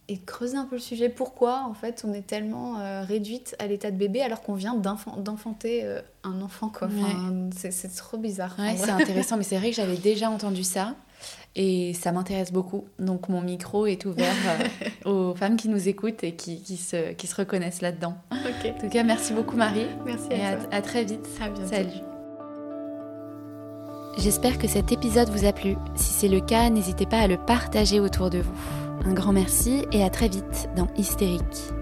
et 0.10 0.18
creuser 0.18 0.58
un 0.58 0.66
peu 0.66 0.76
le 0.76 0.82
sujet. 0.82 1.08
Pourquoi, 1.08 1.64
en 1.70 1.74
fait, 1.76 2.04
on 2.06 2.14
est 2.14 2.26
tellement 2.26 2.80
euh, 2.80 3.04
réduite 3.04 3.56
à 3.60 3.68
l'état 3.68 3.92
de 3.92 3.96
bébé 3.96 4.22
alors 4.22 4.42
qu'on 4.42 4.56
vient 4.56 4.74
d'enfanter 4.74 5.82
euh, 5.84 6.02
un 6.24 6.42
enfant, 6.42 6.70
quoi. 6.70 6.90
C'est 7.52 7.96
trop 7.96 8.18
bizarre. 8.18 8.56
Ouais, 8.58 8.76
c'est 8.76 8.90
intéressant, 8.90 9.38
mais 9.38 9.44
c'est 9.44 9.58
vrai 9.58 9.70
que 9.70 9.76
j'avais 9.76 9.98
déjà 9.98 10.30
entendu 10.30 10.64
ça. 10.64 10.96
Et 11.56 11.94
ça 11.94 12.12
m'intéresse 12.12 12.52
beaucoup. 12.52 12.86
Donc 13.00 13.30
mon 13.30 13.42
micro 13.42 13.86
est 13.86 14.06
ouvert 14.06 14.34
euh, 15.06 15.32
aux 15.32 15.36
femmes 15.36 15.58
qui 15.58 15.70
nous 15.70 15.88
écoutent 15.88 16.24
et 16.24 16.34
qui, 16.34 16.62
qui, 16.62 16.78
se, 16.78 17.14
qui 17.14 17.28
se, 17.28 17.36
reconnaissent 17.36 17.82
là-dedans. 17.82 18.16
En 18.32 18.36
tout 18.80 18.90
cas, 18.90 19.04
merci 19.04 19.34
beaucoup 19.34 19.56
Marie. 19.56 19.88
Merci 20.06 20.28
à 20.32 20.36
et 20.36 20.42
À, 20.42 20.58
à, 20.72 20.82
très 20.82 21.04
vite. 21.04 21.28
À 21.42 21.50
bientôt. 21.50 21.70
Salut. 21.70 22.04
J'espère 24.18 24.58
que 24.58 24.68
cet 24.68 24.92
épisode 24.92 25.30
vous 25.30 25.46
a 25.46 25.54
plu. 25.54 25.76
Si 25.96 26.14
c'est 26.14 26.28
le 26.28 26.42
cas, 26.42 26.70
n'hésitez 26.70 27.06
pas 27.06 27.20
à 27.20 27.28
le 27.28 27.38
partager 27.38 28.00
autour 28.00 28.30
de 28.30 28.40
vous. 28.40 28.54
Un 29.06 29.14
grand 29.14 29.32
merci 29.32 29.86
et 29.94 30.04
à 30.04 30.10
très 30.10 30.28
vite 30.28 30.70
dans 30.76 30.88
Hystérique. 30.98 31.74